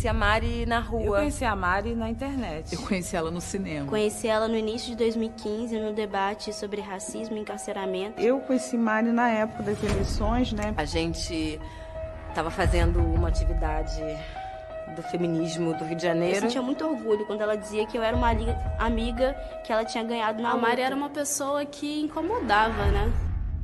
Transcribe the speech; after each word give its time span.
conheci 0.00 0.08
a 0.08 0.14
Mari 0.14 0.66
na 0.66 0.80
rua. 0.80 1.02
Eu 1.02 1.12
conheci 1.12 1.44
a 1.44 1.56
Mari 1.56 1.94
na 1.94 2.08
internet. 2.08 2.74
Eu 2.74 2.80
conheci 2.82 3.16
ela 3.16 3.30
no 3.30 3.40
cinema. 3.40 3.86
Conheci 3.86 4.26
ela 4.26 4.48
no 4.48 4.56
início 4.56 4.90
de 4.90 4.96
2015, 4.96 5.78
no 5.78 5.92
debate 5.92 6.52
sobre 6.54 6.80
racismo 6.80 7.36
e 7.36 7.40
encarceramento. 7.40 8.20
Eu 8.20 8.40
conheci 8.40 8.78
Mari 8.78 9.12
na 9.12 9.28
época 9.28 9.62
das 9.62 9.82
eleições, 9.82 10.52
né? 10.52 10.72
A 10.76 10.84
gente 10.84 11.60
estava 12.28 12.50
fazendo 12.50 12.98
uma 12.98 13.28
atividade 13.28 14.00
do 14.96 15.02
feminismo 15.02 15.74
do 15.74 15.84
Rio 15.84 15.96
de 15.96 16.02
Janeiro. 16.02 16.36
Eu 16.36 16.40
sentia 16.42 16.62
muito 16.62 16.84
orgulho 16.84 17.26
quando 17.26 17.42
ela 17.42 17.56
dizia 17.56 17.86
que 17.86 17.96
eu 17.96 18.02
era 18.02 18.16
uma 18.16 18.30
amiga 18.78 19.34
que 19.64 19.72
ela 19.72 19.84
tinha 19.84 20.02
ganhado 20.02 20.42
na 20.42 20.52
A 20.52 20.56
Mari 20.56 20.80
era 20.80 20.96
uma 20.96 21.10
pessoa 21.10 21.64
que 21.66 22.00
incomodava, 22.00 22.86
né? 22.86 23.12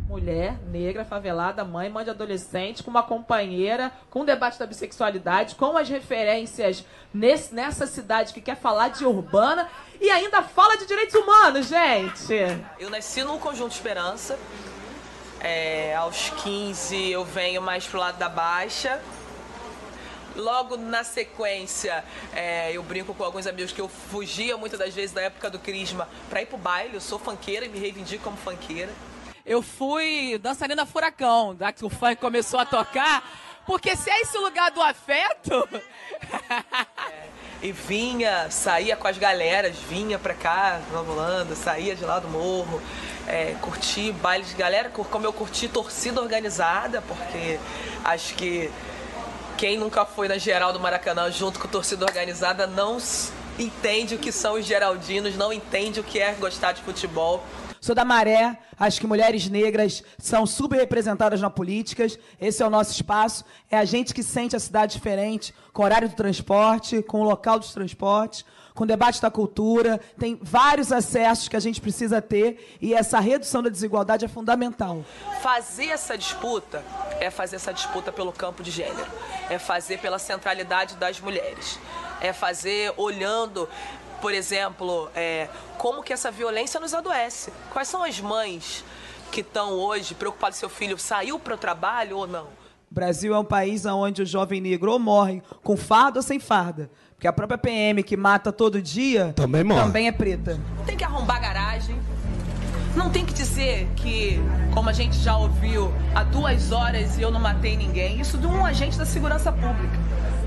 Mulher 0.08 0.56
negra, 0.68 1.04
favelada, 1.04 1.64
mãe, 1.64 1.90
mãe 1.90 2.04
de 2.04 2.10
adolescente, 2.10 2.82
com 2.82 2.90
uma 2.90 3.02
companheira, 3.02 3.92
com 4.08 4.20
o 4.20 4.24
debate 4.24 4.58
da 4.58 4.66
bissexualidade, 4.66 5.56
com 5.56 5.76
as 5.76 5.88
referências 5.88 6.84
nesse, 7.12 7.54
nessa 7.54 7.86
cidade 7.86 8.32
que 8.32 8.40
quer 8.40 8.56
falar 8.56 8.88
de 8.88 9.04
urbana 9.04 9.68
e 10.00 10.08
ainda 10.10 10.42
fala 10.42 10.76
de 10.76 10.86
direitos 10.86 11.14
humanos, 11.14 11.66
gente. 11.66 12.34
Eu 12.78 12.88
nasci 12.88 13.22
no 13.24 13.38
Conjunto 13.38 13.72
Esperança. 13.72 14.38
É, 15.40 15.94
aos 15.96 16.30
15 16.30 17.10
eu 17.10 17.24
venho 17.24 17.60
mais 17.60 17.86
pro 17.86 17.98
lado 17.98 18.16
da 18.16 18.28
Baixa. 18.28 19.00
Logo 20.36 20.76
na 20.76 21.02
sequência, 21.02 22.04
é, 22.34 22.70
eu 22.70 22.82
brinco 22.82 23.14
com 23.14 23.24
alguns 23.24 23.46
amigos 23.46 23.72
que 23.72 23.80
eu 23.80 23.88
fugia 23.88 24.56
muitas 24.56 24.78
das 24.78 24.94
vezes 24.94 25.12
da 25.12 25.22
época 25.22 25.48
do 25.48 25.58
Crisma 25.58 26.06
para 26.28 26.42
ir 26.42 26.46
pro 26.46 26.58
baile. 26.58 26.94
Eu 26.94 27.00
sou 27.00 27.18
fanqueira 27.18 27.64
e 27.64 27.68
me 27.68 27.78
reivindico 27.78 28.24
como 28.24 28.36
fanqueira 28.36 28.92
eu 29.46 29.62
fui 29.62 30.38
dançarina 30.38 30.84
furacão, 30.84 31.54
da 31.54 31.72
que 31.72 31.84
o 31.84 31.88
funk 31.88 32.16
começou 32.16 32.58
a 32.58 32.66
tocar, 32.66 33.22
porque 33.64 33.96
se 33.96 34.10
é 34.10 34.20
esse 34.20 34.36
lugar 34.38 34.72
do 34.72 34.82
afeto. 34.82 35.68
e 37.62 37.70
vinha, 37.70 38.50
saía 38.50 38.96
com 38.96 39.06
as 39.06 39.16
galeras, 39.16 39.76
vinha 39.88 40.18
pra 40.18 40.34
cá, 40.34 40.80
Nova 40.92 41.46
saía 41.54 41.94
de 41.94 42.04
lá 42.04 42.18
do 42.18 42.28
morro, 42.28 42.82
é, 43.28 43.54
curti 43.60 44.10
bailes 44.10 44.48
de 44.48 44.56
galera, 44.56 44.90
como 44.90 45.24
eu 45.24 45.32
curti 45.32 45.68
torcida 45.68 46.20
organizada, 46.20 47.00
porque 47.02 47.58
acho 48.04 48.34
que 48.34 48.70
quem 49.56 49.78
nunca 49.78 50.04
foi 50.04 50.26
na 50.26 50.38
geral 50.38 50.72
do 50.72 50.80
Maracanã 50.80 51.30
junto 51.30 51.60
com 51.60 51.68
torcida 51.68 52.04
organizada 52.04 52.66
não 52.66 52.98
entende 53.58 54.16
o 54.16 54.18
que 54.18 54.32
são 54.32 54.54
os 54.54 54.66
geraldinos, 54.66 55.36
não 55.36 55.52
entende 55.52 56.00
o 56.00 56.04
que 56.04 56.18
é 56.18 56.32
gostar 56.32 56.72
de 56.72 56.82
futebol. 56.82 57.44
Sou 57.86 57.94
da 57.94 58.04
Maré, 58.04 58.58
acho 58.76 59.00
que 59.00 59.06
mulheres 59.06 59.48
negras 59.48 60.02
são 60.18 60.44
subrepresentadas 60.44 61.40
na 61.40 61.48
política. 61.48 62.04
Esse 62.40 62.60
é 62.60 62.66
o 62.66 62.68
nosso 62.68 62.90
espaço. 62.90 63.44
É 63.70 63.78
a 63.78 63.84
gente 63.84 64.12
que 64.12 64.24
sente 64.24 64.56
a 64.56 64.58
cidade 64.58 64.94
diferente, 64.94 65.54
com 65.72 65.82
o 65.82 65.84
horário 65.84 66.08
do 66.08 66.16
transporte, 66.16 67.00
com 67.00 67.20
o 67.20 67.22
local 67.22 67.60
dos 67.60 67.72
transportes, 67.72 68.44
com 68.74 68.82
o 68.82 68.86
debate 68.88 69.22
da 69.22 69.30
cultura. 69.30 70.00
Tem 70.18 70.36
vários 70.42 70.90
acessos 70.90 71.46
que 71.46 71.54
a 71.54 71.60
gente 71.60 71.80
precisa 71.80 72.20
ter 72.20 72.76
e 72.82 72.92
essa 72.92 73.20
redução 73.20 73.62
da 73.62 73.70
desigualdade 73.70 74.24
é 74.24 74.28
fundamental. 74.28 75.04
Fazer 75.40 75.86
essa 75.86 76.18
disputa 76.18 76.82
é 77.20 77.30
fazer 77.30 77.54
essa 77.54 77.72
disputa 77.72 78.10
pelo 78.10 78.32
campo 78.32 78.64
de 78.64 78.72
gênero, 78.72 79.06
é 79.48 79.60
fazer 79.60 80.00
pela 80.00 80.18
centralidade 80.18 80.96
das 80.96 81.20
mulheres, 81.20 81.78
é 82.20 82.32
fazer 82.32 82.92
olhando 82.96 83.68
por 84.26 84.34
exemplo, 84.34 85.08
é, 85.14 85.48
como 85.78 86.02
que 86.02 86.12
essa 86.12 86.32
violência 86.32 86.80
nos 86.80 86.92
adoece. 86.92 87.52
Quais 87.72 87.86
são 87.86 88.02
as 88.02 88.20
mães 88.20 88.84
que 89.30 89.40
estão 89.40 89.74
hoje 89.74 90.16
preocupadas 90.16 90.56
se 90.56 90.60
seu 90.60 90.68
filho 90.68 90.98
saiu 90.98 91.38
para 91.38 91.54
o 91.54 91.56
trabalho 91.56 92.16
ou 92.16 92.26
não? 92.26 92.42
O 92.42 92.48
Brasil 92.90 93.32
é 93.32 93.38
um 93.38 93.44
país 93.44 93.86
onde 93.86 94.22
o 94.22 94.26
jovem 94.26 94.60
negro 94.60 94.90
ou 94.90 94.98
morre 94.98 95.40
com 95.62 95.76
farda 95.76 96.18
ou 96.18 96.24
sem 96.24 96.40
farda. 96.40 96.90
Porque 97.14 97.28
a 97.28 97.32
própria 97.32 97.56
PM 97.56 98.02
que 98.02 98.16
mata 98.16 98.50
todo 98.50 98.82
dia 98.82 99.32
também, 99.36 99.62
morre. 99.62 99.80
também 99.80 100.08
é 100.08 100.12
preta. 100.12 100.58
Não 100.76 100.84
tem 100.84 100.96
que 100.96 101.04
arrombar 101.04 101.40
garagem. 101.40 101.96
Não 102.96 103.08
tem 103.08 103.24
que 103.24 103.32
dizer 103.32 103.86
que, 103.94 104.40
como 104.74 104.90
a 104.90 104.92
gente 104.92 105.16
já 105.20 105.36
ouviu, 105.36 105.94
há 106.16 106.24
duas 106.24 106.72
horas 106.72 107.16
e 107.16 107.22
eu 107.22 107.30
não 107.30 107.38
matei 107.38 107.76
ninguém. 107.76 108.20
Isso 108.20 108.36
de 108.36 108.48
um 108.48 108.66
agente 108.66 108.98
da 108.98 109.06
segurança 109.06 109.52
pública. 109.52 109.96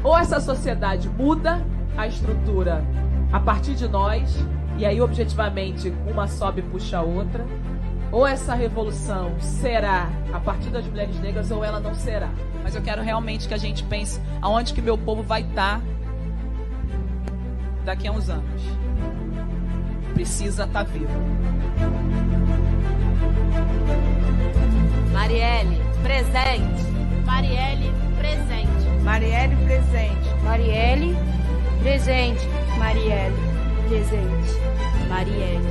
Ou 0.04 0.18
essa 0.18 0.42
sociedade 0.42 1.08
muda 1.08 1.66
a 1.98 2.08
estrutura 2.08 2.84
a 3.32 3.40
partir 3.40 3.76
de 3.76 3.88
nós, 3.88 4.36
e 4.78 4.86
aí 4.86 5.00
objetivamente 5.02 5.94
uma 6.08 6.28
sobe 6.28 6.62
e 6.62 6.64
puxa 6.64 6.98
a 6.98 7.02
outra, 7.02 7.46
ou 8.12 8.26
essa 8.26 8.56
revolução 8.56 9.40
será 9.40 10.10
a 10.34 10.40
partir 10.40 10.70
das 10.70 10.86
mulheres 10.86 11.20
negras 11.20 11.52
ou 11.52 11.64
ela 11.64 11.80
não 11.80 11.94
será. 11.94 12.30
Mas 12.64 12.76
eu 12.76 12.82
quero 12.82 13.02
realmente 13.02 13.48
que 13.48 13.54
a 13.54 13.58
gente 13.58 13.84
pense 13.84 14.20
aonde 14.42 14.74
que 14.74 14.82
meu 14.82 14.98
povo 14.98 15.22
vai 15.22 15.42
estar 15.42 15.80
tá 15.80 15.86
daqui 17.86 18.08
a 18.08 18.12
uns 18.12 18.30
anos. 18.30 18.62
Precisa 20.14 20.64
estar 20.64 20.86
tá 20.86 20.92
vivo. 20.92 21.08
Marielle, 25.14 25.80
presente. 26.02 26.84
Marielle, 27.26 27.92
presente. 28.18 29.04
Marielle, 29.04 29.56
presente. 29.66 30.44
Marielle, 30.44 31.16
presente. 31.82 32.69
Marielle, 32.80 33.36
presente. 33.88 34.60
Marielle, 35.10 35.70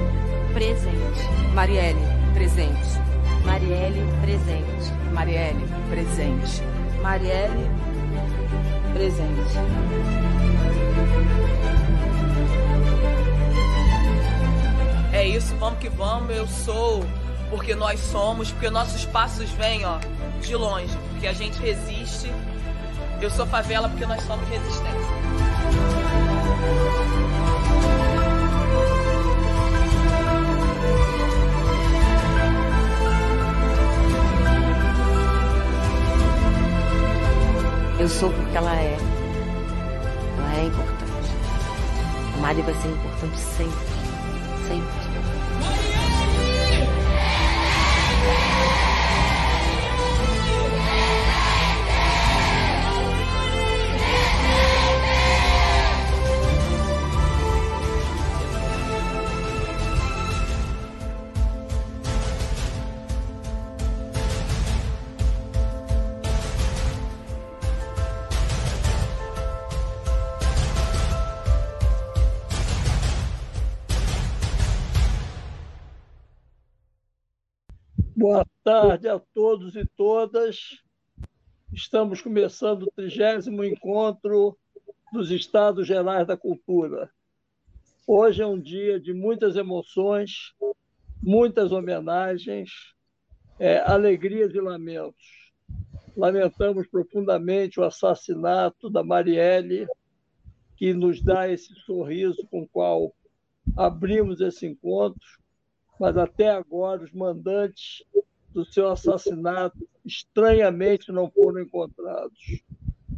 presente. 0.52 1.54
Marielle, 1.54 2.00
presente. 2.34 2.98
Marielle, 3.44 4.04
presente. 4.22 4.92
Marielle, 5.12 5.66
presente. 5.88 6.62
Marielle, 7.02 7.70
presente. 8.92 9.58
É 15.12 15.26
isso, 15.26 15.56
vamos 15.56 15.78
que 15.78 15.88
vamos. 15.88 16.36
Eu 16.36 16.46
sou 16.46 17.04
porque 17.50 17.74
nós 17.74 17.98
somos, 18.00 18.52
porque 18.52 18.68
nossos 18.68 19.06
passos 19.06 19.50
vêm, 19.52 19.84
ó, 19.84 19.98
de 20.40 20.54
longe, 20.54 20.96
porque 21.10 21.26
a 21.26 21.32
gente 21.32 21.58
resiste. 21.58 22.30
Eu 23.20 23.30
sou 23.30 23.46
favela 23.46 23.88
porque 23.88 24.06
nós 24.06 24.22
somos 24.24 24.46
resistência. 24.48 25.58
Eu 37.98 38.08
sou 38.08 38.30
porque 38.30 38.56
ela 38.56 38.74
é. 38.76 38.96
Ela 40.38 40.54
é 40.54 40.64
importante. 40.66 41.30
A 42.34 42.40
Mari 42.40 42.62
vai 42.62 42.74
ser 42.74 42.88
importante 42.88 43.38
sempre. 43.38 43.78
Sempre. 44.68 45.07
Boa 78.20 78.44
tarde 78.64 79.06
a 79.06 79.20
todos 79.32 79.76
e 79.76 79.86
todas. 79.96 80.82
Estamos 81.72 82.20
começando 82.20 82.82
o 82.82 82.90
trigésimo 82.90 83.62
encontro 83.62 84.58
dos 85.12 85.30
Estados 85.30 85.86
Gerais 85.86 86.26
da 86.26 86.36
Cultura. 86.36 87.08
Hoje 88.04 88.42
é 88.42 88.46
um 88.46 88.60
dia 88.60 88.98
de 88.98 89.12
muitas 89.14 89.54
emoções, 89.54 90.52
muitas 91.22 91.70
homenagens, 91.70 92.92
é, 93.56 93.78
alegrias 93.78 94.52
e 94.52 94.60
lamentos. 94.60 95.52
Lamentamos 96.16 96.88
profundamente 96.88 97.78
o 97.78 97.84
assassinato 97.84 98.90
da 98.90 99.04
Marielle, 99.04 99.86
que 100.76 100.92
nos 100.92 101.22
dá 101.22 101.48
esse 101.48 101.72
sorriso 101.86 102.44
com 102.50 102.62
o 102.62 102.68
qual 102.68 103.14
abrimos 103.76 104.40
esse 104.40 104.66
encontro 104.66 105.38
mas 105.98 106.16
até 106.16 106.48
agora 106.48 107.02
os 107.02 107.12
mandantes 107.12 108.04
do 108.50 108.64
seu 108.64 108.88
assassinato 108.88 109.88
estranhamente 110.04 111.10
não 111.12 111.30
foram 111.30 111.60
encontrados. 111.60 112.38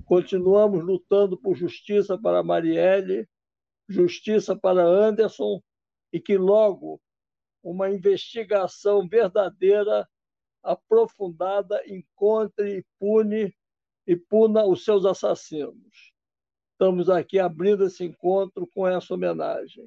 Continuamos 0.05 0.85
lutando 0.85 1.38
por 1.38 1.55
justiça 1.55 2.19
para 2.19 2.43
Marielle, 2.43 3.29
justiça 3.88 4.56
para 4.56 4.82
Anderson 4.82 5.62
e 6.12 6.19
que 6.21 6.37
logo 6.37 7.00
uma 7.62 7.91
investigação 7.91 9.06
verdadeira, 9.06 10.09
aprofundada, 10.62 11.83
encontre 11.87 12.79
e 12.79 12.85
pune 12.99 13.55
e 14.06 14.17
puna 14.17 14.65
os 14.65 14.85
seus 14.85 15.05
assassinos. 15.05 16.12
estamos 16.73 17.11
aqui 17.11 17.38
abrindo 17.38 17.85
esse 17.85 18.05
encontro 18.05 18.67
com 18.75 18.88
essa 18.88 19.15
homenagem. 19.15 19.87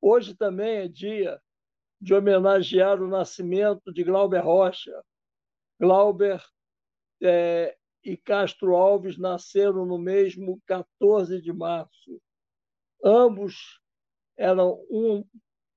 Hoje 0.00 0.34
também 0.34 0.76
é 0.78 0.88
dia 0.88 1.40
de 2.02 2.12
homenagear 2.12 3.00
o 3.00 3.06
nascimento 3.06 3.92
de 3.92 4.02
Glauber 4.02 4.40
Rocha. 4.40 4.92
Glauber 5.78 6.42
é, 7.22 7.76
e 8.04 8.16
Castro 8.16 8.74
Alves 8.74 9.16
nasceram 9.16 9.86
no 9.86 9.96
mesmo 9.96 10.60
14 10.66 11.40
de 11.40 11.52
março. 11.52 12.20
Ambos 13.04 13.80
eram 14.36 14.84
um 14.90 15.24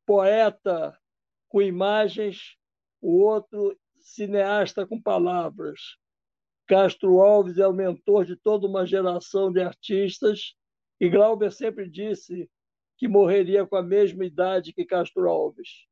poeta 0.03 0.99
com 1.47 1.61
imagens, 1.61 2.57
o 2.99 3.19
outro 3.21 3.77
cineasta 3.99 4.85
com 4.85 4.99
palavras. 4.99 5.79
Castro 6.67 7.21
Alves 7.21 7.59
é 7.59 7.67
o 7.67 7.73
mentor 7.73 8.25
de 8.25 8.35
toda 8.35 8.65
uma 8.65 8.83
geração 8.83 9.51
de 9.51 9.61
artistas 9.61 10.55
e 10.99 11.07
Glauber 11.07 11.51
sempre 11.51 11.87
disse 11.87 12.49
que 12.97 13.07
morreria 13.07 13.67
com 13.67 13.75
a 13.75 13.83
mesma 13.83 14.25
idade 14.25 14.73
que 14.73 14.85
Castro 14.85 15.29
Alves. 15.29 15.85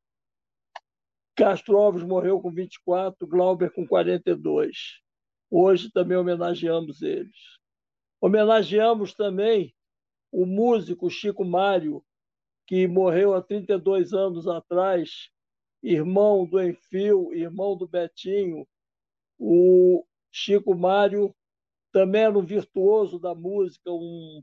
Castro 1.36 1.76
Alves 1.76 2.04
morreu 2.04 2.40
com 2.40 2.50
24, 2.50 3.26
Glauber 3.26 3.70
com 3.72 3.86
42. 3.86 5.00
Hoje 5.50 5.90
também 5.90 6.16
homenageamos 6.16 7.02
eles. 7.02 7.36
Homenageamos 8.20 9.14
também 9.14 9.74
o 10.30 10.46
músico 10.46 11.10
Chico 11.10 11.44
Mário, 11.44 12.04
que 12.66 12.86
morreu 12.86 13.34
há 13.34 13.42
32 13.42 14.12
anos 14.12 14.46
atrás, 14.46 15.28
irmão 15.82 16.46
do 16.46 16.62
Enfio, 16.62 17.34
irmão 17.34 17.76
do 17.76 17.86
Betinho. 17.86 18.66
O 19.38 20.04
Chico 20.30 20.74
Mário 20.74 21.34
também 21.92 22.22
era 22.22 22.38
um 22.38 22.44
virtuoso 22.44 23.18
da 23.18 23.34
música, 23.34 23.90
um 23.90 24.42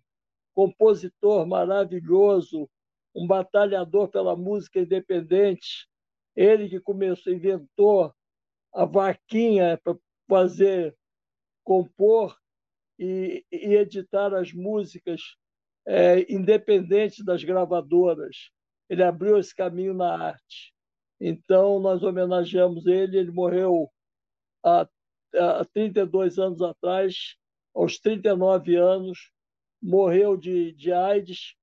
compositor 0.54 1.48
maravilhoso, 1.48 2.70
um 3.16 3.26
batalhador 3.26 4.10
pela 4.10 4.36
música 4.36 4.80
independente. 4.80 5.90
Ele 6.36 6.70
que 6.70 6.80
começou, 6.80 7.34
inventou 7.34 8.14
a 8.74 8.86
vaquinha 8.86 9.80
para 9.84 9.98
fazer, 10.28 10.96
compor 11.64 12.38
e, 12.98 13.46
e, 13.52 13.76
editar 13.76 14.34
as 14.34 14.54
músicas 14.54 15.22
é, 15.86 16.32
independentes 16.32 17.24
das 17.24 17.44
gravadoras. 17.44 18.50
Ele 18.90 19.04
abriu 19.04 19.38
esse 19.38 19.56
caminho 19.56 19.94
na 19.94 20.14
arte. 20.30 20.74
Então, 21.20 21.80
nós 21.80 22.04
homenageamos 22.04 22.86
ele. 22.86 23.18
Ele 23.18 23.32
morreu 23.32 23.92
há, 24.64 24.88
há 25.36 25.66
32 25.74 26.40
anos 26.40 26.62
atrás, 26.62 27.36
aos 27.74 28.00
39 28.00 28.76
anos, 28.76 29.32
morreu 29.82 30.38
de, 30.38 30.74
de 30.74 30.92
AIDS 30.92 31.56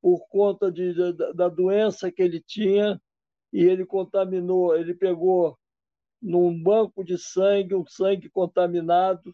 por 0.00 0.28
conta 0.28 0.70
de, 0.70 0.92
da 1.34 1.48
doença 1.48 2.12
que 2.12 2.22
ele 2.22 2.40
tinha 2.40 3.00
e 3.54 3.62
ele 3.62 3.86
contaminou, 3.86 4.76
ele 4.76 4.92
pegou 4.92 5.56
num 6.20 6.60
banco 6.60 7.04
de 7.04 7.16
sangue 7.16 7.76
um 7.76 7.86
sangue 7.86 8.28
contaminado 8.28 9.32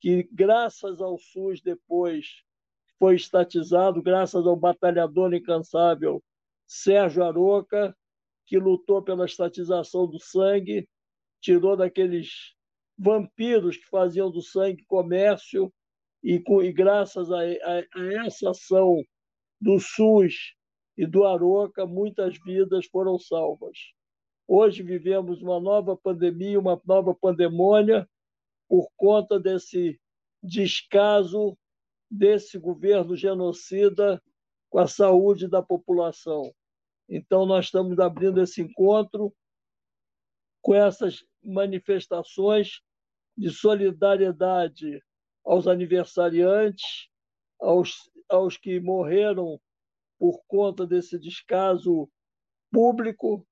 que 0.00 0.28
graças 0.32 1.00
ao 1.00 1.16
SUS 1.16 1.60
depois 1.60 2.42
foi 2.98 3.14
estatizado, 3.14 4.02
graças 4.02 4.44
ao 4.44 4.56
batalhador 4.56 5.32
incansável 5.32 6.20
Sérgio 6.66 7.22
Aroca, 7.22 7.96
que 8.46 8.58
lutou 8.58 9.00
pela 9.00 9.26
estatização 9.26 10.08
do 10.08 10.18
sangue, 10.18 10.88
tirou 11.40 11.76
daqueles 11.76 12.52
vampiros 12.98 13.76
que 13.76 13.86
faziam 13.86 14.28
do 14.28 14.42
sangue 14.42 14.84
comércio 14.86 15.72
e, 16.20 16.42
e 16.64 16.72
graças 16.72 17.30
a, 17.30 17.38
a, 17.38 17.78
a 17.94 18.26
essa 18.26 18.50
ação 18.50 19.00
do 19.60 19.78
SUS 19.78 20.55
e 20.96 21.06
do 21.06 21.24
Aroca, 21.24 21.86
muitas 21.86 22.38
vidas 22.38 22.86
foram 22.86 23.18
salvas. 23.18 23.76
Hoje 24.48 24.82
vivemos 24.82 25.42
uma 25.42 25.60
nova 25.60 25.96
pandemia, 25.96 26.58
uma 26.58 26.80
nova 26.84 27.14
pandemônia, 27.14 28.08
por 28.68 28.88
conta 28.96 29.38
desse 29.38 30.00
descaso 30.42 31.56
desse 32.10 32.58
governo 32.58 33.16
genocida 33.16 34.22
com 34.70 34.78
a 34.78 34.86
saúde 34.86 35.48
da 35.48 35.62
população. 35.62 36.52
Então, 37.08 37.46
nós 37.46 37.66
estamos 37.66 37.98
abrindo 37.98 38.40
esse 38.40 38.62
encontro 38.62 39.34
com 40.62 40.74
essas 40.74 41.24
manifestações 41.42 42.80
de 43.36 43.50
solidariedade 43.50 45.00
aos 45.44 45.66
aniversariantes, 45.66 47.08
aos, 47.60 48.10
aos 48.28 48.56
que 48.56 48.80
morreram 48.80 49.60
por 50.18 50.40
conta 50.46 50.86
desse 50.86 51.18
descaso 51.18 52.08
público 52.70 53.46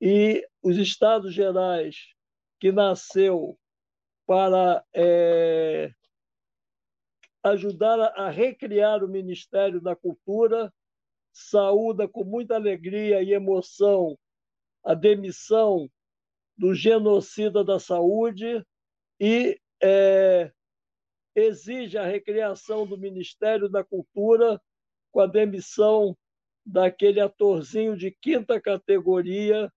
e 0.00 0.46
os 0.62 0.76
Estados 0.76 1.32
Gerais, 1.32 1.96
que 2.60 2.72
nasceu 2.72 3.58
para 4.26 4.84
é, 4.94 5.92
ajudar 7.42 8.00
a, 8.00 8.30
recriar 8.30 9.02
o 9.02 9.08
Ministério 9.08 9.80
da 9.80 9.96
Cultura, 9.96 10.72
saúda 11.32 12.06
com 12.06 12.24
muita 12.24 12.54
alegria 12.54 13.22
e 13.22 13.32
emoção 13.32 14.18
a 14.84 14.94
demissão 14.94 15.88
do 16.56 16.74
genocida 16.74 17.64
da 17.64 17.78
saúde 17.78 18.64
e 19.20 19.58
é, 19.82 20.52
exige 21.34 21.96
a 21.96 22.04
recriação 22.04 22.86
do 22.86 22.98
Ministério 22.98 23.68
da 23.68 23.84
Cultura 23.84 24.60
com 25.12 25.20
a 25.20 25.26
demissão 25.26 26.16
daquele 26.64 27.20
atorzinho 27.20 27.96
de 27.96 28.10
quinta 28.10 28.60
categoria 28.60 29.70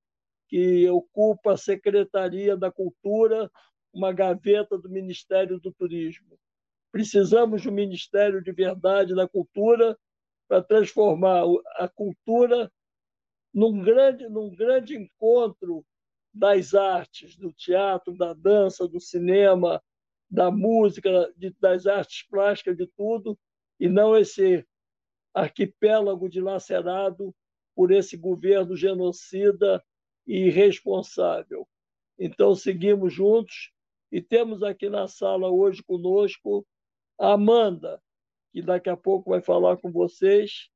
que 0.47 0.89
ocupa 0.89 1.53
a 1.53 1.57
Secretaria 1.57 2.55
da 2.55 2.71
Cultura, 2.71 3.51
uma 3.93 4.13
gaveta 4.13 4.77
do 4.77 4.89
Ministério 4.89 5.59
do 5.59 5.71
Turismo. 5.71 6.39
Precisamos 6.91 7.61
de 7.61 7.69
um 7.69 7.73
Ministério 7.73 8.41
de 8.41 8.51
Verdade 8.51 9.13
da 9.13 9.27
Cultura 9.27 9.97
para 10.47 10.61
transformar 10.61 11.43
a 11.75 11.87
cultura 11.87 12.71
num 13.53 13.81
grande, 13.81 14.29
num 14.29 14.55
grande 14.55 14.95
encontro 14.95 15.85
das 16.33 16.73
artes, 16.73 17.35
do 17.35 17.51
teatro, 17.53 18.15
da 18.15 18.33
dança, 18.33 18.87
do 18.87 18.99
cinema, 18.99 19.81
da 20.29 20.51
música, 20.51 21.31
de, 21.35 21.55
das 21.59 21.87
artes 21.87 22.27
plásticas, 22.27 22.77
de 22.77 22.87
tudo, 22.87 23.37
e 23.79 23.87
não 23.87 24.15
esse 24.15 24.65
arquipélago 25.35 26.29
dilacerado 26.29 27.35
por 27.75 27.91
esse 27.91 28.15
governo 28.15 28.75
genocida 28.75 29.83
e 30.25 30.47
irresponsável. 30.47 31.67
Então, 32.17 32.55
seguimos 32.55 33.13
juntos 33.13 33.71
e 34.09 34.21
temos 34.21 34.63
aqui 34.63 34.89
na 34.89 35.07
sala 35.09 35.49
hoje 35.49 35.83
conosco 35.83 36.65
a 37.19 37.33
Amanda, 37.33 38.01
que 38.53 38.61
daqui 38.61 38.89
a 38.89 38.95
pouco 38.95 39.31
vai 39.31 39.41
falar 39.41 39.75
com 39.77 39.91
vocês, 39.91 40.69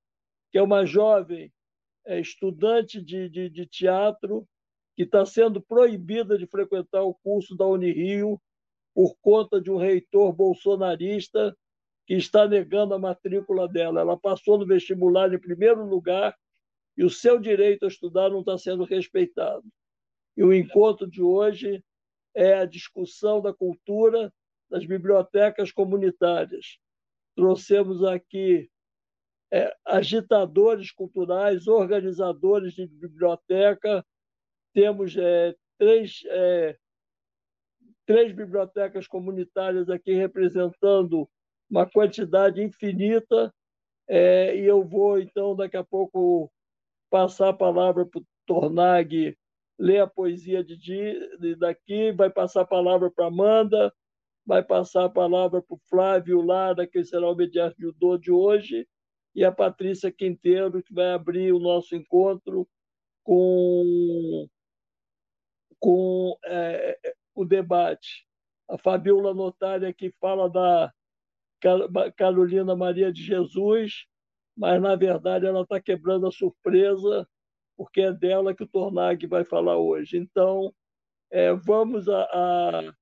que 0.52 0.58
é 0.58 0.62
uma 0.62 0.86
jovem 0.86 1.52
é, 2.06 2.20
estudante 2.20 3.02
de, 3.02 3.30
de, 3.30 3.50
de 3.50 3.66
teatro 3.66 4.46
que 4.96 5.04
está 5.04 5.26
sendo 5.26 5.62
proibida 5.62 6.38
de 6.38 6.46
frequentar 6.46 7.04
o 7.04 7.14
curso 7.14 7.56
da 7.56 7.66
Unirio 7.66 8.40
por 8.94 9.16
conta 9.22 9.62
de 9.62 9.72
um 9.72 9.78
reitor 9.78 10.34
bolsonarista 10.34 11.56
que 12.10 12.16
está 12.16 12.48
negando 12.48 12.96
a 12.96 13.00
matrícula 13.00 13.68
dela. 13.68 14.02
Ela 14.02 14.18
passou 14.18 14.58
no 14.58 14.66
vestibular 14.66 15.32
em 15.32 15.38
primeiro 15.38 15.86
lugar 15.86 16.36
e 16.98 17.04
o 17.04 17.10
seu 17.10 17.40
direito 17.40 17.86
a 17.86 17.88
estudar 17.88 18.32
não 18.32 18.40
está 18.40 18.58
sendo 18.58 18.84
respeitado. 18.84 19.64
E 20.36 20.44
o 20.44 20.52
encontro 20.52 21.08
de 21.08 21.22
hoje 21.22 21.84
é 22.34 22.56
a 22.56 22.66
discussão 22.66 23.40
da 23.40 23.54
cultura 23.54 24.34
das 24.72 24.88
bibliotecas 24.88 25.72
comunitárias. 25.72 26.80
Trouxemos 27.36 28.04
aqui 28.04 28.68
é, 29.54 29.72
agitadores 29.86 30.92
culturais, 30.92 31.68
organizadores 31.68 32.74
de 32.74 32.88
biblioteca, 32.88 34.04
temos 34.74 35.16
é, 35.16 35.56
três 35.78 36.24
é, 36.26 36.76
três 38.08 38.34
bibliotecas 38.34 39.06
comunitárias 39.06 39.92
aqui 39.92 40.14
representando 40.14 41.30
uma 41.70 41.90
quantidade 41.90 42.62
infinita. 42.62 43.54
É, 44.08 44.58
e 44.58 44.66
eu 44.66 44.84
vou, 44.84 45.20
então, 45.20 45.56
daqui 45.56 45.78
a 45.78 45.84
pouco, 45.84 46.52
passar 47.10 47.50
a 47.50 47.54
palavra 47.54 48.06
para 48.06 48.20
o 48.20 48.26
Tornag 48.46 49.38
ler 49.80 50.00
a 50.00 50.08
poesia 50.08 50.64
de, 50.64 50.76
de 50.76 51.56
daqui, 51.56 52.12
vai 52.12 52.30
passar 52.30 52.62
a 52.62 52.68
palavra 52.68 53.10
para 53.10 53.28
Amanda, 53.28 53.94
vai 54.46 54.62
passar 54.62 55.06
a 55.06 55.10
palavra 55.10 55.62
para 55.62 55.76
o 55.76 55.80
Flávio 55.90 56.42
Lara, 56.42 56.86
que 56.86 57.04
será 57.06 57.32
o 57.32 57.38
judô 57.78 58.18
de 58.18 58.30
hoje, 58.30 58.86
e 59.34 59.46
a 59.46 59.52
Patrícia 59.52 60.12
Quinteiro, 60.12 60.84
que 60.84 60.94
vai 60.94 61.14
abrir 61.14 61.54
o 61.54 61.60
nosso 61.60 61.96
encontro 61.96 62.68
com, 63.24 64.48
com 65.80 66.38
é, 66.46 67.00
o 67.34 67.46
debate. 67.46 68.28
A 68.68 68.78
Fabiola 68.78 69.34
Notária, 69.34 69.94
que 69.94 70.12
fala 70.20 70.50
da, 70.50 70.94
Carolina 72.16 72.76
Maria 72.76 73.12
de 73.12 73.24
Jesus, 73.24 74.06
mas 74.56 74.82
na 74.82 74.96
verdade 74.96 75.46
ela 75.46 75.62
está 75.62 75.80
quebrando 75.80 76.28
a 76.28 76.32
surpresa, 76.32 77.28
porque 77.78 78.02
é 78.02 78.12
dela 78.12 78.54
que 78.54 78.64
o 78.64 78.68
Tornag 78.68 79.26
vai 79.28 79.46
falar 79.46 79.78
hoje. 79.78 80.18
Então, 80.18 80.74
é, 81.32 81.54
vamos 81.54 82.10
a, 82.10 82.24
a, 82.24 82.94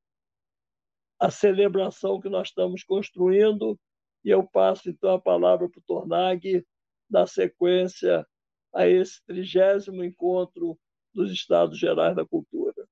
a, 1.19 1.31
celebração 1.31 2.19
que 2.19 2.29
nós 2.29 2.49
estamos 2.49 2.83
construindo, 2.83 3.79
e 4.23 4.29
eu 4.29 4.45
passo 4.45 4.89
então 4.89 5.11
a 5.15 5.21
palavra 5.21 5.69
para 5.69 5.79
o 5.79 5.83
Tornag, 5.83 6.65
dar 7.09 7.27
sequência 7.27 8.27
a 8.73 8.87
esse 8.87 9.23
trigésimo 9.25 10.03
encontro 10.03 10.77
dos 11.13 11.31
Estados 11.31 11.79
Gerais 11.79 12.15
da 12.15 12.25
Cultura. 12.25 12.87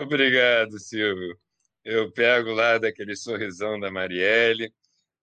Obrigado, 0.00 0.78
Silvio. 0.78 1.38
Eu 1.90 2.12
pego 2.12 2.50
lá 2.52 2.76
daquele 2.76 3.16
sorrisão 3.16 3.80
da 3.80 3.90
Marielle, 3.90 4.70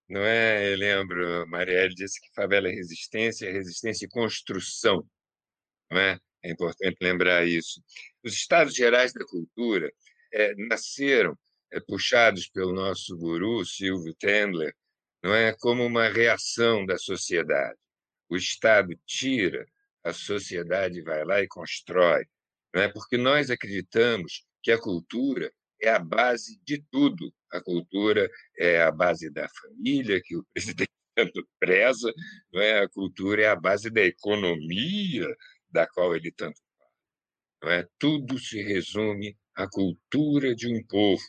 não 0.08 0.20
é? 0.20 0.72
Eu 0.72 0.76
lembro, 0.76 1.46
Marielle 1.46 1.94
disse 1.94 2.20
que 2.20 2.34
favela 2.34 2.68
é 2.68 2.72
resistência, 2.72 3.46
é 3.46 3.52
resistência 3.52 4.04
e 4.04 4.08
construção, 4.08 5.08
não 5.88 6.00
é? 6.00 6.18
É 6.42 6.50
importante 6.50 6.96
lembrar 7.00 7.46
isso. 7.46 7.80
Os 8.20 8.32
Estados 8.32 8.74
Gerais 8.74 9.12
da 9.12 9.24
Cultura 9.24 9.92
é, 10.32 10.56
nasceram 10.56 11.38
é, 11.72 11.78
puxados 11.78 12.48
pelo 12.48 12.72
nosso 12.72 13.16
guru 13.16 13.64
Silvio 13.64 14.12
Tendler, 14.16 14.74
não 15.22 15.32
é 15.32 15.52
como 15.52 15.86
uma 15.86 16.08
reação 16.08 16.84
da 16.84 16.98
sociedade. 16.98 17.78
O 18.28 18.36
Estado 18.36 18.92
tira, 19.06 19.64
a 20.02 20.12
sociedade 20.12 21.00
vai 21.00 21.24
lá 21.24 21.40
e 21.40 21.46
constrói, 21.46 22.26
não 22.74 22.82
é? 22.82 22.88
Porque 22.88 23.16
nós 23.16 23.50
acreditamos 23.52 24.44
que 24.64 24.72
a 24.72 24.80
cultura 24.80 25.52
é 25.80 25.90
a 25.90 25.98
base 25.98 26.60
de 26.64 26.82
tudo. 26.90 27.32
A 27.52 27.60
cultura 27.60 28.28
é 28.58 28.82
a 28.82 28.90
base 28.90 29.30
da 29.30 29.48
família, 29.48 30.20
que 30.22 30.36
o 30.36 30.44
presidente 30.52 30.90
tanto 31.14 31.48
preza, 31.58 32.12
não 32.52 32.60
é? 32.60 32.80
a 32.80 32.88
cultura 32.88 33.42
é 33.42 33.48
a 33.48 33.56
base 33.56 33.88
da 33.88 34.02
economia, 34.02 35.26
da 35.70 35.86
qual 35.86 36.14
ele 36.14 36.30
tanto 36.30 36.60
fala. 36.78 36.90
Não 37.62 37.70
é? 37.70 37.88
Tudo 37.98 38.38
se 38.38 38.62
resume 38.62 39.36
à 39.54 39.66
cultura 39.66 40.54
de 40.54 40.68
um 40.68 40.84
povo. 40.86 41.22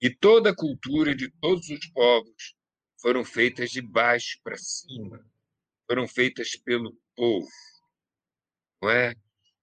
E 0.00 0.10
toda 0.10 0.50
a 0.50 0.56
cultura 0.56 1.14
de 1.14 1.30
todos 1.40 1.68
os 1.68 1.86
povos 1.88 2.54
foram 3.00 3.24
feitas 3.24 3.70
de 3.70 3.82
baixo 3.82 4.38
para 4.44 4.56
cima, 4.56 5.24
foram 5.88 6.06
feitas 6.06 6.56
pelo 6.56 6.96
povo. 7.16 7.48
Não 8.80 8.90
é? 8.90 9.14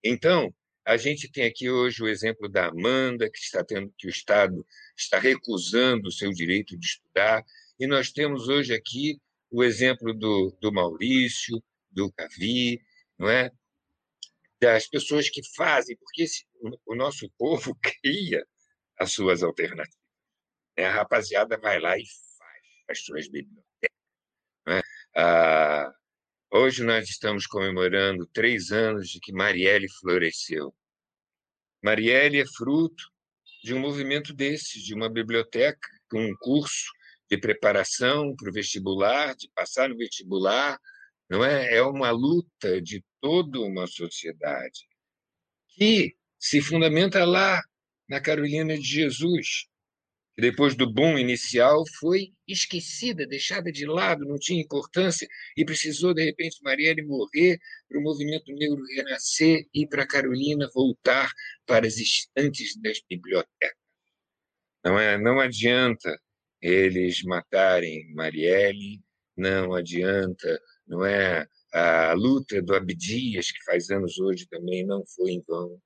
Então, 0.04 0.54
a 0.90 0.98
gente 0.98 1.32
tem 1.32 1.46
aqui 1.46 1.70
hoje 1.70 2.02
o 2.02 2.08
exemplo 2.08 2.50
da 2.50 2.66
Amanda, 2.66 3.30
que 3.30 3.38
está 3.38 3.64
tendo 3.64 3.94
que 3.96 4.08
o 4.08 4.10
Estado 4.10 4.66
está 4.98 5.20
recusando 5.20 6.08
o 6.08 6.12
seu 6.12 6.32
direito 6.32 6.76
de 6.76 6.84
estudar, 6.84 7.46
e 7.80 7.86
nós 7.86 8.12
temos 8.12 8.48
hoje 8.48 8.74
aqui 8.74 9.22
o 9.52 9.64
exemplo 9.64 10.16
do, 10.16 10.58
do 10.60 10.74
Maurício, 10.74 11.64
do 11.92 12.12
Cavi, 12.12 12.82
não 13.20 13.30
é? 13.30 13.52
Das 14.60 14.88
pessoas 14.88 15.30
que 15.30 15.42
fazem, 15.56 15.96
porque 15.96 16.24
esse, 16.24 16.48
o 16.88 16.96
nosso 16.96 17.30
povo 17.38 17.78
cria 17.80 18.44
as 18.98 19.12
suas 19.12 19.44
alternativas. 19.44 19.96
Né? 20.76 20.86
A 20.86 20.92
rapaziada 20.92 21.56
vai 21.56 21.80
lá 21.80 22.00
e 22.00 22.04
faz 22.36 22.64
as 22.90 23.06
suas 23.06 23.28
bibliotecas. 23.28 23.96
É? 24.68 24.82
Ah, 25.16 25.94
hoje 26.52 26.84
nós 26.84 27.10
estamos 27.10 27.46
comemorando 27.46 28.26
três 28.28 28.72
anos 28.72 29.10
de 29.10 29.20
que 29.20 29.32
Marielle 29.32 29.90
floresceu. 30.00 30.74
Marielle 31.84 32.42
é 32.42 32.46
fruto 32.46 33.04
de 33.64 33.74
um 33.74 33.80
movimento 33.80 34.34
desse, 34.34 34.82
de 34.84 34.94
uma 34.94 35.10
biblioteca, 35.10 35.88
um 36.14 36.34
curso 36.40 36.92
de 37.30 37.38
preparação 37.38 38.36
para 38.36 38.50
o 38.50 38.54
vestibular, 38.54 39.36
de 39.36 39.50
passar 39.54 39.90
no 39.90 39.98
vestibular, 39.98 40.80
não 41.30 41.46
é? 41.46 41.76
É 41.76 41.84
uma 41.84 42.10
luta 42.10 42.82
de 42.82 43.04
toda 43.22 43.60
uma 43.60 43.86
sociedade 43.86 44.88
que 45.68 46.16
se 46.40 46.62
fundamenta 46.62 47.24
lá 47.26 47.62
na 48.08 48.20
Carolina 48.20 48.76
de 48.76 48.84
Jesus, 48.84 49.68
depois 50.40 50.76
do 50.76 50.92
boom 50.92 51.18
inicial 51.18 51.84
foi 52.00 52.34
esquecida, 52.48 53.28
deixada 53.28 53.72
de 53.72 53.86
lado, 53.86 54.26
não 54.26 54.38
tinha 54.38 54.62
importância, 54.62 55.28
e 55.58 55.66
precisou, 55.66 56.14
de 56.14 56.24
repente, 56.24 56.62
Marielle 56.64 57.02
morrer 57.04 57.60
para 57.88 58.00
o 58.00 58.04
movimento 58.04 58.52
negro 58.54 58.84
renascer 58.96 59.66
e 59.74 59.88
para 59.88 60.08
Carolina 60.08 60.70
voltar 60.74 61.32
para 61.66 61.88
as 61.88 61.98
estantes 61.98 62.80
das 62.82 63.02
bibliotecas. 63.10 63.78
Não, 64.84 64.98
é, 65.00 65.18
não 65.18 65.40
adianta 65.40 66.18
eles 66.62 67.24
matarem 67.24 68.14
Marielle, 68.14 69.02
não 69.38 69.74
adianta, 69.74 70.60
não 70.88 71.06
é? 71.06 71.48
A 71.74 72.14
luta 72.14 72.62
do 72.62 72.76
Abdias, 72.76 73.52
que 73.52 73.64
faz 73.64 73.90
anos 73.90 74.18
hoje 74.20 74.48
também, 74.48 74.86
não 74.86 75.06
foi 75.06 75.32
em 75.32 75.44
vão. 75.48 75.80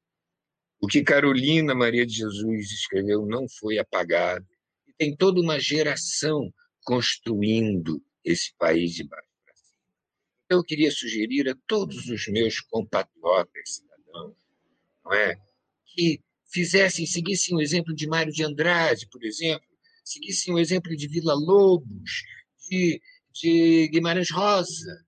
O 0.83 0.87
que 0.87 1.01
Carolina 1.01 1.73
Maria 1.73 2.05
de 2.05 2.13
Jesus 2.13 2.71
escreveu 2.71 3.25
não 3.25 3.47
foi 3.47 3.77
apagado. 3.77 4.45
E 4.85 4.91
tem 4.91 5.15
toda 5.15 5.39
uma 5.39 5.57
geração 5.57 6.53
construindo 6.83 8.03
esse 8.21 8.53
país 8.57 8.93
de 8.93 9.05
baixo 9.05 9.29
para 9.45 9.55
cima. 9.55 9.79
Então, 10.43 10.57
eu 10.57 10.63
queria 10.65 10.91
sugerir 10.91 11.47
a 11.47 11.55
todos 11.67 12.09
os 12.09 12.27
meus 12.27 12.59
compatriotas 12.59 13.75
cidadãos, 13.75 14.35
não 15.05 15.13
é, 15.13 15.37
que 15.85 16.19
fizessem, 16.51 17.05
seguissem 17.05 17.55
o 17.55 17.61
exemplo 17.61 17.95
de 17.95 18.05
Mário 18.05 18.33
de 18.33 18.43
Andrade, 18.43 19.07
por 19.09 19.23
exemplo, 19.23 19.65
seguissem 20.03 20.53
o 20.53 20.59
exemplo 20.59 20.93
de 20.97 21.07
Vila 21.07 21.33
Lobos, 21.33 22.25
de, 22.69 23.01
de 23.31 23.87
Guimarães 23.87 24.29
Rosa. 24.29 25.05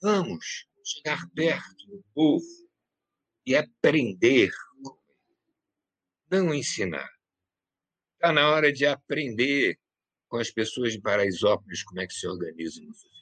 Vamos 0.00 0.68
chegar 0.84 1.28
perto 1.34 1.88
do 1.88 2.04
povo 2.14 2.46
e 3.44 3.56
aprender 3.56 4.52
não 6.30 6.54
ensinar. 6.54 7.10
Está 8.14 8.32
na 8.32 8.50
hora 8.50 8.72
de 8.72 8.86
aprender 8.86 9.78
com 10.28 10.38
as 10.38 10.50
pessoas 10.50 10.92
de 10.92 11.00
Paraisópolis 11.00 11.82
como 11.84 12.00
é 12.00 12.06
que 12.06 12.14
se 12.14 12.26
organiza 12.26 12.80
uma 12.80 12.92
sociedade. 12.94 13.16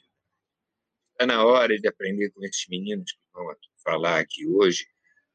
Está 1.11 1.25
na 1.27 1.45
hora 1.45 1.79
de 1.79 1.87
aprender 1.87 2.31
com 2.31 2.43
esses 2.43 2.67
meninos 2.67 3.11
que 3.11 3.19
vão 3.33 3.55
falar 3.83 4.19
aqui 4.19 4.47
hoje 4.47 4.87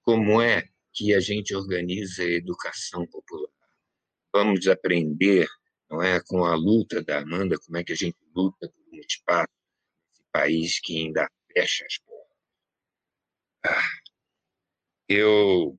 como 0.02 0.40
é 0.40 0.68
que 0.92 1.14
a 1.14 1.20
gente 1.20 1.54
organiza 1.54 2.22
a 2.22 2.26
educação 2.26 3.06
popular. 3.06 3.50
Vamos 4.32 4.66
aprender, 4.66 5.48
não 5.88 6.02
é, 6.02 6.20
com 6.22 6.44
a 6.44 6.54
luta 6.54 7.02
da 7.02 7.18
Amanda, 7.18 7.58
como 7.58 7.76
é 7.76 7.84
que 7.84 7.92
a 7.92 7.96
gente 7.96 8.18
luta 8.34 8.68
por 8.68 8.84
um 8.92 9.00
espaço 9.00 9.48
nesse 10.08 10.22
país 10.32 10.80
que 10.80 10.98
ainda 10.98 11.30
fecha 11.52 11.84
as 11.86 11.98
portas. 11.98 12.36
Ah, 13.64 13.88
eu 15.08 15.78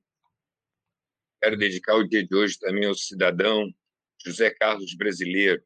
Quero 1.42 1.56
dedicar 1.56 1.96
o 1.96 2.06
dia 2.06 2.24
de 2.24 2.32
hoje 2.36 2.56
também 2.56 2.86
ao 2.86 2.94
cidadão 2.94 3.68
José 4.24 4.48
Carlos 4.50 4.94
Brasileiro, 4.94 5.60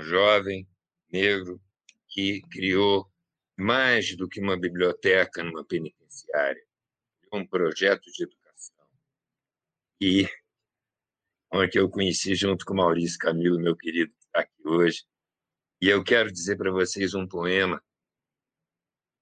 um 0.00 0.02
jovem 0.02 0.68
negro 1.08 1.62
que 2.08 2.42
criou 2.50 3.08
mais 3.56 4.16
do 4.16 4.28
que 4.28 4.40
uma 4.40 4.58
biblioteca 4.58 5.44
numa 5.44 5.64
penitenciária, 5.64 6.60
um 7.32 7.46
projeto 7.46 8.10
de 8.10 8.24
educação. 8.24 8.84
E 10.00 10.28
onde 11.52 11.78
eu 11.78 11.88
conheci 11.88 12.34
junto 12.34 12.64
com 12.64 12.74
Maurício 12.74 13.16
Camilo, 13.20 13.60
meu 13.60 13.76
querido, 13.76 14.12
que 14.12 14.24
está 14.26 14.40
aqui 14.40 14.66
hoje. 14.66 15.04
E 15.80 15.88
eu 15.88 16.02
quero 16.02 16.32
dizer 16.32 16.56
para 16.56 16.72
vocês 16.72 17.14
um 17.14 17.28
poema. 17.28 17.80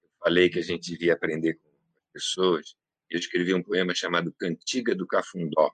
Eu 0.01 0.09
falei 0.23 0.49
que 0.49 0.57
a 0.57 0.63
gente 0.63 0.89
devia 0.89 1.13
aprender 1.13 1.59
com 1.59 1.69
as 1.69 2.07
pessoas 2.11 2.75
eu 3.13 3.19
escrevi 3.19 3.53
um 3.53 3.61
poema 3.61 3.93
chamado 3.93 4.33
Cantiga 4.33 4.95
do 4.95 5.05
Cafundó, 5.05 5.71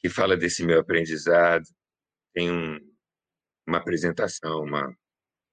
que 0.00 0.08
fala 0.08 0.36
desse 0.36 0.64
meu 0.64 0.80
aprendizado. 0.80 1.64
Tem 2.34 2.50
um, 2.50 2.76
uma 3.64 3.78
apresentação, 3.78 4.64
uma 4.64 4.92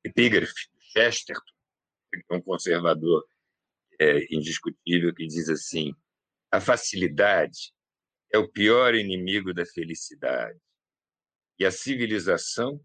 epígrafe 0.04 0.68
do 0.74 0.82
Chesterton, 0.82 1.54
que 2.12 2.24
é 2.32 2.36
um 2.36 2.42
conservador 2.42 3.24
é, 4.02 4.26
indiscutível, 4.34 5.14
que 5.14 5.28
diz 5.28 5.50
assim: 5.50 5.94
a 6.52 6.60
facilidade 6.60 7.72
é 8.34 8.40
o 8.40 8.52
pior 8.52 8.96
inimigo 8.96 9.54
da 9.54 9.68
felicidade 9.68 10.60
e 11.60 11.66
a 11.66 11.70
civilização 11.70 12.84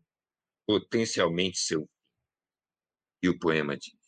potencialmente 0.66 1.56
seu. 1.56 1.88
E 3.22 3.28
o 3.30 3.38
poema 3.38 3.74
diz: 3.74 4.03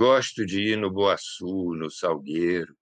Gosto 0.00 0.46
de 0.46 0.60
ir 0.60 0.76
no 0.76 0.92
Boaçu, 0.92 1.74
no 1.74 1.90
Salgueiro, 1.90 2.72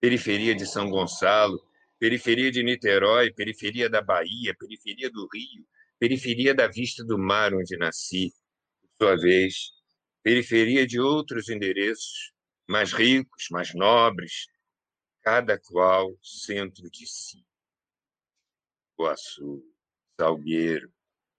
periferia 0.00 0.54
de 0.54 0.64
São 0.64 0.88
Gonçalo, 0.88 1.60
periferia 1.98 2.52
de 2.52 2.62
Niterói, 2.62 3.32
periferia 3.32 3.90
da 3.90 4.00
Bahia, 4.00 4.54
periferia 4.56 5.10
do 5.10 5.26
Rio, 5.34 5.66
periferia 5.98 6.54
da 6.54 6.68
Vista 6.68 7.04
do 7.04 7.18
Mar, 7.18 7.52
onde 7.52 7.76
nasci, 7.76 8.32
por 8.96 9.08
sua 9.08 9.16
vez, 9.16 9.72
periferia 10.22 10.86
de 10.86 11.00
outros 11.00 11.48
endereços, 11.48 12.32
mais 12.68 12.92
ricos, 12.92 13.48
mais 13.50 13.74
nobres, 13.74 14.46
cada 15.20 15.58
qual 15.58 16.16
centro 16.22 16.88
de 16.88 17.08
si. 17.08 17.44
Boaçu, 18.96 19.64
Salgueiro, 20.16 20.92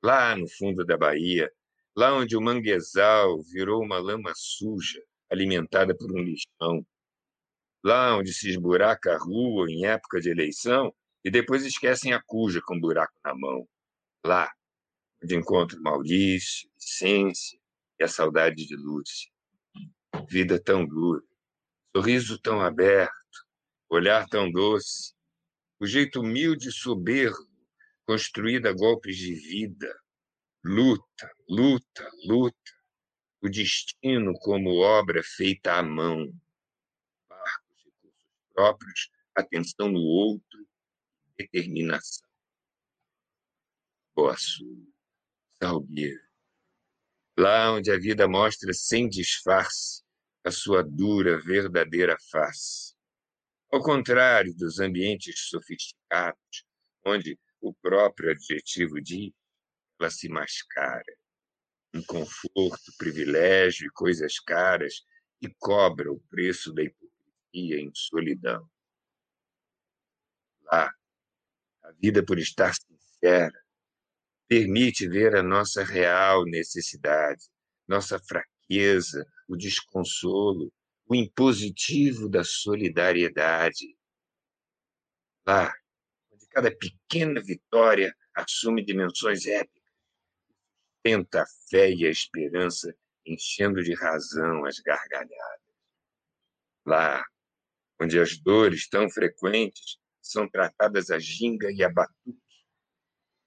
lá 0.03 0.36
no 0.36 0.50
fundo 0.50 0.86
da 0.86 0.98
Bahia, 0.98 1.50
lá 1.96 2.13
onde 2.13 2.36
o 2.36 2.42
manguezal 2.42 3.42
virou 3.44 3.82
uma 3.82 4.00
lama 4.00 4.34
suja, 4.36 5.01
alimentada 5.34 5.96
por 5.96 6.12
um 6.12 6.22
lixão, 6.22 6.86
lá 7.84 8.16
onde 8.16 8.34
se 8.34 8.50
esburaca 8.50 9.13
a 9.13 9.18
rua 9.18 9.70
em 9.70 9.86
época 9.86 10.22
de 10.22 10.30
eleição 10.30 10.94
e 11.25 11.32
depois 11.32 11.66
esquecem 11.66 12.13
a 12.13 12.22
cuja 12.24 12.62
com 12.63 12.80
buraco 12.80 13.13
na 13.25 13.34
mão, 13.36 13.68
lá 14.25 14.50
onde 15.22 15.36
encontro 15.36 15.82
Maurício, 15.82 16.70
Vicência 16.80 17.60
e 18.00 18.04
a 18.04 18.08
saudade 18.08 18.66
de 18.66 18.75
Lúcia. 18.75 19.32
Vida 20.30 20.62
tão 20.62 20.86
dura, 20.86 21.22
sorriso 21.96 22.40
tão 22.40 22.62
aberto, 22.62 23.13
olhar 23.90 24.28
tão 24.28 24.52
doce, 24.52 25.13
o 25.80 25.88
jeito 25.88 26.22
humilde 26.22 26.70
e 26.70 26.72
soberbo, 26.72 27.52
construído 28.06 28.68
a 28.68 28.74
golpes 28.74 29.18
de 29.18 29.34
vida, 29.34 29.94
luta, 30.63 31.32
luta, 31.50 32.10
luta, 32.25 32.72
o 33.44 33.50
destino 33.50 34.34
como 34.40 34.80
obra 34.80 35.22
feita 35.22 35.74
à 35.74 35.84
mão, 35.84 36.34
barcos, 37.28 37.84
recursos 37.84 38.32
próprios, 38.54 39.12
atenção 39.36 39.92
no 39.92 40.00
outro, 40.00 40.66
determinação. 41.38 42.26
Boa 44.16 44.38
Sul, 44.38 44.88
Salgueiro, 45.62 46.24
lá 47.38 47.74
onde 47.74 47.92
a 47.92 48.00
vida 48.00 48.30
mostra 48.30 48.72
sem 48.72 49.10
disfarce 49.10 50.04
a 50.46 50.50
sua 50.50 50.82
dura, 50.82 51.38
verdadeira 51.42 52.16
face. 52.32 52.96
Ao 53.70 53.82
contrário 53.82 54.56
dos 54.56 54.80
ambientes 54.80 55.50
sofisticados, 55.50 56.66
onde 57.06 57.38
o 57.60 57.74
próprio 57.74 58.32
adjetivo 58.32 59.02
diz, 59.02 59.34
ela 60.00 60.10
se 60.10 60.30
mascara. 60.30 61.23
Um 61.94 62.02
conforto, 62.04 62.92
privilégio 62.98 63.88
e 63.88 63.92
coisas 63.92 64.40
caras 64.40 65.06
e 65.42 65.48
cobra 65.60 66.12
o 66.12 66.20
preço 66.30 66.74
da 66.74 66.84
hipocrisia 66.84 67.80
em 67.80 67.92
solidão. 67.94 68.68
Lá, 70.64 70.92
a 71.84 71.92
vida, 71.92 72.26
por 72.26 72.40
estar 72.40 72.74
sincera, 72.74 73.54
permite 74.48 75.08
ver 75.08 75.36
a 75.36 75.44
nossa 75.44 75.84
real 75.84 76.46
necessidade, 76.46 77.46
nossa 77.88 78.18
fraqueza, 78.18 79.28
o 79.48 79.56
desconsolo, 79.56 80.74
o 81.06 81.16
impositivo 81.16 82.30
da 82.30 82.44
solidariedade. 82.44 83.96
Lá, 85.46 85.72
onde 86.32 86.48
cada 86.48 86.76
pequena 86.76 87.42
vitória 87.42 88.16
assume 88.34 88.84
dimensões 88.84 89.46
épicas, 89.46 89.83
tenta 91.04 91.44
a 91.44 91.46
fé 91.70 91.92
e 91.92 92.08
a 92.08 92.10
esperança, 92.10 92.96
enchendo 93.26 93.84
de 93.84 93.94
razão 93.94 94.66
as 94.66 94.80
gargalhadas. 94.80 95.60
Lá, 96.86 97.24
onde 98.02 98.20
as 98.20 98.38
dores 98.38 98.88
tão 98.88 99.10
frequentes 99.10 99.98
são 100.22 100.50
tratadas 100.50 101.12
a 101.12 101.20
ginga 101.20 101.72
e 101.72 101.84
a 101.84 101.90
batuque, 101.90 102.40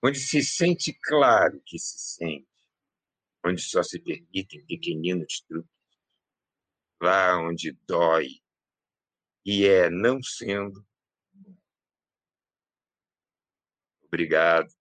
onde 0.02 0.18
se 0.20 0.42
sente 0.42 0.92
claro 1.02 1.60
que 1.64 1.78
se 1.78 1.98
sente, 1.98 2.46
onde 3.44 3.62
só 3.62 3.82
se 3.82 3.98
permitem 3.98 4.64
pequeninos 4.66 5.40
truques, 5.48 5.70
lá 7.00 7.38
onde 7.38 7.72
dói 7.86 8.28
e 9.44 9.64
é 9.64 9.88
não 9.88 10.22
sendo. 10.22 10.84
Obrigado, 14.02 14.72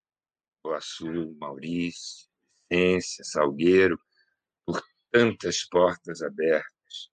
Boaçu, 0.63 1.35
Maurício, 1.35 2.24
Vicência, 2.69 3.23
Salgueiro, 3.23 3.99
por 4.65 4.81
tantas 5.11 5.63
portas 5.63 6.21
abertas. 6.21 7.11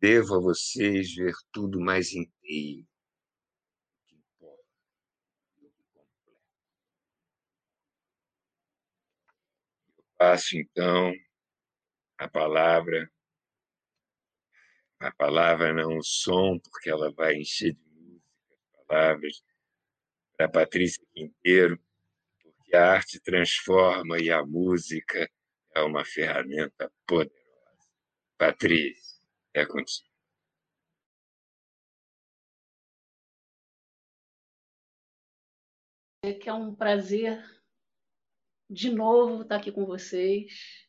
Devo 0.00 0.36
a 0.36 0.40
vocês 0.40 1.14
ver 1.14 1.34
tudo 1.52 1.80
mais 1.80 2.12
inteiro 2.12 2.86
Passo 10.16 10.56
então 10.56 11.12
a 12.16 12.28
palavra, 12.28 13.10
a 15.00 15.12
palavra 15.12 15.72
não 15.72 15.98
o 15.98 16.02
som, 16.02 16.58
porque 16.60 16.88
ela 16.88 17.12
vai 17.12 17.34
encher 17.34 17.74
de 17.74 17.90
música 17.90 18.54
as 18.54 18.86
palavras, 18.86 19.44
para 20.36 20.48
Patrícia 20.48 21.04
Quinteiro, 21.12 21.78
a 22.74 22.92
arte 22.92 23.20
transforma 23.20 24.18
e 24.18 24.30
a 24.30 24.44
música 24.44 25.30
é 25.74 25.80
uma 25.82 26.04
ferramenta 26.04 26.92
poderosa. 27.06 27.34
Patrícia, 28.38 29.22
é 29.54 29.66
contigo. 29.66 30.08
É 36.22 36.32
que 36.32 36.48
é 36.48 36.54
um 36.54 36.74
prazer 36.74 37.42
de 38.70 38.90
novo 38.90 39.42
estar 39.42 39.56
aqui 39.56 39.70
com 39.70 39.84
vocês. 39.84 40.88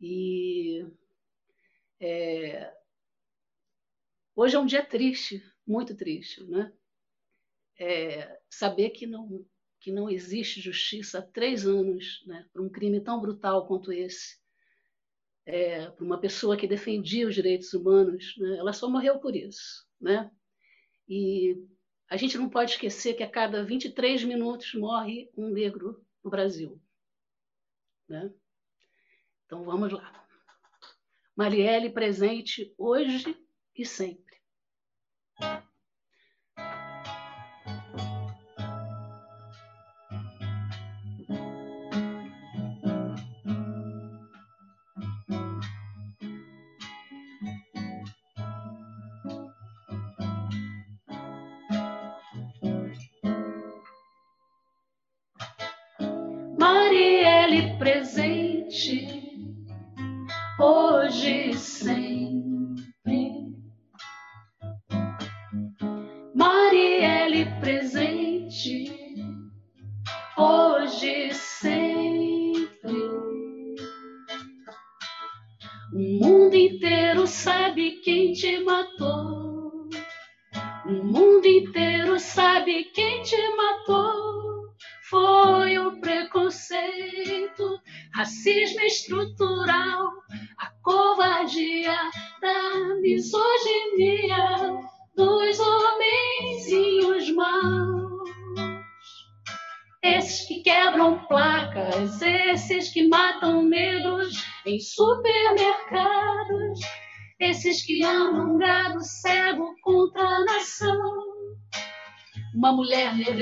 E 0.00 0.86
é, 2.00 2.72
hoje 4.36 4.56
é 4.56 4.58
um 4.58 4.66
dia 4.66 4.84
triste, 4.84 5.42
muito 5.66 5.96
triste, 5.96 6.44
né? 6.44 6.72
É, 7.80 8.40
saber 8.50 8.90
que 8.90 9.06
não 9.06 9.46
que 9.80 9.92
não 9.92 10.10
existe 10.10 10.60
justiça 10.60 11.18
há 11.18 11.22
três 11.22 11.66
anos, 11.66 12.24
né, 12.26 12.46
um 12.56 12.68
crime 12.68 13.00
tão 13.00 13.20
brutal 13.20 13.66
quanto 13.66 13.92
esse, 13.92 14.36
é, 15.46 15.90
por 15.90 16.04
uma 16.04 16.18
pessoa 16.20 16.56
que 16.56 16.66
defendia 16.66 17.26
os 17.26 17.34
direitos 17.34 17.72
humanos, 17.72 18.34
né, 18.38 18.58
ela 18.58 18.72
só 18.72 18.88
morreu 18.88 19.18
por 19.18 19.34
isso, 19.34 19.86
né? 20.00 20.30
E 21.08 21.56
a 22.10 22.16
gente 22.16 22.36
não 22.36 22.48
pode 22.48 22.72
esquecer 22.72 23.14
que 23.14 23.22
a 23.22 23.30
cada 23.30 23.64
23 23.64 24.24
minutos 24.24 24.74
morre 24.74 25.30
um 25.36 25.48
negro 25.48 26.04
no 26.22 26.30
Brasil. 26.30 26.80
Né? 28.08 28.32
Então 29.44 29.64
vamos 29.64 29.92
lá. 29.92 30.26
Marielle 31.36 31.90
presente 31.90 32.74
hoje 32.76 33.36
e 33.76 33.84
sempre. 33.84 34.27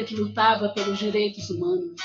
Que 0.05 0.14
lutava 0.14 0.71
pelos 0.71 0.99
direitos 0.99 1.49
humanos, 1.51 2.01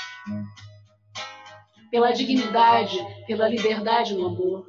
pela 1.90 2.12
dignidade, 2.12 2.98
pela 3.26 3.48
liberdade 3.48 4.14
no 4.14 4.26
amor. 4.26 4.66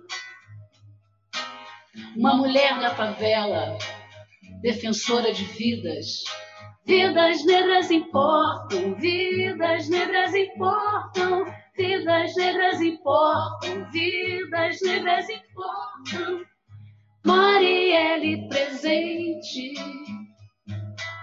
Uma 2.15 2.35
mulher 2.35 2.77
na 2.77 2.93
favela, 2.93 3.77
defensora 4.61 5.33
de 5.33 5.43
vidas, 5.45 6.23
Vidas 6.85 7.45
negras 7.45 7.89
importam, 7.91 8.93
vidas 8.95 9.87
negras 9.87 10.35
importam, 10.35 11.45
vidas 11.77 12.35
negras 12.35 12.81
importam, 12.81 13.89
vidas 13.89 14.81
negras 14.81 15.29
importam. 15.29 16.52
Marielle 17.25 18.47
presente, 18.49 19.73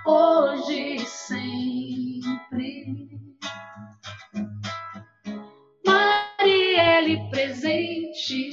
hoje 0.06 0.94
e 0.94 0.98
sempre. 1.00 2.86
Marielle 5.86 7.28
presente, 7.30 8.50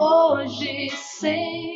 hoje 0.00 0.86
e 0.86 0.90
sempre. 0.90 1.67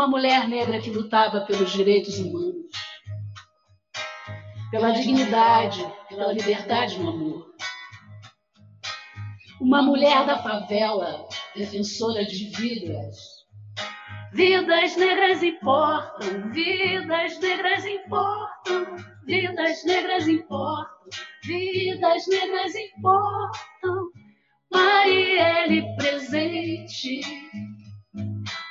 Uma 0.00 0.08
mulher 0.08 0.48
negra 0.48 0.80
que 0.80 0.88
lutava 0.88 1.42
pelos 1.42 1.72
direitos 1.72 2.18
humanos, 2.18 2.72
pela 4.70 4.92
dignidade, 4.92 5.86
pela 6.08 6.32
liberdade 6.32 6.98
no 6.98 7.10
amor. 7.10 7.54
Uma 9.60 9.82
mulher 9.82 10.24
da 10.24 10.38
favela, 10.38 11.28
defensora 11.54 12.24
de 12.24 12.46
vidas. 12.48 13.14
Vidas 14.32 14.96
negras 14.96 15.42
importam, 15.42 16.50
vidas 16.50 17.38
negras 17.38 17.84
importam, 17.84 18.96
vidas 19.26 19.84
negras 19.84 20.26
importam, 20.26 21.10
vidas 21.44 22.26
negras 22.26 22.74
importam. 22.74 24.10
Marielle 24.72 25.94
presente, 25.98 27.20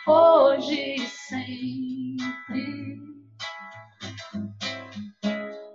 hoje 0.07 1.18
sempre. 1.29 2.97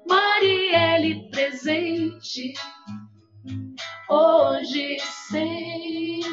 Marielle 0.09 1.31
presente, 1.31 2.55
hoje 4.09 4.97
e 4.97 5.01
sempre. 5.01 6.27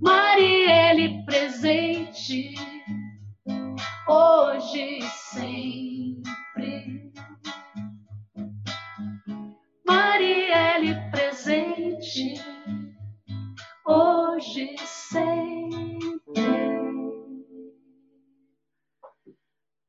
Marielle 0.00 1.24
presente, 1.26 2.54
hoje 4.06 4.98
e 4.98 5.02
sempre. 5.02 5.83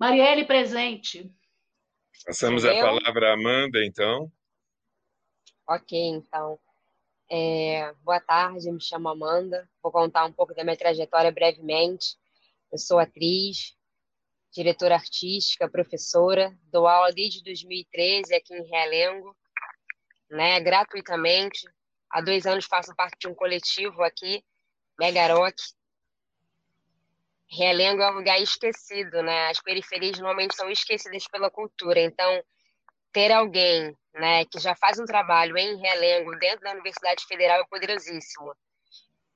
Marielle 0.06 0.46
presente. 0.46 1.34
Passamos 2.28 2.63
a 2.63 2.72
Eu? 2.72 2.86
palavra 2.86 3.32
à 3.32 3.34
Amanda, 3.34 3.84
então. 3.84 4.32
Ok, 5.68 5.98
então. 6.00 6.60
É, 7.28 7.91
boa 8.04 8.20
tarde, 8.20 8.72
me 8.72 8.80
chamo 8.80 9.10
Amanda. 9.10 9.68
Vou 9.82 9.91
contar 9.91 10.26
um 10.26 10.32
pouco 10.32 10.54
da 10.54 10.63
minha 10.63 10.78
trajetória 10.78 11.32
brevemente. 11.32 12.15
Eu 12.72 12.78
sou 12.78 13.00
atriz, 13.00 13.76
diretora 14.54 14.94
artística, 14.94 15.68
professora, 15.68 16.56
dou 16.72 16.86
aula 16.86 17.12
desde 17.12 17.44
2013 17.44 18.36
aqui 18.36 18.54
em 18.54 18.63
Realengo, 18.70 19.36
né, 20.30 20.60
gratuitamente. 20.60 21.65
Há 22.12 22.22
dois 22.22 22.46
anos 22.46 22.65
faço 22.65 22.96
parte 22.96 23.18
de 23.22 23.28
um 23.28 23.34
coletivo 23.34 24.04
aqui, 24.04 24.46
Megarock. 25.00 25.60
Realengo 27.49 28.01
é 28.01 28.12
um 28.12 28.15
lugar 28.15 28.41
esquecido, 28.41 29.21
né? 29.21 29.49
As 29.49 29.62
periferias 29.62 30.17
normalmente 30.19 30.55
são 30.55 30.69
esquecidas 30.69 31.27
pela 31.27 31.49
cultura, 31.49 31.99
então 31.99 32.43
ter 33.12 33.31
alguém 33.31 33.95
né, 34.13 34.43
que 34.45 34.60
já 34.60 34.75
faz 34.75 34.99
um 34.99 35.05
trabalho 35.05 35.58
em 35.58 35.77
Realengo 35.77 36.38
dentro 36.38 36.62
da 36.62 36.71
Universidade 36.71 37.25
Federal 37.25 37.62
é 37.62 37.65
poderosíssimo. 37.65 38.53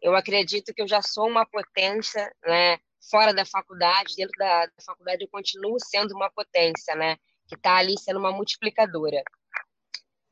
Eu 0.01 0.15
acredito 0.15 0.73
que 0.73 0.81
eu 0.81 0.87
já 0.87 1.01
sou 1.01 1.27
uma 1.27 1.45
potência, 1.45 2.29
né, 2.45 2.77
fora 3.09 3.33
da 3.33 3.45
faculdade, 3.45 4.15
dentro 4.15 4.33
da, 4.37 4.65
da 4.65 4.83
faculdade 4.85 5.23
eu 5.23 5.29
continuo 5.29 5.77
sendo 5.79 6.13
uma 6.13 6.29
potência, 6.29 6.95
né, 6.95 7.17
que 7.47 7.55
está 7.55 7.77
ali 7.77 7.97
sendo 7.97 8.19
uma 8.19 8.31
multiplicadora. 8.31 9.21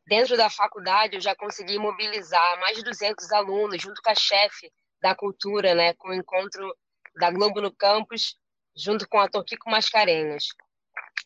Dentro 0.05 0.37
da 0.37 0.49
faculdade 0.49 1.15
eu 1.15 1.21
já 1.21 1.35
consegui 1.35 1.77
mobilizar 1.77 2.59
mais 2.59 2.77
de 2.77 2.83
200 2.83 3.31
alunos 3.31 3.81
junto 3.81 4.01
com 4.01 4.09
a 4.09 4.15
chefe 4.15 4.71
da 5.01 5.15
cultura, 5.15 5.75
né, 5.75 5.93
com 5.93 6.09
o 6.09 6.13
encontro 6.13 6.73
da 7.19 7.31
Globo 7.31 7.61
no 7.61 7.71
campus, 7.71 8.35
junto 8.75 9.07
com 9.07 9.19
a 9.19 9.27
Torquico 9.27 9.69
Mascarenhas. 9.69 10.47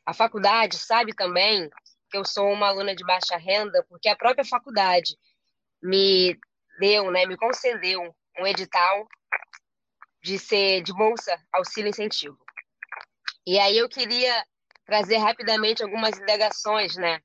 A 0.05 0.13
faculdade 0.13 0.77
sabe 0.77 1.13
também 1.13 1.69
que 2.09 2.17
eu 2.17 2.25
sou 2.25 2.51
uma 2.51 2.67
aluna 2.67 2.95
de 2.95 3.05
baixa 3.05 3.37
renda, 3.37 3.85
porque 3.87 4.09
a 4.09 4.15
própria 4.15 4.43
faculdade 4.43 5.17
me 5.81 6.37
deu, 6.79 7.11
né, 7.11 7.25
me 7.25 7.37
concedeu 7.37 8.01
um 8.39 8.47
edital 8.47 9.07
de 10.23 10.37
ser 10.37 10.81
de 10.81 10.93
bolsa 10.93 11.37
auxílio 11.53 11.89
incentivo. 11.89 12.37
E 13.45 13.57
aí 13.59 13.77
eu 13.77 13.89
queria 13.89 14.45
trazer 14.85 15.17
rapidamente 15.17 15.81
algumas 15.83 16.17
indagações, 16.17 16.95
né, 16.95 17.19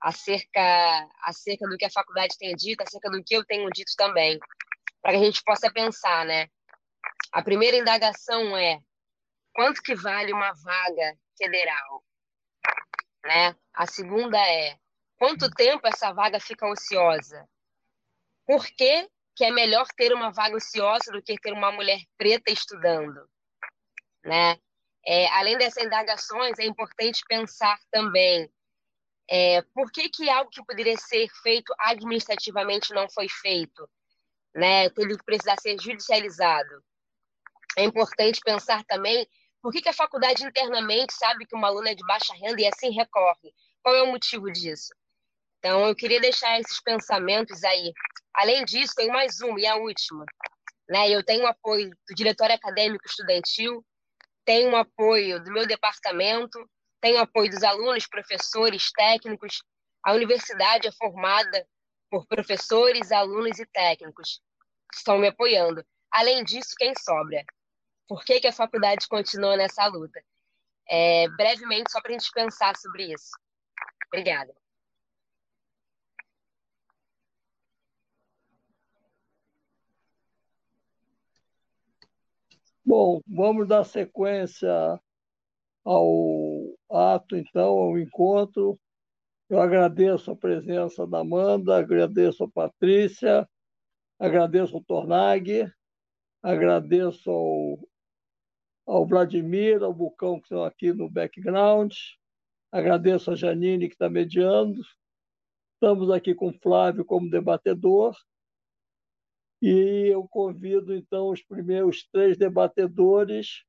acerca 0.00 1.08
acerca 1.22 1.68
do 1.68 1.76
que 1.76 1.84
a 1.84 1.90
faculdade 1.90 2.36
tem 2.38 2.54
dito, 2.56 2.82
acerca 2.82 3.10
do 3.10 3.22
que 3.22 3.34
eu 3.36 3.44
tenho 3.44 3.68
dito 3.70 3.92
também, 3.96 4.38
para 5.02 5.12
que 5.12 5.18
a 5.18 5.24
gente 5.24 5.42
possa 5.44 5.70
pensar, 5.70 6.24
né? 6.24 6.48
A 7.32 7.42
primeira 7.42 7.76
indagação 7.76 8.56
é 8.56 8.80
quanto 9.54 9.82
que 9.82 9.94
vale 9.94 10.32
uma 10.32 10.52
vaga 10.52 11.16
federal, 11.36 12.04
né? 13.24 13.56
A 13.72 13.86
segunda 13.86 14.38
é 14.38 14.78
quanto 15.18 15.50
tempo 15.50 15.86
essa 15.86 16.12
vaga 16.12 16.40
fica 16.40 16.66
ociosa? 16.66 17.48
Por 18.46 18.66
que, 18.66 19.08
que 19.36 19.44
é 19.44 19.50
melhor 19.50 19.86
ter 19.96 20.12
uma 20.12 20.30
vaga 20.32 20.56
ociosa 20.56 21.12
do 21.12 21.22
que 21.22 21.38
ter 21.38 21.52
uma 21.52 21.70
mulher 21.70 22.00
preta 22.16 22.50
estudando? 22.50 23.28
Né? 24.24 24.58
É, 25.06 25.28
além 25.28 25.56
dessas 25.56 25.84
indagações, 25.84 26.58
é 26.58 26.64
importante 26.64 27.22
pensar 27.28 27.78
também 27.90 28.50
é, 29.30 29.62
por 29.72 29.92
que, 29.92 30.08
que 30.08 30.28
algo 30.28 30.50
que 30.50 30.64
poderia 30.64 30.96
ser 30.96 31.28
feito 31.42 31.72
administrativamente 31.78 32.92
não 32.92 33.08
foi 33.08 33.28
feito? 33.28 33.88
Né? 34.54 34.90
Teve 34.90 35.16
que 35.16 35.24
precisar 35.24 35.56
ser 35.60 35.78
judicializado. 35.80 36.82
É 37.76 37.84
importante 37.84 38.40
pensar 38.44 38.84
também 38.84 39.26
por 39.62 39.72
que, 39.72 39.82
que 39.82 39.88
a 39.88 39.94
faculdade 39.94 40.44
internamente 40.44 41.12
sabe 41.12 41.46
que 41.46 41.54
uma 41.54 41.68
aluna 41.68 41.90
é 41.90 41.94
de 41.94 42.04
baixa 42.06 42.34
renda 42.34 42.60
e 42.60 42.66
assim 42.66 42.90
recorre? 42.90 43.52
Qual 43.82 43.94
é 43.94 44.02
o 44.02 44.10
motivo 44.10 44.50
disso? 44.50 44.94
Então, 45.58 45.86
eu 45.86 45.94
queria 45.94 46.20
deixar 46.20 46.58
esses 46.58 46.80
pensamentos 46.82 47.62
aí. 47.62 47.92
Além 48.34 48.64
disso, 48.64 48.94
tem 48.96 49.08
mais 49.08 49.40
uma, 49.40 49.60
e 49.60 49.66
a 49.66 49.76
última. 49.76 50.24
Né? 50.88 51.10
Eu 51.10 51.22
tenho 51.22 51.44
o 51.44 51.46
apoio 51.46 51.90
do 51.90 52.14
diretório 52.14 52.54
acadêmico 52.54 53.06
estudantil, 53.06 53.84
tenho 54.44 54.70
o 54.70 54.76
apoio 54.76 55.42
do 55.44 55.52
meu 55.52 55.66
departamento, 55.66 56.58
tenho 57.00 57.18
o 57.18 57.22
apoio 57.22 57.50
dos 57.50 57.62
alunos, 57.62 58.06
professores, 58.06 58.90
técnicos. 58.92 59.62
A 60.02 60.14
universidade 60.14 60.88
é 60.88 60.92
formada 60.92 61.66
por 62.10 62.26
professores, 62.26 63.12
alunos 63.12 63.58
e 63.58 63.66
técnicos 63.66 64.42
que 64.90 64.98
estão 64.98 65.18
me 65.18 65.28
apoiando. 65.28 65.84
Além 66.10 66.42
disso, 66.44 66.74
quem 66.76 66.92
sobra? 66.98 67.44
Por 68.08 68.24
que, 68.24 68.40
que 68.40 68.48
a 68.48 68.52
faculdade 68.52 69.06
continua 69.08 69.56
nessa 69.56 69.86
luta? 69.86 70.20
É, 70.88 71.28
brevemente, 71.28 71.92
só 71.92 72.00
para 72.00 72.10
a 72.10 72.18
gente 72.18 72.32
pensar 72.32 72.76
sobre 72.76 73.12
isso. 73.12 73.30
Obrigada. 74.08 74.52
Bom, 82.84 83.20
vamos 83.24 83.68
dar 83.68 83.84
sequência 83.84 85.00
ao 85.84 86.76
ato, 86.90 87.36
então, 87.36 87.68
ao 87.68 87.98
encontro. 87.98 88.80
Eu 89.50 89.60
agradeço 89.60 90.30
a 90.30 90.36
presença 90.36 91.04
da 91.04 91.18
Amanda, 91.18 91.76
agradeço 91.76 92.44
a 92.44 92.48
Patrícia, 92.48 93.50
agradeço 94.16 94.76
ao 94.76 94.84
Tornag, 94.84 95.68
agradeço 96.40 97.28
ao, 97.28 97.88
ao 98.86 99.04
Vladimir, 99.04 99.82
ao 99.82 99.92
Bucão, 99.92 100.38
que 100.38 100.44
estão 100.44 100.62
aqui 100.62 100.92
no 100.92 101.10
background, 101.10 101.92
agradeço 102.70 103.32
a 103.32 103.34
Janine, 103.34 103.88
que 103.88 103.94
está 103.94 104.08
mediando. 104.08 104.80
Estamos 105.74 106.12
aqui 106.12 106.32
com 106.32 106.50
o 106.50 106.58
Flávio 106.60 107.04
como 107.04 107.28
debatedor. 107.28 108.16
E 109.60 110.12
eu 110.12 110.28
convido, 110.28 110.94
então, 110.94 111.28
os 111.28 111.42
primeiros 111.42 112.08
três 112.12 112.38
debatedores 112.38 113.64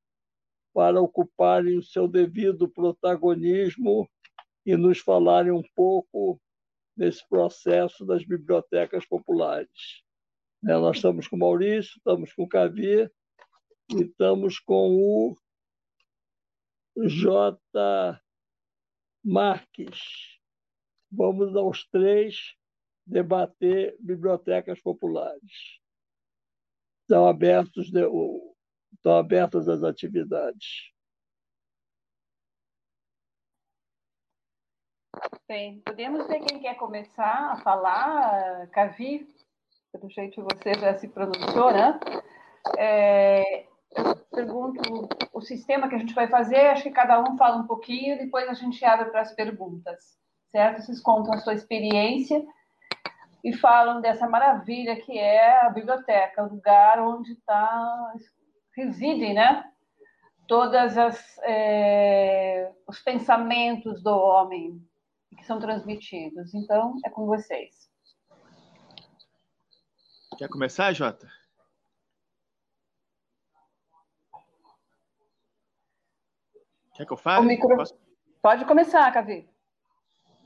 para 0.72 1.00
ocuparem 1.00 1.76
o 1.76 1.82
seu 1.82 2.06
devido 2.06 2.68
protagonismo 2.68 4.08
e 4.64 4.76
nos 4.76 4.98
falarem 4.98 5.52
um 5.52 5.62
pouco 5.74 6.40
desse 6.96 7.26
processo 7.28 8.04
das 8.04 8.24
bibliotecas 8.24 9.06
populares. 9.06 10.02
Né, 10.62 10.74
nós 10.74 10.96
estamos 10.96 11.26
com 11.26 11.36
o 11.36 11.38
Maurício, 11.38 11.96
estamos 11.96 12.32
com 12.32 12.44
o 12.44 12.48
Cavi 12.48 13.10
e 13.90 14.02
estamos 14.02 14.58
com 14.58 14.96
o 14.96 15.36
J. 17.08 17.58
Marques. 19.24 19.98
Vamos 21.10 21.56
aos 21.56 21.86
três 21.88 22.54
debater 23.06 23.96
bibliotecas 23.98 24.80
populares. 24.80 25.80
Estão 27.02 27.26
abertos, 27.26 27.90
estão 28.94 29.16
abertas 29.16 29.68
as 29.68 29.82
atividades. 29.82 30.91
Bem, 35.46 35.80
podemos 35.84 36.26
ver 36.26 36.40
quem 36.40 36.58
quer 36.58 36.74
começar 36.76 37.52
a 37.52 37.56
falar, 37.58 38.66
Cavi, 38.68 39.28
pelo 39.92 40.10
jeito 40.10 40.42
você 40.42 40.74
já 40.74 40.94
se 40.98 41.06
pronunciou, 41.08 41.72
né? 41.72 42.00
É, 42.76 43.66
eu 43.96 44.16
pergunto 44.32 45.08
o 45.32 45.40
sistema 45.40 45.88
que 45.88 45.94
a 45.94 45.98
gente 45.98 46.14
vai 46.14 46.26
fazer, 46.26 46.68
acho 46.68 46.82
que 46.82 46.90
cada 46.90 47.20
um 47.20 47.36
fala 47.36 47.58
um 47.58 47.66
pouquinho, 47.66 48.18
depois 48.18 48.48
a 48.48 48.54
gente 48.54 48.84
abre 48.84 49.10
para 49.10 49.20
as 49.20 49.32
perguntas, 49.34 50.18
certo? 50.50 50.82
Vocês 50.82 51.00
contam 51.00 51.34
a 51.34 51.38
sua 51.38 51.54
experiência 51.54 52.44
e 53.44 53.52
falam 53.52 54.00
dessa 54.00 54.28
maravilha 54.28 54.96
que 54.96 55.18
é 55.18 55.66
a 55.66 55.70
biblioteca, 55.70 56.42
o 56.42 56.48
lugar 56.48 56.98
onde 57.00 57.36
tá, 57.42 58.12
residem, 58.76 59.34
né? 59.34 59.64
Todas 60.48 60.98
as 60.98 61.38
é, 61.44 62.72
os 62.88 62.98
pensamentos 63.00 64.02
do 64.02 64.10
homem 64.10 64.82
que 65.42 65.46
são 65.46 65.58
transmitidos. 65.58 66.54
Então, 66.54 66.96
é 67.04 67.10
com 67.10 67.26
vocês. 67.26 67.90
Quer 70.38 70.48
começar, 70.48 70.92
Jota? 70.92 71.28
Quer 76.94 77.06
que 77.06 77.12
eu 77.12 77.16
fale? 77.16 77.46
Micro... 77.46 77.76
Posso... 77.76 77.98
Pode 78.40 78.64
começar, 78.64 79.12
Cavi. 79.12 79.48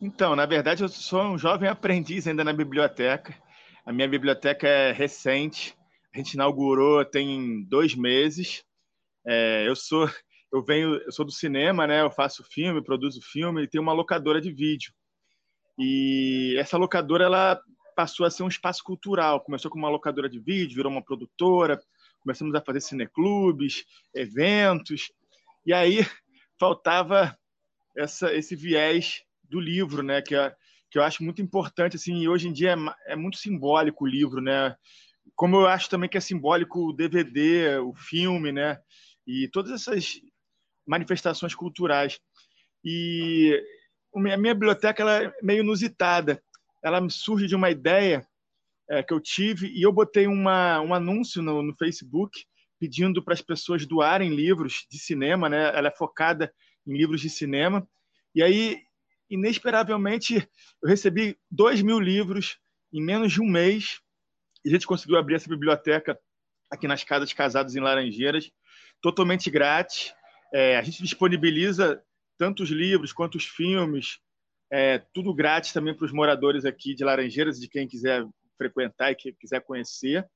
Então, 0.00 0.34
na 0.34 0.46
verdade, 0.46 0.82
eu 0.82 0.88
sou 0.88 1.22
um 1.22 1.38
jovem 1.38 1.68
aprendiz 1.68 2.26
ainda 2.26 2.42
na 2.42 2.52
biblioteca. 2.52 3.34
A 3.84 3.92
minha 3.92 4.08
biblioteca 4.08 4.66
é 4.66 4.92
recente. 4.92 5.76
A 6.14 6.18
gente 6.18 6.34
inaugurou 6.34 7.04
tem 7.04 7.64
dois 7.68 7.94
meses. 7.94 8.64
É, 9.26 9.68
eu 9.68 9.76
sou 9.76 10.08
eu 10.52 10.62
venho, 10.62 10.94
eu 10.96 11.12
sou 11.12 11.24
do 11.24 11.32
cinema, 11.32 11.86
né? 11.86 12.00
Eu 12.00 12.10
faço 12.10 12.44
filme, 12.44 12.82
produzo 12.82 13.20
filme 13.20 13.62
e 13.62 13.68
tenho 13.68 13.82
uma 13.82 13.92
locadora 13.92 14.40
de 14.40 14.52
vídeo. 14.52 14.92
E 15.78 16.56
essa 16.58 16.78
locadora 16.78 17.24
ela 17.24 17.60
passou 17.94 18.26
a 18.26 18.30
ser 18.30 18.42
um 18.42 18.48
espaço 18.48 18.82
cultural. 18.84 19.40
Começou 19.40 19.70
com 19.70 19.78
uma 19.78 19.88
locadora 19.88 20.28
de 20.28 20.38
vídeo, 20.38 20.76
virou 20.76 20.92
uma 20.92 21.02
produtora. 21.02 21.80
Começamos 22.20 22.54
a 22.54 22.60
fazer 22.60 22.80
cineclubes, 22.80 23.84
eventos. 24.14 25.10
E 25.64 25.72
aí 25.72 25.98
faltava 26.58 27.36
essa, 27.96 28.32
esse 28.34 28.54
viés 28.54 29.22
do 29.42 29.60
livro, 29.60 30.02
né? 30.02 30.22
Que, 30.22 30.34
é, 30.34 30.54
que 30.90 30.98
eu 30.98 31.02
acho 31.02 31.24
muito 31.24 31.42
importante. 31.42 31.96
Assim, 31.96 32.16
e 32.20 32.28
hoje 32.28 32.48
em 32.48 32.52
dia 32.52 32.74
é, 32.74 33.12
é 33.12 33.16
muito 33.16 33.36
simbólico 33.38 34.04
o 34.04 34.08
livro, 34.08 34.40
né? 34.40 34.76
Como 35.34 35.56
eu 35.56 35.66
acho 35.66 35.90
também 35.90 36.08
que 36.08 36.16
é 36.16 36.20
simbólico 36.20 36.88
o 36.88 36.92
DVD, 36.92 37.78
o 37.78 37.92
filme, 37.94 38.52
né? 38.52 38.78
E 39.26 39.48
todas 39.48 39.72
essas 39.72 40.20
manifestações 40.86 41.54
culturais. 41.54 42.20
E 42.84 43.60
a 44.14 44.36
minha 44.36 44.54
biblioteca 44.54 45.02
ela 45.02 45.24
é 45.24 45.32
meio 45.42 45.60
inusitada. 45.60 46.42
Ela 46.82 47.06
surge 47.10 47.46
de 47.46 47.56
uma 47.56 47.70
ideia 47.70 48.26
é, 48.88 49.02
que 49.02 49.12
eu 49.12 49.20
tive 49.20 49.68
e 49.68 49.82
eu 49.82 49.92
botei 49.92 50.26
uma, 50.26 50.80
um 50.80 50.94
anúncio 50.94 51.42
no, 51.42 51.62
no 51.62 51.74
Facebook 51.76 52.44
pedindo 52.78 53.22
para 53.22 53.34
as 53.34 53.42
pessoas 53.42 53.86
doarem 53.86 54.34
livros 54.34 54.86
de 54.90 54.98
cinema, 54.98 55.48
né? 55.48 55.76
Ela 55.76 55.88
é 55.88 55.96
focada 55.96 56.52
em 56.86 56.96
livros 56.96 57.20
de 57.20 57.30
cinema. 57.30 57.86
E 58.34 58.42
aí, 58.42 58.82
inesperavelmente, 59.30 60.48
eu 60.82 60.88
recebi 60.88 61.36
dois 61.50 61.80
mil 61.82 61.98
livros 61.98 62.58
em 62.92 63.02
menos 63.02 63.32
de 63.32 63.40
um 63.40 63.46
mês. 63.46 64.00
E 64.64 64.68
a 64.68 64.72
gente 64.72 64.86
conseguiu 64.86 65.16
abrir 65.16 65.34
essa 65.34 65.48
biblioteca 65.48 66.18
aqui 66.70 66.86
nas 66.86 67.02
Casas 67.02 67.32
Casados 67.32 67.74
em 67.74 67.80
Laranjeiras, 67.80 68.50
totalmente 69.00 69.50
grátis. 69.50 70.14
É, 70.52 70.76
a 70.76 70.82
gente 70.82 71.02
disponibiliza 71.02 72.02
tanto 72.38 72.62
os 72.62 72.70
livros 72.70 73.12
quanto 73.12 73.36
os 73.36 73.44
filmes, 73.44 74.18
é, 74.70 74.98
tudo 75.12 75.34
grátis 75.34 75.72
também 75.72 75.94
para 75.94 76.04
os 76.04 76.12
moradores 76.12 76.64
aqui 76.64 76.94
de 76.94 77.04
Laranjeiras, 77.04 77.58
de 77.58 77.68
quem 77.68 77.86
quiser 77.86 78.26
frequentar 78.56 79.12
e 79.12 79.14
que 79.14 79.32
quiser 79.32 79.60
conhecer. 79.60 80.26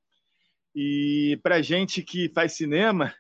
E 0.75 1.39
para 1.43 1.63
gente 1.63 2.03
que 2.03 2.31
faz 2.33 2.53
cinema, 2.53 3.15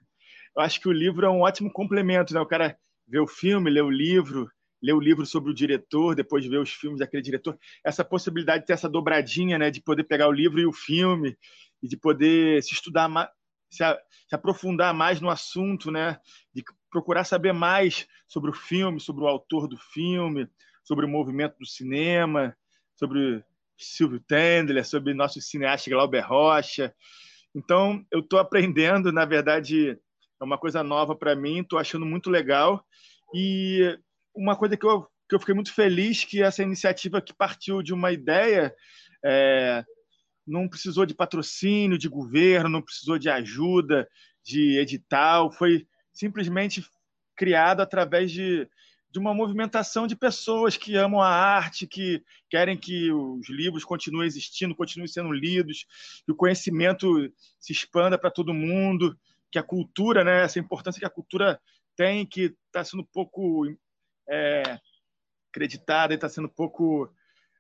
eu 0.57 0.63
acho 0.63 0.81
que 0.81 0.89
o 0.89 0.93
livro 0.93 1.27
é 1.27 1.31
um 1.31 1.41
ótimo 1.41 1.73
complemento, 1.73 2.33
né? 2.33 2.41
O 2.41 2.47
cara 2.47 2.77
vê 3.09 3.19
o 3.19 3.27
filme, 3.27 3.71
lê 3.71 3.81
o 3.81 3.91
livro, 3.91 4.49
lê 4.81 4.93
o 4.93 5.01
livro 5.01 5.27
sobre 5.27 5.51
o 5.51 5.55
diretor, 5.55 6.15
depois 6.15 6.47
vê 6.47 6.59
os 6.59 6.73
filmes 6.73 7.01
daquele 7.01 7.23
diretor. 7.23 7.59
Essa 7.85 8.05
possibilidade 8.05 8.61
de 8.61 8.67
ter 8.67 8.75
essa 8.75 8.89
dobradinha, 8.89 9.59
né? 9.59 9.71
De 9.71 9.83
poder 9.83 10.05
pegar 10.05 10.29
o 10.29 10.33
livro 10.33 10.61
e 10.61 10.67
o 10.67 10.73
filme 10.73 11.37
e 11.83 11.89
de 11.89 11.97
poder 11.97 12.63
se 12.63 12.73
estudar 12.73 13.09
se, 13.69 13.85
se 14.29 14.35
aprofundar 14.35 14.95
mais 14.95 15.21
no 15.21 15.31
assunto, 15.31 15.91
né? 15.91 16.19
De 16.55 16.63
procurar 16.91 17.25
saber 17.25 17.53
mais 17.53 18.07
sobre 18.27 18.51
o 18.51 18.55
filme, 18.55 19.01
sobre 19.01 19.25
o 19.25 19.29
autor 19.29 19.69
do 19.69 19.77
filme, 19.77 20.49
sobre 20.85 21.07
o 21.07 21.09
movimento 21.09 21.57
do 21.59 21.67
cinema, 21.67 22.57
sobre 22.95 23.45
Silvio 23.79 24.21
Tendler, 24.21 24.85
sobre 24.85 25.15
nosso 25.15 25.41
cineasta 25.41 25.91
Glauber 25.91 26.21
Rocha. 26.21 26.95
Então, 27.55 28.05
eu 28.11 28.21
estou 28.21 28.39
aprendendo, 28.39 29.13
na 29.13 29.25
verdade, 29.25 29.99
é 30.41 30.45
uma 30.45 30.59
coisa 30.59 30.83
nova 30.83 31.15
para 31.15 31.35
mim, 31.35 31.61
estou 31.61 31.79
achando 31.79 32.07
muito 32.07 32.31
legal. 32.31 32.85
E 33.35 33.99
uma 34.35 34.57
coisa 34.57 34.77
que 34.77 34.87
eu, 34.87 35.07
que 35.29 35.35
eu 35.35 35.41
fiquei 35.41 35.55
muito 35.55 35.73
feliz 35.73 36.25
que 36.25 36.43
essa 36.43 36.63
iniciativa 36.63 37.21
que 37.21 37.35
partiu 37.35 37.83
de 37.83 37.93
uma 37.93 38.13
ideia 38.13 38.75
é, 39.25 39.85
não 40.47 40.69
precisou 40.69 41.07
de 41.07 41.15
patrocínio 41.15 41.99
de 41.99 42.09
governo, 42.09 42.69
não 42.69 42.83
precisou 42.83 43.19
de 43.19 43.29
ajuda 43.29 44.09
de 44.43 44.79
edital, 44.79 45.53
foi 45.53 45.87
simplesmente 46.13 46.85
criado 47.37 47.81
através 47.81 48.31
de, 48.31 48.69
de 49.11 49.19
uma 49.19 49.35
movimentação 49.35 50.07
de 50.07 50.15
pessoas 50.15 50.77
que 50.77 50.97
amam 50.97 51.21
a 51.21 51.29
arte, 51.29 51.87
que 51.87 52.23
querem 52.49 52.77
que 52.77 53.11
os 53.13 53.49
livros 53.49 53.85
continuem 53.85 54.27
existindo, 54.27 54.75
continuem 54.75 55.09
sendo 55.09 55.33
lidos, 55.33 55.87
que 56.25 56.33
o 56.33 56.37
conhecimento 56.37 57.33
se 57.59 57.73
expanda 57.73 58.19
para 58.19 58.31
todo 58.31 58.55
mundo, 58.55 59.19
que 59.51 59.59
a 59.59 59.63
cultura, 59.63 60.23
né, 60.23 60.45
essa 60.45 60.59
importância 60.59 61.01
que 61.01 61.07
a 61.07 61.11
cultura 61.11 61.61
tem, 61.97 62.25
que 62.25 62.55
está 62.67 62.85
sendo 62.85 63.05
pouco 63.05 63.67
é, 64.29 64.79
acreditada 65.51 66.13
e 66.13 66.17
está 66.17 66.29
sendo 66.29 66.49
pouco 66.49 67.13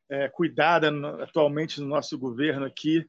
é, 0.08 0.28
cuidada 0.28 0.90
no, 0.90 1.22
atualmente 1.22 1.80
no 1.80 1.86
nosso 1.86 2.18
governo 2.18 2.64
aqui. 2.64 3.08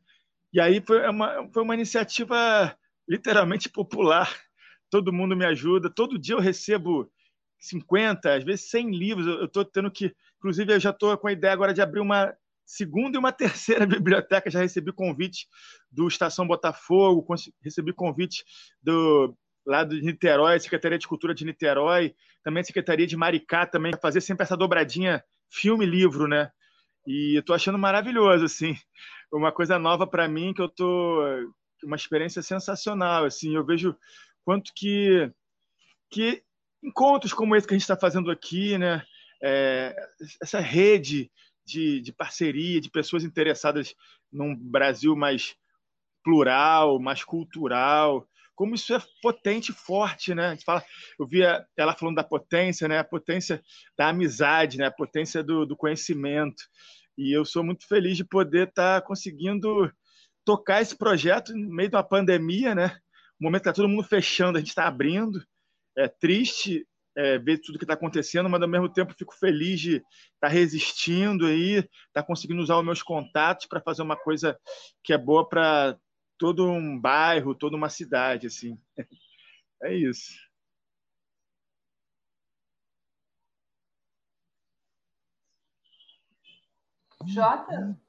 E 0.54 0.60
aí 0.60 0.82
foi 0.86 1.08
uma, 1.08 1.50
foi 1.52 1.64
uma 1.64 1.76
iniciativa 1.76 2.78
literalmente 3.08 3.70
popular 3.70 4.34
todo 4.92 5.14
mundo 5.14 5.36
me 5.36 5.46
ajuda. 5.46 5.90
Todo 5.90 6.20
dia 6.20 6.36
eu 6.36 6.40
recebo 6.40 7.10
50, 7.58 8.36
às 8.36 8.44
vezes 8.44 8.70
100 8.70 8.92
livros. 8.92 9.26
Eu 9.26 9.46
estou 9.46 9.66
tendo 9.66 9.90
que, 9.90 10.14
inclusive, 10.38 10.74
eu 10.74 10.80
já 10.80 10.92
estou 10.92 11.18
com 11.18 11.28
a 11.28 11.32
ideia 11.32 11.54
agora 11.54 11.74
de 11.74 11.82
abrir 11.82 12.02
uma 12.02 12.36
segunda 12.66 13.18
e 13.18 13.20
uma 13.20 13.32
terceira 13.34 13.88
biblioteca. 13.88 14.52
Já 14.52 14.60
recebi 14.60 14.92
convite 14.92 15.48
do 15.90 16.08
Estação 16.08 16.46
Botafogo, 16.46 17.26
recebi 17.64 17.94
convite 17.94 18.44
do 18.84 19.36
lá 19.66 19.84
de 19.84 20.02
Niterói, 20.02 20.60
Secretaria 20.60 20.98
de 20.98 21.08
Cultura 21.08 21.36
de 21.36 21.46
Niterói, 21.46 22.16
também 22.44 22.64
Secretaria 22.64 23.06
de 23.06 23.16
Maricá, 23.16 23.66
também 23.66 23.94
fazer 24.02 24.20
sempre 24.20 24.44
essa 24.44 24.58
dobradinha 24.58 25.24
filme-livro, 25.52 26.28
né? 26.28 26.50
E 27.06 27.38
eu 27.38 27.44
tô 27.44 27.54
achando 27.54 27.78
maravilhoso, 27.78 28.44
assim, 28.44 28.76
uma 29.32 29.52
coisa 29.52 29.78
nova 29.78 30.08
para 30.08 30.28
mim 30.28 30.52
que 30.52 30.62
eu 30.62 30.68
tô 30.68 31.24
uma 31.84 31.96
experiência 31.96 32.42
sensacional, 32.42 33.26
assim, 33.26 33.56
eu 33.56 33.66
vejo 33.66 33.96
quanto 34.44 34.72
que, 34.76 35.32
que 36.10 36.44
encontros 36.84 37.34
como 37.34 37.56
esse 37.56 37.68
que 37.68 37.74
a 37.74 37.78
gente 37.78 37.84
está 37.84 37.98
fazendo 37.98 38.32
aqui, 38.32 38.78
né? 38.78 39.04
é, 39.42 39.96
essa 40.42 40.60
rede 40.60 41.32
de, 41.66 42.00
de 42.02 42.14
parceria, 42.14 42.80
de 42.80 42.90
pessoas 42.90 43.24
interessadas 43.24 43.96
num 44.32 44.56
Brasil 44.56 45.16
mais 45.16 45.56
plural, 46.24 47.00
mais 47.00 47.24
cultural, 47.24 48.28
como 48.56 48.76
isso 48.76 48.94
é 48.94 49.02
potente 49.22 49.72
e 49.72 49.76
forte, 49.76 50.36
né? 50.36 50.48
A 50.48 50.52
gente 50.52 50.64
fala, 50.64 50.86
eu 51.20 51.26
via 51.26 51.66
ela 51.76 51.96
falando 51.96 52.18
da 52.18 52.24
potência, 52.24 52.88
né? 52.88 53.00
A 53.00 53.04
potência 53.04 53.62
da 53.98 54.10
amizade, 54.10 54.78
né? 54.78 54.86
A 54.86 54.92
potência 54.92 55.44
do, 55.44 55.66
do 55.66 55.76
conhecimento. 55.76 56.62
E 57.18 57.36
eu 57.36 57.44
sou 57.44 57.64
muito 57.64 57.88
feliz 57.88 58.16
de 58.16 58.24
poder 58.24 58.68
estar 58.68 59.02
tá 59.02 59.08
conseguindo 59.08 59.92
tocar 60.46 60.82
esse 60.82 60.96
projeto 60.96 61.54
no 61.54 61.74
meio 61.74 61.90
de 61.90 61.96
uma 61.96 62.04
pandemia, 62.04 62.76
né? 62.76 62.96
O 63.42 63.44
momento 63.44 63.62
está 63.62 63.74
todo 63.74 63.90
mundo 63.90 64.04
fechando, 64.04 64.58
a 64.58 64.62
gente 64.62 64.70
está 64.70 64.88
abrindo. 64.88 65.44
É 65.98 66.08
triste 66.08 66.88
é, 67.18 67.40
ver 67.40 67.58
tudo 67.58 67.80
que 67.80 67.84
está 67.84 67.96
acontecendo, 67.96 68.48
mas 68.48 68.62
ao 68.62 68.68
mesmo 68.68 68.88
tempo 68.88 69.16
fico 69.18 69.36
feliz 69.36 69.80
de 69.80 69.96
estar 69.96 70.08
tá 70.42 70.48
resistindo 70.48 71.48
aí, 71.48 71.78
estar 71.78 71.90
tá 72.14 72.24
conseguindo 72.24 72.62
usar 72.62 72.78
os 72.78 72.86
meus 72.86 73.02
contatos 73.02 73.66
para 73.66 73.82
fazer 73.82 74.04
uma 74.04 74.16
coisa 74.16 74.56
que 75.04 75.12
é 75.12 75.18
boa 75.18 75.50
para 75.50 75.98
todo 76.38 76.70
um 76.70 77.00
bairro, 77.00 77.56
toda 77.56 77.76
uma 77.76 77.90
cidade, 77.90 78.46
assim. 78.46 78.80
É 79.84 79.96
isso. 79.96 80.34
Jota, 87.26 88.00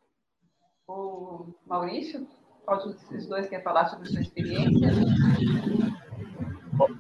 o 0.86 1.54
Maurício, 1.64 2.28
qual 2.64 2.82
dos 2.82 3.26
dois 3.26 3.48
quer 3.48 3.62
falar 3.62 3.86
sobre 3.86 4.08
sua 4.08 4.20
experiência? 4.20 4.90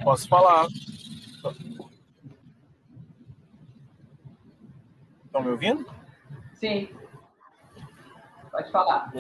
Posso 0.02 0.28
falar. 0.28 0.66
Estão 5.24 5.42
me 5.42 5.50
ouvindo? 5.50 5.86
Sim. 6.54 6.88
Pode 8.50 8.70
falar. 8.70 9.10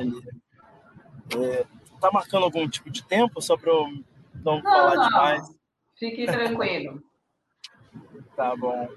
É, 1.36 1.66
tá 2.00 2.10
marcando 2.12 2.44
algum 2.44 2.68
tipo 2.68 2.90
de 2.90 3.02
tempo 3.02 3.40
só 3.40 3.56
para 3.56 3.70
eu 3.70 3.88
não, 4.34 4.56
não 4.56 4.62
falar 4.62 4.94
não. 4.94 5.08
demais? 5.08 5.58
Fique 5.98 6.26
tranquilo. 6.26 7.02
tá 8.36 8.54
bom. 8.56 8.88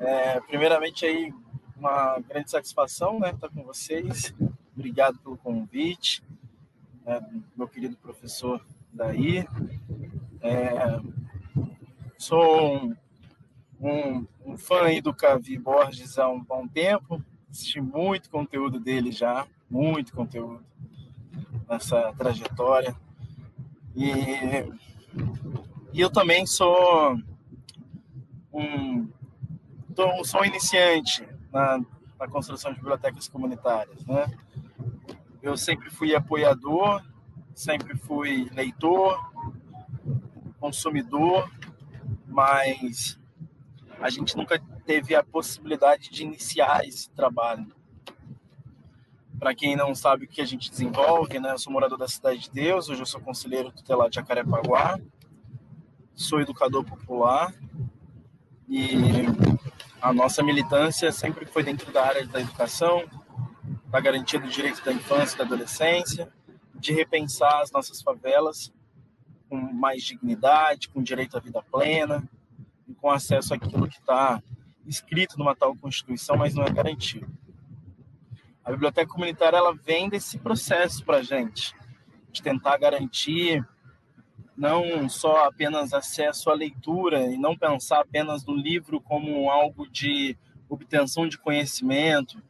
É, 0.00 0.40
primeiramente 0.40 1.04
aí 1.04 1.32
uma 1.76 2.18
grande 2.20 2.50
satisfação, 2.50 3.20
né, 3.20 3.30
estar 3.30 3.50
com 3.50 3.62
vocês. 3.64 4.34
Obrigado 4.74 5.18
pelo 5.18 5.36
convite, 5.36 6.22
né, 7.06 7.24
meu 7.56 7.68
querido 7.68 7.96
professor 7.96 8.60
daí. 8.92 9.46
É, 10.42 11.00
sou 12.18 12.76
um, 12.76 12.96
um, 13.80 14.26
um, 14.44 14.58
fã 14.58 14.82
aí 14.82 15.00
do 15.00 15.14
Cavi 15.14 15.56
Borges 15.56 16.18
há 16.18 16.28
um 16.28 16.42
bom 16.42 16.66
tempo. 16.66 17.22
Assisti 17.48 17.80
muito 17.80 18.28
conteúdo 18.28 18.80
dele 18.80 19.12
já, 19.12 19.46
muito 19.70 20.12
conteúdo 20.12 20.64
nessa 21.68 22.12
trajetória. 22.14 22.94
E, 23.94 24.10
e 25.92 26.00
eu 26.00 26.10
também 26.10 26.44
sou 26.44 27.16
um, 28.52 29.08
sou 30.24 30.42
um 30.42 30.44
iniciante 30.44 31.26
na, 31.52 31.80
na 32.18 32.28
construção 32.28 32.72
de 32.72 32.78
bibliotecas 32.78 33.28
comunitárias. 33.28 34.04
Né? 34.04 34.26
Eu 35.46 35.56
sempre 35.56 35.88
fui 35.90 36.12
apoiador, 36.12 37.00
sempre 37.54 37.96
fui 37.96 38.50
leitor, 38.52 39.16
consumidor, 40.58 41.48
mas 42.26 43.16
a 44.00 44.10
gente 44.10 44.36
nunca 44.36 44.60
teve 44.84 45.14
a 45.14 45.22
possibilidade 45.22 46.10
de 46.10 46.24
iniciar 46.24 46.84
esse 46.84 47.08
trabalho. 47.10 47.72
Para 49.38 49.54
quem 49.54 49.76
não 49.76 49.94
sabe 49.94 50.24
o 50.24 50.28
que 50.28 50.40
a 50.40 50.44
gente 50.44 50.68
desenvolve, 50.68 51.38
né? 51.38 51.52
Eu 51.52 51.58
sou 51.60 51.72
morador 51.72 51.96
da 51.96 52.08
Cidade 52.08 52.40
de 52.40 52.50
Deus, 52.50 52.88
hoje 52.88 53.02
eu 53.02 53.06
sou 53.06 53.20
conselheiro 53.20 53.70
tutelar 53.70 54.10
de 54.10 54.16
Jacarepaguá, 54.16 54.98
sou 56.12 56.40
educador 56.40 56.84
popular 56.84 57.54
e 58.68 58.88
a 60.02 60.12
nossa 60.12 60.42
militância 60.42 61.12
sempre 61.12 61.46
foi 61.46 61.62
dentro 61.62 61.92
da 61.92 62.04
área 62.04 62.26
da 62.26 62.40
educação, 62.40 63.04
da 63.88 64.00
garantia 64.00 64.40
do 64.40 64.48
direito 64.48 64.84
da 64.84 64.92
infância 64.92 65.36
e 65.36 65.38
da 65.38 65.44
adolescência, 65.44 66.32
de 66.74 66.92
repensar 66.92 67.62
as 67.62 67.70
nossas 67.70 68.02
favelas 68.02 68.72
com 69.48 69.56
mais 69.56 70.02
dignidade, 70.02 70.88
com 70.88 71.02
direito 71.02 71.36
à 71.36 71.40
vida 71.40 71.62
plena 71.62 72.28
e 72.88 72.94
com 72.94 73.10
acesso 73.10 73.54
àquilo 73.54 73.88
que 73.88 73.98
está 73.98 74.42
escrito 74.86 75.38
numa 75.38 75.54
tal 75.54 75.74
Constituição, 75.76 76.36
mas 76.36 76.54
não 76.54 76.64
é 76.64 76.70
garantido. 76.70 77.26
A 78.64 78.70
biblioteca 78.72 79.12
comunitária 79.12 79.56
ela 79.56 79.74
vem 79.74 80.08
desse 80.08 80.38
processo 80.38 81.04
para 81.04 81.18
a 81.18 81.22
gente, 81.22 81.74
de 82.32 82.42
tentar 82.42 82.76
garantir 82.78 83.64
não 84.56 85.08
só 85.08 85.44
apenas 85.44 85.92
acesso 85.92 86.50
à 86.50 86.54
leitura 86.54 87.26
e 87.26 87.36
não 87.36 87.56
pensar 87.56 88.00
apenas 88.00 88.44
no 88.44 88.54
livro 88.54 89.00
como 89.00 89.50
algo 89.50 89.88
de 89.88 90.36
obtenção 90.68 91.28
de 91.28 91.38
conhecimento 91.38 92.42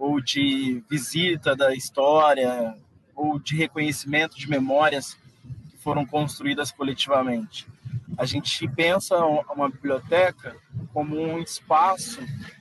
ou 0.00 0.18
de 0.18 0.82
visita 0.88 1.54
da 1.54 1.74
história 1.74 2.74
ou 3.14 3.38
de 3.38 3.54
reconhecimento 3.54 4.34
de 4.34 4.48
memórias 4.48 5.14
que 5.68 5.76
foram 5.76 6.06
construídas 6.06 6.72
coletivamente. 6.72 7.66
A 8.16 8.24
gente 8.24 8.66
pensa 8.66 9.18
uma 9.18 9.68
biblioteca 9.68 10.56
como 10.94 11.20
um 11.20 11.38
espaço 11.38 12.18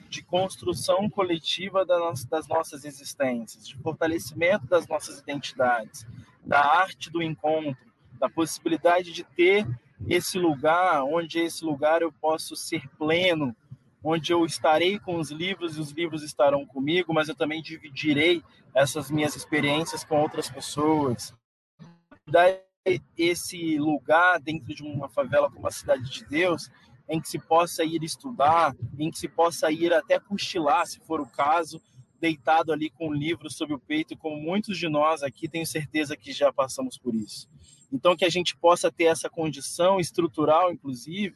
de 0.09 0.21
construção 0.21 1.09
coletiva 1.09 1.85
das 1.85 2.47
nossas 2.49 2.83
existências, 2.83 3.65
de 3.65 3.77
fortalecimento 3.77 4.67
das 4.67 4.85
nossas 4.85 5.19
identidades, 5.19 6.05
da 6.43 6.59
arte 6.59 7.09
do 7.09 7.23
encontro, 7.23 7.87
da 8.19 8.29
possibilidade 8.29 9.13
de 9.13 9.23
ter 9.23 9.65
esse 10.09 10.37
lugar 10.37 11.03
onde 11.03 11.39
esse 11.39 11.63
lugar 11.63 12.01
eu 12.01 12.11
posso 12.11 12.53
ser 12.57 12.85
pleno, 12.97 13.55
onde 14.03 14.31
eu 14.31 14.45
estarei 14.45 14.99
com 14.99 15.17
os 15.17 15.29
livros 15.29 15.77
e 15.77 15.81
os 15.81 15.91
livros 15.91 16.23
estarão 16.23 16.65
comigo, 16.65 17.13
mas 17.13 17.27
eu 17.27 17.35
também 17.35 17.61
dividirei 17.61 18.41
essas 18.73 19.11
minhas 19.11 19.35
experiências 19.35 20.03
com 20.03 20.21
outras 20.21 20.49
pessoas. 20.49 21.33
Dar 22.27 22.57
esse 23.17 23.77
lugar 23.77 24.39
dentro 24.39 24.73
de 24.73 24.83
uma 24.83 25.09
favela 25.09 25.51
como 25.51 25.67
a 25.67 25.71
Cidade 25.71 26.09
de 26.09 26.25
Deus 26.25 26.69
em 27.09 27.19
que 27.19 27.27
se 27.27 27.39
possa 27.39 27.83
ir 27.83 28.03
estudar, 28.03 28.75
em 28.97 29.09
que 29.09 29.17
se 29.17 29.27
possa 29.27 29.71
ir 29.71 29.91
até 29.91 30.19
cochilar, 30.19 30.85
se 30.85 30.99
for 30.99 31.19
o 31.19 31.25
caso, 31.25 31.81
deitado 32.19 32.71
ali 32.71 32.89
com 32.91 33.09
um 33.09 33.13
livro 33.13 33.49
sob 33.49 33.73
o 33.73 33.79
peito, 33.79 34.15
como 34.15 34.39
muitos 34.39 34.77
de 34.77 34.87
nós 34.87 35.23
aqui 35.23 35.47
tenho 35.47 35.65
certeza 35.65 36.15
que 36.15 36.31
já 36.31 36.53
passamos 36.53 36.97
por 36.97 37.15
isso. 37.15 37.49
Então, 37.91 38.15
que 38.15 38.25
a 38.25 38.29
gente 38.29 38.55
possa 38.55 38.91
ter 38.91 39.05
essa 39.05 39.29
condição 39.29 39.99
estrutural, 39.99 40.71
inclusive, 40.71 41.35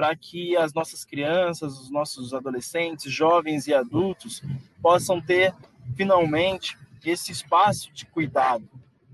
para 0.00 0.16
que 0.16 0.56
as 0.56 0.72
nossas 0.72 1.04
crianças, 1.04 1.78
os 1.78 1.90
nossos 1.90 2.32
adolescentes, 2.32 3.12
jovens 3.12 3.66
e 3.66 3.74
adultos 3.74 4.42
possam 4.80 5.20
ter, 5.20 5.54
finalmente, 5.94 6.74
esse 7.04 7.30
espaço 7.30 7.92
de 7.92 8.06
cuidado. 8.06 8.66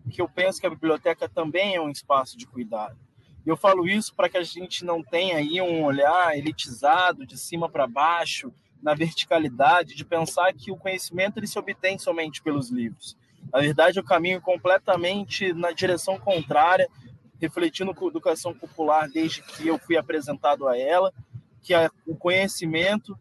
Que 0.08 0.22
eu 0.22 0.28
penso 0.28 0.60
que 0.60 0.66
a 0.68 0.70
biblioteca 0.70 1.28
também 1.28 1.74
é 1.74 1.80
um 1.80 1.90
espaço 1.90 2.38
de 2.38 2.46
cuidado 2.46 2.96
eu 3.44 3.56
falo 3.56 3.86
isso 3.86 4.12
para 4.12 4.28
que 4.28 4.36
a 4.36 4.42
gente 4.42 4.84
não 4.84 5.04
tenha 5.04 5.36
aí 5.36 5.60
um 5.60 5.84
olhar 5.84 6.36
elitizado 6.36 7.24
de 7.24 7.38
cima 7.38 7.68
para 7.68 7.86
baixo, 7.86 8.52
na 8.82 8.92
verticalidade, 8.92 9.94
de 9.94 10.04
pensar 10.04 10.52
que 10.52 10.72
o 10.72 10.76
conhecimento 10.76 11.38
ele 11.38 11.46
se 11.46 11.58
obtém 11.58 11.96
somente 11.96 12.42
pelos 12.42 12.70
livros. 12.70 13.16
Na 13.52 13.60
verdade, 13.60 14.00
eu 14.00 14.04
caminho 14.04 14.40
completamente 14.40 15.52
na 15.52 15.70
direção 15.70 16.18
contrária, 16.18 16.88
refletindo 17.40 17.94
com 17.94 18.06
a 18.06 18.08
educação 18.08 18.54
popular 18.54 19.08
desde 19.08 19.42
que 19.42 19.66
eu 19.66 19.78
fui 19.78 19.96
apresentado 19.96 20.66
a 20.66 20.76
ela, 20.78 21.12
que 21.62 21.74
o 22.06 22.14
conhecimento 22.14 23.18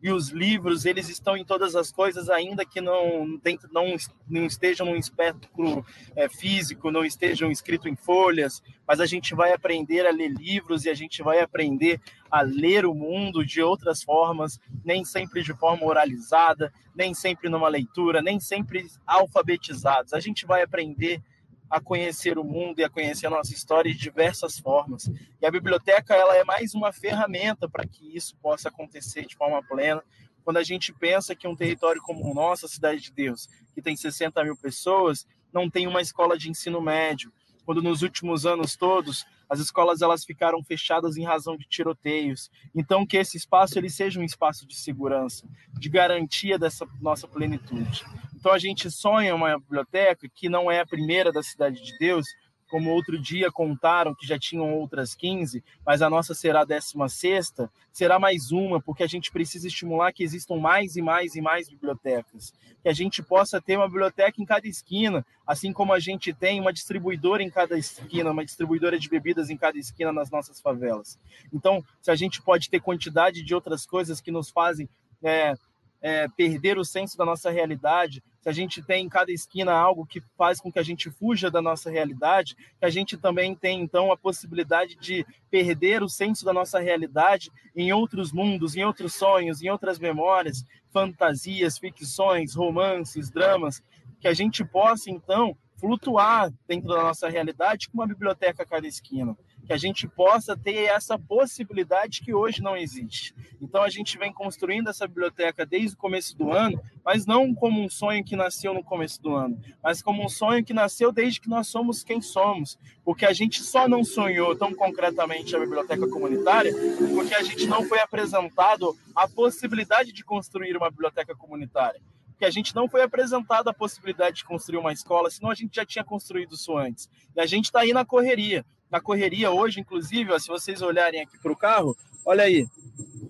e 0.00 0.10
os 0.12 0.28
livros 0.28 0.84
eles 0.84 1.08
estão 1.08 1.36
em 1.36 1.44
todas 1.44 1.74
as 1.74 1.90
coisas 1.90 2.30
ainda 2.30 2.64
que 2.64 2.80
não 2.80 3.36
dentro, 3.42 3.68
não, 3.72 3.96
não 4.28 4.46
estejam 4.46 4.86
num 4.86 4.96
espectro 4.96 5.84
é, 6.14 6.28
físico 6.28 6.90
não 6.90 7.04
estejam 7.04 7.50
escritos 7.50 7.90
em 7.90 7.96
folhas 7.96 8.62
mas 8.86 9.00
a 9.00 9.06
gente 9.06 9.34
vai 9.34 9.52
aprender 9.52 10.06
a 10.06 10.12
ler 10.12 10.28
livros 10.28 10.84
e 10.84 10.90
a 10.90 10.94
gente 10.94 11.20
vai 11.22 11.40
aprender 11.40 12.00
a 12.30 12.42
ler 12.42 12.86
o 12.86 12.94
mundo 12.94 13.44
de 13.44 13.60
outras 13.60 14.02
formas 14.02 14.60
nem 14.84 15.04
sempre 15.04 15.42
de 15.42 15.52
forma 15.52 15.84
oralizada 15.84 16.72
nem 16.94 17.12
sempre 17.12 17.48
numa 17.48 17.68
leitura 17.68 18.22
nem 18.22 18.38
sempre 18.40 18.86
alfabetizados. 19.06 20.12
A 20.12 20.20
gente 20.20 20.46
vai 20.46 20.62
aprender 20.62 21.22
a 21.70 21.80
conhecer 21.80 22.38
o 22.38 22.44
mundo 22.44 22.80
e 22.80 22.84
a 22.84 22.88
conhecer 22.88 23.26
a 23.26 23.30
nossa 23.30 23.52
história 23.52 23.92
de 23.92 23.98
diversas 23.98 24.58
formas. 24.58 25.10
E 25.40 25.46
a 25.46 25.50
biblioteca 25.50 26.14
ela 26.14 26.36
é 26.36 26.44
mais 26.44 26.74
uma 26.74 26.92
ferramenta 26.92 27.68
para 27.68 27.86
que 27.86 28.16
isso 28.16 28.36
possa 28.36 28.68
acontecer 28.68 29.26
de 29.26 29.36
forma 29.36 29.62
plena. 29.62 30.02
Quando 30.44 30.56
a 30.56 30.62
gente 30.62 30.92
pensa 30.92 31.34
que 31.34 31.46
um 31.46 31.54
território 31.54 32.00
como 32.00 32.30
o 32.30 32.34
nosso, 32.34 32.64
a 32.64 32.68
Cidade 32.68 33.00
de 33.00 33.12
Deus, 33.12 33.48
que 33.74 33.82
tem 33.82 33.94
60 33.94 34.42
mil 34.44 34.56
pessoas, 34.56 35.26
não 35.52 35.68
tem 35.68 35.86
uma 35.86 36.00
escola 36.00 36.38
de 36.38 36.50
ensino 36.50 36.80
médio. 36.80 37.32
Quando 37.66 37.82
nos 37.82 38.02
últimos 38.02 38.46
anos 38.46 38.74
todos 38.76 39.26
As 39.48 39.60
escolas 39.60 40.02
elas 40.02 40.24
ficaram 40.24 40.62
fechadas 40.62 41.16
em 41.16 41.24
razão 41.24 41.56
de 41.56 41.66
tiroteios. 41.66 42.50
Então 42.74 43.06
que 43.06 43.16
esse 43.16 43.36
espaço 43.36 43.78
ele 43.78 43.88
seja 43.88 44.20
um 44.20 44.24
espaço 44.24 44.66
de 44.66 44.74
segurança, 44.74 45.46
de 45.78 45.88
garantia 45.88 46.58
dessa 46.58 46.86
nossa 47.00 47.26
plenitude. 47.26 48.04
Então 48.34 48.52
a 48.52 48.58
gente 48.58 48.90
sonha 48.90 49.34
uma 49.34 49.58
biblioteca 49.58 50.28
que 50.32 50.48
não 50.48 50.70
é 50.70 50.80
a 50.80 50.86
primeira 50.86 51.32
da 51.32 51.42
cidade 51.42 51.82
de 51.82 51.96
Deus, 51.98 52.26
como 52.68 52.90
outro 52.90 53.18
dia 53.18 53.50
contaram 53.50 54.14
que 54.14 54.26
já 54.26 54.38
tinham 54.38 54.74
outras 54.74 55.14
15, 55.14 55.64
mas 55.84 56.02
a 56.02 56.10
nossa 56.10 56.34
será 56.34 56.60
a 56.60 56.64
16, 56.64 57.54
será 57.92 58.18
mais 58.18 58.52
uma, 58.52 58.80
porque 58.80 59.02
a 59.02 59.06
gente 59.06 59.32
precisa 59.32 59.66
estimular 59.66 60.12
que 60.12 60.22
existam 60.22 60.56
mais 60.56 60.96
e 60.96 61.02
mais 61.02 61.34
e 61.34 61.40
mais 61.40 61.68
bibliotecas. 61.68 62.52
Que 62.82 62.88
a 62.88 62.92
gente 62.92 63.22
possa 63.22 63.60
ter 63.60 63.76
uma 63.76 63.88
biblioteca 63.88 64.40
em 64.40 64.44
cada 64.44 64.68
esquina, 64.68 65.24
assim 65.46 65.72
como 65.72 65.92
a 65.92 65.98
gente 65.98 66.32
tem 66.32 66.60
uma 66.60 66.72
distribuidora 66.72 67.42
em 67.42 67.50
cada 67.50 67.76
esquina, 67.76 68.30
uma 68.30 68.44
distribuidora 68.44 68.98
de 68.98 69.08
bebidas 69.08 69.50
em 69.50 69.56
cada 69.56 69.78
esquina 69.78 70.12
nas 70.12 70.30
nossas 70.30 70.60
favelas. 70.60 71.18
Então, 71.52 71.82
se 72.02 72.10
a 72.10 72.14
gente 72.14 72.42
pode 72.42 72.68
ter 72.68 72.80
quantidade 72.80 73.42
de 73.42 73.54
outras 73.54 73.86
coisas 73.86 74.20
que 74.20 74.30
nos 74.30 74.50
fazem 74.50 74.88
é, 75.22 75.54
é, 76.00 76.28
perder 76.28 76.78
o 76.78 76.84
senso 76.84 77.16
da 77.16 77.24
nossa 77.24 77.50
realidade, 77.50 78.22
se 78.40 78.48
a 78.48 78.52
gente 78.52 78.82
tem 78.82 79.04
em 79.04 79.08
cada 79.08 79.32
esquina 79.32 79.72
algo 79.72 80.06
que 80.06 80.22
faz 80.36 80.60
com 80.60 80.70
que 80.70 80.78
a 80.78 80.82
gente 80.82 81.10
fuja 81.10 81.50
da 81.50 81.60
nossa 81.60 81.90
realidade, 81.90 82.54
que 82.54 82.84
a 82.84 82.90
gente 82.90 83.16
também 83.16 83.54
tem 83.54 83.80
então 83.80 84.12
a 84.12 84.16
possibilidade 84.16 84.96
de 84.96 85.26
perder 85.50 86.02
o 86.02 86.08
senso 86.08 86.44
da 86.44 86.52
nossa 86.52 86.78
realidade 86.78 87.50
em 87.74 87.92
outros 87.92 88.32
mundos, 88.32 88.76
em 88.76 88.84
outros 88.84 89.14
sonhos, 89.14 89.60
em 89.62 89.68
outras 89.68 89.98
memórias, 89.98 90.64
fantasias, 90.90 91.78
ficções, 91.78 92.54
romances, 92.54 93.30
dramas, 93.30 93.82
que 94.20 94.28
a 94.28 94.34
gente 94.34 94.64
possa 94.64 95.10
então 95.10 95.56
flutuar 95.76 96.52
dentro 96.66 96.88
da 96.88 97.02
nossa 97.02 97.28
realidade 97.28 97.88
com 97.88 97.98
uma 97.98 98.06
biblioteca 98.06 98.62
a 98.62 98.66
cada 98.66 98.86
esquina 98.86 99.36
que 99.68 99.72
a 99.74 99.76
gente 99.76 100.08
possa 100.08 100.56
ter 100.56 100.84
essa 100.84 101.18
possibilidade 101.18 102.22
que 102.22 102.32
hoje 102.32 102.62
não 102.62 102.74
existe. 102.74 103.34
Então 103.60 103.82
a 103.82 103.90
gente 103.90 104.16
vem 104.16 104.32
construindo 104.32 104.88
essa 104.88 105.06
biblioteca 105.06 105.66
desde 105.66 105.94
o 105.94 105.98
começo 105.98 106.34
do 106.38 106.50
ano, 106.50 106.80
mas 107.04 107.26
não 107.26 107.54
como 107.54 107.84
um 107.84 107.90
sonho 107.90 108.24
que 108.24 108.34
nasceu 108.34 108.72
no 108.72 108.82
começo 108.82 109.20
do 109.20 109.34
ano, 109.34 109.60
mas 109.82 110.00
como 110.00 110.24
um 110.24 110.28
sonho 110.28 110.64
que 110.64 110.72
nasceu 110.72 111.12
desde 111.12 111.38
que 111.38 111.50
nós 111.50 111.68
somos 111.68 112.02
quem 112.02 112.22
somos, 112.22 112.78
porque 113.04 113.26
a 113.26 113.32
gente 113.34 113.62
só 113.62 113.86
não 113.86 114.02
sonhou 114.02 114.56
tão 114.56 114.72
concretamente 114.72 115.54
a 115.54 115.60
biblioteca 115.60 116.08
comunitária, 116.08 116.72
porque 117.14 117.34
a 117.34 117.42
gente 117.42 117.66
não 117.66 117.84
foi 117.84 118.00
apresentado 118.00 118.96
a 119.14 119.28
possibilidade 119.28 120.14
de 120.14 120.24
construir 120.24 120.78
uma 120.78 120.90
biblioteca 120.90 121.36
comunitária 121.36 122.00
que 122.38 122.44
a 122.44 122.50
gente 122.50 122.72
não 122.72 122.88
foi 122.88 123.02
apresentado 123.02 123.68
a 123.68 123.74
possibilidade 123.74 124.36
de 124.36 124.44
construir 124.44 124.78
uma 124.78 124.92
escola, 124.92 125.28
senão 125.28 125.50
a 125.50 125.56
gente 125.56 125.74
já 125.74 125.84
tinha 125.84 126.04
construído 126.04 126.54
isso 126.54 126.78
antes. 126.78 127.10
E 127.34 127.40
a 127.40 127.46
gente 127.46 127.64
está 127.64 127.80
aí 127.80 127.92
na 127.92 128.04
correria 128.04 128.64
na 128.90 129.00
correria 129.00 129.50
hoje, 129.50 129.80
inclusive, 129.80 130.32
ó, 130.32 130.38
se 130.38 130.48
vocês 130.48 130.82
olharem 130.82 131.20
aqui 131.20 131.38
para 131.38 131.52
o 131.52 131.56
carro, 131.56 131.96
olha 132.24 132.44
aí, 132.44 132.66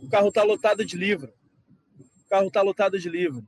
o 0.03 0.09
carro 0.09 0.29
está 0.29 0.43
lotado 0.43 0.85
de 0.85 0.97
livro. 0.97 1.33
O 2.27 2.29
carro 2.29 2.49
está 2.49 2.63
lotado 2.63 2.99
de 2.99 3.09
livro. 3.09 3.47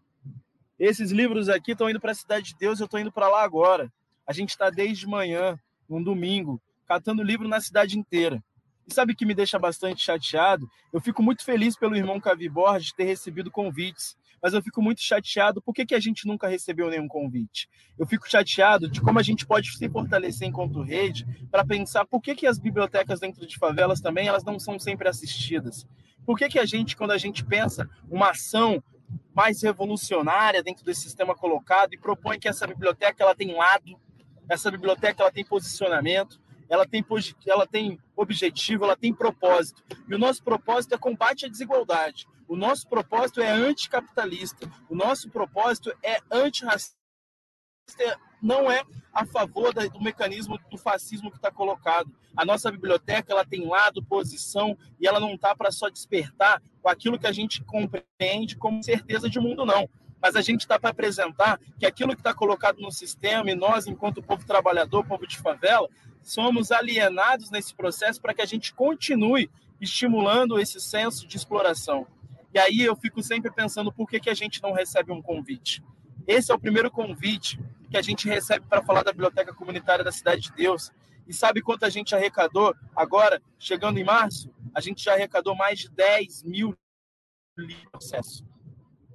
Esses 0.78 1.10
livros 1.10 1.48
aqui 1.48 1.72
estão 1.72 1.90
indo 1.90 2.00
para 2.00 2.12
a 2.12 2.14
Cidade 2.14 2.48
de 2.48 2.58
Deus, 2.58 2.80
eu 2.80 2.86
estou 2.86 2.98
indo 2.98 3.12
para 3.12 3.28
lá 3.28 3.42
agora. 3.42 3.92
A 4.26 4.32
gente 4.32 4.50
está 4.50 4.70
desde 4.70 5.06
manhã, 5.06 5.58
num 5.88 6.02
domingo, 6.02 6.60
catando 6.86 7.22
livro 7.22 7.46
na 7.48 7.60
cidade 7.60 7.98
inteira. 7.98 8.42
E 8.86 8.94
sabe 8.94 9.12
o 9.12 9.16
que 9.16 9.26
me 9.26 9.34
deixa 9.34 9.58
bastante 9.58 10.02
chateado? 10.02 10.68
Eu 10.92 11.00
fico 11.00 11.22
muito 11.22 11.44
feliz 11.44 11.76
pelo 11.76 11.96
irmão 11.96 12.20
Cavi 12.20 12.48
Borges 12.48 12.92
ter 12.92 13.04
recebido 13.04 13.50
convites 13.50 14.16
mas 14.42 14.54
eu 14.54 14.62
fico 14.62 14.80
muito 14.80 15.00
chateado 15.02 15.60
por 15.60 15.74
que, 15.74 15.84
que 15.84 15.94
a 15.94 16.00
gente 16.00 16.26
nunca 16.26 16.48
recebeu 16.48 16.88
nenhum 16.88 17.08
convite. 17.08 17.68
Eu 17.98 18.06
fico 18.06 18.28
chateado 18.28 18.88
de 18.88 19.00
como 19.00 19.18
a 19.18 19.22
gente 19.22 19.46
pode 19.46 19.76
se 19.76 19.88
fortalecer 19.88 20.48
enquanto 20.48 20.82
rede 20.82 21.26
para 21.50 21.64
pensar 21.64 22.06
por 22.06 22.20
que, 22.20 22.34
que 22.34 22.46
as 22.46 22.58
bibliotecas 22.58 23.20
dentro 23.20 23.46
de 23.46 23.58
favelas 23.58 24.00
também 24.00 24.28
elas 24.28 24.44
não 24.44 24.58
são 24.58 24.78
sempre 24.78 25.08
assistidas. 25.08 25.86
Por 26.24 26.38
que, 26.38 26.48
que 26.48 26.58
a 26.58 26.66
gente, 26.66 26.96
quando 26.96 27.12
a 27.12 27.18
gente 27.18 27.44
pensa 27.44 27.88
uma 28.10 28.30
ação 28.30 28.82
mais 29.34 29.62
revolucionária 29.62 30.62
dentro 30.62 30.84
desse 30.84 31.02
sistema 31.02 31.34
colocado 31.34 31.94
e 31.94 31.98
propõe 31.98 32.38
que 32.38 32.48
essa 32.48 32.66
biblioteca 32.66 33.22
ela 33.22 33.34
tem 33.34 33.54
lado, 33.54 33.98
essa 34.48 34.70
biblioteca 34.70 35.22
ela 35.22 35.32
tem 35.32 35.44
posicionamento, 35.44 36.40
ela 36.68 36.86
tem, 36.86 37.04
ela 37.46 37.66
tem 37.66 37.98
objetivo, 38.16 38.84
ela 38.84 38.96
tem 38.96 39.12
propósito. 39.12 39.82
E 40.08 40.14
o 40.14 40.18
nosso 40.18 40.42
propósito 40.42 40.94
é 40.94 40.98
combate 40.98 41.46
à 41.46 41.48
desigualdade. 41.48 42.26
O 42.50 42.56
nosso 42.56 42.88
propósito 42.88 43.40
é 43.40 43.48
anticapitalista. 43.48 44.68
O 44.88 44.96
nosso 44.96 45.30
propósito 45.30 45.96
é 46.02 46.18
antirracista. 46.28 46.96
Não 48.42 48.68
é 48.68 48.82
a 49.12 49.24
favor 49.24 49.72
do 49.72 50.00
mecanismo 50.00 50.58
do 50.68 50.76
fascismo 50.76 51.30
que 51.30 51.36
está 51.36 51.52
colocado. 51.52 52.12
A 52.36 52.44
nossa 52.44 52.68
biblioteca 52.68 53.32
ela 53.32 53.44
tem 53.44 53.68
lado, 53.68 54.02
posição, 54.02 54.76
e 54.98 55.06
ela 55.06 55.20
não 55.20 55.34
está 55.34 55.54
para 55.54 55.70
só 55.70 55.88
despertar 55.88 56.60
com 56.82 56.88
aquilo 56.88 57.20
que 57.20 57.26
a 57.28 57.32
gente 57.32 57.62
compreende 57.62 58.56
como 58.56 58.82
certeza 58.82 59.30
de 59.30 59.38
mundo, 59.38 59.64
não 59.64 59.88
mas 60.20 60.36
a 60.36 60.42
gente 60.42 60.60
está 60.60 60.78
para 60.78 60.90
apresentar 60.90 61.58
que 61.78 61.86
aquilo 61.86 62.14
que 62.14 62.20
está 62.20 62.34
colocado 62.34 62.78
no 62.78 62.92
sistema 62.92 63.50
e 63.50 63.54
nós, 63.54 63.86
enquanto 63.86 64.22
povo 64.22 64.44
trabalhador, 64.44 65.02
povo 65.06 65.26
de 65.26 65.38
favela, 65.38 65.88
somos 66.22 66.70
alienados 66.70 67.50
nesse 67.50 67.74
processo 67.74 68.20
para 68.20 68.34
que 68.34 68.42
a 68.42 68.46
gente 68.46 68.74
continue 68.74 69.50
estimulando 69.80 70.60
esse 70.60 70.78
senso 70.78 71.26
de 71.26 71.38
exploração. 71.38 72.06
E 72.52 72.58
aí 72.58 72.80
eu 72.80 72.96
fico 72.96 73.22
sempre 73.22 73.50
pensando 73.50 73.92
por 73.92 74.08
que, 74.08 74.20
que 74.20 74.30
a 74.30 74.34
gente 74.34 74.62
não 74.62 74.72
recebe 74.72 75.12
um 75.12 75.22
convite. 75.22 75.82
Esse 76.26 76.50
é 76.50 76.54
o 76.54 76.58
primeiro 76.58 76.90
convite 76.90 77.58
que 77.90 77.96
a 77.96 78.02
gente 78.02 78.28
recebe 78.28 78.64
para 78.68 78.82
falar 78.82 79.02
da 79.02 79.12
Biblioteca 79.12 79.54
Comunitária 79.54 80.04
da 80.04 80.12
Cidade 80.12 80.42
de 80.42 80.52
Deus. 80.52 80.92
E 81.26 81.32
sabe 81.32 81.62
quanto 81.62 81.84
a 81.84 81.88
gente 81.88 82.14
arrecadou 82.14 82.74
agora, 82.94 83.40
chegando 83.58 83.98
em 83.98 84.04
março? 84.04 84.52
A 84.74 84.80
gente 84.80 85.04
já 85.04 85.14
arrecadou 85.14 85.54
mais 85.54 85.80
de 85.80 85.90
10 85.90 86.44
mil 86.44 86.76
livros. 87.56 88.44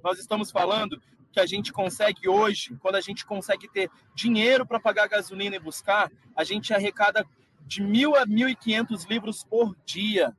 Nós 0.02 0.18
estamos 0.18 0.50
falando 0.50 1.00
que 1.32 1.40
a 1.40 1.46
gente 1.46 1.72
consegue 1.72 2.28
hoje, 2.28 2.74
quando 2.80 2.94
a 2.94 3.00
gente 3.00 3.26
consegue 3.26 3.68
ter 3.68 3.90
dinheiro 4.14 4.64
para 4.64 4.80
pagar 4.80 5.08
gasolina 5.08 5.56
e 5.56 5.60
buscar, 5.60 6.10
a 6.34 6.42
gente 6.44 6.72
arrecada 6.72 7.26
de 7.66 7.82
mil 7.82 8.16
a 8.16 8.24
mil 8.24 8.48
e 8.48 8.56
quinhentos 8.56 9.04
livros 9.04 9.44
por 9.44 9.76
dia. 9.84 10.34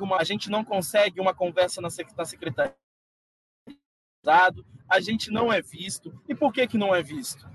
Uma, 0.00 0.18
a 0.18 0.24
gente 0.24 0.50
não 0.50 0.64
consegue 0.64 1.20
uma 1.20 1.34
conversa 1.34 1.80
na, 1.80 1.88
na 2.16 2.24
secretaria, 2.24 2.76
a 4.88 5.00
gente 5.00 5.30
não 5.30 5.52
é 5.52 5.62
visto. 5.62 6.12
E 6.28 6.34
por 6.34 6.52
que, 6.52 6.66
que 6.66 6.78
não 6.78 6.94
é 6.94 7.02
visto? 7.02 7.48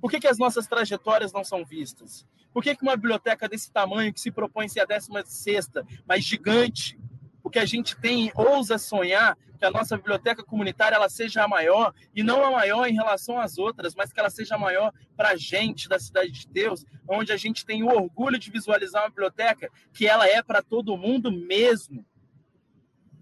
Por 0.00 0.10
que, 0.10 0.20
que 0.20 0.28
as 0.28 0.38
nossas 0.38 0.66
trajetórias 0.66 1.32
não 1.32 1.42
são 1.42 1.64
vistas? 1.64 2.26
Por 2.52 2.62
que, 2.62 2.74
que 2.74 2.82
uma 2.82 2.96
biblioteca 2.96 3.48
desse 3.48 3.70
tamanho, 3.70 4.12
que 4.12 4.20
se 4.20 4.30
propõe 4.30 4.68
ser 4.68 4.80
a 4.80 4.84
16 4.84 5.70
mas 6.06 6.24
gigante, 6.24 6.98
porque 7.46 7.60
a 7.60 7.64
gente 7.64 7.96
tem 7.96 8.32
ousa 8.34 8.76
sonhar 8.76 9.38
que 9.56 9.64
a 9.64 9.70
nossa 9.70 9.96
biblioteca 9.96 10.42
comunitária 10.42 10.96
ela 10.96 11.08
seja 11.08 11.44
a 11.44 11.48
maior 11.48 11.94
e 12.12 12.20
não 12.20 12.44
a 12.44 12.50
maior 12.50 12.88
em 12.88 12.92
relação 12.92 13.38
às 13.38 13.56
outras, 13.56 13.94
mas 13.94 14.12
que 14.12 14.18
ela 14.18 14.28
seja 14.28 14.56
a 14.56 14.58
maior 14.58 14.92
para 15.16 15.28
a 15.28 15.36
gente 15.36 15.88
da 15.88 15.96
cidade 15.96 16.32
de 16.32 16.48
Deus, 16.48 16.84
onde 17.08 17.30
a 17.30 17.36
gente 17.36 17.64
tem 17.64 17.84
o 17.84 17.86
orgulho 17.86 18.36
de 18.36 18.50
visualizar 18.50 19.04
uma 19.04 19.10
biblioteca 19.10 19.70
que 19.92 20.08
ela 20.08 20.28
é 20.28 20.42
para 20.42 20.60
todo 20.60 20.96
mundo 20.96 21.30
mesmo. 21.30 22.04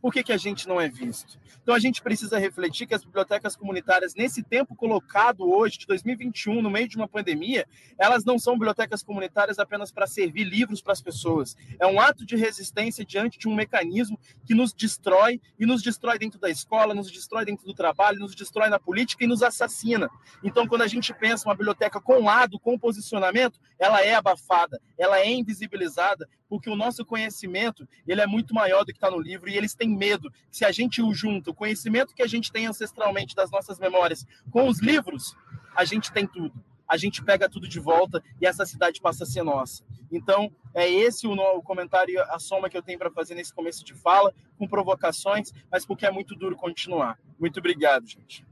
Por 0.05 0.12
que, 0.12 0.22
que 0.22 0.34
a 0.34 0.36
gente 0.36 0.68
não 0.68 0.78
é 0.78 0.86
visto? 0.86 1.40
Então 1.62 1.74
a 1.74 1.78
gente 1.78 2.02
precisa 2.02 2.38
refletir 2.38 2.86
que 2.86 2.94
as 2.94 3.02
bibliotecas 3.02 3.57
comunitárias, 3.57 4.14
nesse 4.14 4.42
tempo 4.42 4.76
colocado 4.76 5.50
hoje, 5.50 5.78
de 5.78 5.86
2021, 5.86 6.61
no 6.61 6.70
meio 6.70 6.86
de 6.86 6.94
uma 6.94 7.09
pandemia, 7.09 7.66
elas 7.98 8.22
não 8.22 8.38
são 8.38 8.52
bibliotecas 8.52 9.02
comunitárias 9.02 9.59
apenas 9.59 9.90
para 9.90 10.07
servir 10.07 10.44
livros 10.44 10.82
para 10.82 10.92
as 10.92 11.00
pessoas. 11.00 11.57
É 11.80 11.86
um 11.86 11.98
ato 11.98 12.26
de 12.26 12.36
resistência 12.36 13.02
diante 13.02 13.38
de 13.38 13.48
um 13.48 13.55
mecanismo 13.55 14.20
que 14.44 14.55
nos 14.55 14.74
destrói 14.74 15.40
e 15.59 15.64
nos 15.64 15.82
destrói 15.82 16.18
dentro 16.18 16.38
da 16.38 16.50
escola, 16.50 16.92
nos 16.92 17.11
destrói 17.11 17.46
dentro 17.46 17.64
do 17.64 17.72
trabalho, 17.72 18.18
nos 18.18 18.34
destrói 18.34 18.68
na 18.68 18.78
política 18.78 19.24
e 19.24 19.26
nos 19.26 19.42
assassina. 19.42 20.11
Então, 20.42 20.66
quando 20.68 20.82
a 20.82 20.86
gente 20.86 21.14
pensa 21.14 21.48
uma 21.48 21.55
biblioteca 21.55 21.98
com 21.98 22.22
lado, 22.22 22.61
com 22.61 22.78
posicionamento, 22.78 23.59
ela 23.78 24.02
é 24.02 24.14
abafada, 24.14 24.78
ela 24.98 25.18
é 25.18 25.30
invisibilizada, 25.32 26.28
porque 26.49 26.70
o 26.70 26.76
nosso 26.76 27.05
conhecimento 27.05 27.88
ele 28.07 28.20
é 28.20 28.26
muito 28.26 28.55
maior 28.55 28.84
do 28.84 28.92
que 28.92 28.99
está 28.99 29.11
no 29.11 29.20
livro 29.20 29.49
e 29.49 29.57
eles 29.57 29.74
têm 29.74 29.88
medo 29.88 30.32
se 30.51 30.64
a 30.64 30.72
gente 30.72 31.03
o 31.03 31.12
junta, 31.12 31.51
o 31.51 31.55
conhecimento 31.55 32.14
que 32.14 32.22
a 32.22 32.26
gente 32.26 32.53
tem 32.53 32.66
ancestralmente 32.66 33.34
das 33.34 33.51
nossas 33.51 33.78
memórias 33.78 34.26
com 34.51 34.68
os 34.68 34.80
livros, 34.80 35.36
a 35.74 35.84
gente 35.84 36.12
tem 36.12 36.26
tudo. 36.26 36.62
A 36.86 36.97
gente 36.97 37.24
pega 37.24 37.49
tudo 37.49 37.66
de 37.66 37.80
volta 37.80 38.22
e 38.40 38.47
essa 38.47 38.66
cidade 38.66 39.01
passa 39.01 39.24
a 39.24 39.26
ser 39.26 39.42
nossa. 39.42 39.82
Então, 40.12 40.55
é 40.74 40.88
esse 40.88 41.26
o, 41.26 41.32
o 41.32 41.62
comentário, 41.62 42.20
a 42.30 42.38
soma 42.38 42.68
que 42.68 42.76
eu 42.76 42.82
tenho 42.82 42.99
para 42.99 43.11
fazer 43.11 43.34
nesse 43.34 43.53
começo 43.53 43.84
de 43.84 43.95
fala, 43.95 44.34
com 44.59 44.68
provocações, 44.68 45.51
mas 45.70 45.86
porque 45.86 46.07
é 46.07 46.11
muito 46.11 46.34
duro 46.34 46.57
continuar. 46.57 47.18
Muito 47.38 47.59
obrigado, 47.59 48.07
gente. 48.07 48.47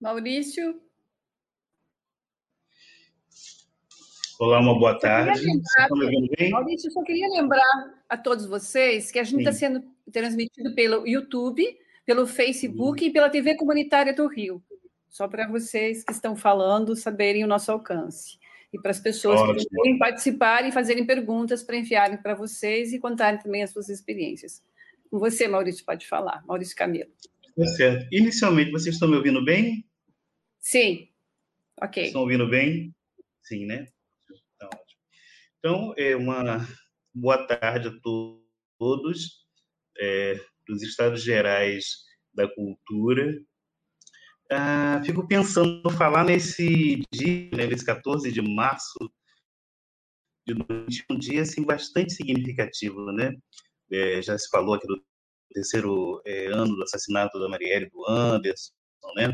Maurício? 0.00 0.80
Olá, 4.40 4.58
uma 4.58 4.72
boa 4.72 4.98
tarde. 4.98 5.38
Lembrar, 5.44 6.50
Maurício, 6.50 6.88
eu 6.88 6.92
só 6.92 7.02
queria 7.02 7.28
lembrar 7.28 7.94
a 8.08 8.16
todos 8.16 8.46
vocês 8.46 9.10
que 9.10 9.18
a 9.18 9.22
gente 9.22 9.40
está 9.40 9.52
sendo 9.52 9.84
transmitido 10.10 10.74
pelo 10.74 11.06
YouTube, 11.06 11.62
pelo 12.06 12.26
Facebook 12.26 13.00
Sim. 13.00 13.10
e 13.10 13.12
pela 13.12 13.28
TV 13.28 13.54
Comunitária 13.54 14.14
do 14.14 14.26
Rio. 14.26 14.62
Só 15.10 15.28
para 15.28 15.46
vocês 15.46 16.02
que 16.02 16.12
estão 16.12 16.34
falando 16.34 16.96
saberem 16.96 17.44
o 17.44 17.46
nosso 17.46 17.70
alcance. 17.70 18.38
E 18.72 18.80
para 18.80 18.92
as 18.92 18.98
pessoas 18.98 19.40
Ótimo. 19.40 19.58
que 19.58 19.76
querem 19.76 19.98
participarem, 19.98 20.72
fazerem 20.72 21.04
perguntas 21.04 21.62
para 21.62 21.76
enviarem 21.76 22.16
para 22.16 22.34
vocês 22.34 22.94
e 22.94 22.98
contarem 22.98 23.38
também 23.38 23.62
as 23.62 23.68
suas 23.68 23.90
experiências. 23.90 24.62
Com 25.10 25.18
você, 25.18 25.46
Maurício, 25.48 25.84
pode 25.84 26.08
falar. 26.08 26.42
Maurício 26.46 26.74
Camilo. 26.74 27.10
Tá 27.54 27.66
certo. 27.66 28.08
Inicialmente, 28.10 28.70
vocês 28.70 28.94
estão 28.94 29.06
me 29.06 29.16
ouvindo 29.16 29.44
bem? 29.44 29.84
Sim. 30.58 31.10
Ok. 31.78 32.04
Estão 32.04 32.22
ouvindo 32.22 32.48
bem? 32.48 32.94
Sim, 33.42 33.66
né? 33.66 33.86
Então, 35.60 35.92
é 35.98 36.16
uma 36.16 36.66
boa 37.14 37.46
tarde 37.46 37.88
a 37.88 38.00
to- 38.00 38.42
todos 38.78 39.44
é, 39.98 40.40
dos 40.66 40.82
Estados 40.82 41.22
Gerais 41.22 41.84
da 42.32 42.48
Cultura. 42.48 43.38
Ah, 44.50 45.02
fico 45.04 45.28
pensando 45.28 45.90
falar 45.90 46.24
nesse 46.24 47.02
dia, 47.12 47.50
né, 47.54 47.66
nesse 47.66 47.84
14 47.84 48.32
de 48.32 48.40
março 48.40 48.98
de 50.48 50.54
2021, 50.54 51.04
um 51.14 51.18
dia 51.18 51.42
assim, 51.42 51.62
bastante 51.62 52.14
significativo, 52.14 53.12
né? 53.12 53.36
É, 53.92 54.22
já 54.22 54.38
se 54.38 54.48
falou 54.48 54.74
aqui 54.74 54.86
do 54.86 55.04
terceiro 55.52 56.22
é, 56.24 56.46
ano 56.46 56.74
do 56.74 56.82
assassinato 56.84 57.38
da 57.38 57.50
Marielle 57.50 57.90
do 57.90 58.08
Anderson, 58.08 58.72
né? 59.14 59.28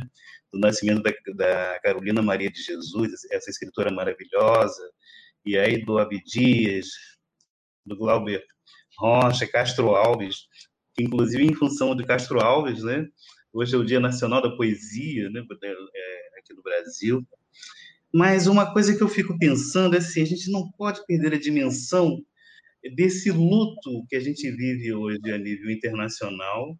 Do 0.52 0.58
nascimento 0.58 1.02
da, 1.02 1.12
da 1.36 1.80
Carolina 1.80 2.20
Maria 2.20 2.50
de 2.50 2.60
Jesus, 2.60 3.12
essa 3.30 3.48
escritora 3.48 3.92
maravilhosa, 3.92 4.82
e 5.46 5.56
aí 5.56 5.82
do 5.84 5.98
Abdias, 5.98 6.88
do 7.86 7.96
Glauber 7.96 8.44
Rocha, 8.98 9.46
Castro 9.46 9.94
Alves, 9.94 10.48
que 10.94 11.04
inclusive 11.04 11.44
em 11.44 11.54
função 11.54 11.94
de 11.94 12.04
Castro 12.04 12.40
Alves, 12.40 12.82
né? 12.82 13.06
Hoje 13.52 13.76
é 13.76 13.78
o 13.78 13.84
Dia 13.84 14.00
Nacional 14.00 14.42
da 14.42 14.56
Poesia, 14.56 15.30
né? 15.30 15.40
é, 15.40 16.40
aqui 16.40 16.52
no 16.52 16.62
Brasil. 16.62 17.24
Mas 18.12 18.48
uma 18.48 18.72
coisa 18.72 18.96
que 18.96 19.02
eu 19.02 19.08
fico 19.08 19.38
pensando 19.38 19.94
é 19.94 19.98
assim, 19.98 20.22
a 20.22 20.26
gente 20.26 20.50
não 20.50 20.68
pode 20.72 21.06
perder 21.06 21.34
a 21.34 21.38
dimensão 21.38 22.20
desse 22.96 23.30
luto 23.30 24.04
que 24.08 24.16
a 24.16 24.20
gente 24.20 24.50
vive 24.50 24.92
hoje 24.92 25.32
a 25.32 25.38
nível 25.38 25.70
internacional 25.70 26.76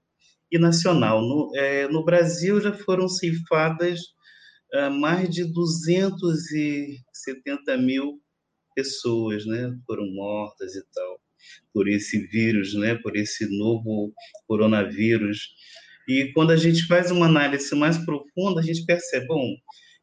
e 0.51 0.59
nacional. 0.59 1.23
No, 1.23 1.53
é, 1.55 1.87
no 1.89 2.05
Brasil 2.05 2.61
já 2.61 2.73
foram 2.73 3.09
ceifadas 3.09 4.01
ah, 4.75 4.91
mais 4.91 5.31
de 5.31 5.45
270 5.45 7.77
mil 7.79 8.21
pessoas, 8.77 9.47
né, 9.47 9.75
foram 9.87 10.07
mortas 10.13 10.77
e 10.77 10.83
tal 10.95 11.21
por 11.73 11.89
esse 11.89 12.27
vírus, 12.29 12.75
né, 12.75 12.95
por 12.97 13.17
esse 13.17 13.47
novo 13.57 14.13
coronavírus. 14.47 15.51
E 16.09 16.33
quando 16.33 16.53
a 16.53 16.57
gente 16.57 16.87
faz 16.87 17.11
uma 17.11 17.27
análise 17.27 17.75
mais 17.75 17.99
profunda, 17.99 18.61
a 18.61 18.63
gente 18.63 18.85
percebe, 18.85 19.27
bom, 19.27 19.55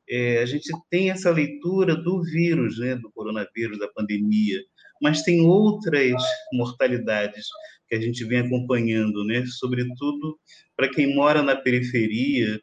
é, 0.10 0.42
a 0.42 0.46
gente 0.46 0.70
tem 0.90 1.10
essa 1.10 1.32
leitura 1.32 1.96
do 1.96 2.22
vírus, 2.22 2.78
né, 2.78 2.96
do 2.96 3.12
coronavírus, 3.12 3.80
da 3.80 3.88
pandemia, 3.88 4.62
mas 5.02 5.24
tem 5.24 5.42
outras 5.42 6.22
mortalidades 6.54 7.48
que 7.88 7.96
a 7.96 8.02
gente 8.02 8.24
vem 8.26 8.40
acompanhando, 8.40 9.24
né, 9.26 9.44
sobretudo 9.48 10.38
para 10.76 10.90
quem 10.90 11.16
mora 11.16 11.42
na 11.42 11.56
periferia, 11.56 12.60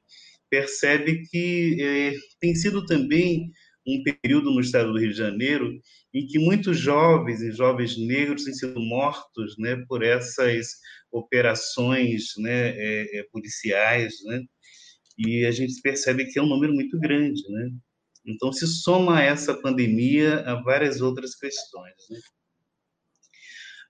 percebe 0.49 1.23
que 1.31 1.77
é, 1.81 2.15
tem 2.41 2.55
sido 2.55 2.85
também 2.85 3.51
um 3.87 4.03
período 4.03 4.51
no 4.51 4.61
estado 4.61 4.93
do 4.93 4.99
Rio 4.99 5.11
de 5.11 5.17
Janeiro 5.17 5.73
em 6.13 6.27
que 6.27 6.39
muitos 6.39 6.79
jovens 6.79 7.41
e 7.41 7.53
jovens 7.53 7.97
negros 7.97 8.45
têm 8.45 8.55
sido 8.55 8.81
mortos, 8.81 9.57
né, 9.59 9.77
por 9.89 10.03
essas 10.03 10.69
operações, 11.11 12.33
né, 12.39 12.71
é, 12.71 13.21
é, 13.21 13.23
policiais, 13.33 14.15
né, 14.25 14.43
e 15.19 15.45
a 15.45 15.51
gente 15.51 15.81
percebe 15.83 16.27
que 16.27 16.39
é 16.39 16.43
um 16.43 16.49
número 16.49 16.73
muito 16.73 16.99
grande, 16.99 17.43
né. 17.51 17.71
Então 18.27 18.53
se 18.53 18.67
soma 18.67 19.23
essa 19.23 19.55
pandemia 19.55 20.41
a 20.41 20.55
várias 20.63 21.01
outras 21.01 21.35
questões. 21.35 21.95
Né? 22.11 22.19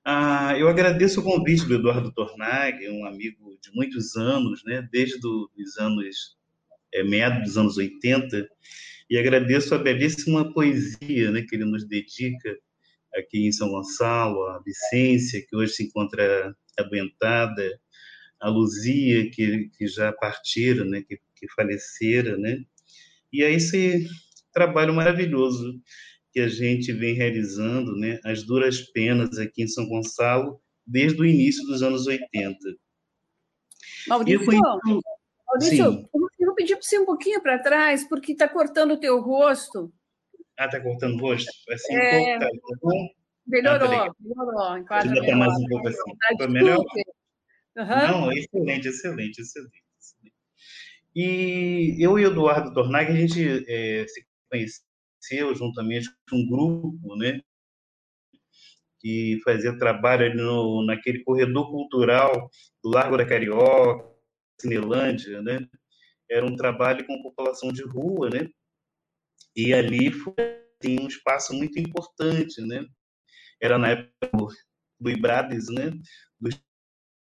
Ah, 0.04 0.56
eu 0.58 0.68
agradeço 0.68 1.20
o 1.20 1.24
convite 1.24 1.66
do 1.66 1.74
Eduardo 1.74 2.12
Tornag, 2.12 2.88
um 2.88 3.04
amigo 3.04 3.58
de 3.62 3.70
muitos 3.74 4.16
anos, 4.16 4.62
né, 4.64 4.86
desde 4.92 5.18
os 5.26 5.78
anos 5.78 6.36
é, 6.92 7.02
meados 7.02 7.42
dos 7.44 7.58
anos 7.58 7.76
80, 7.76 8.48
e 9.10 9.18
agradeço 9.18 9.74
a 9.74 9.78
belíssima 9.78 10.52
poesia 10.54 11.32
né, 11.32 11.42
que 11.42 11.56
ele 11.56 11.64
nos 11.64 11.84
dedica 11.86 12.56
aqui 13.12 13.44
em 13.44 13.50
São 13.50 13.68
Gonçalo, 13.68 14.40
a 14.46 14.62
Vicência, 14.64 15.44
que 15.46 15.56
hoje 15.56 15.72
se 15.72 15.82
encontra 15.84 16.56
adoentada, 16.78 17.80
a 18.40 18.48
Luzia, 18.48 19.28
que, 19.30 19.68
que 19.76 19.88
já 19.88 20.12
partiram, 20.12 20.84
né, 20.84 21.02
que, 21.02 21.18
que 21.34 21.48
faleceram, 21.56 22.38
né, 22.38 22.62
e 23.32 23.42
é 23.42 23.52
esse 23.52 24.08
trabalho 24.52 24.94
maravilhoso 24.94 25.80
que 26.32 26.38
a 26.38 26.48
gente 26.48 26.92
vem 26.92 27.14
realizando, 27.14 27.96
né, 27.96 28.20
as 28.24 28.44
duras 28.44 28.80
penas 28.92 29.36
aqui 29.38 29.64
em 29.64 29.68
São 29.68 29.88
Gonçalo, 29.88 30.60
desde 30.86 31.20
o 31.20 31.26
início 31.26 31.64
dos 31.66 31.82
anos 31.82 32.06
80. 32.06 32.56
Maurício, 34.06 34.44
fui- 34.44 34.58
Maurício 35.46 35.92
Sim. 35.92 36.08
vou 36.12 36.29
pedir 36.60 36.76
para 36.76 36.82
você 36.82 36.98
um 36.98 37.06
pouquinho 37.06 37.40
para 37.42 37.58
trás, 37.58 38.06
porque 38.06 38.32
está 38.32 38.46
cortando 38.46 38.92
o 38.92 39.00
teu 39.00 39.20
rosto. 39.20 39.92
Ah, 40.58 40.68
tá 40.68 40.80
cortando 40.80 41.14
o 41.14 41.20
rosto? 41.20 41.50
Assim, 41.70 41.96
É. 41.96 42.38
tá, 42.38 42.46
tá 42.46 42.76
bom? 42.82 43.08
Melhorou, 43.46 43.86
Ah, 43.86 43.90
peraí. 43.90 44.10
melhorou. 44.20 44.78
Enquadra 44.78 45.26
tá 45.26 45.36
mais 45.36 45.52
um 45.54 45.62
melhor. 45.62 45.68
pouco 45.70 45.88
assim. 45.88 46.16
Tá 46.20 46.36
Foi 46.36 46.48
melhor? 46.48 46.84
Aham. 47.78 48.06
Não, 48.06 48.32
excelente, 48.32 48.88
excelente, 48.88 49.40
excelente. 49.40 49.82
excelente. 49.98 50.34
E 51.16 51.96
eu 51.98 52.18
e 52.18 52.26
o 52.26 52.30
Eduardo 52.30 52.74
Tornag, 52.74 53.10
a 53.10 53.14
gente 53.14 53.64
eh, 53.66 54.06
se 54.06 54.26
conheceu 54.50 55.54
juntamente 55.54 56.10
com 56.28 56.36
um 56.36 56.48
grupo, 56.48 57.16
né, 57.16 57.40
que 58.98 59.40
fazia 59.42 59.76
trabalho 59.78 60.26
ali 60.26 60.36
no, 60.36 60.84
naquele 60.84 61.24
corredor 61.24 61.70
cultural 61.70 62.50
do 62.84 62.90
Largo 62.90 63.16
da 63.16 63.24
Carioca, 63.24 64.08
Cinelândia, 64.60 65.40
né? 65.40 65.66
Era 66.30 66.46
um 66.46 66.56
trabalho 66.56 67.06
com 67.06 67.22
população 67.22 67.72
de 67.72 67.82
rua, 67.82 68.30
né? 68.30 68.48
E 69.56 69.74
ali 69.74 70.12
foi 70.12 70.34
assim, 70.80 71.00
um 71.00 71.08
espaço 71.08 71.52
muito 71.54 71.78
importante, 71.78 72.60
né? 72.62 72.84
Era 73.60 73.78
na 73.78 73.90
época 73.90 74.30
do, 74.32 74.48
do 75.00 75.10
IBRADES, 75.10 75.68
né? 75.68 75.90
Do 76.40 76.50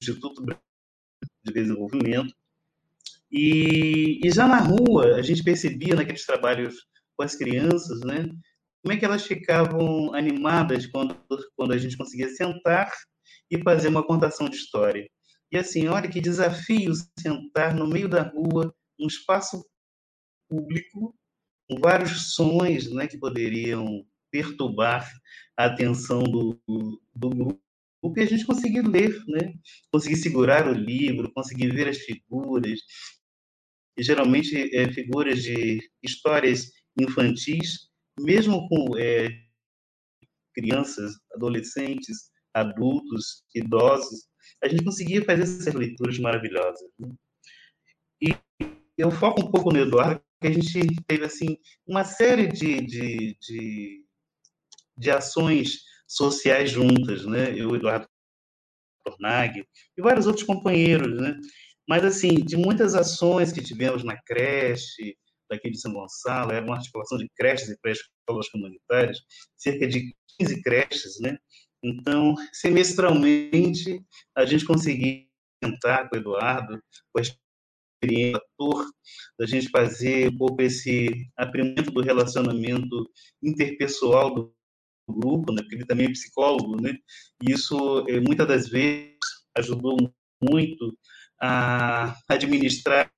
Instituto 0.02 0.44
de 0.44 1.54
Desenvolvimento. 1.54 2.34
E, 3.32 4.20
e 4.26 4.32
já 4.32 4.48
na 4.48 4.60
rua, 4.60 5.16
a 5.16 5.22
gente 5.22 5.44
percebia 5.44 5.96
naqueles 5.96 6.26
trabalhos 6.26 6.76
com 7.16 7.24
as 7.24 7.36
crianças, 7.36 8.00
né? 8.02 8.30
Como 8.82 8.94
é 8.94 8.98
que 8.98 9.06
elas 9.06 9.26
ficavam 9.26 10.14
animadas 10.14 10.86
quando, 10.88 11.16
quando 11.56 11.74
a 11.74 11.78
gente 11.78 11.98
conseguia 11.98 12.30
sentar 12.30 12.92
e 13.50 13.62
fazer 13.62 13.90
uma 13.90 14.06
contação 14.06 14.50
de 14.50 14.56
história. 14.56 15.10
E 15.52 15.58
assim, 15.58 15.88
olha 15.88 16.10
que 16.10 16.22
desafio 16.22 16.94
sentar 17.18 17.74
no 17.74 17.88
meio 17.88 18.08
da 18.08 18.24
rua, 18.24 18.74
um 19.00 19.08
espaço 19.08 19.66
público, 20.50 21.16
com 21.70 21.80
vários 21.80 22.34
sons 22.34 22.92
né, 22.92 23.08
que 23.08 23.18
poderiam 23.18 24.06
perturbar 24.32 25.10
a 25.58 25.66
atenção 25.66 26.24
do, 26.24 26.60
do 27.16 27.30
grupo, 27.30 27.62
e 28.16 28.22
a 28.22 28.26
gente 28.26 28.46
conseguir 28.46 28.82
ler, 28.82 29.12
né? 29.28 29.54
conseguir 29.92 30.16
segurar 30.18 30.68
o 30.68 30.74
livro, 30.74 31.32
conseguir 31.34 31.74
ver 31.74 31.90
as 31.90 31.98
figuras, 31.98 32.80
e 33.98 34.04
geralmente 34.04 34.74
é, 34.76 34.92
figuras 34.94 35.42
de 35.42 35.80
histórias 36.04 36.72
infantis, 37.00 37.90
mesmo 38.20 38.68
com 38.70 38.98
é, 38.98 39.28
crianças, 40.54 41.14
adolescentes, 41.34 42.32
adultos, 42.54 43.44
idosos, 43.54 44.28
a 44.64 44.68
gente 44.68 44.84
conseguia 44.84 45.24
fazer 45.24 45.44
essas 45.44 45.74
leituras 45.74 46.18
maravilhosas. 46.20 46.90
né? 47.00 47.10
Eu 48.98 49.12
foco 49.12 49.42
um 49.42 49.52
pouco 49.52 49.72
no 49.72 49.80
Eduardo, 49.80 50.22
que 50.42 50.48
a 50.48 50.52
gente 50.52 50.96
teve 51.08 51.26
assim 51.26 51.58
uma 51.86 52.04
série 52.04 52.48
de, 52.48 52.82
de, 52.82 53.38
de, 53.40 54.06
de 54.98 55.12
ações 55.12 55.82
sociais 56.08 56.72
juntas, 56.72 57.26
né? 57.26 57.54
Eu, 57.56 57.76
Eduardo 57.76 58.08
Tornag 59.04 59.66
e 59.98 60.02
vários 60.02 60.26
outros 60.26 60.46
companheiros, 60.46 61.20
né? 61.22 61.36
Mas 61.88 62.04
assim, 62.04 62.36
de 62.36 62.58
muitas 62.58 62.96
ações 62.96 63.52
que 63.52 63.62
tivemos 63.62 64.04
na 64.04 64.18
creche 64.24 65.16
daqui 65.50 65.70
de 65.70 65.80
São 65.80 65.94
Gonçalo, 65.94 66.52
era 66.52 66.66
uma 66.66 66.76
articulação 66.76 67.18
de 67.18 67.30
creches 67.36 67.70
e 67.70 67.80
pré-escolas 67.80 68.50
comunitárias, 68.50 69.20
cerca 69.56 69.88
de 69.88 70.14
15 70.40 70.62
creches, 70.62 71.20
né? 71.22 71.38
Então, 71.82 72.36
semestralmente, 72.52 74.04
a 74.36 74.46
gente 74.46 74.66
conseguia 74.66 75.26
sentar 75.64 76.10
com 76.10 76.16
o 76.16 76.20
Eduardo, 76.20 76.82
com 77.14 77.22
experiência 77.98 78.38
ator, 78.38 78.86
da 79.40 79.46
gente 79.46 79.70
fazer 79.70 80.30
um 80.30 80.38
pouco 80.38 80.62
esse 80.62 81.10
aprimoramento 81.36 81.92
do 81.92 82.02
relacionamento 82.02 83.10
interpessoal 83.42 84.34
do 84.34 84.54
grupo, 85.10 85.52
né? 85.52 85.62
porque 85.62 85.76
ele 85.76 85.86
também 85.86 86.08
é 86.08 86.12
psicólogo, 86.12 86.82
né? 86.82 86.94
E 87.42 87.52
isso, 87.52 88.06
eh, 88.08 88.20
muitas 88.20 88.48
das 88.48 88.70
vezes, 88.70 89.16
ajudou 89.56 89.98
muito 90.42 90.98
a 91.42 92.16
administrar 92.30 93.10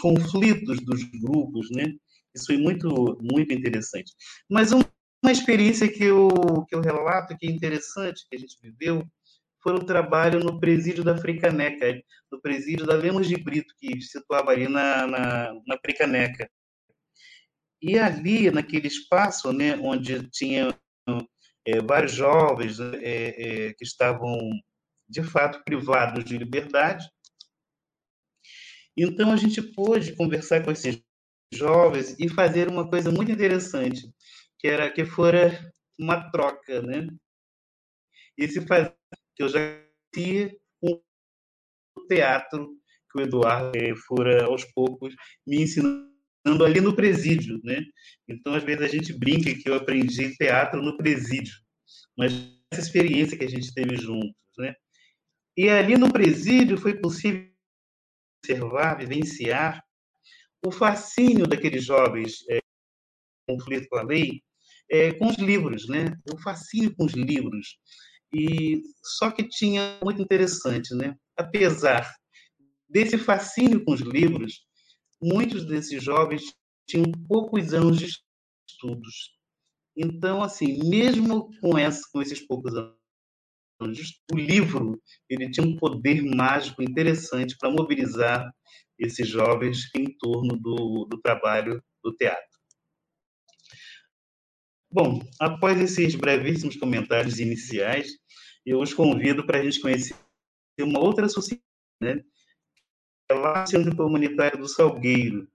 conflitos 0.00 0.80
dos 0.84 1.02
grupos, 1.20 1.68
né? 1.70 1.92
Isso 2.34 2.46
foi 2.46 2.56
muito, 2.56 3.18
muito 3.20 3.52
interessante. 3.52 4.12
Mas 4.48 4.72
uma 4.72 4.84
experiência 5.30 5.88
que 5.88 6.04
eu, 6.04 6.28
que 6.68 6.74
eu 6.74 6.80
relato, 6.80 7.36
que 7.36 7.46
é 7.46 7.50
interessante, 7.50 8.24
que 8.28 8.36
a 8.36 8.38
gente 8.38 8.56
viveu, 8.62 9.06
foi 9.62 9.74
o 9.74 9.84
trabalho 9.84 10.40
no 10.40 10.58
presídio 10.58 11.04
da 11.04 11.16
Fricaneca, 11.16 12.02
no 12.30 12.40
presídio 12.40 12.84
da 12.84 12.94
Lemos 12.94 13.28
de 13.28 13.36
Brito, 13.36 13.72
que 13.78 14.00
se 14.00 14.18
situava 14.18 14.50
ali 14.50 14.68
na, 14.68 15.06
na, 15.06 15.54
na 15.66 15.78
Fricaneca. 15.78 16.50
E 17.80 17.98
ali, 17.98 18.50
naquele 18.50 18.88
espaço, 18.88 19.52
né, 19.52 19.76
onde 19.76 20.28
tinha 20.30 20.76
é, 21.66 21.80
vários 21.80 22.12
jovens 22.12 22.80
é, 22.80 23.68
é, 23.68 23.74
que 23.74 23.84
estavam, 23.84 24.36
de 25.08 25.22
fato, 25.22 25.62
privados 25.64 26.24
de 26.24 26.36
liberdade, 26.36 27.08
então 28.96 29.32
a 29.32 29.36
gente 29.36 29.62
pôde 29.62 30.14
conversar 30.14 30.62
com 30.62 30.70
esses 30.70 31.02
jovens 31.52 32.14
e 32.18 32.28
fazer 32.28 32.68
uma 32.68 32.88
coisa 32.88 33.10
muito 33.10 33.32
interessante, 33.32 34.12
que 34.58 34.68
era 34.68 34.90
que 34.90 35.04
fora 35.04 35.72
uma 35.98 36.30
troca, 36.30 36.82
né? 36.82 37.08
E 38.36 38.48
se 38.48 38.66
faz 38.66 38.92
que 39.42 39.44
eu 39.44 39.48
já 39.48 39.60
tinha 40.14 40.56
um 40.82 41.00
teatro 42.08 42.76
que 43.10 43.18
o 43.18 43.22
Eduardo 43.22 43.96
fora 44.06 44.44
aos 44.44 44.64
poucos 44.64 45.14
me 45.46 45.62
ensinando 45.62 46.64
ali 46.64 46.80
no 46.80 46.94
presídio, 46.94 47.60
né? 47.64 47.82
Então 48.28 48.54
às 48.54 48.62
vezes 48.62 48.82
a 48.82 48.88
gente 48.88 49.12
brinca 49.12 49.54
que 49.54 49.68
eu 49.68 49.74
aprendi 49.74 50.36
teatro 50.36 50.80
no 50.82 50.96
presídio, 50.96 51.54
mas 52.16 52.32
essa 52.70 52.82
experiência 52.82 53.36
que 53.36 53.44
a 53.44 53.48
gente 53.48 53.72
teve 53.74 53.96
juntos, 53.96 54.34
né? 54.58 54.74
E 55.56 55.68
ali 55.68 55.96
no 55.96 56.12
presídio 56.12 56.78
foi 56.78 56.94
possível 56.94 57.50
observar, 58.42 58.98
vivenciar 58.98 59.84
o 60.64 60.70
fascínio 60.70 61.46
daqueles 61.46 61.84
jovens 61.84 62.44
é, 62.48 62.60
conflito 63.46 63.88
com 63.88 63.98
a 63.98 64.02
lei 64.02 64.42
é, 64.90 65.12
com 65.14 65.26
os 65.26 65.36
livros, 65.36 65.88
né? 65.88 66.16
O 66.32 66.38
fascínio 66.38 66.94
com 66.94 67.04
os 67.04 67.12
livros. 67.12 67.78
E 68.34 68.82
só 69.02 69.30
que 69.30 69.48
tinha 69.48 69.98
muito 70.02 70.22
interessante, 70.22 70.94
né? 70.94 71.16
Apesar 71.36 72.10
desse 72.88 73.18
fascínio 73.18 73.84
com 73.84 73.92
os 73.92 74.00
livros, 74.00 74.64
muitos 75.20 75.66
desses 75.66 76.02
jovens 76.02 76.42
tinham 76.88 77.10
poucos 77.28 77.72
anos 77.72 77.98
de 77.98 78.08
estudos. 78.68 79.36
Então, 79.96 80.42
assim, 80.42 80.78
mesmo 80.88 81.50
com, 81.60 81.76
essa, 81.76 82.00
com 82.12 82.22
esses 82.22 82.40
poucos 82.46 82.74
anos 82.74 83.02
o 84.32 84.36
livro 84.36 85.00
ele 85.28 85.50
tinha 85.50 85.66
um 85.66 85.76
poder 85.76 86.22
mágico 86.22 86.82
interessante 86.82 87.56
para 87.58 87.70
mobilizar 87.70 88.48
esses 88.98 89.26
jovens 89.26 89.88
em 89.96 90.16
torno 90.18 90.56
do, 90.56 91.06
do 91.10 91.20
trabalho 91.20 91.82
do 92.02 92.14
teatro. 92.14 92.51
Bom, 94.92 95.26
após 95.40 95.80
esses 95.80 96.14
brevíssimos 96.14 96.76
comentários 96.76 97.40
iniciais, 97.40 98.10
eu 98.66 98.78
os 98.78 98.92
convido 98.92 99.46
para 99.46 99.58
a 99.58 99.62
gente 99.62 99.80
conhecer 99.80 100.14
uma 100.78 101.00
outra 101.00 101.30
sociedade, 101.30 101.64
né? 101.98 102.22
É 103.30 103.34
lá 103.34 103.64
Centro 103.64 103.96
Comunitário 103.96 104.58
do 104.58 104.68
Salgueiro. 104.68 105.48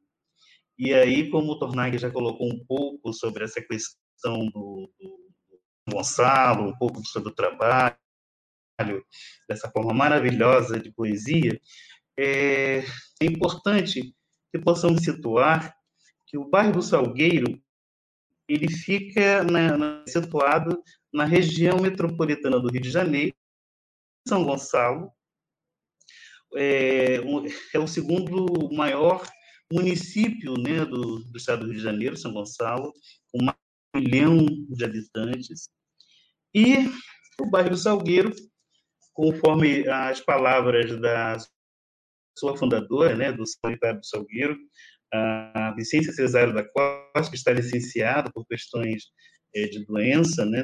E 0.76 0.92
aí, 0.92 1.30
como 1.30 1.52
o 1.52 1.60
Tornag 1.60 1.96
já 2.00 2.10
colocou 2.10 2.52
um 2.52 2.66
pouco 2.66 3.14
sobre 3.14 3.44
essa 3.44 3.62
questão 3.62 4.48
do, 4.48 4.92
do 5.00 5.20
Gonçalo, 5.88 6.70
um 6.70 6.76
pouco 6.76 7.06
sobre 7.06 7.30
o 7.30 7.36
trabalho, 7.36 7.96
dessa 9.48 9.70
forma 9.70 9.94
maravilhosa 9.94 10.80
de 10.80 10.92
poesia, 10.92 11.62
é, 12.18 12.80
é 13.22 13.26
importante 13.26 14.16
que 14.52 14.60
possamos 14.60 15.04
situar 15.04 15.76
que 16.26 16.40
o 16.40 16.50
bairro 16.50 16.74
do 16.74 16.82
Salgueiro 16.82 17.62
ele 18.48 18.70
fica 18.70 19.44
na, 19.44 19.78
na, 19.78 20.04
situado 20.08 20.82
na 21.14 21.26
região 21.26 21.82
metropolitana 21.82 22.60
do 22.60 22.70
Rio 22.70 22.82
de 22.82 22.90
Janeiro, 22.90 23.36
São 24.28 24.44
Gonçalo, 24.44 25.12
é, 26.56 27.16
é 27.74 27.80
o 27.80 27.88
segundo 27.88 28.74
maior 28.74 29.28
município 29.72 30.54
né, 30.54 30.86
do, 30.86 31.20
do, 31.24 31.38
estado 31.38 31.62
do 31.62 31.68
Rio 31.68 31.78
de 31.78 31.84
Janeiro, 31.84 32.18
São 32.18 32.32
Gonçalo, 32.32 32.94
com 33.32 33.44
mais 33.44 33.58
de 33.94 34.00
um 34.00 34.02
milhão 34.02 34.46
de 34.70 34.86
habitantes. 34.86 35.70
E 36.54 36.90
o 37.40 37.50
bairro 37.50 37.72
do 37.72 37.78
Salgueiro 37.78 38.34
conforme 39.18 39.88
as 39.90 40.22
palavras 40.22 40.96
da 41.02 41.38
sua 42.38 42.56
fundadora, 42.56 43.16
né, 43.16 43.32
do 43.32 43.44
Sanitário 43.48 44.00
do 44.00 44.06
Salgueiro, 44.06 44.56
a 45.12 45.74
Vicência 45.76 46.14
Cesário 46.14 46.54
da 46.54 46.64
Costa, 46.64 47.07
que 47.30 47.36
está 47.36 47.52
licenciado 47.52 48.32
por 48.32 48.46
questões 48.46 49.06
é, 49.56 49.68
de 49.68 49.86
doença, 49.86 50.46
né, 50.46 50.64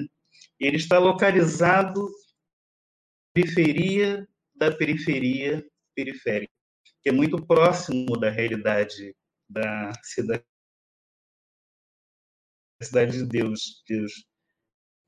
ele 0.60 0.78
está 0.78 1.00
localizado 1.00 2.08
periferia 3.34 4.28
da 4.56 4.72
periferia 4.72 5.66
periférica, 5.96 6.54
que 7.02 7.10
é 7.10 7.12
muito 7.12 7.44
próximo 7.46 8.18
da 8.20 8.30
realidade 8.30 9.16
da 9.50 9.92
cidade, 10.04 10.46
da 12.80 12.86
cidade 12.86 13.18
de 13.18 13.26
Deus, 13.26 13.84
Deus 13.88 14.12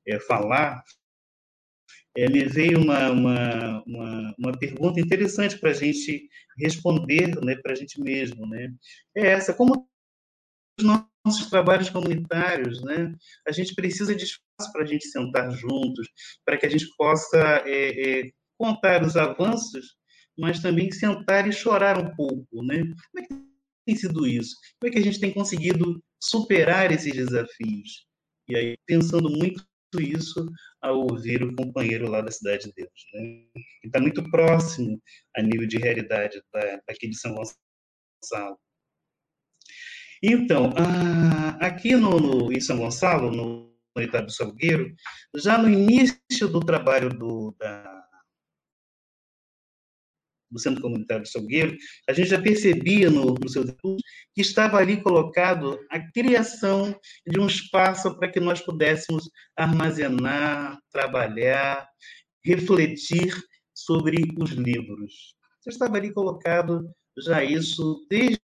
é, 0.07 0.19
falar 0.19 0.83
é, 2.17 2.29
me 2.29 2.45
veio 2.45 2.79
uma, 2.81 3.11
uma, 3.11 3.83
uma, 3.83 4.35
uma 4.37 4.57
pergunta 4.57 4.99
interessante 4.99 5.59
para 5.59 5.71
a 5.71 5.73
gente 5.73 6.29
responder 6.57 7.35
né, 7.43 7.55
para 7.57 7.73
a 7.73 7.75
gente 7.75 7.99
mesmo. 7.99 8.47
Né? 8.47 8.73
É 9.15 9.27
essa, 9.27 9.53
como 9.53 9.87
os 10.79 10.85
nossos 11.25 11.49
trabalhos 11.49 11.89
comunitários, 11.89 12.81
né? 12.83 13.13
a 13.47 13.51
gente 13.51 13.73
precisa 13.73 14.15
de 14.15 14.23
espaço 14.23 14.71
para 14.71 14.83
a 14.83 14.85
gente 14.85 15.07
sentar 15.07 15.51
juntos, 15.51 16.07
para 16.45 16.57
que 16.57 16.65
a 16.65 16.69
gente 16.69 16.87
possa 16.97 17.63
é, 17.65 18.19
é, 18.19 18.31
contar 18.57 19.03
os 19.03 19.17
avanços, 19.17 19.95
mas 20.37 20.61
também 20.61 20.91
sentar 20.91 21.47
e 21.47 21.51
chorar 21.51 21.97
um 21.97 22.15
pouco. 22.15 22.63
Né? 22.63 22.77
Como 22.77 23.19
é 23.19 23.21
que 23.23 23.33
tem 23.85 23.95
sido 23.95 24.27
isso? 24.27 24.55
Como 24.79 24.89
é 24.89 24.93
que 24.93 24.99
a 24.99 25.03
gente 25.03 25.19
tem 25.19 25.33
conseguido 25.33 26.01
superar 26.21 26.91
esses 26.91 27.13
desafios? 27.13 28.07
E 28.47 28.55
aí, 28.55 28.77
pensando 28.85 29.29
muito 29.29 29.63
isso 29.99 30.45
ao 30.81 30.99
ouvir 30.99 31.41
o 31.41 31.55
companheiro 31.55 32.09
lá 32.09 32.21
da 32.21 32.31
Cidade 32.31 32.65
de 32.67 32.73
Deus. 32.75 33.05
Né? 33.13 33.47
Está 33.83 33.99
muito 33.99 34.29
próximo 34.29 35.01
a 35.35 35.41
nível 35.41 35.67
de 35.67 35.77
realidade 35.77 36.41
da, 36.53 36.79
de 36.87 37.17
São 37.17 37.33
Gonçalo. 37.33 38.57
Então, 40.27 40.73
aqui 41.59 41.95
no, 41.95 42.19
no, 42.19 42.51
em 42.51 42.59
São 42.59 42.79
Gonçalo, 42.79 43.29
no, 43.29 43.71
no 43.95 44.01
Estado 44.01 44.25
do 44.25 44.31
Salgueiro, 44.31 44.91
já 45.35 45.55
no 45.55 45.69
início 45.69 46.47
do 46.47 46.59
trabalho 46.61 47.09
do, 47.09 47.55
da, 47.59 48.03
do 50.49 50.59
Centro 50.59 50.81
Comunitário 50.81 51.21
do 51.21 51.29
Salgueiro, 51.29 51.77
a 52.09 52.13
gente 52.13 52.29
já 52.29 52.41
percebia 52.41 53.07
no, 53.11 53.35
no 53.35 53.47
seu 53.47 53.65
estudo 53.65 53.97
que 54.33 54.41
estava 54.41 54.77
ali 54.77 54.99
colocado 54.99 55.79
a 55.91 55.99
criação 56.11 56.99
de 57.27 57.39
um 57.39 57.45
espaço 57.45 58.17
para 58.17 58.31
que 58.31 58.39
nós 58.39 58.59
pudéssemos 58.59 59.29
armazenar, 59.55 60.79
trabalhar, 60.91 61.87
refletir 62.43 63.31
sobre 63.75 64.33
os 64.39 64.49
livros. 64.49 65.35
Já 65.63 65.69
estava 65.69 65.97
ali 65.97 66.11
colocado 66.11 66.89
já 67.15 67.43
isso 67.43 68.07
desde 68.09 68.44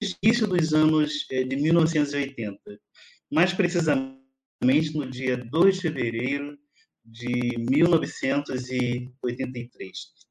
início 0.00 0.46
dos 0.46 0.72
anos 0.72 1.26
eh, 1.30 1.44
de 1.44 1.56
1980, 1.56 2.58
mais 3.30 3.52
precisamente 3.52 4.94
no 4.94 5.06
dia 5.08 5.36
2 5.36 5.76
de 5.76 5.82
fevereiro 5.82 6.58
de 7.04 7.56
1983 7.70 10.28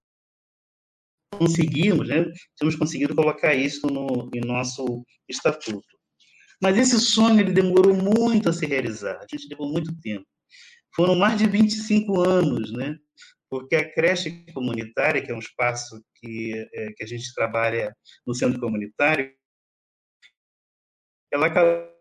conseguimos, 1.38 2.08
né, 2.08 2.26
temos 2.58 2.76
conseguido 2.76 3.16
colocar 3.16 3.54
isso 3.54 3.88
no, 3.88 4.30
em 4.34 4.42
nosso 4.42 5.06
estatuto. 5.30 5.98
Mas 6.62 6.78
esse 6.78 7.00
sonho 7.00 7.40
ele 7.40 7.52
demorou 7.52 7.94
muito 7.94 8.50
a 8.50 8.54
se 8.54 8.66
realizar, 8.66 9.18
a 9.18 9.26
gente 9.32 9.48
levou 9.50 9.72
muito 9.72 9.96
tempo. 10.02 10.26
Foram 10.96 11.16
mais 11.16 11.38
de 11.38 11.48
25 11.48 12.22
anos, 12.22 12.72
né? 12.72 12.98
Porque 13.50 13.76
a 13.76 13.94
creche 13.94 14.46
comunitária, 14.52 15.22
que 15.22 15.32
é 15.32 15.36
um 15.36 15.40
espaço 15.40 16.04
que, 16.16 16.68
é, 16.74 16.92
que 16.94 17.04
a 17.04 17.08
gente 17.08 17.34
trabalha 17.36 17.96
no 18.26 18.34
centro 18.34 18.60
comunitário, 18.60 19.32
ela 21.32 21.48
acaba, 21.48 21.94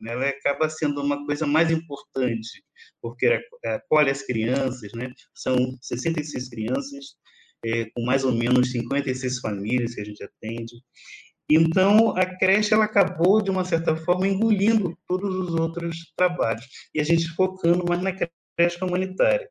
né, 0.00 0.12
ela 0.12 0.28
acaba 0.28 0.68
sendo 0.68 1.02
uma 1.02 1.24
coisa 1.26 1.46
mais 1.46 1.70
importante, 1.70 2.64
porque 3.00 3.40
acolhe 3.64 4.10
as 4.10 4.22
crianças, 4.22 4.92
né? 4.94 5.12
São 5.34 5.56
66 5.82 6.48
crianças 6.48 7.16
é, 7.64 7.86
com 7.90 8.04
mais 8.04 8.24
ou 8.24 8.32
menos 8.32 8.70
56 8.72 9.40
famílias 9.40 9.94
que 9.94 10.00
a 10.00 10.04
gente 10.04 10.22
atende. 10.22 10.74
Então, 11.50 12.16
a 12.16 12.24
creche 12.24 12.72
ela 12.72 12.84
acabou, 12.84 13.42
de 13.42 13.50
uma 13.50 13.64
certa 13.64 13.96
forma, 13.96 14.26
engolindo 14.26 14.96
todos 15.06 15.34
os 15.34 15.54
outros 15.54 16.12
trabalhos, 16.16 16.66
e 16.94 17.00
a 17.00 17.04
gente 17.04 17.28
focando 17.30 17.84
mais 17.86 18.00
na 18.02 18.12
creche 18.56 18.78
comunitária. 18.78 19.48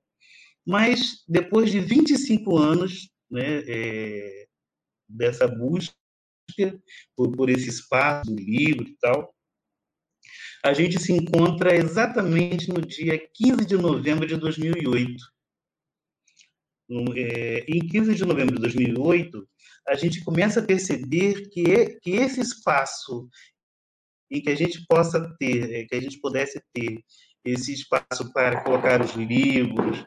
Mas, 0.66 1.24
depois 1.28 1.72
de 1.72 1.80
25 1.80 2.57
anos 2.57 3.09
né, 3.30 3.64
é, 3.68 4.45
dessa 5.07 5.47
busca, 5.47 5.93
por, 7.15 7.31
por 7.31 7.49
esse 7.49 7.69
espaço 7.69 8.31
do 8.31 8.35
livro 8.35 8.87
e 8.87 8.95
tal. 8.97 9.33
A 10.63 10.73
gente 10.73 10.99
se 10.99 11.11
encontra 11.11 11.75
exatamente 11.75 12.69
no 12.69 12.81
dia 12.81 13.19
15 13.33 13.65
de 13.65 13.75
novembro 13.75 14.25
de 14.25 14.37
2008. 14.37 15.13
É, 17.15 17.65
em 17.67 17.79
15 17.87 18.15
de 18.15 18.25
novembro 18.25 18.55
de 18.55 18.61
2008, 18.61 19.47
a 19.87 19.95
gente 19.95 20.23
começa 20.23 20.59
a 20.59 20.65
perceber 20.65 21.49
que, 21.49 21.99
que 22.01 22.11
esse 22.11 22.39
espaço 22.39 23.27
em 24.31 24.41
que 24.41 24.49
a 24.49 24.55
gente 24.55 24.85
possa 24.87 25.35
ter, 25.37 25.71
é, 25.73 25.85
que 25.85 25.95
a 25.95 26.01
gente 26.01 26.19
pudesse 26.19 26.61
ter 26.73 27.03
esse 27.45 27.73
espaço 27.73 28.31
para 28.33 28.63
colocar 28.63 29.01
os 29.01 29.13
livros, 29.13 30.05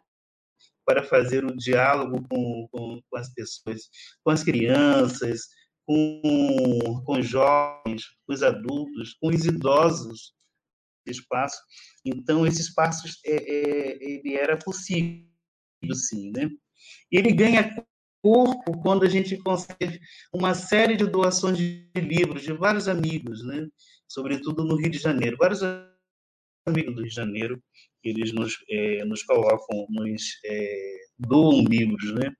para 0.86 1.02
fazer 1.02 1.44
o 1.44 1.56
diálogo 1.56 2.26
com, 2.28 2.68
com, 2.70 3.00
com 3.08 3.18
as 3.18 3.32
pessoas, 3.34 3.82
com 4.24 4.30
as 4.30 4.42
crianças, 4.42 5.42
com, 5.86 7.02
com 7.04 7.18
os 7.18 7.26
jovens, 7.26 8.04
com 8.26 8.32
os 8.32 8.42
adultos, 8.42 9.14
com 9.14 9.28
os 9.28 9.44
idosos, 9.44 10.34
espaço. 11.06 11.58
Então, 12.04 12.46
esse 12.46 12.60
espaço 12.60 13.06
é, 13.24 13.36
é, 13.36 13.98
ele 14.02 14.34
era 14.34 14.58
possível, 14.58 15.24
sim, 15.94 16.32
né? 16.32 16.50
Ele 17.10 17.32
ganha 17.32 17.74
corpo 18.22 18.80
quando 18.82 19.04
a 19.04 19.08
gente 19.08 19.36
consegue 19.38 20.00
uma 20.32 20.52
série 20.54 20.96
de 20.96 21.06
doações 21.06 21.56
de 21.56 21.88
livros 21.94 22.42
de 22.42 22.52
vários 22.52 22.88
amigos, 22.88 23.44
né? 23.44 23.68
Sobretudo 24.08 24.64
no 24.64 24.76
Rio 24.76 24.90
de 24.90 24.98
Janeiro, 24.98 25.36
vários 25.38 25.60
amigos 26.66 26.94
do 26.94 27.00
Rio 27.02 27.08
de 27.08 27.14
Janeiro, 27.14 27.62
eles 28.02 28.32
nos, 28.32 28.56
é, 28.68 29.04
nos 29.04 29.22
colocam, 29.22 29.86
nos 29.90 30.22
é, 30.44 30.96
doam 31.18 31.62
livros, 31.62 32.12
né? 32.14 32.32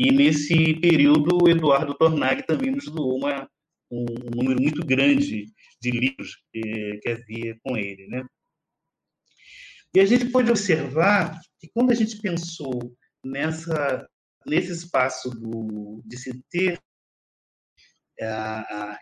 E 0.00 0.10
nesse 0.10 0.74
período, 0.80 1.38
o 1.42 1.48
Eduardo 1.48 1.94
Tornag 1.94 2.46
também 2.46 2.70
nos 2.70 2.86
doou 2.86 3.18
uma, 3.18 3.46
um, 3.90 4.00
um 4.02 4.42
número 4.42 4.60
muito 4.60 4.84
grande 4.84 5.44
de 5.80 5.90
livros 5.90 6.36
que, 6.50 6.98
que 7.02 7.08
havia 7.10 7.58
com 7.62 7.76
ele, 7.76 8.06
né? 8.08 8.24
E 9.94 10.00
a 10.00 10.06
gente 10.06 10.30
pode 10.30 10.48
observar 10.48 11.38
que 11.58 11.68
quando 11.74 11.90
a 11.90 11.94
gente 11.94 12.18
pensou 12.20 12.96
nessa 13.22 14.08
nesse 14.46 14.72
espaço 14.72 15.28
do, 15.28 16.02
de 16.06 16.16
se 16.16 16.42
ter 16.48 16.80
a, 18.22 18.98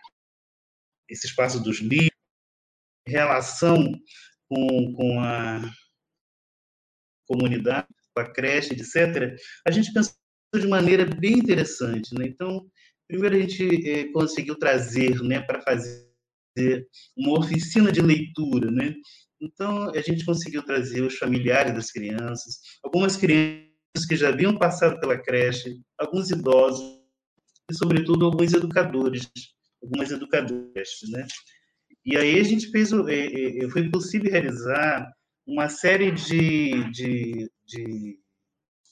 esse 1.07 1.27
espaço 1.27 1.61
dos 1.61 1.79
livros, 1.79 2.09
relação 3.07 3.77
com, 4.47 4.93
com 4.93 5.19
a 5.21 5.61
comunidade, 7.27 7.87
com 8.13 8.21
a 8.21 8.31
creche, 8.33 8.73
etc., 8.73 9.35
a 9.65 9.71
gente 9.71 9.93
pensou 9.93 10.18
de 10.53 10.67
maneira 10.67 11.05
bem 11.05 11.33
interessante. 11.33 12.13
Né? 12.15 12.27
Então, 12.27 12.65
primeiro 13.07 13.35
a 13.35 13.39
gente 13.39 13.89
é, 13.89 14.11
conseguiu 14.11 14.57
trazer 14.57 15.21
né, 15.21 15.41
para 15.41 15.61
fazer 15.61 16.09
uma 17.17 17.39
oficina 17.39 17.91
de 17.91 18.01
leitura, 18.01 18.69
né? 18.69 18.93
Então, 19.41 19.89
a 19.91 20.01
gente 20.01 20.25
conseguiu 20.25 20.61
trazer 20.63 21.01
os 21.01 21.17
familiares 21.17 21.73
das 21.73 21.91
crianças, 21.91 22.59
algumas 22.83 23.15
crianças 23.15 23.69
que 24.07 24.17
já 24.17 24.29
haviam 24.29 24.57
passado 24.57 24.99
pela 24.99 25.17
creche, 25.17 25.79
alguns 25.97 26.29
idosos 26.29 26.99
e, 27.71 27.73
sobretudo, 27.73 28.25
alguns 28.25 28.53
educadores, 28.53 29.29
algumas 29.81 30.11
educadoras, 30.11 30.89
né? 31.09 31.25
E 32.05 32.17
aí 32.17 32.39
a 32.39 32.43
gente 32.43 32.69
fez, 32.71 32.91
é, 32.91 33.63
é, 33.63 33.69
foi 33.69 33.89
possível 33.89 34.31
realizar 34.31 35.09
uma 35.47 35.69
série 35.69 36.11
de, 36.11 36.89
de, 36.91 37.49
de, 37.65 38.18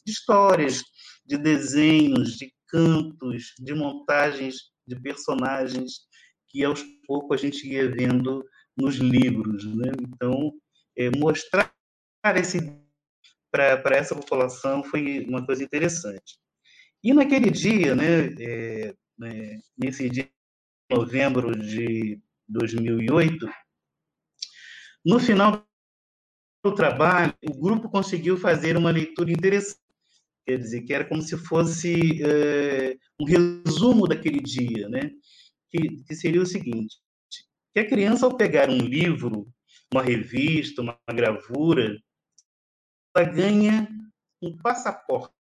de 0.08 0.14
histórias, 0.14 0.82
de 1.26 1.38
desenhos, 1.38 2.38
de 2.38 2.54
cantos, 2.68 3.54
de 3.60 3.74
montagens 3.74 4.72
de 4.88 4.96
personagens 4.96 6.08
que 6.48 6.64
aos 6.64 6.82
poucos 7.06 7.40
a 7.40 7.44
gente 7.44 7.68
ia 7.68 7.92
vendo 7.92 8.44
nos 8.78 8.96
livros, 8.96 9.66
né? 9.76 9.92
Então, 10.02 10.54
é, 10.98 11.10
mostrar 11.18 11.74
esse 12.36 12.60
para 13.52 13.96
essa 13.96 14.16
população 14.16 14.84
foi 14.84 15.26
uma 15.26 15.46
coisa 15.46 15.64
interessante. 15.64 16.38
E 17.04 17.14
naquele 17.14 17.50
dia, 17.50 17.96
né, 17.96 18.28
é, 18.40 18.96
é, 19.24 19.58
nesse 19.78 20.10
dia 20.10 20.24
de 20.24 20.96
novembro 20.96 21.58
de 21.58 22.22
2008, 22.48 23.50
no 25.06 25.20
final 25.20 25.66
do 26.64 26.76
trabalho, 26.76 27.34
o 27.50 27.58
grupo 27.58 27.90
conseguiu 27.90 28.38
fazer 28.38 28.76
uma 28.78 28.92
leitura 28.92 29.32
interessante, 29.32 29.87
quer 30.48 30.58
dizer, 30.58 30.82
que 30.84 30.94
era 30.94 31.04
como 31.04 31.22
se 31.22 31.38
fosse 31.38 32.24
é, 32.24 32.98
um 33.20 33.26
resumo 33.26 34.08
daquele 34.08 34.40
dia, 34.40 34.88
né? 34.88 35.12
Que, 35.70 36.02
que 36.06 36.16
seria 36.16 36.42
o 36.42 36.46
seguinte: 36.46 36.96
que 37.74 37.82
a 37.82 37.88
criança, 37.88 38.26
ao 38.26 38.38
pegar 38.38 38.70
um 38.70 38.78
livro, 38.78 39.52
uma 39.94 40.02
revista, 40.02 40.82
uma 40.82 40.98
gravura, 41.14 42.02
ela 43.14 43.26
ganha 43.26 43.90
um 44.42 44.58
passaporte 44.58 45.34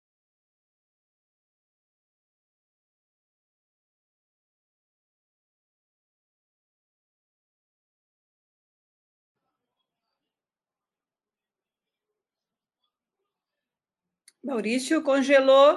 Maurício 14.46 15.02
congelou. 15.02 15.76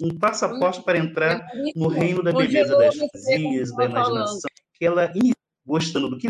Um 0.00 0.16
passaporte 0.16 0.80
para 0.82 0.98
entrar 0.98 1.44
no 1.74 1.88
reino 1.88 2.22
da 2.22 2.32
beleza 2.32 2.78
das 2.78 2.96
fantasias, 2.96 3.74
da 3.74 3.84
imaginação. 3.86 4.50
Que 4.74 4.86
ela 4.86 5.12
gostando 5.64 6.08
do 6.08 6.18
que 6.18 6.28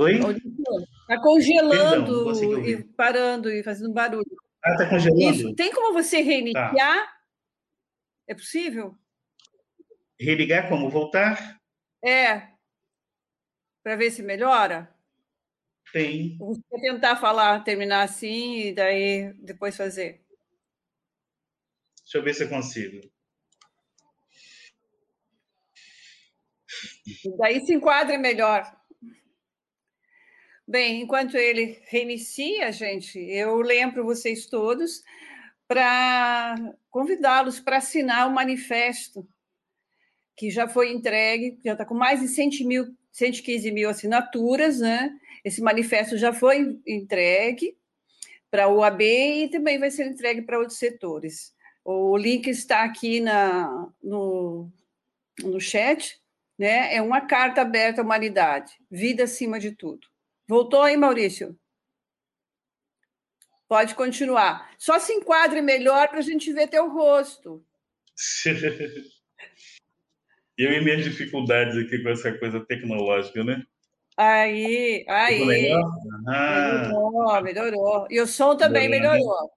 Oi? 0.00 0.20
Está 0.20 1.20
congelando 1.22 2.24
Perdão, 2.38 2.64
e 2.66 2.84
parando 2.84 3.50
e 3.50 3.62
fazendo 3.64 3.92
barulho. 3.92 4.36
Ah, 4.62 4.72
está 4.72 4.88
congelando? 4.88 5.20
Isso. 5.22 5.54
Tem 5.54 5.72
como 5.72 5.94
você 5.94 6.20
reiniciar? 6.20 6.74
Tá. 6.74 7.18
É 8.28 8.34
possível? 8.34 8.94
Religar 10.20 10.68
como? 10.68 10.90
Voltar? 10.90 11.58
É. 12.04 12.57
Para 13.82 13.96
ver 13.96 14.10
se 14.10 14.22
melhora? 14.22 14.94
Tem. 15.92 16.36
Vou 16.38 16.56
tentar 16.80 17.16
falar, 17.16 17.64
terminar 17.64 18.02
assim 18.02 18.58
e 18.60 18.72
daí 18.72 19.32
depois 19.34 19.76
fazer. 19.76 20.22
Deixa 22.02 22.18
eu 22.18 22.22
ver 22.22 22.34
se 22.34 22.44
eu 22.44 22.48
consigo. 22.48 23.00
E 27.24 27.36
daí 27.38 27.60
se 27.64 27.74
enquadre 27.74 28.18
melhor. 28.18 28.76
Bem, 30.66 31.00
enquanto 31.00 31.34
ele 31.34 31.82
reinicia, 31.86 32.70
gente, 32.70 33.18
eu 33.18 33.56
lembro 33.60 34.04
vocês 34.04 34.46
todos 34.46 35.02
para 35.66 36.54
convidá-los 36.90 37.58
para 37.58 37.78
assinar 37.78 38.28
o 38.28 38.34
manifesto 38.34 39.26
que 40.36 40.50
já 40.50 40.68
foi 40.68 40.92
entregue, 40.92 41.58
já 41.64 41.72
está 41.72 41.84
com 41.84 41.94
mais 41.94 42.20
de 42.20 42.28
100 42.28 42.66
mil, 42.66 42.96
115 43.18 43.72
mil 43.72 43.90
assinaturas, 43.90 44.78
né? 44.78 45.10
Esse 45.44 45.60
manifesto 45.60 46.16
já 46.16 46.32
foi 46.32 46.80
entregue 46.86 47.76
para 48.50 48.64
a 48.64 48.68
UAB 48.68 49.02
e 49.02 49.48
também 49.48 49.78
vai 49.78 49.90
ser 49.90 50.06
entregue 50.06 50.42
para 50.42 50.58
outros 50.58 50.78
setores. 50.78 51.52
O 51.84 52.16
link 52.16 52.46
está 52.48 52.84
aqui 52.84 53.18
na, 53.18 53.90
no, 54.00 54.70
no 55.42 55.60
chat, 55.60 56.20
né? 56.56 56.94
É 56.94 57.02
uma 57.02 57.20
carta 57.20 57.62
aberta 57.62 58.00
à 58.00 58.04
humanidade, 58.04 58.72
vida 58.90 59.24
acima 59.24 59.58
de 59.58 59.72
tudo. 59.72 60.06
Voltou 60.46 60.82
aí, 60.82 60.96
Maurício? 60.96 61.58
Pode 63.66 63.94
continuar. 63.96 64.70
Só 64.78 64.98
se 64.98 65.12
enquadre 65.12 65.60
melhor 65.60 66.08
para 66.08 66.20
a 66.20 66.22
gente 66.22 66.52
ver 66.52 66.68
teu 66.68 66.88
rosto. 66.88 67.64
Eu 70.58 70.72
e 70.72 70.82
minhas 70.82 71.04
dificuldades 71.04 71.76
aqui 71.76 72.02
com 72.02 72.08
essa 72.08 72.36
coisa 72.36 72.58
tecnológica, 72.66 73.44
né? 73.44 73.62
Aí, 74.16 75.04
aí. 75.08 75.72
Ah. 76.26 76.88
Melhorou, 76.88 77.42
melhorou. 77.42 78.06
E 78.10 78.20
o 78.20 78.26
som 78.26 78.56
também 78.56 78.88
melhorou. 78.88 79.18
Melhorou, 79.20 79.50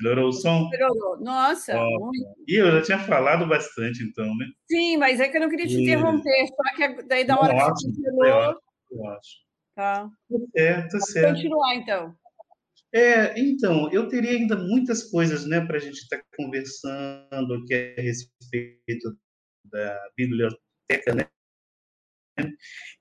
melhorou 0.00 0.28
o 0.28 0.32
som? 0.32 0.68
Melhorou. 0.68 1.20
Nossa, 1.20 1.78
muito. 1.78 2.34
E 2.48 2.56
eu 2.56 2.72
já 2.72 2.82
tinha 2.82 2.98
falado 2.98 3.46
bastante, 3.46 4.02
então, 4.02 4.26
né? 4.36 4.46
Sim, 4.68 4.96
mas 4.96 5.20
é 5.20 5.28
que 5.28 5.36
eu 5.36 5.40
não 5.42 5.48
queria 5.48 5.68
te 5.68 5.80
interromper, 5.80 6.48
só 6.48 6.74
que 6.74 7.02
daí 7.04 7.24
da 7.24 7.38
hora 7.38 7.54
que 7.54 7.60
você 7.60 7.86
continuou. 7.86 8.60
Eu 8.90 9.06
acho. 9.06 9.50
Tá. 9.76 10.10
Certo, 10.56 10.90
Vamos 10.90 11.12
certo. 11.12 11.34
continuar, 11.36 11.74
então. 11.76 12.14
É, 12.92 13.38
então, 13.38 13.88
eu 13.92 14.08
teria 14.08 14.32
ainda 14.32 14.56
muitas 14.56 15.04
coisas 15.04 15.46
né, 15.46 15.60
para 15.64 15.76
a 15.76 15.80
gente 15.80 15.98
estar 15.98 16.16
tá 16.16 16.24
conversando 16.36 17.54
aqui 17.54 17.94
a 17.96 18.02
respeito 18.02 19.16
da 19.70 20.10
biblioteca, 20.16 21.14
né? 21.14 21.28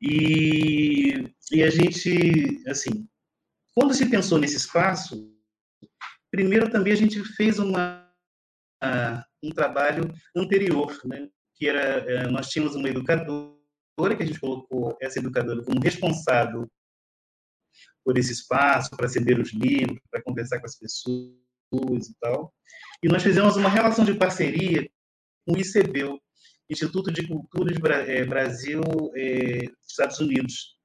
E, 0.02 1.34
e 1.52 1.64
a 1.64 1.70
gente, 1.70 2.64
assim, 2.68 3.08
quando 3.74 3.94
se 3.94 4.10
pensou 4.10 4.38
nesse 4.38 4.58
espaço, 4.58 5.34
primeiro 6.32 6.70
também 6.70 6.94
a 6.94 6.98
gente 6.98 7.24
fez 7.36 7.60
uma, 7.60 8.12
um 9.44 9.52
trabalho 9.52 10.14
anterior, 10.36 11.00
né? 11.06 11.30
que 11.60 11.68
era, 11.68 11.82
é, 12.10 12.28
nós 12.28 12.50
tínhamos 12.50 12.76
uma 12.76 12.90
educadora, 12.90 14.16
que 14.16 14.24
a 14.24 14.26
gente 14.26 14.40
colocou 14.40 14.98
essa 15.02 15.20
educadora 15.20 15.62
como 15.64 15.82
responsável 15.82 16.70
por 18.04 18.18
esse 18.18 18.32
espaço, 18.32 18.92
para 18.92 19.10
ceder 19.10 19.40
os 19.40 19.52
livros, 19.52 20.00
para 20.10 20.24
conversar 20.24 20.60
com 20.60 20.66
as 20.66 20.78
pessoas 20.78 22.08
e 22.10 22.16
tal. 22.22 22.54
E 23.04 23.10
nós 23.10 23.22
fizemos 23.22 23.58
uma 23.58 23.70
relação 23.70 24.06
de 24.06 24.14
parceria 24.14 24.90
com 25.46 25.54
o 25.54 25.58
ICBEL, 25.58 26.18
Instituto 26.70 27.12
de 27.12 27.28
Cultura 27.28 27.74
de 27.74 28.12
é, 28.12 28.26
Brasil, 28.26 28.82
é, 29.16 29.66
Estados 29.88 30.20
Unidos. 30.20 30.78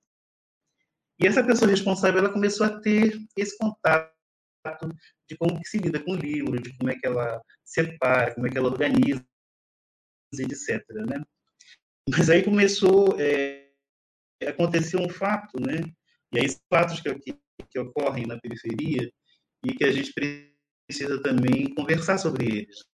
E 1.20 1.26
essa 1.26 1.44
pessoa 1.44 1.70
responsável, 1.70 2.20
ela 2.20 2.32
começou 2.32 2.66
a 2.66 2.80
ter 2.80 3.18
esse 3.36 3.56
contato 3.58 4.10
de 5.28 5.36
como 5.36 5.60
que 5.60 5.68
se 5.68 5.78
lida 5.78 6.00
com 6.00 6.12
o 6.12 6.16
livro, 6.16 6.60
de 6.60 6.76
como 6.76 6.90
é 6.90 6.94
que 6.94 7.06
ela 7.06 7.40
separa, 7.64 8.34
como 8.34 8.46
é 8.46 8.50
que 8.50 8.58
ela 8.58 8.68
organiza, 8.68 9.24
etc. 10.32 10.82
Né? 11.06 11.22
Mas 12.08 12.30
aí 12.30 12.42
começou 12.42 13.20
é, 13.20 13.70
acontecer 14.46 14.96
um 14.96 15.08
fato, 15.08 15.60
né? 15.60 15.80
E 16.32 16.40
aí 16.40 16.46
fatos 16.68 17.00
que, 17.00 17.14
que, 17.16 17.38
que 17.70 17.78
ocorrem 17.78 18.26
na 18.26 18.40
periferia 18.40 19.10
e 19.64 19.74
que 19.74 19.84
a 19.84 19.92
gente 19.92 20.12
precisa 20.12 21.22
também 21.22 21.72
conversar 21.74 22.18
sobre 22.18 22.46
eles. 22.46 22.93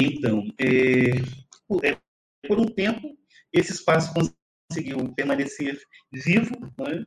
Então, 0.00 0.44
é, 0.60 1.20
por, 1.66 1.84
é, 1.84 1.98
por 2.46 2.60
um 2.60 2.66
tempo, 2.66 3.18
esse 3.52 3.72
espaço 3.72 4.12
conseguiu 4.14 5.12
permanecer 5.14 5.76
vivo, 6.12 6.54
né? 6.78 7.04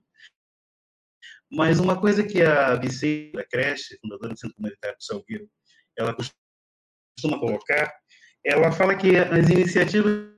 mas 1.49 1.79
uma 1.79 1.99
coisa 1.99 2.25
que 2.25 2.41
a 2.41 2.75
Vicente, 2.75 3.39
a 3.39 3.45
creche, 3.45 3.97
fundadora 4.01 4.33
do 4.33 4.39
Centro 4.39 4.55
Comunitário 4.57 4.97
do 4.97 5.03
Salgueiro, 5.03 5.49
ela 5.97 6.13
costuma 6.13 7.39
colocar, 7.39 7.93
ela 8.45 8.73
fala 8.73 8.95
que 8.95 9.15
as 9.15 9.49
iniciativas 9.49 10.31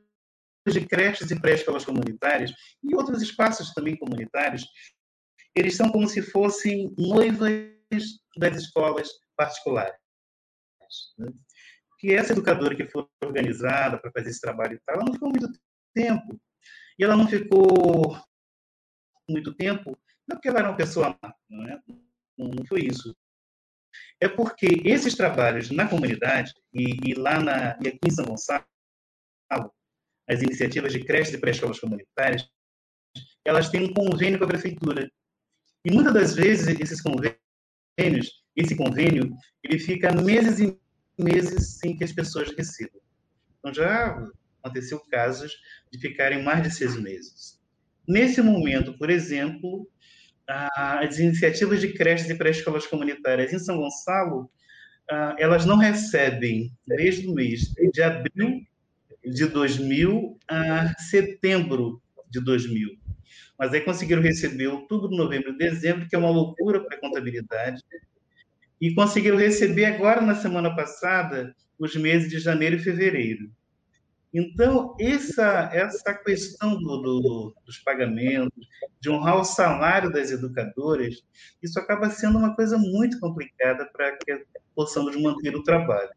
de 0.67 0.85
creches 0.85 1.31
e 1.31 1.39
pré-escolas 1.39 1.85
comunitárias 1.85 2.51
e 2.83 2.95
outros 2.95 3.21
espaços 3.21 3.73
também 3.73 3.97
comunitários, 3.97 4.63
eles 5.55 5.75
são 5.75 5.91
como 5.91 6.07
se 6.07 6.21
fossem 6.21 6.93
noivas 6.97 7.51
das 8.37 8.57
escolas 8.57 9.09
particulares. 9.35 9.97
Que 12.03 12.13
essa 12.13 12.33
educadora 12.33 12.75
que 12.75 12.85
foi 12.85 13.07
organizada 13.23 13.97
para 13.97 14.11
fazer 14.11 14.29
esse 14.29 14.41
trabalho 14.41 14.73
e 14.73 14.79
tal, 14.85 14.97
ela 14.97 15.05
não 15.05 15.13
ficou 15.13 15.29
muito 15.29 15.49
tempo. 15.95 16.37
E 16.99 17.03
ela 17.05 17.15
não 17.15 17.25
ficou 17.29 18.21
muito 19.29 19.53
tempo, 19.55 19.97
não 20.27 20.35
porque 20.35 20.49
ela 20.49 20.59
era 20.59 20.69
uma 20.69 20.75
pessoa 20.75 21.17
má, 21.23 21.33
não, 21.49 21.65
é? 21.65 21.81
não 22.37 22.65
foi 22.65 22.81
isso. 22.81 23.15
É 24.19 24.27
porque 24.27 24.81
esses 24.83 25.15
trabalhos 25.15 25.71
na 25.71 25.87
comunidade, 25.87 26.53
e, 26.73 27.11
e 27.11 27.13
lá 27.13 27.39
na, 27.39 27.79
e 27.81 27.87
aqui 27.87 27.99
em 28.05 28.11
São 28.11 28.25
Gonçalo, 28.25 28.65
as 30.29 30.41
iniciativas 30.41 30.91
de 30.91 31.05
creches 31.05 31.35
e 31.35 31.39
pré-escolas 31.39 31.79
comunitárias, 31.79 32.45
elas 33.45 33.69
têm 33.69 33.85
um 33.85 33.93
convênio 33.93 34.37
com 34.37 34.43
a 34.43 34.49
prefeitura. 34.49 35.09
E 35.85 35.89
muitas 35.89 36.13
das 36.13 36.35
vezes 36.35 36.67
esses 36.67 37.01
convênios, 37.01 38.43
esse 38.57 38.75
convênio, 38.75 39.33
ele 39.63 39.79
fica 39.79 40.11
meses 40.11 40.59
e 40.59 40.82
meses 41.17 41.77
sem 41.79 41.95
que 41.95 42.03
as 42.03 42.11
pessoas 42.11 42.53
recebam. 42.55 43.01
Então 43.59 43.73
já 43.73 44.27
aconteceu 44.61 44.99
casos 45.11 45.53
de 45.91 45.99
ficarem 45.99 46.43
mais 46.43 46.63
de 46.63 46.71
seis 46.71 46.95
meses. 46.99 47.61
Nesse 48.07 48.41
momento, 48.41 48.97
por 48.97 49.09
exemplo, 49.09 49.87
as 50.47 51.19
iniciativas 51.19 51.79
de 51.79 51.93
creches 51.93 52.29
e 52.29 52.35
pré-escolas 52.35 52.85
comunitárias 52.85 53.53
em 53.53 53.59
São 53.59 53.77
Gonçalo, 53.77 54.49
elas 55.37 55.65
não 55.65 55.77
recebem 55.77 56.71
desde 56.85 57.27
o 57.27 57.33
mês 57.33 57.73
de 57.93 58.01
abril 58.01 58.61
de 59.23 59.45
2000 59.45 60.37
a 60.49 60.93
setembro 60.97 62.01
de 62.29 62.41
2000. 62.41 62.97
Mas 63.57 63.73
aí 63.73 63.81
conseguiram 63.81 64.21
receber 64.21 64.67
outubro, 64.67 65.09
novembro, 65.09 65.55
dezembro, 65.55 66.07
que 66.07 66.15
é 66.15 66.19
uma 66.19 66.31
loucura 66.31 66.83
para 66.83 66.97
a 66.97 66.99
contabilidade, 66.99 67.81
e 68.83 68.93
conseguiram 68.93 69.37
receber 69.37 69.85
agora, 69.85 70.19
na 70.19 70.35
semana 70.35 70.75
passada, 70.75 71.55
os 71.79 71.95
meses 71.95 72.29
de 72.29 72.37
janeiro 72.37 72.75
e 72.75 72.79
fevereiro. 72.79 73.49
Então, 74.33 74.93
essa, 74.99 75.69
essa 75.71 76.13
questão 76.13 76.75
do, 76.75 76.97
do, 76.97 77.55
dos 77.65 77.77
pagamentos, 77.77 78.67
de 78.99 79.09
honrar 79.09 79.39
o 79.39 79.45
salário 79.45 80.11
das 80.11 80.31
educadoras, 80.31 81.23
isso 81.61 81.79
acaba 81.79 82.09
sendo 82.09 82.37
uma 82.37 82.53
coisa 82.57 82.77
muito 82.77 83.21
complicada 83.21 83.85
para 83.85 84.17
que 84.17 84.43
possamos 84.75 85.15
manter 85.15 85.55
o 85.55 85.63
trabalho. 85.63 86.11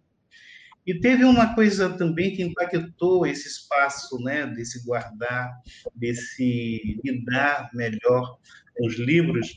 E 0.84 0.98
teve 0.98 1.22
uma 1.22 1.54
coisa 1.54 1.90
também 1.90 2.34
que 2.34 2.42
impactou 2.42 3.24
esse 3.24 3.46
espaço, 3.46 4.18
né, 4.24 4.44
desse 4.44 4.84
guardar, 4.84 5.52
desse 5.94 6.98
lidar 7.04 7.70
melhor 7.72 8.38
com 8.76 8.88
os 8.88 8.98
livros, 8.98 9.56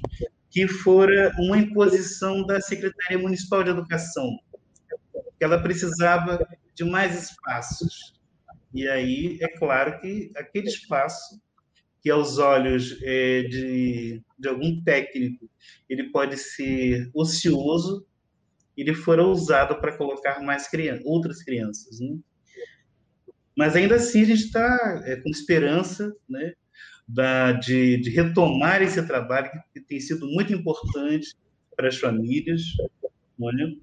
que 0.49 0.67
fora 0.67 1.31
uma 1.37 1.57
imposição 1.57 2.45
da 2.45 2.59
Secretaria 2.59 3.19
Municipal 3.19 3.63
de 3.63 3.69
Educação, 3.69 4.37
que 5.37 5.43
ela 5.43 5.61
precisava 5.61 6.47
de 6.73 6.83
mais 6.83 7.29
espaços. 7.29 8.13
E 8.73 8.87
aí, 8.87 9.37
é 9.41 9.47
claro 9.47 9.99
que 9.99 10.31
aquele 10.35 10.67
espaço, 10.67 11.39
que 12.01 12.09
aos 12.09 12.37
olhos 12.37 12.97
é, 13.03 13.43
de, 13.43 14.21
de 14.37 14.47
algum 14.47 14.81
técnico, 14.83 15.49
ele 15.87 16.09
pode 16.11 16.37
ser 16.37 17.09
ocioso, 17.13 18.05
ele 18.77 18.93
fora 18.93 19.25
usado 19.25 19.79
para 19.79 19.97
colocar 19.97 20.41
mais 20.41 20.67
crianças, 20.69 21.05
outras 21.05 21.43
crianças. 21.43 21.99
Né? 21.99 22.17
Mas 23.57 23.75
ainda 23.75 23.95
assim 23.95 24.21
a 24.21 24.25
gente 24.25 24.45
está 24.45 25.01
é, 25.05 25.17
com 25.17 25.29
esperança 25.29 26.15
né, 26.29 26.53
da, 27.09 27.53
de, 27.53 27.97
de, 27.97 28.11
retomar 28.11 28.83
esse 28.83 29.01
trabalho 29.01 29.49
que, 29.73 29.81
tem 29.81 29.99
sido 29.99 30.27
muito 30.27 30.53
importante 30.53 31.33
para 31.75 31.87
as 31.87 31.97
famílias. 31.97 32.61
Né? 33.37 33.75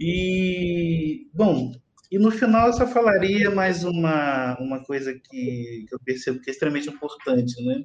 E, 0.00 1.28
bom, 1.32 1.72
e 2.10 2.18
no 2.18 2.32
final 2.32 2.66
eu 2.66 2.72
só 2.72 2.88
falaria 2.88 3.50
mais 3.52 3.84
uma, 3.84 4.58
uma 4.58 4.82
coisa 4.82 5.14
que, 5.14 5.86
que 5.88 5.94
eu 5.94 6.00
percebo 6.04 6.40
que 6.40 6.50
é 6.50 6.52
extremamente 6.52 6.88
importante, 6.88 7.64
né? 7.64 7.84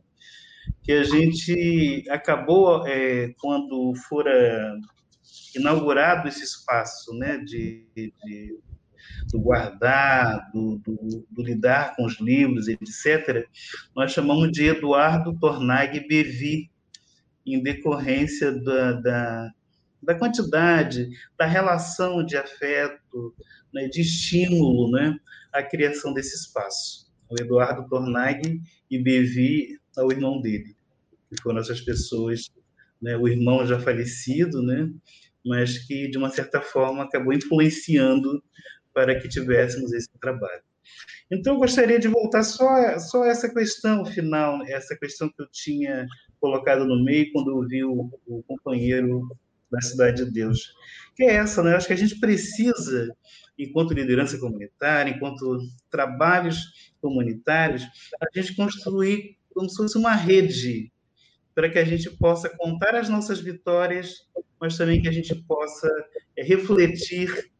que 0.82 0.94
a 0.94 1.04
gente 1.04 2.04
acabou, 2.10 2.88
é, 2.88 3.34
quando 3.40 3.94
fora 4.10 4.80
inaugurado 5.56 6.28
esse 6.28 6.44
espaço 6.44 7.14
né, 7.14 7.38
de, 7.38 7.86
de 7.96 8.60
do 9.32 9.40
guardar, 9.40 10.50
do, 10.52 10.78
do, 10.80 11.26
do, 11.30 11.44
lidar 11.44 11.96
com 11.96 12.06
os 12.06 12.20
livros, 12.20 12.68
etc., 12.68 13.48
nós 13.96 14.12
chamamos 14.12 14.52
de 14.52 14.66
Eduardo 14.66 15.38
Tornag 15.40 16.08
Bevi, 16.08 16.70
em 17.46 17.62
decorrência 17.62 18.52
da, 18.52 18.94
da, 18.94 19.52
da 20.02 20.16
quantidade, 20.16 21.10
da 21.38 21.46
relação 21.46 22.24
de 22.26 22.38
afeto, 22.38 23.34
né, 23.74 23.88
de 23.88 24.02
estímulo 24.02 24.92
né, 24.92 25.18
à 25.52 25.64
criação 25.64 26.14
desse 26.14 26.36
espaço. 26.36 27.10
O 27.30 27.42
Eduardo 27.42 27.88
Tornag 27.88 28.62
e 28.90 29.00
Bevi 29.00 29.80
ao 29.98 30.12
irmão 30.12 30.42
dele, 30.42 30.76
que 31.30 31.42
foram 31.42 31.60
essas 31.60 31.82
pessoas, 31.82 32.52
né, 33.02 33.18
o 33.18 33.28
irmão 33.28 33.66
já 33.66 33.80
falecido, 33.80 34.62
né, 34.62 34.90
mas 35.46 35.80
que, 35.80 36.08
de 36.10 36.18
uma 36.18 36.30
certa 36.30 36.62
forma, 36.62 37.04
acabou 37.04 37.34
influenciando 37.34 38.44
para 38.94 39.20
que 39.20 39.28
tivéssemos 39.28 39.94
esse 39.94 40.10
trabalho. 40.20 40.62
Então, 41.32 41.54
eu 41.54 41.60
gostaria 41.60 42.00
de 42.00 42.08
voltar 42.08 42.44
só, 42.44 43.00
só 43.00 43.24
essa 43.26 43.54
questão 43.54 44.06
final, 44.06 44.62
essa 44.66 44.96
questão 44.98 45.30
que 45.30 45.42
eu 45.42 45.48
tinha 45.52 46.06
colocado 46.40 46.86
no 46.86 47.04
meio 47.04 47.32
quando 47.32 47.52
eu 47.52 47.68
vi 47.68 47.84
o, 47.84 48.10
o 48.28 48.44
companheiro 48.44 49.22
da 49.72 49.80
Cidade 49.80 50.26
de 50.26 50.32
Deus, 50.32 50.74
que 51.16 51.24
é 51.24 51.36
essa, 51.36 51.64
né? 51.64 51.72
Eu 51.72 51.78
acho 51.78 51.88
que 51.88 51.94
a 51.94 51.98
gente 51.98 52.20
precisa, 52.20 53.16
enquanto 53.58 53.94
liderança 53.94 54.38
comunitária, 54.38 55.12
enquanto 55.12 55.60
trabalhos 55.90 56.92
comunitários, 57.02 57.84
a 58.22 58.28
gente 58.38 58.56
construir 58.56 59.38
como 59.54 59.70
se 59.70 59.78
fosse 59.78 59.98
uma 59.98 60.14
rede 60.14 60.92
para 61.56 61.70
que 61.70 61.80
a 61.80 61.86
gente 61.86 62.10
possa 62.18 62.50
contar 62.50 62.96
as 62.96 63.10
nossas 63.10 63.40
vitórias, 63.40 64.28
mas 64.60 64.78
também 64.78 65.02
que 65.02 65.08
a 65.08 65.12
gente 65.12 65.36
possa 65.44 65.90
é, 66.38 66.44
refletir 66.44 67.51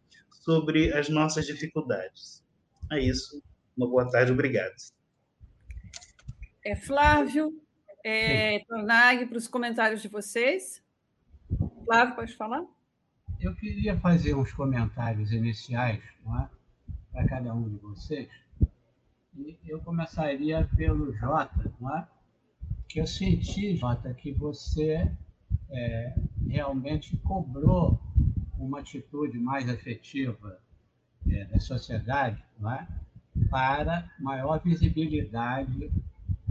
sobre 0.42 0.94
as 0.94 1.10
nossas 1.10 1.46
dificuldades. 1.46 2.44
É 2.92 3.00
isso. 3.00 3.42
Uma 3.78 3.88
boa 3.88 4.10
tarde, 4.10 4.32
obrigado. 4.32 4.74
É, 6.64 6.76
Flávio, 6.76 7.60
é, 8.04 8.60
Tornag, 8.66 9.26
para 9.28 9.38
os 9.38 9.48
comentários 9.48 10.02
de 10.02 10.08
vocês. 10.08 10.84
Flávio, 11.86 12.16
pode 12.16 12.36
falar? 12.36 12.64
Eu 13.40 13.56
queria 13.56 13.98
fazer 14.00 14.36
uns 14.36 14.52
comentários 14.52 15.32
iniciais 15.32 16.04
é? 16.04 16.48
para 17.12 17.28
cada 17.28 17.54
um 17.54 17.68
de 17.68 17.78
vocês. 17.78 18.30
E 19.36 19.58
eu 19.66 19.80
começaria 19.80 20.70
pelo 20.76 21.14
Jota, 21.14 21.74
não 21.80 21.98
é? 21.98 22.08
que 22.88 23.00
eu 23.00 23.08
senti, 23.08 23.76
Jota, 23.78 24.14
que 24.14 24.34
você 24.34 25.10
é, 25.70 26.14
realmente 26.46 27.16
cobrou 27.18 28.00
uma 28.62 28.80
atitude 28.80 29.38
mais 29.40 29.68
efetiva 29.68 30.60
é, 31.30 31.46
da 31.46 31.60
sociedade 31.60 32.44
é? 32.64 32.88
para 33.50 34.10
maior 34.20 34.62
visibilidade 34.64 35.92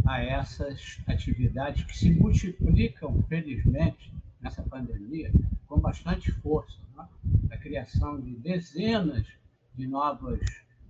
a 0.06 0.22
essas 0.22 0.98
atividades 1.06 1.84
que 1.84 1.96
se 1.96 2.10
multiplicam, 2.10 3.22
felizmente, 3.28 4.12
nessa 4.40 4.62
pandemia, 4.62 5.30
com 5.66 5.78
bastante 5.78 6.32
força. 6.32 6.78
É? 6.98 7.54
A 7.54 7.58
criação 7.58 8.20
de 8.20 8.34
dezenas 8.36 9.26
de 9.74 9.86
novas 9.86 10.40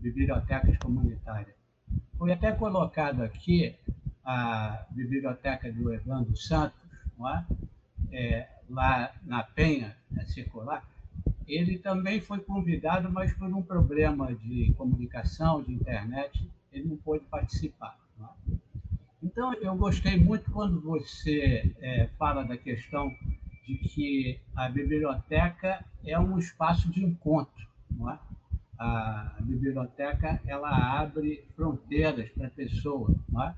bibliotecas 0.00 0.76
comunitárias. 0.78 1.54
Foi 2.16 2.32
até 2.32 2.52
colocado 2.52 3.22
aqui 3.22 3.76
a 4.24 4.86
biblioteca 4.90 5.72
do 5.72 5.92
Evandro 5.92 6.36
Santos, 6.36 6.78
é? 7.20 7.44
É, 8.12 8.48
lá 8.68 9.12
na 9.24 9.42
Penha, 9.42 9.96
na 10.10 10.24
Circular, 10.24 10.84
ele 11.54 11.78
também 11.78 12.20
foi 12.20 12.38
convidado, 12.40 13.10
mas 13.10 13.32
por 13.34 13.48
um 13.48 13.62
problema 13.62 14.34
de 14.34 14.72
comunicação, 14.74 15.62
de 15.62 15.72
internet, 15.72 16.48
ele 16.72 16.88
não 16.88 16.96
pôde 16.96 17.24
participar. 17.24 17.98
É? 18.20 18.54
Então, 19.22 19.52
eu 19.54 19.74
gostei 19.74 20.16
muito 20.16 20.50
quando 20.50 20.80
você 20.80 21.74
é, 21.80 22.08
fala 22.18 22.42
da 22.44 22.56
questão 22.56 23.14
de 23.66 23.76
que 23.76 24.40
a 24.56 24.68
biblioteca 24.68 25.84
é 26.04 26.18
um 26.18 26.38
espaço 26.38 26.90
de 26.90 27.04
encontro. 27.04 27.66
Não 27.90 28.10
é? 28.10 28.18
A 28.78 29.36
biblioteca 29.40 30.40
ela 30.46 30.70
abre 31.00 31.44
fronteiras 31.54 32.30
para 32.30 32.46
a 32.46 32.50
pessoa. 32.50 33.14
Não 33.28 33.42
é? 33.42 33.54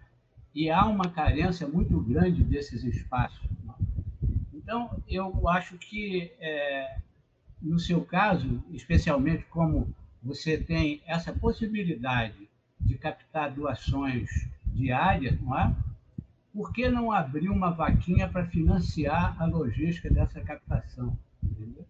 E 0.55 0.69
há 0.69 0.85
uma 0.85 1.09
carência 1.09 1.67
muito 1.67 1.99
grande 2.01 2.43
desses 2.43 2.83
espaços. 2.85 3.41
Então, 4.53 5.03
eu 5.09 5.49
acho 5.49 5.77
que, 5.77 6.33
é, 6.41 6.99
no 7.63 7.79
seu 7.79 8.05
caso, 8.05 8.63
especialmente 8.71 9.45
como 9.45 9.95
você 10.23 10.59
tem 10.59 11.01
essa 11.07 11.33
possibilidade 11.33 12.49
de 12.81 12.99
captar 12.99 13.53
doações 13.53 14.29
diárias, 14.67 15.41
não 15.41 15.59
é? 15.59 15.75
por 16.53 16.73
que 16.73 16.89
não 16.89 17.11
abrir 17.11 17.49
uma 17.49 17.71
vaquinha 17.71 18.29
para 18.29 18.47
financiar 18.47 19.41
a 19.41 19.47
logística 19.47 20.11
dessa 20.11 20.41
captação? 20.41 21.17
Entendeu? 21.43 21.87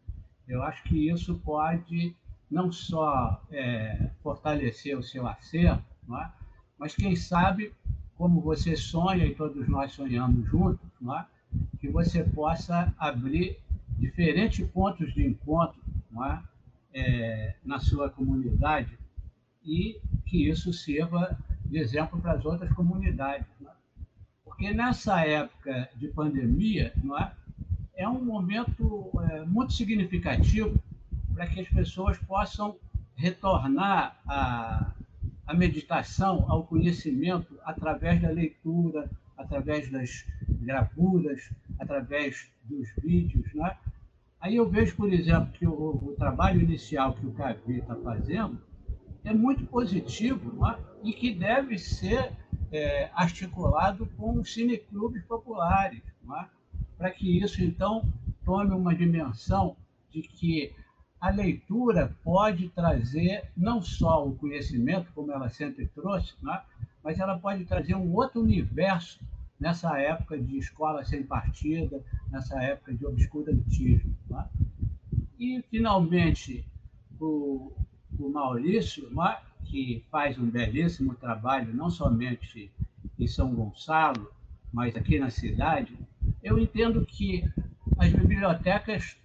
Eu 0.47 0.63
acho 0.63 0.83
que 0.85 1.09
isso 1.11 1.35
pode 1.39 2.15
não 2.51 2.71
só 2.71 3.43
é, 3.51 4.11
fortalecer 4.23 4.97
o 4.97 5.03
seu 5.03 5.27
acervo, 5.27 5.83
é? 6.17 6.31
mas 6.79 6.95
quem 6.95 7.17
sabe 7.17 7.73
como 8.17 8.41
você 8.41 8.77
sonha 8.77 9.25
e 9.25 9.35
todos 9.35 9.67
nós 9.69 9.93
sonhamos 9.93 10.49
juntos, 10.49 10.87
é? 11.11 11.25
que 11.81 11.89
você 11.89 12.23
possa 12.23 12.95
abrir 12.99 13.59
diferentes 13.99 14.67
pontos 14.69 15.13
de 15.15 15.27
encontro 15.27 15.81
é? 16.25 16.39
É, 16.95 17.55
na 17.65 17.79
sua 17.79 18.11
comunidade 18.11 18.99
e 19.65 19.99
que 20.27 20.49
isso 20.49 20.73
sirva 20.73 21.39
de 21.65 21.79
exemplo 21.79 22.21
para 22.21 22.33
as 22.33 22.45
outras 22.45 22.71
comunidades. 22.73 23.47
É? 23.63 23.71
Porque 24.45 24.75
nessa 24.75 25.25
época 25.25 25.89
de 25.97 26.09
pandemia, 26.09 26.93
é? 27.19 28.03
é 28.03 28.09
um 28.09 28.23
momento 28.23 29.11
é, 29.31 29.45
muito 29.45 29.73
significativo 29.73 30.79
para 31.35 31.47
que 31.47 31.61
as 31.61 31.69
pessoas 31.69 32.19
possam 32.19 32.77
retornar 33.17 34.21
à, 34.27 34.93
a 35.47 35.55
meditação, 35.55 36.45
ao 36.49 36.65
conhecimento, 36.65 37.59
através 37.65 38.21
da 38.21 38.31
leitura, 38.31 39.11
através 39.37 39.91
das 39.91 40.25
gravuras, 40.49 41.51
através 41.79 42.52
dos 42.65 42.89
vídeos. 43.03 43.53
Né? 43.55 43.77
Aí 44.41 44.57
eu 44.57 44.69
vejo, 44.69 44.97
por 44.97 45.13
exemplo, 45.13 45.53
que 45.53 45.67
o, 45.67 45.73
o 45.73 46.15
trabalho 46.19 46.61
inicial 46.61 47.15
que 47.15 47.27
o 47.27 47.33
Cavi 47.33 47.79
está 47.79 47.97
fazendo 47.97 48.61
é 49.25 49.33
muito 49.33 49.65
positivo 49.67 50.53
né? 50.61 50.79
e 51.03 51.13
que 51.13 51.33
deve 51.33 51.79
ser 51.79 52.33
é, 52.73 53.11
articulado 53.15 54.07
com 54.17 54.45
cineclubes 54.45 55.25
populares, 55.25 56.03
né? 56.25 56.49
para 56.99 57.11
que 57.11 57.39
isso, 57.43 57.63
então, 57.63 58.05
tome 58.45 58.75
uma 58.75 58.95
dimensão 58.95 59.77
de 60.11 60.23
que 60.23 60.75
a 61.21 61.31
leitura 61.31 62.17
pode 62.25 62.69
trazer 62.71 63.49
não 63.57 63.81
só 63.81 64.27
o 64.27 64.35
conhecimento, 64.35 65.13
como 65.15 65.31
ela 65.31 65.49
sempre 65.49 65.87
trouxe, 65.87 66.35
né? 66.43 66.61
mas 67.03 67.19
ela 67.21 67.39
pode 67.39 67.65
trazer 67.65 67.95
um 67.95 68.13
outro 68.13 68.41
universo 68.41 69.21
nessa 69.63 69.97
época 69.97 70.37
de 70.37 70.59
escola 70.59 71.05
sem 71.05 71.23
partida, 71.23 72.05
nessa 72.33 72.61
época 72.61 72.93
de 72.93 73.07
obscurantismo. 73.07 74.13
Né? 74.29 74.45
E, 75.39 75.65
finalmente, 75.71 76.67
o, 77.21 77.71
o 78.19 78.29
Maurício, 78.29 79.09
né? 79.15 79.39
que 79.65 80.05
faz 80.11 80.37
um 80.37 80.51
belíssimo 80.51 81.15
trabalho, 81.15 81.73
não 81.73 81.89
somente 81.91 82.73
em 83.17 83.27
São 83.29 83.55
Gonçalo, 83.55 84.33
mas 84.73 84.97
aqui 84.97 85.17
na 85.21 85.31
cidade, 85.31 85.97
eu 86.43 86.59
entendo 86.59 87.07
que 87.07 87.49
as 87.99 88.13
bibliotecas 88.13 89.17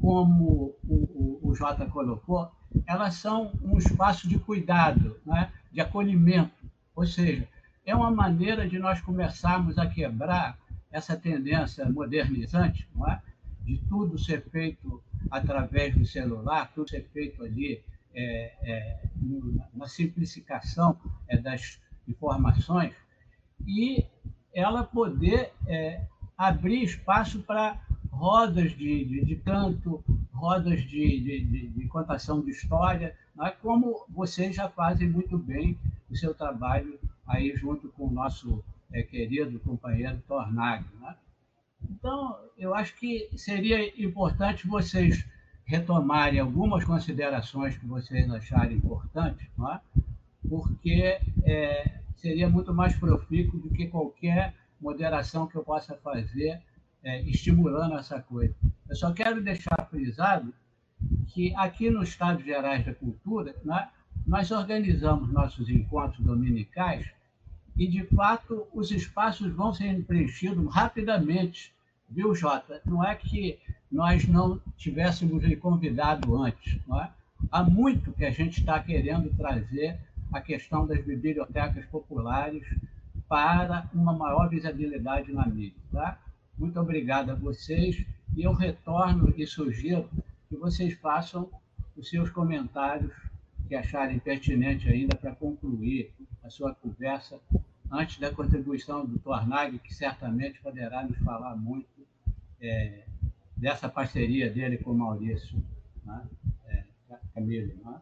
como 0.00 0.74
o, 0.88 1.38
o, 1.42 1.50
o 1.50 1.54
Jota 1.54 1.84
colocou, 1.84 2.50
elas 2.86 3.14
são 3.14 3.52
um 3.62 3.76
espaço 3.76 4.26
de 4.26 4.38
cuidado, 4.38 5.20
né? 5.26 5.52
de 5.70 5.82
acolhimento. 5.82 6.64
Ou 6.94 7.06
seja, 7.06 7.46
é 7.86 7.94
uma 7.94 8.10
maneira 8.10 8.68
de 8.68 8.78
nós 8.78 9.00
começarmos 9.00 9.78
a 9.78 9.86
quebrar 9.86 10.58
essa 10.90 11.16
tendência 11.16 11.88
modernizante, 11.88 12.88
não 12.94 13.08
é? 13.08 13.22
de 13.64 13.78
tudo 13.88 14.18
ser 14.18 14.42
feito 14.50 15.02
através 15.30 15.94
do 15.94 16.04
celular, 16.04 16.70
tudo 16.74 16.90
ser 16.90 17.08
feito 17.12 17.42
ali 17.44 17.82
é, 18.14 18.52
é, 18.62 19.08
na 19.74 19.86
simplificação 19.86 20.98
é, 21.28 21.36
das 21.36 21.80
informações, 22.08 22.94
e 23.66 24.04
ela 24.54 24.82
poder 24.82 25.52
é, 25.66 26.00
abrir 26.36 26.82
espaço 26.82 27.40
para 27.42 27.80
rodas 28.10 28.72
de, 28.72 29.04
de, 29.04 29.24
de 29.24 29.36
canto, 29.36 30.02
rodas 30.32 30.80
de, 30.82 31.20
de, 31.20 31.68
de, 31.68 31.88
contação 31.88 32.40
de 32.40 32.50
história, 32.50 33.14
é 33.42 33.50
como 33.50 34.06
vocês 34.08 34.56
já 34.56 34.68
fazem 34.68 35.08
muito 35.08 35.36
bem 35.36 35.78
o 36.08 36.16
seu 36.16 36.32
trabalho 36.34 36.98
aí 37.26 37.54
junto 37.56 37.88
com 37.88 38.06
o 38.06 38.10
nosso 38.10 38.64
é, 38.92 39.02
querido 39.02 39.58
companheiro 39.60 40.22
Tornag. 40.26 40.84
Né? 41.00 41.14
Então, 41.90 42.38
eu 42.56 42.74
acho 42.74 42.94
que 42.96 43.28
seria 43.36 44.02
importante 44.02 44.66
vocês 44.66 45.24
retomarem 45.64 46.38
algumas 46.38 46.84
considerações 46.84 47.76
que 47.76 47.86
vocês 47.86 48.30
acharem 48.30 48.76
importantes, 48.76 49.46
é? 49.46 49.80
porque 50.48 51.18
é, 51.44 52.00
seria 52.16 52.48
muito 52.48 52.72
mais 52.72 52.96
profícuo 52.96 53.58
do 53.58 53.70
que 53.70 53.88
qualquer 53.88 54.54
moderação 54.80 55.46
que 55.46 55.56
eu 55.56 55.64
possa 55.64 55.96
fazer 55.96 56.62
é, 57.02 57.22
estimulando 57.22 57.96
essa 57.96 58.20
coisa. 58.20 58.54
Eu 58.88 58.94
só 58.94 59.12
quero 59.12 59.42
deixar 59.42 59.86
frisado 59.90 60.54
que 61.28 61.54
aqui 61.56 61.90
no 61.90 62.02
Estado 62.02 62.42
Gerais 62.42 62.84
da 62.84 62.94
Cultura, 62.94 63.54
né, 63.64 63.88
nós 64.26 64.50
organizamos 64.50 65.32
nossos 65.32 65.68
encontros 65.68 66.24
dominicais 66.24 67.06
e, 67.76 67.86
de 67.86 68.04
fato, 68.04 68.66
os 68.72 68.90
espaços 68.90 69.52
vão 69.52 69.74
sendo 69.74 70.02
preenchidos 70.02 70.72
rapidamente, 70.74 71.72
viu, 72.08 72.34
Jota? 72.34 72.80
Não 72.86 73.04
é 73.04 73.14
que 73.14 73.58
nós 73.92 74.26
não 74.26 74.60
tivéssemos 74.76 75.42
lhe 75.44 75.56
convidado 75.56 76.36
antes, 76.42 76.78
não 76.86 77.00
é? 77.00 77.10
Há 77.50 77.62
muito 77.62 78.12
que 78.12 78.24
a 78.24 78.30
gente 78.30 78.60
está 78.60 78.80
querendo 78.80 79.34
trazer 79.36 79.98
a 80.32 80.40
questão 80.40 80.86
das 80.86 81.04
bibliotecas 81.04 81.84
populares 81.86 82.64
para 83.28 83.88
uma 83.92 84.12
maior 84.12 84.48
visibilidade 84.48 85.32
na 85.32 85.46
mídia, 85.46 85.78
tá? 85.92 86.18
Muito 86.58 86.80
obrigado 86.80 87.30
a 87.30 87.34
vocês 87.34 88.04
e 88.34 88.42
eu 88.42 88.52
retorno 88.52 89.32
e 89.36 89.46
sugiro 89.46 90.08
que 90.48 90.56
vocês 90.56 90.94
façam 90.94 91.50
os 91.96 92.08
seus 92.08 92.30
comentários 92.30 93.12
que 93.66 93.74
acharem 93.74 94.18
pertinente 94.18 94.88
ainda 94.88 95.16
para 95.16 95.34
concluir 95.34 96.12
a 96.42 96.50
sua 96.50 96.74
conversa 96.74 97.40
antes 97.90 98.18
da 98.18 98.30
contribuição 98.32 99.04
do 99.04 99.18
Tornag, 99.18 99.78
que 99.78 99.94
certamente 99.94 100.60
poderá 100.60 101.04
nos 101.04 101.18
falar 101.18 101.56
muito 101.56 102.06
é, 102.60 103.04
dessa 103.56 103.88
parceria 103.88 104.50
dele 104.50 104.78
com 104.78 104.90
o 104.90 104.94
Maurício, 104.94 105.62
né? 106.04 106.22
é, 106.68 106.84
Camilo. 107.34 107.74
Né? 107.84 108.00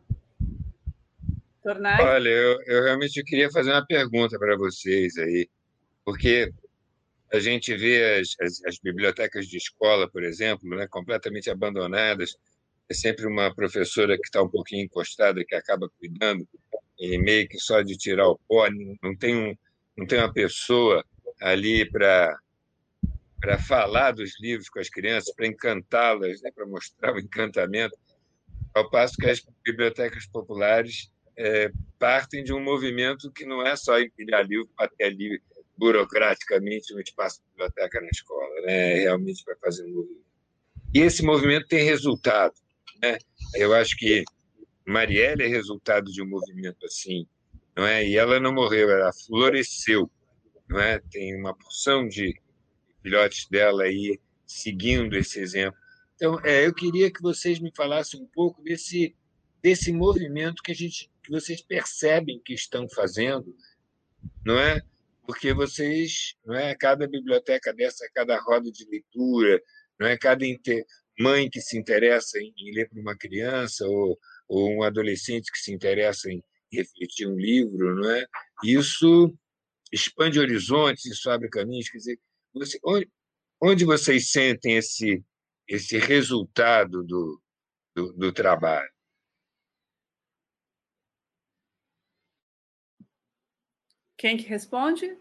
Olha, 2.01 2.29
eu, 2.29 2.61
eu 2.67 2.83
realmente 2.85 3.23
queria 3.25 3.51
fazer 3.51 3.71
uma 3.71 3.87
pergunta 3.87 4.39
para 4.39 4.57
vocês 4.57 5.17
aí, 5.17 5.49
porque 6.05 6.53
a 7.33 7.41
gente 7.41 7.75
vê 7.75 8.21
as, 8.21 8.37
as, 8.41 8.65
as, 8.65 8.79
bibliotecas 8.79 9.47
de 9.47 9.57
escola, 9.57 10.09
por 10.09 10.23
exemplo, 10.23 10.69
né, 10.69 10.87
completamente 10.87 11.51
abandonadas. 11.51 12.37
É 12.91 12.95
sempre 12.95 13.27
uma 13.27 13.55
professora 13.55 14.17
que 14.17 14.27
está 14.27 14.43
um 14.43 14.49
pouquinho 14.49 14.85
encostada 14.85 15.45
que 15.45 15.55
acaba 15.55 15.91
cuidando, 15.99 16.47
e 16.99 17.19
meio 17.19 17.49
que 17.49 17.59
só 17.59 17.83
de 17.83 17.97
tirar 17.97 18.29
o 18.29 18.39
pó, 18.49 18.69
não 19.03 19.17
tem, 19.17 19.37
um, 19.37 19.57
não 19.97 20.07
tem 20.07 20.19
uma 20.19 20.33
pessoa 20.33 21.05
ali 21.41 21.89
para 21.91 22.39
para 23.41 23.59
falar 23.59 24.13
dos 24.13 24.41
livros 24.41 24.71
com 24.71 24.79
as 24.79 24.89
crianças, 24.89 25.35
para 25.35 25.47
encantá-las, 25.47 26.41
né, 26.41 26.51
para 26.51 26.65
mostrar 26.65 27.13
o 27.15 27.19
encantamento, 27.19 27.95
ao 28.73 28.89
passo 28.89 29.19
que 29.19 29.27
as 29.27 29.45
bibliotecas 29.63 30.27
populares 30.27 31.13
é, 31.37 31.71
partem 31.99 32.43
de 32.43 32.55
um 32.55 32.61
movimento 32.61 33.31
que 33.31 33.45
não 33.45 33.61
é 33.61 33.77
só 33.77 34.01
empilhar 34.01 34.47
livro 34.47 34.67
para 34.75 34.89
ter 34.89 35.05
ali 35.05 35.43
burocraticamente 35.77 36.95
um 36.95 37.01
espaço 37.01 37.41
de 37.43 37.51
biblioteca 37.51 38.01
na 38.01 38.09
escola, 38.09 38.61
né? 38.63 38.95
realmente 39.01 39.45
para 39.45 39.57
fazer 39.57 39.85
um 39.85 39.95
movimento. 39.95 40.25
E 40.95 41.01
esse 41.01 41.23
movimento 41.23 41.67
tem 41.67 41.85
resultado. 41.85 42.55
Né? 43.03 43.19
Eu 43.55 43.75
acho 43.75 43.97
que 43.97 44.25
Marielle 44.87 45.43
é 45.43 45.47
resultado 45.47 46.11
de 46.11 46.23
um 46.23 46.29
movimento 46.29 46.85
assim, 46.85 47.27
não 47.77 47.87
é? 47.87 48.07
E 48.07 48.17
ela 48.17 48.39
não 48.39 48.53
morreu, 48.53 48.91
ela 48.91 49.13
floresceu, 49.13 50.11
não 50.69 50.81
é? 50.81 51.01
Tem 51.11 51.39
uma 51.39 51.55
porção 51.55 52.07
de 52.07 52.35
filhotes 53.03 53.49
dela 53.49 53.85
aí 53.85 54.21
seguindo 54.47 55.17
esse 55.17 55.41
exemplo. 55.41 55.79
Então, 56.15 56.39
é, 56.45 56.67
eu 56.67 56.75
queria 56.75 57.11
que 57.11 57.21
vocês 57.21 57.59
me 57.59 57.73
falassem 57.75 58.21
um 58.21 58.27
pouco 58.27 58.63
desse 58.63 59.15
desse 59.63 59.91
movimento 59.91 60.63
que 60.63 60.73
a 60.73 60.75
gente 60.75 61.11
que 61.23 61.31
vocês 61.31 61.63
percebem 61.63 62.39
que 62.45 62.53
estão 62.53 62.87
fazendo, 62.87 63.57
não 64.45 64.59
é? 64.59 64.83
Porque 65.27 65.55
vocês, 65.55 66.37
não 66.45 66.55
é, 66.55 66.75
cada 66.75 67.09
biblioteca 67.09 67.73
dessa, 67.73 68.07
cada 68.15 68.39
roda 68.39 68.71
de 68.71 68.85
leitura, 68.85 69.61
não 69.99 70.07
é 70.07 70.19
cada 70.19 70.47
inter... 70.47 70.85
mãe 71.19 71.49
que 71.51 71.61
se 71.61 71.79
interessa 71.79 72.39
em, 72.39 72.53
em 72.57 72.75
ler 72.75 72.89
para 72.89 73.01
uma 73.01 73.17
criança 73.17 73.87
ou, 73.87 74.19
ou 74.49 74.71
um 74.71 74.83
adolescente 74.83 75.51
que 75.51 75.59
se 75.59 75.73
interessa 75.73 76.31
em 76.31 76.43
refletir 76.73 77.27
um 77.27 77.37
livro, 77.37 77.95
não 77.95 78.11
é? 78.11 78.27
Isso 78.65 79.33
expande 79.93 80.41
horizontes, 80.41 81.07
isso 81.07 81.31
abre 81.31 81.49
caminhos. 81.49 81.89
Quer 81.89 81.99
dizer, 81.99 82.21
você, 82.53 82.79
onde, 82.85 83.11
onde 83.63 83.85
vocês 83.85 84.31
sentem 84.31 84.77
esse, 84.77 85.25
esse 85.69 85.99
resultado 85.99 87.05
do, 87.05 87.41
do, 87.95 88.13
do 88.13 88.33
trabalho? 88.33 88.93
Quem 94.17 94.37
que 94.37 94.45
responde? 94.45 95.17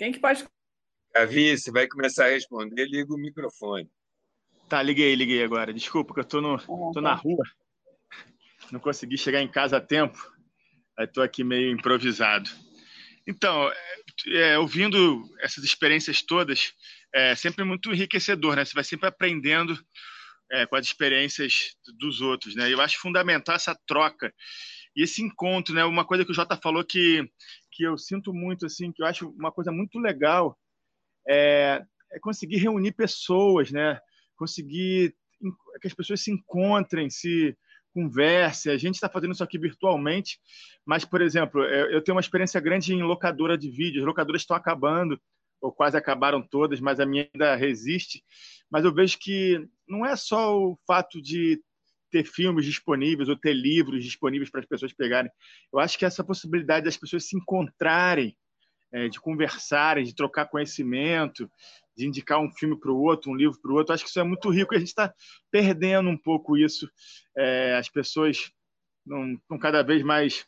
Quem 0.00 0.12
que 0.12 0.18
pode? 0.18 0.46
Gavi, 1.14 1.58
você 1.58 1.70
vai 1.70 1.86
começar 1.86 2.24
a 2.24 2.30
responder, 2.30 2.86
liga 2.86 3.12
o 3.12 3.18
microfone. 3.18 3.86
Tá, 4.66 4.82
liguei, 4.82 5.14
liguei 5.14 5.44
agora. 5.44 5.74
Desculpa 5.74 6.14
que 6.14 6.20
eu 6.20 6.24
tô, 6.24 6.40
no, 6.40 6.56
tô 6.90 7.02
na 7.02 7.12
rua. 7.12 7.44
Não 8.72 8.80
consegui 8.80 9.18
chegar 9.18 9.42
em 9.42 9.48
casa 9.48 9.76
a 9.76 9.80
tempo. 9.80 10.18
Aí 10.98 11.06
tô 11.06 11.20
aqui 11.20 11.44
meio 11.44 11.70
improvisado. 11.70 12.48
Então, 13.26 13.70
é, 14.28 14.58
ouvindo 14.58 15.22
essas 15.38 15.64
experiências 15.64 16.22
todas, 16.22 16.72
é 17.14 17.34
sempre 17.34 17.62
muito 17.62 17.92
enriquecedor, 17.92 18.56
né? 18.56 18.64
Você 18.64 18.72
vai 18.72 18.84
sempre 18.84 19.06
aprendendo 19.06 19.78
é, 20.50 20.64
com 20.64 20.76
as 20.76 20.86
experiências 20.86 21.76
dos 21.98 22.22
outros, 22.22 22.54
né? 22.54 22.72
Eu 22.72 22.80
acho 22.80 22.98
fundamental 22.98 23.54
essa 23.54 23.78
troca 23.86 24.32
e 24.96 25.02
esse 25.02 25.22
encontro, 25.22 25.74
né? 25.74 25.84
Uma 25.84 26.04
coisa 26.04 26.24
que 26.24 26.30
o 26.30 26.34
Jota 26.34 26.56
falou 26.56 26.84
que 26.84 27.28
que 27.72 27.84
eu 27.84 27.96
sinto 27.96 28.34
muito 28.34 28.66
assim, 28.66 28.92
que 28.92 29.02
eu 29.02 29.06
acho 29.06 29.30
uma 29.30 29.52
coisa 29.52 29.70
muito 29.70 29.98
legal 29.98 30.58
é, 31.26 31.82
é 32.12 32.18
conseguir 32.18 32.56
reunir 32.56 32.92
pessoas, 32.92 33.70
né? 33.70 33.98
Conseguir 34.36 35.14
que 35.80 35.86
as 35.86 35.94
pessoas 35.94 36.20
se 36.20 36.30
encontrem, 36.30 37.08
se 37.08 37.56
conversem. 37.94 38.72
A 38.72 38.76
gente 38.76 38.94
está 38.96 39.08
fazendo 39.08 39.32
isso 39.32 39.44
aqui 39.44 39.58
virtualmente, 39.58 40.38
mas, 40.84 41.04
por 41.04 41.20
exemplo, 41.20 41.62
eu 41.64 42.02
tenho 42.02 42.16
uma 42.16 42.20
experiência 42.20 42.60
grande 42.60 42.92
em 42.92 43.02
locadora 43.02 43.56
de 43.56 43.70
vídeos. 43.70 44.02
As 44.02 44.06
locadoras 44.06 44.42
estão 44.42 44.56
acabando, 44.56 45.20
ou 45.60 45.72
quase 45.72 45.96
acabaram 45.96 46.42
todas, 46.42 46.80
mas 46.80 47.00
a 47.00 47.06
minha 47.06 47.28
ainda 47.32 47.54
resiste. 47.54 48.24
Mas 48.70 48.84
eu 48.84 48.94
vejo 48.94 49.18
que 49.18 49.66
não 49.88 50.06
é 50.06 50.16
só 50.16 50.56
o 50.56 50.78
fato 50.86 51.20
de 51.20 51.60
ter 52.10 52.24
filmes 52.24 52.64
disponíveis 52.64 53.28
ou 53.28 53.36
ter 53.36 53.52
livros 53.52 54.04
disponíveis 54.04 54.50
para 54.50 54.60
as 54.60 54.66
pessoas 54.66 54.92
pegarem. 54.92 55.30
Eu 55.72 55.78
acho 55.78 55.98
que 55.98 56.04
essa 56.04 56.24
possibilidade 56.24 56.84
das 56.84 56.96
pessoas 56.96 57.24
se 57.26 57.36
encontrarem, 57.36 58.36
é, 58.92 59.08
de 59.08 59.20
conversarem, 59.20 60.04
de 60.04 60.14
trocar 60.14 60.46
conhecimento, 60.46 61.50
de 61.96 62.06
indicar 62.06 62.40
um 62.40 62.50
filme 62.50 62.78
para 62.78 62.90
o 62.90 63.00
outro, 63.00 63.30
um 63.30 63.36
livro 63.36 63.60
para 63.60 63.70
o 63.70 63.74
outro, 63.74 63.94
acho 63.94 64.04
que 64.04 64.10
isso 64.10 64.20
é 64.20 64.24
muito 64.24 64.50
rico 64.50 64.74
e 64.74 64.76
a 64.76 64.78
gente 64.78 64.88
está 64.88 65.14
perdendo 65.50 66.08
um 66.08 66.18
pouco 66.18 66.56
isso. 66.56 66.90
É, 67.36 67.76
as 67.76 67.88
pessoas 67.88 68.50
estão 69.06 69.58
cada 69.58 69.82
vez 69.82 70.02
mais 70.02 70.46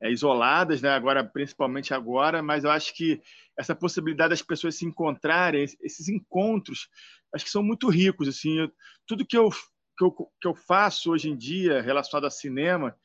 é, 0.00 0.10
isoladas, 0.10 0.80
né? 0.80 0.90
agora 0.90 1.24
principalmente 1.24 1.92
agora, 1.92 2.42
mas 2.42 2.64
eu 2.64 2.70
acho 2.70 2.94
que 2.94 3.20
essa 3.58 3.74
possibilidade 3.74 4.30
das 4.30 4.42
pessoas 4.42 4.76
se 4.76 4.86
encontrarem, 4.86 5.64
esses 5.82 6.08
encontros, 6.08 6.88
acho 7.34 7.44
que 7.44 7.50
são 7.50 7.62
muito 7.62 7.88
ricos. 7.88 8.28
Assim, 8.28 8.60
eu, 8.60 8.72
tudo 9.06 9.26
que 9.26 9.36
eu, 9.36 9.50
que, 9.98 10.04
eu, 10.04 10.12
que 10.12 10.48
eu 10.48 10.54
faço 10.54 11.10
hoje 11.10 11.28
em 11.28 11.36
dia 11.36 11.82
relacionado 11.82 12.26
a 12.26 12.30
cinema 12.30 12.96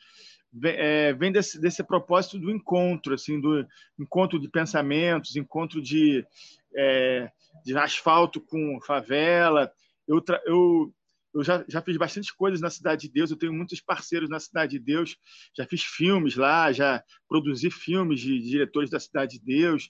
é, 0.63 1.13
vem 1.13 1.31
desse, 1.31 1.59
desse 1.59 1.83
propósito 1.83 2.37
do 2.37 2.51
encontro, 2.51 3.15
assim, 3.15 3.41
do 3.41 3.65
encontro 3.99 4.39
de 4.39 4.47
pensamentos, 4.47 5.35
encontro 5.35 5.81
de, 5.81 6.23
é, 6.75 7.31
de 7.65 7.75
asfalto 7.75 8.39
com 8.39 8.79
favela. 8.85 9.71
Eu, 10.07 10.23
eu 10.45 10.93
eu 11.33 11.43
já, 11.43 11.65
já 11.67 11.81
fiz 11.81 11.97
bastante 11.97 12.33
coisas 12.35 12.61
na 12.61 12.69
Cidade 12.69 13.07
de 13.07 13.13
Deus, 13.13 13.31
eu 13.31 13.37
tenho 13.37 13.53
muitos 13.53 13.81
parceiros 13.81 14.29
na 14.29 14.39
Cidade 14.39 14.77
de 14.77 14.79
Deus, 14.79 15.17
já 15.57 15.65
fiz 15.65 15.83
filmes 15.83 16.35
lá, 16.35 16.71
já 16.71 17.03
produzi 17.27 17.71
filmes 17.71 18.19
de, 18.21 18.39
de 18.39 18.49
diretores 18.49 18.89
da 18.89 18.99
Cidade 18.99 19.39
de 19.39 19.43
Deus, 19.43 19.89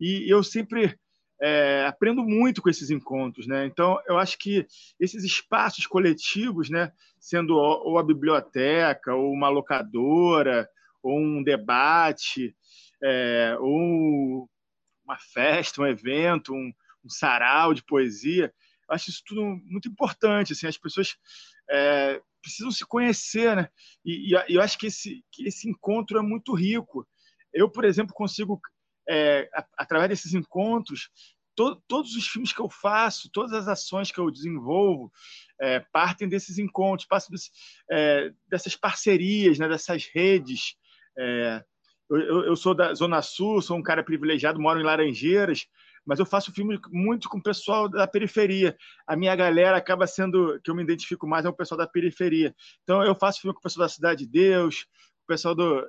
e 0.00 0.32
eu 0.32 0.42
sempre 0.44 0.96
é, 1.40 1.84
aprendo 1.86 2.22
muito 2.22 2.62
com 2.62 2.70
esses 2.70 2.90
encontros, 2.90 3.46
né? 3.46 3.66
Então, 3.66 3.98
eu 4.06 4.18
acho 4.18 4.38
que 4.38 4.66
esses 4.98 5.24
espaços 5.24 5.86
coletivos, 5.86 6.70
né, 6.70 6.92
sendo 7.18 7.54
ou 7.56 7.98
a 7.98 8.02
biblioteca, 8.02 9.14
ou 9.14 9.32
uma 9.32 9.48
locadora, 9.48 10.68
ou 11.02 11.18
um 11.18 11.42
debate, 11.42 12.56
é, 13.02 13.56
ou 13.60 14.48
uma 15.04 15.18
festa, 15.18 15.82
um 15.82 15.86
evento, 15.86 16.54
um, 16.54 16.72
um 17.04 17.10
sarau 17.10 17.74
de 17.74 17.84
poesia, 17.84 18.52
acho 18.88 19.10
isso 19.10 19.22
tudo 19.26 19.44
muito 19.66 19.88
importante. 19.88 20.52
Assim, 20.52 20.66
as 20.66 20.78
pessoas 20.78 21.16
é, 21.70 22.20
precisam 22.40 22.70
se 22.70 22.84
conhecer, 22.86 23.56
né? 23.56 23.68
E, 24.04 24.32
e, 24.32 24.54
eu 24.54 24.60
acho 24.60 24.78
que 24.78 24.86
esse, 24.86 25.24
que 25.30 25.46
esse 25.46 25.68
encontro 25.68 26.18
é 26.18 26.22
muito 26.22 26.54
rico. 26.54 27.06
Eu, 27.52 27.70
por 27.70 27.84
exemplo, 27.84 28.14
consigo, 28.14 28.60
é, 29.08 29.48
através 29.76 30.08
desses 30.08 30.34
encontros, 30.34 31.10
to, 31.54 31.76
todos 31.88 32.14
os 32.14 32.26
filmes 32.26 32.52
que 32.52 32.60
eu 32.60 32.68
faço, 32.68 33.30
todas 33.32 33.52
as 33.52 33.68
ações 33.68 34.10
que 34.10 34.18
eu 34.18 34.30
desenvolvo, 34.30 35.12
é, 35.60 35.80
partem 35.92 36.28
desses 36.28 36.58
encontros, 36.58 37.06
passam 37.06 37.30
desse, 37.30 37.50
é, 37.90 38.32
dessas 38.48 38.76
parcerias, 38.76 39.58
né, 39.58 39.68
dessas 39.68 40.06
redes. 40.12 40.76
É, 41.18 41.64
eu, 42.10 42.44
eu, 42.44 42.56
sou 42.56 42.74
da 42.74 42.92
Zona 42.94 43.22
Sul, 43.22 43.62
sou 43.62 43.76
um 43.76 43.82
cara 43.82 44.02
privilegiado, 44.02 44.60
moro 44.60 44.80
em 44.80 44.84
Laranjeiras, 44.84 45.66
mas 46.04 46.18
eu 46.18 46.26
faço 46.26 46.52
filme 46.52 46.78
muito 46.90 47.28
com 47.28 47.38
o 47.38 47.42
pessoal 47.42 47.88
da 47.88 48.06
periferia. 48.06 48.76
A 49.06 49.16
minha 49.16 49.34
galera 49.34 49.76
acaba 49.76 50.06
sendo, 50.06 50.60
que 50.62 50.70
eu 50.70 50.74
me 50.74 50.82
identifico 50.82 51.26
mais, 51.26 51.46
é 51.46 51.48
o 51.48 51.54
pessoal 51.54 51.78
da 51.78 51.86
periferia. 51.86 52.54
Então 52.82 53.02
eu 53.02 53.14
faço 53.14 53.40
filme 53.40 53.54
com 53.54 53.60
o 53.60 53.62
pessoal 53.62 53.86
da 53.86 53.92
Cidade 53.92 54.26
de 54.26 54.30
Deus, 54.30 54.86
o 55.24 55.26
pessoal 55.26 55.54
do 55.54 55.82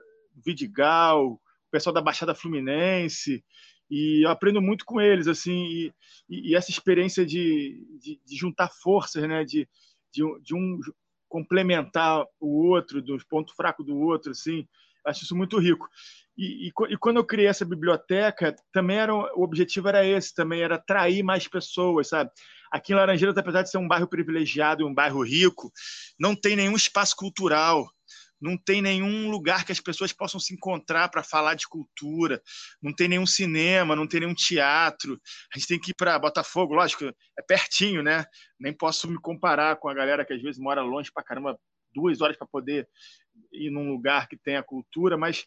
Vidigal, 0.46 1.40
pessoal 1.76 1.94
da 1.94 2.02
Baixada 2.02 2.34
Fluminense, 2.34 3.44
e 3.92 4.26
eu 4.26 4.32
aprendo 4.32 4.62
muito 4.62 4.86
com 4.86 5.02
eles, 5.02 5.28
assim, 5.28 5.66
e, 5.66 5.94
e 6.30 6.56
essa 6.56 6.72
experiência 6.72 7.26
de, 7.26 7.86
de, 8.00 8.18
de, 8.26 8.38
juntar 8.38 8.70
forças, 8.82 9.28
né, 9.28 9.44
de, 9.44 9.68
de, 10.10 10.24
de 10.42 10.56
um 10.56 10.80
complementar 11.28 12.26
o 12.40 12.66
outro, 12.66 13.02
do 13.02 13.18
ponto 13.30 13.54
fraco 13.54 13.84
do 13.84 13.98
outro, 13.98 14.32
assim, 14.32 14.66
acho 15.06 15.26
isso 15.26 15.36
muito 15.36 15.60
rico. 15.60 15.86
E, 16.38 16.68
e, 16.68 16.72
e, 16.90 16.98
quando 16.98 17.18
eu 17.18 17.26
criei 17.26 17.48
essa 17.48 17.66
biblioteca, 17.66 18.56
também 18.72 18.98
era 18.98 19.14
o 19.14 19.44
objetivo 19.44 19.90
era 19.90 20.06
esse, 20.06 20.34
também 20.34 20.62
era 20.62 20.76
atrair 20.76 21.24
mais 21.24 21.46
pessoas, 21.46 22.08
sabe? 22.08 22.32
Aqui 22.72 22.94
em 22.94 22.96
Laranjeiras, 22.96 23.38
apesar 23.38 23.64
de 23.64 23.70
ser 23.70 23.80
um 23.80 23.88
bairro 23.88 24.08
privilegiado 24.08 24.88
um 24.88 24.94
bairro 24.94 25.22
rico, 25.22 25.72
não 26.18 26.36
tem 26.36 26.56
nenhum 26.56 26.76
espaço 26.76 27.16
cultural, 27.18 27.86
não 28.46 28.56
tem 28.56 28.80
nenhum 28.80 29.30
lugar 29.32 29.66
que 29.66 29.72
as 29.72 29.80
pessoas 29.80 30.14
possam 30.14 30.40
se 30.40 30.54
encontrar 30.54 31.10
para 31.10 31.24
falar 31.24 31.56
de 31.56 31.68
cultura, 31.68 32.40
não 32.80 32.94
tem 32.94 33.08
nenhum 33.08 33.26
cinema, 33.26 33.96
não 33.96 34.08
tem 34.08 34.20
nenhum 34.20 34.36
teatro. 34.36 35.20
A 35.54 35.58
gente 35.58 35.68
tem 35.68 35.80
que 35.80 35.92
ir 35.92 35.96
para 35.96 36.20
Botafogo, 36.20 36.76
lógico, 36.76 37.06
é 37.06 37.42
pertinho, 37.42 38.04
né? 38.04 38.24
Nem 38.60 38.72
posso 38.72 39.10
me 39.10 39.20
comparar 39.20 39.78
com 39.78 39.90
a 39.90 39.94
galera 39.96 40.24
que 40.24 40.34
às 40.34 40.42
vezes 40.42 40.60
mora 40.60 40.84
longe 40.84 41.12
para 41.12 41.24
caramba, 41.24 41.60
duas 41.94 42.22
horas 42.22 42.38
para 42.38 42.46
poder 42.46 42.88
ir 43.52 43.72
num 43.72 43.90
lugar 43.90 44.28
que 44.28 44.38
tenha 44.38 44.62
cultura, 44.62 45.18
mas 45.18 45.44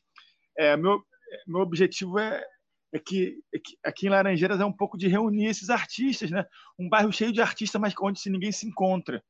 é, 0.58 0.76
meu, 0.76 1.00
meu 1.46 1.60
objetivo 1.60 2.18
é, 2.18 2.44
é 2.92 2.98
que, 2.98 3.38
é 3.54 3.58
que 3.58 3.76
aqui 3.84 4.06
em 4.06 4.10
Laranjeiras 4.10 4.60
é 4.60 4.64
um 4.64 4.72
pouco 4.72 4.96
de 4.96 5.08
reunir 5.08 5.46
esses 5.46 5.68
artistas, 5.68 6.30
né? 6.30 6.46
Um 6.78 6.88
bairro 6.88 7.12
cheio 7.12 7.32
de 7.32 7.40
artistas, 7.40 7.80
mas 7.80 7.94
onde 8.00 8.20
ninguém 8.30 8.50
se 8.50 8.66
encontra. 8.66 9.22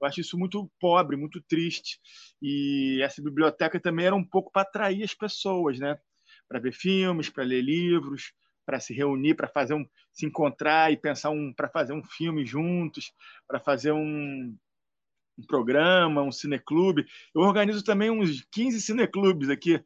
Eu 0.00 0.06
acho 0.06 0.20
isso 0.20 0.38
muito 0.38 0.70
pobre, 0.78 1.16
muito 1.16 1.40
triste. 1.42 1.98
E 2.42 3.00
essa 3.02 3.22
biblioteca 3.22 3.80
também 3.80 4.06
era 4.06 4.14
um 4.14 4.24
pouco 4.24 4.52
para 4.52 4.62
atrair 4.62 5.02
as 5.02 5.14
pessoas, 5.14 5.78
né? 5.78 5.98
Para 6.48 6.60
ver 6.60 6.72
filmes, 6.72 7.30
para 7.30 7.44
ler 7.44 7.62
livros, 7.62 8.32
para 8.66 8.80
se 8.80 8.92
reunir, 8.92 9.34
para 9.34 9.48
fazer 9.48 9.74
um, 9.74 9.86
se 10.12 10.26
encontrar 10.26 10.92
e 10.92 10.96
pensar 10.96 11.30
um, 11.30 11.52
para 11.54 11.68
fazer 11.68 11.94
um 11.94 12.04
filme 12.04 12.44
juntos, 12.44 13.12
para 13.48 13.60
fazer 13.60 13.92
um, 13.92 14.54
um 15.38 15.46
programa, 15.46 16.22
um 16.22 16.32
cineclube. 16.32 17.06
Eu 17.34 17.42
organizo 17.42 17.82
também 17.82 18.10
uns 18.10 18.44
15 18.52 18.80
cineclubes 18.82 19.48
aqui. 19.48 19.82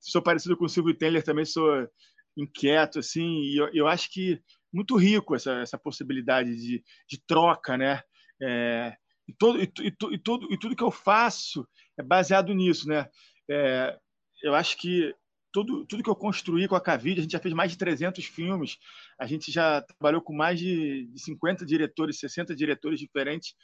Sou 0.00 0.22
parecido 0.22 0.56
com 0.56 0.64
o 0.64 0.68
Silvio 0.68 0.94
Teller, 0.94 1.22
também 1.22 1.44
sou 1.44 1.88
inquieto, 2.36 2.98
assim, 2.98 3.42
e 3.42 3.56
eu, 3.56 3.70
eu 3.72 3.86
acho 3.86 4.10
que 4.10 4.40
muito 4.72 4.96
rico 4.96 5.34
essa, 5.34 5.52
essa 5.60 5.78
possibilidade 5.78 6.56
de, 6.56 6.82
de 7.08 7.22
troca, 7.26 7.76
né? 7.76 8.02
É, 8.40 8.94
e, 9.28 9.34
todo, 9.34 9.60
e, 9.60 9.70
e, 9.82 10.18
tudo, 10.18 10.52
e 10.52 10.58
tudo 10.58 10.76
que 10.76 10.82
eu 10.82 10.90
faço 10.90 11.66
é 11.98 12.02
baseado 12.02 12.54
nisso, 12.54 12.88
né? 12.88 13.06
É, 13.50 13.96
eu 14.42 14.54
acho 14.54 14.76
que 14.78 15.14
tudo, 15.52 15.84
tudo 15.84 16.02
que 16.02 16.08
eu 16.08 16.16
construí 16.16 16.66
com 16.66 16.74
a 16.74 16.80
Cavide, 16.80 17.20
a 17.20 17.22
gente 17.22 17.32
já 17.32 17.38
fez 17.38 17.54
mais 17.54 17.70
de 17.70 17.78
300 17.78 18.24
filmes, 18.24 18.78
a 19.20 19.26
gente 19.26 19.52
já 19.52 19.82
trabalhou 19.82 20.22
com 20.22 20.34
mais 20.34 20.58
de, 20.58 21.06
de 21.06 21.22
50 21.22 21.66
diretores, 21.66 22.18
60 22.18 22.56
diretores 22.56 22.98
diferentes, 22.98 23.54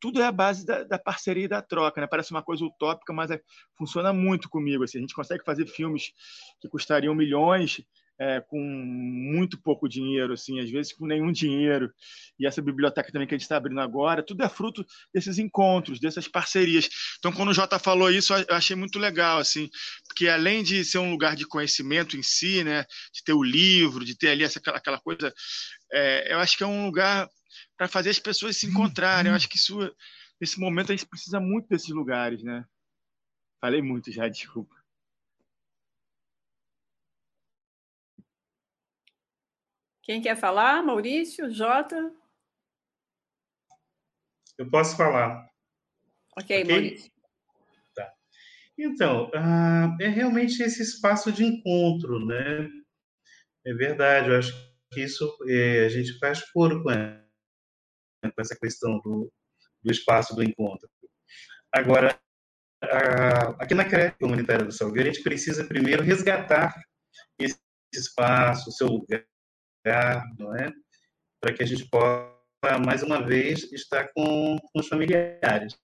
tudo 0.00 0.20
é 0.20 0.24
a 0.24 0.32
base 0.32 0.64
da, 0.64 0.84
da, 0.84 0.98
parceria 0.98 1.44
e 1.44 1.48
da 1.48 1.62
troca, 1.62 2.00
né? 2.00 2.06
Parece 2.06 2.30
uma 2.30 2.42
coisa 2.42 2.64
utópica, 2.64 3.12
mas 3.12 3.30
é, 3.30 3.40
funciona 3.76 4.12
muito 4.12 4.48
comigo. 4.48 4.84
Assim. 4.84 4.98
A 4.98 5.00
gente 5.00 5.14
consegue 5.14 5.44
fazer 5.44 5.66
filmes 5.66 6.12
que 6.60 6.68
custariam 6.68 7.14
milhões 7.14 7.82
é, 8.20 8.40
com 8.40 8.58
muito 8.60 9.60
pouco 9.60 9.88
dinheiro, 9.88 10.32
assim, 10.32 10.60
às 10.60 10.68
vezes 10.70 10.92
com 10.92 11.06
nenhum 11.06 11.30
dinheiro. 11.30 11.92
E 12.38 12.46
essa 12.46 12.60
biblioteca 12.60 13.12
também 13.12 13.28
que 13.28 13.34
a 13.34 13.38
gente 13.38 13.44
está 13.44 13.56
abrindo 13.56 13.80
agora, 13.80 14.22
tudo 14.22 14.42
é 14.42 14.48
fruto 14.48 14.84
desses 15.14 15.38
encontros, 15.38 16.00
dessas 16.00 16.26
parcerias. 16.26 16.88
Então, 17.18 17.32
quando 17.32 17.50
o 17.50 17.54
Jota 17.54 17.78
falou 17.78 18.10
isso, 18.10 18.34
eu 18.34 18.54
achei 18.54 18.74
muito 18.74 18.98
legal, 18.98 19.38
assim, 19.38 19.68
porque 20.06 20.28
além 20.28 20.62
de 20.62 20.84
ser 20.84 20.98
um 20.98 21.10
lugar 21.10 21.36
de 21.36 21.46
conhecimento 21.46 22.16
em 22.16 22.22
si, 22.22 22.64
né, 22.64 22.84
de 23.12 23.22
ter 23.24 23.32
o 23.32 23.42
livro, 23.42 24.04
de 24.04 24.16
ter 24.16 24.30
ali 24.30 24.42
essa, 24.42 24.58
aquela 24.58 24.98
coisa, 24.98 25.32
é, 25.92 26.32
eu 26.32 26.38
acho 26.38 26.56
que 26.56 26.64
é 26.64 26.66
um 26.66 26.86
lugar 26.86 27.28
para 27.76 27.88
fazer 27.88 28.10
as 28.10 28.18
pessoas 28.18 28.56
se 28.56 28.66
encontrarem. 28.66 29.30
Eu 29.30 29.36
acho 29.36 29.48
que 29.48 29.56
isso, 29.56 29.78
nesse 30.40 30.58
momento, 30.58 30.92
a 30.92 30.96
gente 30.96 31.08
precisa 31.08 31.38
muito 31.38 31.68
desses 31.68 31.90
lugares, 31.90 32.42
né? 32.42 32.64
Falei 33.60 33.82
muito 33.82 34.10
já, 34.12 34.28
desculpa. 34.28 34.77
Quem 40.08 40.22
quer 40.22 40.36
falar? 40.36 40.82
Maurício? 40.82 41.52
Jota? 41.52 42.10
Eu 44.56 44.70
posso 44.70 44.96
falar. 44.96 45.46
Ok, 46.34 46.62
okay? 46.62 46.64
Maurício. 46.64 47.12
Tá. 47.94 48.10
Então, 48.78 49.26
uh, 49.26 50.02
é 50.02 50.08
realmente 50.08 50.62
esse 50.62 50.80
espaço 50.80 51.30
de 51.30 51.44
encontro, 51.44 52.24
né? 52.24 52.70
É 53.66 53.74
verdade, 53.74 54.30
eu 54.30 54.38
acho 54.38 54.54
que 54.90 55.02
isso 55.02 55.30
é, 55.46 55.84
a 55.84 55.88
gente 55.90 56.18
faz 56.18 56.40
foro 56.40 56.82
com 56.82 56.90
essa 58.38 58.56
questão 58.58 58.98
do, 59.00 59.30
do 59.82 59.92
espaço 59.92 60.34
do 60.34 60.42
encontro. 60.42 60.88
Agora, 61.70 62.18
a, 62.82 63.62
aqui 63.62 63.74
na 63.74 63.84
creche 63.84 64.16
comunitária 64.18 64.64
do 64.64 64.72
Salgueiro, 64.72 65.10
a 65.10 65.12
gente 65.12 65.22
precisa 65.22 65.66
primeiro 65.66 66.02
resgatar 66.02 66.74
esse 67.38 67.60
espaço, 67.92 68.70
o 68.70 68.72
seu 68.72 68.86
lugar, 68.86 69.22
não 70.38 70.54
é? 70.54 70.72
Para 71.40 71.52
que 71.52 71.62
a 71.62 71.66
gente 71.66 71.88
possa, 71.88 72.78
mais 72.84 73.02
uma 73.02 73.24
vez, 73.24 73.70
estar 73.72 74.08
com, 74.12 74.58
com 74.58 74.80
os 74.80 74.88
familiares. 74.88 75.78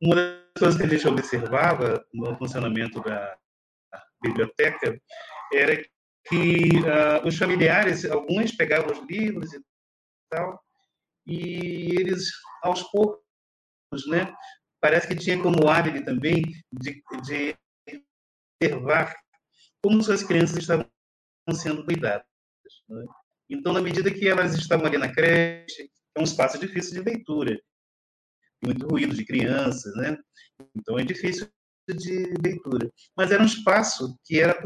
Uma 0.00 0.16
das 0.16 0.58
coisas 0.58 0.76
que 0.80 0.86
a 0.86 0.88
gente 0.88 1.08
observava 1.08 2.04
no 2.12 2.36
funcionamento 2.36 3.00
da 3.00 3.36
biblioteca 4.22 5.00
era 5.52 5.82
que 6.28 6.70
uh, 6.80 7.26
os 7.26 7.36
familiares, 7.36 8.04
alguns 8.04 8.52
pegavam 8.52 8.92
os 8.92 9.08
livros 9.08 9.52
e 9.52 9.60
tal, 10.30 10.62
e 11.26 12.00
eles, 12.00 12.30
aos 12.62 12.82
poucos, 12.84 13.20
né, 14.08 14.34
parece 14.80 15.08
que 15.08 15.16
tinha 15.16 15.40
como 15.40 15.68
hábito 15.68 16.04
também 16.04 16.42
de, 16.72 17.02
de 17.22 17.56
observar 18.60 19.14
como 19.82 20.02
suas 20.02 20.22
crianças 20.22 20.56
estavam 20.56 20.88
sendo 21.52 21.84
cuidadas. 21.84 22.31
Então, 23.48 23.72
na 23.72 23.82
medida 23.82 24.12
que 24.12 24.28
elas 24.28 24.54
estavam 24.54 24.86
ali 24.86 24.98
na 24.98 25.12
creche, 25.12 25.90
é 26.16 26.20
um 26.20 26.24
espaço 26.24 26.58
difícil 26.58 26.94
de 26.94 27.10
leitura, 27.10 27.60
muito 28.64 28.86
ruído 28.86 29.14
de 29.14 29.24
crianças, 29.24 29.94
né? 29.96 30.18
Então, 30.74 30.98
é 30.98 31.04
difícil 31.04 31.48
de 31.88 32.34
leitura. 32.42 32.90
Mas 33.16 33.30
era 33.30 33.42
um 33.42 33.46
espaço 33.46 34.18
que 34.24 34.40
era 34.40 34.60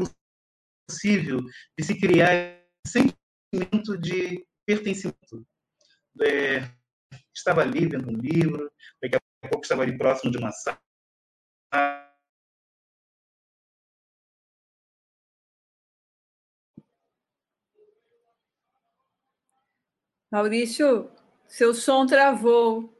possível 0.89 1.41
de 1.77 1.83
se 1.83 1.99
criar 1.99 2.61
sentimento 2.85 3.97
de 3.97 4.45
pertencimento. 4.65 5.45
É, 6.21 6.69
estava 7.35 7.61
ali 7.61 7.87
vendo 7.87 8.09
um 8.09 8.17
livro, 8.17 8.71
daqui 9.01 9.15
a 9.15 9.47
pouco 9.49 9.63
estava 9.63 9.83
ali 9.83 9.97
próximo 9.97 10.31
de 10.31 10.37
uma 10.37 10.51
sala, 10.51 10.79
Maurício, 20.31 21.09
seu 21.47 21.73
som 21.73 22.05
travou. 22.05 22.93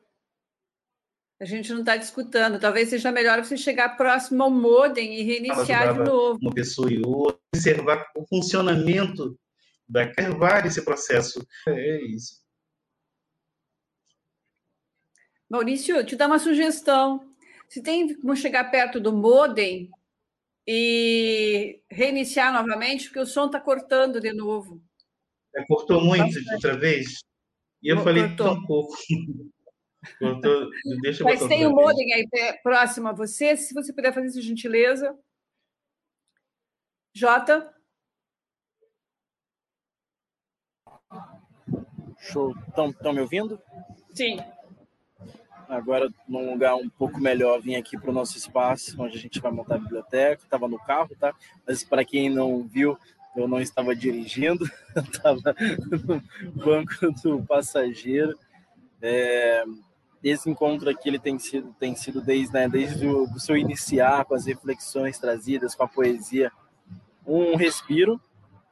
A 1.40 1.46
gente 1.46 1.72
não 1.72 1.82
está 1.82 1.96
escutando. 1.96 2.60
Talvez 2.60 2.90
seja 2.90 3.12
melhor 3.12 3.44
você 3.44 3.58
chegar 3.58 3.98
próximo 3.98 4.44
ao 4.44 4.50
modem 4.50 5.20
e 5.20 5.24
reiniciar 5.24 5.94
de 5.94 6.00
novo. 6.00 6.40
Uma 6.42 6.54
pessoa 6.54 6.92
e 6.92 7.02
outra, 7.06 7.40
observar 7.54 8.10
o 8.16 8.26
funcionamento 8.26 9.38
da 9.88 10.12
carvar 10.12 10.66
esse 10.66 10.84
processo. 10.84 11.46
É 11.68 12.02
isso. 12.06 12.42
Maurício, 15.50 16.06
te 16.06 16.16
dar 16.16 16.28
uma 16.28 16.40
sugestão. 16.40 17.34
Se 17.70 17.82
tem 17.82 18.16
como 18.16 18.36
chegar 18.36 18.72
perto 18.72 19.00
do 19.00 19.14
modem 19.14 19.90
e 20.66 21.82
reiniciar 21.90 22.52
novamente, 22.52 23.06
porque 23.06 23.20
o 23.20 23.26
som 23.26 23.46
está 23.46 23.60
cortando 23.60 24.20
de 24.20 24.34
novo. 24.34 24.82
É, 25.58 25.66
cortou 25.66 26.02
muito 26.02 26.40
de 26.40 26.54
outra 26.54 26.78
vez? 26.78 27.24
E 27.82 27.90
eu 27.90 28.04
falei 28.04 28.28
cortou. 28.28 28.46
tão 28.46 28.66
pouco. 28.66 28.96
cortou, 30.20 30.70
deixa 31.02 31.24
Mas 31.24 31.46
tem 31.48 31.66
o 31.66 31.72
um 31.72 31.74
modem 31.74 32.14
aí 32.14 32.28
próximo 32.62 33.08
a 33.08 33.14
você, 33.14 33.58
se 33.58 33.74
você 33.74 33.92
puder 33.92 34.14
fazer 34.14 34.28
essa 34.28 34.42
gentileza. 34.42 35.18
Jota? 37.14 37.74
Show. 42.20 42.56
Estão 42.68 43.14
me 43.14 43.22
ouvindo? 43.22 43.60
Sim. 44.14 44.38
Agora, 45.68 46.10
num 46.28 46.52
lugar 46.52 46.76
um 46.76 46.90
pouco 46.90 47.20
melhor, 47.20 47.60
vim 47.60 47.76
aqui 47.76 47.98
para 47.98 48.10
o 48.10 48.14
nosso 48.14 48.38
espaço, 48.38 48.96
onde 49.02 49.18
a 49.18 49.20
gente 49.20 49.40
vai 49.42 49.52
montar 49.52 49.76
a 49.76 49.80
biblioteca. 49.80 50.44
Estava 50.44 50.68
no 50.68 50.80
carro, 50.80 51.16
tá? 51.20 51.36
Mas 51.68 51.84
para 51.84 52.06
quem 52.06 52.30
não 52.30 52.64
viu, 52.64 52.98
eu 53.38 53.48
não 53.48 53.62
estava 53.62 53.96
dirigindo, 53.96 54.70
estava 54.98 55.56
no 56.02 56.22
banco 56.64 57.12
do 57.24 57.44
passageiro. 57.44 58.38
É, 59.02 59.64
esse 60.24 60.50
encontro 60.50 60.90
aqui 60.90 61.08
ele 61.08 61.20
tem 61.20 61.38
sido, 61.38 61.74
tem 61.80 61.96
sido 61.96 62.20
desde, 62.20 62.54
né, 62.54 62.68
desde 62.68 63.08
o 63.08 63.40
seu 63.40 63.56
iniciar, 63.56 64.26
com 64.26 64.34
as 64.34 64.46
reflexões 64.46 65.20
trazidas, 65.20 65.76
com 65.76 65.84
a 65.84 65.88
poesia, 65.88 66.52
um 67.26 67.56
respiro. 67.56 68.20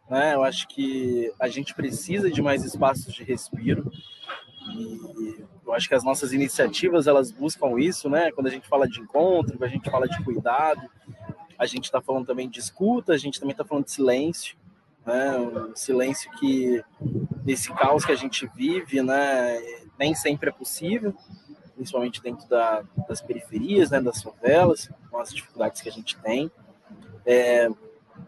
Né? 0.10 0.34
Eu 0.34 0.44
acho 0.44 0.68
que 0.68 1.32
a 1.40 1.48
gente 1.48 1.74
precisa 1.76 2.30
de 2.30 2.42
mais 2.42 2.64
espaços 2.64 3.14
de 3.14 3.24
respiro. 3.24 3.92
E 4.74 5.46
eu 5.66 5.74
acho 5.74 5.88
que 5.88 5.96
as 5.96 6.04
nossas 6.04 6.34
iniciativas 6.34 7.06
elas 7.06 7.32
buscam 7.32 7.80
isso, 7.80 8.10
né? 8.10 8.32
Quando 8.32 8.48
a 8.48 8.52
gente 8.52 8.68
fala 8.68 8.88
de 8.88 9.00
encontro, 9.00 9.58
quando 9.58 9.70
a 9.70 9.74
gente 9.74 9.90
fala 9.90 10.08
de 10.08 10.24
cuidado, 10.24 10.82
a 11.58 11.66
gente 11.66 11.86
está 11.86 12.02
falando 12.02 12.26
também 12.26 12.50
de 12.50 12.60
escuta, 12.60 13.14
a 13.14 13.18
gente 13.18 13.40
também 13.40 13.52
está 13.52 13.64
falando 13.64 13.86
de 13.86 13.92
silêncio, 13.92 14.58
né? 15.06 15.38
Um 15.38 15.76
silêncio 15.76 16.32
que, 16.34 16.84
nesse 17.46 17.72
caos 17.74 18.04
que 18.04 18.12
a 18.12 18.16
gente 18.16 18.50
vive, 18.56 19.02
né? 19.02 19.58
Nem 19.98 20.14
sempre 20.14 20.50
é 20.50 20.52
possível, 20.52 21.16
principalmente 21.76 22.22
dentro 22.22 22.48
da, 22.48 22.84
das 23.08 23.22
periferias, 23.22 23.92
né? 23.92 24.02
Das 24.02 24.22
favelas, 24.22 24.90
com 25.10 25.20
as 25.20 25.34
dificuldades 25.34 25.82
que 25.82 25.90
a 25.90 25.92
gente 25.92 26.18
tem. 26.18 26.52
É, 27.26 27.70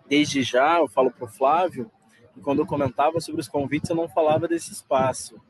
desde 0.08 0.44
já, 0.44 0.78
eu 0.78 0.88
falo 0.88 1.12
para 1.12 1.26
o 1.26 1.28
Flávio, 1.28 1.92
que 2.34 2.40
quando 2.40 2.60
eu 2.60 2.66
comentava 2.66 3.20
sobre 3.20 3.42
os 3.42 3.48
convites, 3.48 3.90
eu 3.90 3.96
não 3.96 4.08
falava 4.08 4.48
desse 4.48 4.72
espaço. 4.72 5.42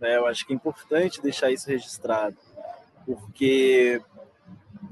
Né? 0.00 0.16
Eu 0.16 0.26
acho 0.26 0.46
que 0.46 0.52
é 0.52 0.56
importante 0.56 1.22
deixar 1.22 1.50
isso 1.50 1.68
registrado, 1.68 2.36
porque 3.04 4.00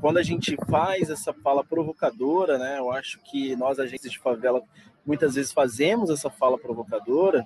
quando 0.04 0.18
a 0.18 0.22
gente 0.22 0.54
faz 0.68 1.08
essa 1.08 1.32
fala 1.32 1.64
provocadora, 1.64 2.58
né, 2.58 2.78
eu 2.78 2.92
acho 2.92 3.18
que 3.20 3.56
nós, 3.56 3.78
agentes 3.78 4.12
de 4.12 4.18
favela, 4.18 4.60
muitas 5.06 5.34
vezes 5.34 5.50
fazemos 5.50 6.10
essa 6.10 6.28
fala 6.28 6.58
provocadora, 6.58 7.42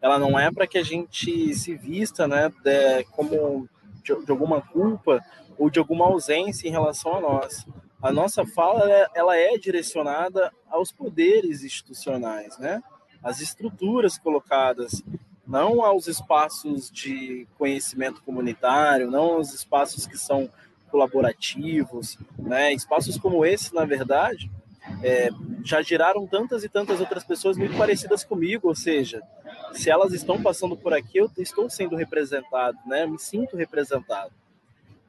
ela 0.00 0.16
não 0.16 0.38
é 0.38 0.52
para 0.52 0.68
que 0.68 0.78
a 0.78 0.84
gente 0.84 1.52
se 1.52 1.74
vista, 1.74 2.28
né, 2.28 2.48
de, 2.62 3.02
como 3.10 3.68
de, 4.04 4.24
de, 4.24 4.30
alguma 4.30 4.62
culpa 4.62 5.20
ou 5.58 5.68
de 5.68 5.80
alguma 5.80 6.04
ausência 6.04 6.68
em 6.68 6.70
relação 6.70 7.16
a 7.16 7.20
nós. 7.20 7.66
A 8.00 8.12
nossa 8.12 8.46
fala 8.46 8.88
ela 9.12 9.36
é, 9.36 9.54
é 9.54 9.58
direcionada 9.58 10.52
aos 10.70 10.92
poderes 10.92 11.64
institucionais, 11.64 12.56
né? 12.56 12.84
As 13.20 13.40
estruturas 13.40 14.16
colocadas, 14.16 15.02
não 15.44 15.84
aos 15.84 16.06
espaços 16.06 16.88
de 16.88 17.48
conhecimento 17.58 18.22
comunitário, 18.22 19.10
não 19.10 19.38
aos 19.38 19.52
espaços 19.52 20.06
que 20.06 20.16
são 20.16 20.48
colaborativos, 20.96 22.18
né? 22.38 22.72
Espaços 22.72 23.18
como 23.18 23.44
esse, 23.44 23.74
na 23.74 23.84
verdade, 23.84 24.50
é, 25.02 25.28
já 25.62 25.82
giraram 25.82 26.26
tantas 26.26 26.64
e 26.64 26.68
tantas 26.70 27.00
outras 27.00 27.22
pessoas 27.22 27.58
muito 27.58 27.76
parecidas 27.76 28.24
comigo, 28.24 28.68
ou 28.68 28.74
seja, 28.74 29.20
se 29.74 29.90
elas 29.90 30.14
estão 30.14 30.42
passando 30.42 30.74
por 30.74 30.94
aqui, 30.94 31.18
eu 31.18 31.30
estou 31.36 31.68
sendo 31.68 31.96
representado, 31.96 32.78
né? 32.86 33.06
Me 33.06 33.18
sinto 33.18 33.56
representado. 33.56 34.32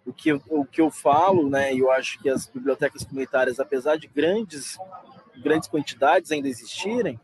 O 0.05 0.11
que, 0.11 0.29
eu, 0.29 0.41
o 0.49 0.65
que 0.65 0.81
eu 0.81 0.91
falo, 0.91 1.49
né? 1.49 1.73
Eu 1.73 1.89
acho 1.89 2.19
que 2.19 2.29
as 2.29 2.47
bibliotecas 2.47 3.05
comunitárias, 3.05 3.59
apesar 3.59 3.97
de 3.97 4.07
grandes, 4.07 4.77
grandes 5.37 5.69
quantidades 5.69 6.31
ainda 6.31 6.49
existirem, 6.49 7.17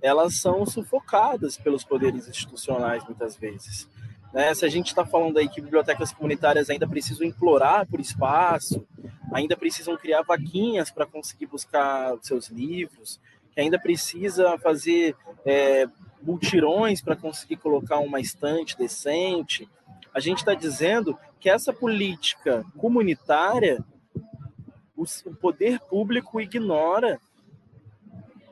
elas 0.00 0.40
são 0.40 0.64
sufocadas 0.64 1.56
pelos 1.56 1.82
poderes 1.82 2.28
institucionais 2.28 3.04
muitas 3.04 3.36
vezes. 3.36 3.88
Né? 4.36 4.52
Se 4.52 4.66
a 4.66 4.68
gente 4.68 4.88
está 4.88 5.02
falando 5.02 5.38
aí 5.38 5.48
que 5.48 5.62
bibliotecas 5.62 6.12
comunitárias 6.12 6.68
ainda 6.68 6.86
precisam 6.86 7.26
implorar 7.26 7.86
por 7.86 7.98
espaço, 7.98 8.86
ainda 9.32 9.56
precisam 9.56 9.96
criar 9.96 10.20
vaquinhas 10.20 10.90
para 10.90 11.06
conseguir 11.06 11.46
buscar 11.46 12.14
seus 12.20 12.48
livros, 12.48 13.18
que 13.50 13.62
ainda 13.62 13.78
precisa 13.78 14.58
fazer 14.58 15.16
é, 15.46 15.86
multirões 16.22 17.00
para 17.00 17.16
conseguir 17.16 17.56
colocar 17.56 17.98
uma 18.00 18.20
estante 18.20 18.76
decente. 18.76 19.66
A 20.12 20.20
gente 20.20 20.40
está 20.40 20.52
dizendo 20.52 21.18
que 21.40 21.48
essa 21.48 21.72
política 21.72 22.62
comunitária 22.76 23.82
o, 24.94 25.06
poder 25.40 25.80
público 25.80 26.42
ignora 26.42 27.18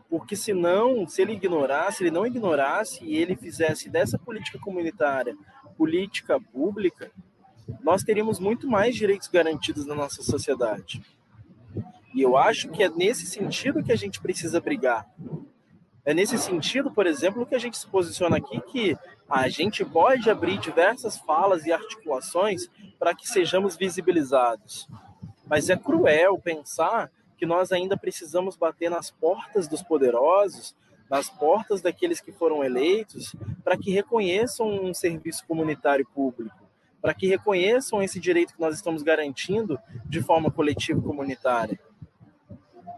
porque 0.08 0.36
senão, 0.36 1.06
se 1.06 1.20
ele 1.20 1.32
ignorasse, 1.32 1.98
se 1.98 2.04
ele 2.04 2.10
não 2.10 2.26
ignorasse 2.26 3.04
e 3.04 3.16
ele 3.16 3.36
fizesse 3.36 3.90
dessa 3.90 4.16
política 4.16 4.58
comunitária 4.58 5.36
política 5.76 6.40
pública, 6.40 7.10
nós 7.82 8.02
teríamos 8.02 8.38
muito 8.38 8.68
mais 8.68 8.94
direitos 8.94 9.28
garantidos 9.28 9.86
na 9.86 9.94
nossa 9.94 10.22
sociedade. 10.22 11.02
E 12.14 12.22
eu 12.22 12.36
acho 12.36 12.68
que 12.68 12.82
é 12.82 12.88
nesse 12.88 13.26
sentido 13.26 13.82
que 13.82 13.92
a 13.92 13.96
gente 13.96 14.20
precisa 14.20 14.60
brigar. 14.60 15.06
É 16.04 16.12
nesse 16.12 16.36
sentido, 16.38 16.90
por 16.90 17.06
exemplo, 17.06 17.46
que 17.46 17.54
a 17.54 17.58
gente 17.58 17.78
se 17.78 17.86
posiciona 17.86 18.36
aqui 18.36 18.60
que 18.60 18.96
a 19.28 19.48
gente 19.48 19.84
pode 19.84 20.28
abrir 20.30 20.58
diversas 20.58 21.18
falas 21.18 21.64
e 21.64 21.72
articulações 21.72 22.68
para 22.98 23.14
que 23.14 23.26
sejamos 23.26 23.74
visibilizados. 23.74 24.86
Mas 25.46 25.70
é 25.70 25.76
cruel 25.76 26.38
pensar 26.38 27.10
que 27.36 27.46
nós 27.46 27.72
ainda 27.72 27.96
precisamos 27.96 28.56
bater 28.56 28.90
nas 28.90 29.10
portas 29.10 29.66
dos 29.66 29.82
poderosos, 29.82 30.76
nas 31.14 31.30
portas 31.30 31.80
daqueles 31.80 32.20
que 32.20 32.32
foram 32.32 32.64
eleitos, 32.64 33.34
para 33.62 33.76
que 33.76 33.90
reconheçam 33.90 34.68
um 34.68 34.92
serviço 34.92 35.46
comunitário 35.46 36.06
público, 36.14 36.56
para 37.00 37.14
que 37.14 37.26
reconheçam 37.26 38.02
esse 38.02 38.18
direito 38.18 38.54
que 38.54 38.60
nós 38.60 38.74
estamos 38.74 39.02
garantindo 39.02 39.78
de 40.06 40.20
forma 40.22 40.50
coletiva 40.50 41.00
comunitária 41.00 41.78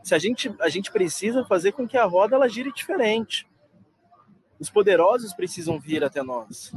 se 0.07 0.15
a 0.15 0.19
gente, 0.21 0.55
a 0.61 0.69
gente 0.69 0.93
precisa 0.93 1.45
fazer 1.45 1.73
com 1.73 1.85
que 1.85 1.99
a 1.99 2.05
roda 2.05 2.37
ela 2.37 2.49
gire 2.49 2.73
diferente. 2.73 3.45
Os 4.57 4.71
poderosos 4.71 5.35
precisam 5.35 5.81
vir 5.81 6.05
até 6.05 6.23
nós. 6.23 6.73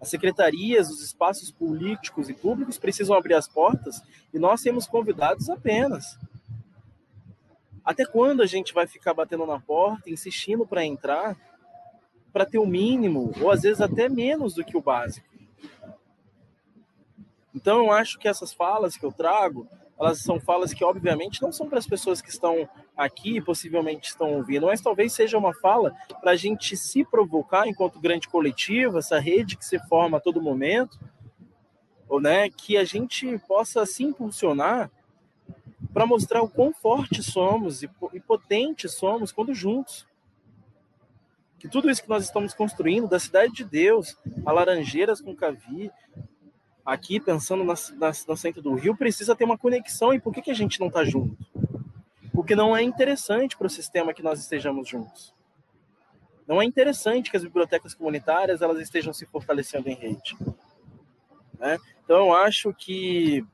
As 0.00 0.08
secretarias, 0.08 0.88
os 0.88 1.02
espaços 1.02 1.50
políticos 1.50 2.30
e 2.30 2.32
públicos 2.32 2.78
precisam 2.78 3.14
abrir 3.14 3.34
as 3.34 3.46
portas 3.46 4.02
e 4.32 4.38
nós 4.38 4.62
temos 4.62 4.86
convidados 4.86 5.50
apenas. 5.50 6.18
Até 7.88 8.04
quando 8.04 8.42
a 8.42 8.46
gente 8.46 8.74
vai 8.74 8.86
ficar 8.86 9.14
batendo 9.14 9.46
na 9.46 9.58
porta, 9.58 10.10
insistindo 10.10 10.66
para 10.66 10.84
entrar, 10.84 11.34
para 12.30 12.44
ter 12.44 12.58
o 12.58 12.66
mínimo, 12.66 13.32
ou 13.40 13.50
às 13.50 13.62
vezes 13.62 13.80
até 13.80 14.10
menos 14.10 14.52
do 14.52 14.62
que 14.62 14.76
o 14.76 14.82
básico? 14.82 15.26
Então, 17.54 17.86
eu 17.86 17.90
acho 17.90 18.18
que 18.18 18.28
essas 18.28 18.52
falas 18.52 18.94
que 18.94 19.06
eu 19.06 19.10
trago, 19.10 19.66
elas 19.98 20.20
são 20.20 20.38
falas 20.38 20.74
que, 20.74 20.84
obviamente, 20.84 21.40
não 21.40 21.50
são 21.50 21.66
para 21.66 21.78
as 21.78 21.86
pessoas 21.86 22.20
que 22.20 22.28
estão 22.28 22.68
aqui 22.94 23.38
e 23.38 23.42
possivelmente 23.42 24.10
estão 24.10 24.34
ouvindo, 24.34 24.66
mas 24.66 24.82
talvez 24.82 25.14
seja 25.14 25.38
uma 25.38 25.54
fala 25.54 25.96
para 26.20 26.32
a 26.32 26.36
gente 26.36 26.76
se 26.76 27.06
provocar 27.06 27.66
enquanto 27.66 27.98
grande 27.98 28.28
coletivo, 28.28 28.98
essa 28.98 29.18
rede 29.18 29.56
que 29.56 29.64
se 29.64 29.78
forma 29.88 30.18
a 30.18 30.20
todo 30.20 30.42
momento, 30.42 31.00
ou, 32.06 32.20
né, 32.20 32.50
que 32.50 32.76
a 32.76 32.84
gente 32.84 33.38
possa 33.48 33.86
se 33.86 34.04
impulsionar 34.04 34.90
para 35.92 36.06
mostrar 36.06 36.42
o 36.42 36.48
quão 36.48 36.72
fortes 36.72 37.26
somos 37.26 37.82
e, 37.82 37.90
e 38.12 38.20
potentes 38.20 38.94
somos 38.94 39.32
quando 39.32 39.54
juntos. 39.54 40.06
Que 41.58 41.68
tudo 41.68 41.90
isso 41.90 42.02
que 42.02 42.08
nós 42.08 42.24
estamos 42.24 42.54
construindo, 42.54 43.08
da 43.08 43.18
cidade 43.18 43.52
de 43.52 43.64
Deus, 43.64 44.16
a 44.46 44.52
Laranjeiras 44.52 45.20
com 45.20 45.34
Cavi, 45.34 45.90
aqui 46.84 47.18
pensando 47.18 47.64
na, 47.64 47.74
na, 47.96 48.12
no 48.28 48.36
centro 48.36 48.62
do 48.62 48.74
Rio, 48.74 48.96
precisa 48.96 49.34
ter 49.34 49.44
uma 49.44 49.58
conexão. 49.58 50.14
E 50.14 50.20
por 50.20 50.32
que, 50.32 50.42
que 50.42 50.50
a 50.50 50.54
gente 50.54 50.78
não 50.78 50.86
está 50.86 51.04
junto? 51.04 51.36
Porque 52.32 52.54
não 52.54 52.76
é 52.76 52.82
interessante 52.82 53.56
para 53.56 53.66
o 53.66 53.70
sistema 53.70 54.14
que 54.14 54.22
nós 54.22 54.38
estejamos 54.40 54.88
juntos. 54.88 55.34
Não 56.46 56.62
é 56.62 56.64
interessante 56.64 57.30
que 57.30 57.36
as 57.36 57.42
bibliotecas 57.42 57.92
comunitárias 57.92 58.62
elas 58.62 58.80
estejam 58.80 59.12
se 59.12 59.26
fortalecendo 59.26 59.88
em 59.88 59.94
rede. 59.94 60.36
Né? 61.58 61.76
Então, 62.04 62.28
eu 62.28 62.32
acho 62.32 62.72
que 62.72 63.44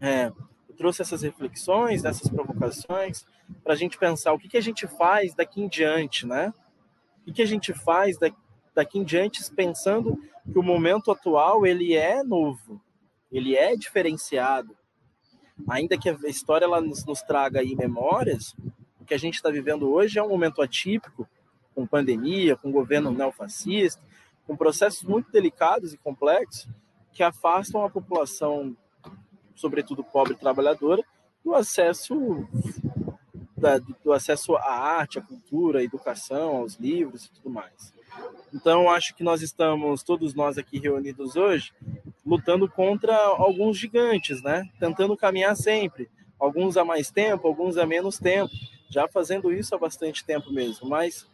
é, 0.00 0.30
trouxe 0.76 1.02
essas 1.02 1.22
reflexões, 1.22 2.04
essas 2.04 2.28
provocações, 2.28 3.24
para 3.64 3.72
a 3.72 3.76
gente 3.76 3.98
pensar 3.98 4.32
o 4.32 4.38
que, 4.38 4.48
que 4.48 4.56
a 4.56 4.62
gente 4.62 4.86
faz 4.86 5.34
daqui 5.34 5.60
em 5.60 5.68
diante, 5.68 6.26
né? 6.26 6.52
O 7.26 7.32
que, 7.32 7.42
a 7.42 7.46
gente 7.46 7.72
faz 7.72 8.16
daqui 8.74 8.98
em 8.98 9.04
diante 9.04 9.42
pensando 9.52 10.16
que 10.50 10.58
o 10.58 10.62
momento 10.62 11.10
atual 11.10 11.66
ele 11.66 11.94
é 11.94 12.22
novo, 12.22 12.80
ele 13.32 13.56
é 13.56 13.74
diferenciado. 13.74 14.76
Ainda 15.68 15.98
que 15.98 16.08
a 16.08 16.16
história 16.28 16.66
ela 16.66 16.80
nos, 16.80 17.04
nos 17.04 17.22
traga 17.22 17.60
aí 17.60 17.74
memórias, 17.74 18.54
o 19.00 19.04
que 19.04 19.14
a 19.14 19.18
gente 19.18 19.34
está 19.34 19.50
vivendo 19.50 19.90
hoje 19.90 20.18
é 20.18 20.22
um 20.22 20.28
momento 20.28 20.62
atípico, 20.62 21.28
com 21.74 21.86
pandemia, 21.86 22.56
com 22.56 22.70
governo 22.70 23.10
neofascista, 23.10 24.02
com 24.46 24.56
processos 24.56 25.02
muito 25.02 25.30
delicados 25.30 25.92
e 25.92 25.98
complexos 25.98 26.68
que 27.12 27.22
afastam 27.22 27.84
a 27.84 27.90
população, 27.90 28.76
sobretudo 29.56 30.04
pobre 30.04 30.34
trabalhadora, 30.34 31.02
do 31.44 31.54
acesso 31.54 32.46
da, 33.56 33.78
do 33.78 34.12
acesso 34.12 34.54
à 34.56 34.70
arte, 34.70 35.18
à 35.18 35.22
cultura, 35.22 35.80
à 35.80 35.82
educação, 35.82 36.56
aos 36.56 36.74
livros 36.74 37.24
e 37.24 37.30
tudo 37.32 37.50
mais. 37.50 37.94
Então, 38.52 38.90
acho 38.90 39.14
que 39.14 39.24
nós 39.24 39.42
estamos, 39.42 40.02
todos 40.02 40.34
nós 40.34 40.58
aqui 40.58 40.78
reunidos 40.78 41.36
hoje, 41.36 41.72
lutando 42.24 42.68
contra 42.68 43.14
alguns 43.16 43.78
gigantes, 43.78 44.42
né? 44.42 44.68
Tentando 44.78 45.16
caminhar 45.16 45.56
sempre. 45.56 46.08
Alguns 46.38 46.76
há 46.76 46.84
mais 46.84 47.10
tempo, 47.10 47.46
alguns 47.46 47.76
há 47.76 47.86
menos 47.86 48.18
tempo. 48.18 48.52
Já 48.90 49.08
fazendo 49.08 49.52
isso 49.52 49.74
há 49.74 49.78
bastante 49.78 50.24
tempo 50.24 50.52
mesmo. 50.52 50.88
Mas 50.88 51.26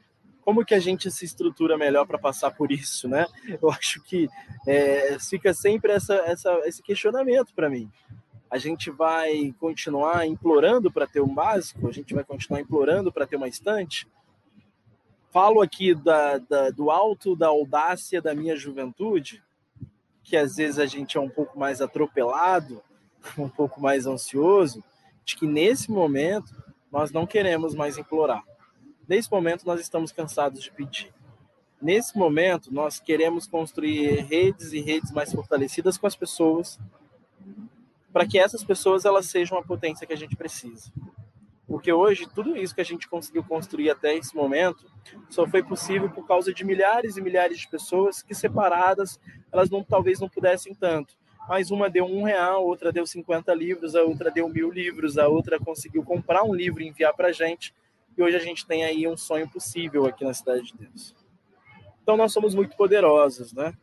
como 0.44 0.64
que 0.64 0.74
a 0.74 0.80
gente 0.80 1.10
se 1.10 1.24
estrutura 1.24 1.78
melhor 1.78 2.06
para 2.06 2.18
passar 2.18 2.50
por 2.50 2.70
isso, 2.72 3.08
né? 3.08 3.26
Eu 3.60 3.70
acho 3.70 4.02
que 4.02 4.28
é, 4.66 5.16
fica 5.18 5.54
sempre 5.54 5.92
essa, 5.92 6.14
essa, 6.26 6.52
esse 6.64 6.82
questionamento 6.82 7.54
para 7.54 7.70
mim. 7.70 7.90
A 8.50 8.58
gente 8.58 8.90
vai 8.90 9.54
continuar 9.58 10.26
implorando 10.26 10.90
para 10.90 11.06
ter 11.06 11.20
um 11.20 11.34
básico? 11.34 11.88
A 11.88 11.92
gente 11.92 12.12
vai 12.12 12.22
continuar 12.22 12.60
implorando 12.60 13.10
para 13.10 13.26
ter 13.26 13.36
uma 13.36 13.48
estante? 13.48 14.06
falo 15.32 15.62
aqui 15.62 15.94
da, 15.94 16.36
da, 16.36 16.70
do 16.70 16.90
alto 16.90 17.34
da 17.34 17.48
audácia 17.48 18.20
da 18.20 18.34
minha 18.34 18.54
juventude, 18.54 19.42
que 20.22 20.36
às 20.36 20.56
vezes 20.56 20.78
a 20.78 20.84
gente 20.84 21.16
é 21.16 21.20
um 21.20 21.28
pouco 21.28 21.58
mais 21.58 21.80
atropelado, 21.80 22.82
um 23.38 23.48
pouco 23.48 23.80
mais 23.80 24.06
ansioso, 24.06 24.84
de 25.24 25.34
que 25.34 25.46
nesse 25.46 25.90
momento 25.90 26.52
nós 26.92 27.10
não 27.10 27.26
queremos 27.26 27.74
mais 27.74 27.96
implorar. 27.96 28.44
Nesse 29.12 29.30
momento 29.30 29.66
nós 29.66 29.78
estamos 29.78 30.10
cansados 30.10 30.62
de 30.62 30.72
pedir. 30.72 31.12
Nesse 31.82 32.16
momento 32.16 32.72
nós 32.72 32.98
queremos 32.98 33.46
construir 33.46 34.22
redes 34.22 34.72
e 34.72 34.80
redes 34.80 35.12
mais 35.12 35.30
fortalecidas 35.30 35.98
com 35.98 36.06
as 36.06 36.16
pessoas, 36.16 36.80
para 38.10 38.26
que 38.26 38.38
essas 38.38 38.64
pessoas 38.64 39.04
elas 39.04 39.26
sejam 39.26 39.58
a 39.58 39.62
potência 39.62 40.06
que 40.06 40.14
a 40.14 40.16
gente 40.16 40.34
precisa. 40.34 40.90
Porque 41.66 41.92
hoje, 41.92 42.26
tudo 42.26 42.56
isso 42.56 42.74
que 42.74 42.80
a 42.80 42.84
gente 42.84 43.06
conseguiu 43.06 43.44
construir 43.44 43.90
até 43.90 44.16
esse 44.16 44.34
momento 44.34 44.90
só 45.28 45.46
foi 45.46 45.62
possível 45.62 46.08
por 46.08 46.26
causa 46.26 46.50
de 46.50 46.64
milhares 46.64 47.18
e 47.18 47.20
milhares 47.20 47.58
de 47.58 47.68
pessoas 47.68 48.22
que, 48.22 48.34
separadas, 48.34 49.20
elas 49.52 49.68
não, 49.68 49.84
talvez 49.84 50.20
não 50.20 50.28
pudessem 50.30 50.74
tanto. 50.74 51.14
Mas 51.46 51.70
uma 51.70 51.90
deu 51.90 52.06
um 52.06 52.22
real, 52.22 52.64
outra 52.64 52.90
deu 52.90 53.06
50 53.06 53.52
livros, 53.52 53.94
a 53.94 54.02
outra 54.04 54.30
deu 54.30 54.48
mil 54.48 54.70
livros, 54.70 55.18
a 55.18 55.28
outra 55.28 55.60
conseguiu 55.60 56.02
comprar 56.02 56.44
um 56.44 56.54
livro 56.54 56.80
e 56.82 56.88
enviar 56.88 57.12
para 57.12 57.28
a 57.28 57.32
gente. 57.32 57.74
E 58.16 58.22
hoje 58.22 58.36
a 58.36 58.40
gente 58.40 58.66
tem 58.66 58.84
aí 58.84 59.08
um 59.08 59.16
sonho 59.16 59.48
possível 59.48 60.06
aqui 60.06 60.24
na 60.24 60.34
Cidade 60.34 60.62
de 60.64 60.74
Deus. 60.76 61.14
Então 62.02 62.16
nós 62.16 62.32
somos 62.32 62.54
muito 62.54 62.76
poderosos, 62.76 63.52
né? 63.52 63.74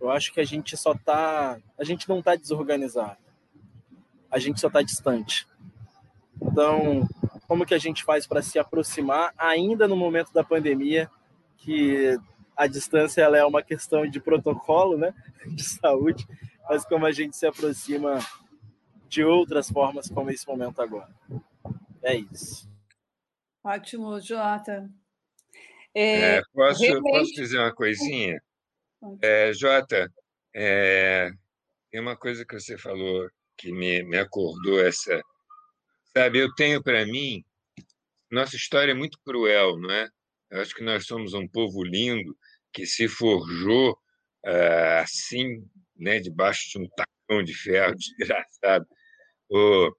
Eu 0.00 0.10
acho 0.10 0.32
que 0.32 0.40
a 0.40 0.44
gente 0.44 0.76
só 0.76 0.94
tá, 0.94 1.58
a 1.78 1.84
gente 1.84 2.08
não 2.08 2.20
tá 2.20 2.36
desorganizado. 2.36 3.16
A 4.30 4.38
gente 4.38 4.60
só 4.60 4.68
tá 4.68 4.82
distante. 4.82 5.46
Então, 6.42 7.08
como 7.46 7.64
que 7.64 7.74
a 7.74 7.78
gente 7.78 8.04
faz 8.04 8.26
para 8.26 8.42
se 8.42 8.58
aproximar 8.58 9.32
ainda 9.38 9.88
no 9.88 9.96
momento 9.96 10.32
da 10.32 10.44
pandemia, 10.44 11.10
que 11.56 12.18
a 12.56 12.66
distância 12.66 13.22
ela 13.22 13.38
é 13.38 13.44
uma 13.44 13.62
questão 13.62 14.06
de 14.06 14.20
protocolo, 14.20 14.98
né, 14.98 15.14
de 15.46 15.62
saúde, 15.62 16.26
mas 16.68 16.84
como 16.84 17.06
a 17.06 17.12
gente 17.12 17.36
se 17.36 17.46
aproxima 17.46 18.18
de 19.08 19.24
outras 19.24 19.70
formas 19.70 20.08
como 20.10 20.30
esse 20.30 20.46
momento 20.46 20.82
agora. 20.82 21.10
É 22.02 22.16
isso. 22.16 22.68
Ótimo, 23.64 24.20
Jota. 24.20 24.90
É, 25.94 26.42
posso, 26.52 26.82
realmente... 26.82 27.18
posso 27.18 27.32
dizer 27.32 27.58
uma 27.58 27.74
coisinha? 27.74 28.38
É, 29.22 29.52
Jota, 29.54 30.12
é, 30.54 31.30
tem 31.90 32.00
uma 32.00 32.14
coisa 32.14 32.44
que 32.44 32.60
você 32.60 32.76
falou 32.76 33.26
que 33.56 33.72
me, 33.72 34.02
me 34.02 34.18
acordou 34.18 34.84
essa. 34.84 35.18
Sabe, 36.14 36.40
eu 36.40 36.54
tenho 36.54 36.82
para 36.82 37.06
mim, 37.06 37.42
nossa 38.30 38.54
história 38.54 38.92
é 38.92 38.94
muito 38.94 39.18
cruel, 39.24 39.78
não 39.78 39.90
é? 39.90 40.08
Eu 40.50 40.60
acho 40.60 40.74
que 40.74 40.84
nós 40.84 41.06
somos 41.06 41.32
um 41.32 41.48
povo 41.48 41.82
lindo 41.82 42.36
que 42.70 42.84
se 42.84 43.08
forjou 43.08 43.92
uh, 44.44 45.00
assim, 45.02 45.66
né, 45.96 46.20
debaixo 46.20 46.68
de 46.70 46.78
um 46.78 46.88
tacão 46.90 47.42
de 47.42 47.54
ferro 47.54 47.94
desgraçado. 47.96 48.86
O, 49.48 49.90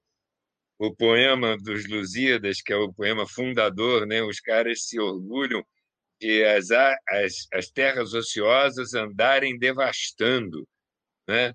o 0.78 0.94
poema 0.94 1.58
dos 1.58 1.88
Lusíadas, 1.88 2.62
que 2.62 2.74
é 2.74 2.76
o 2.76 2.94
poema 2.94 3.28
fundador, 3.28 4.06
né, 4.06 4.22
os 4.22 4.40
caras 4.40 4.86
se 4.86 5.00
orgulham 5.00 5.66
de 6.20 6.44
as, 6.46 6.70
as, 6.72 7.48
as 7.54 7.70
terras 7.70 8.14
ociosas 8.14 8.94
andarem 8.94 9.58
devastando, 9.58 10.68
né? 11.28 11.54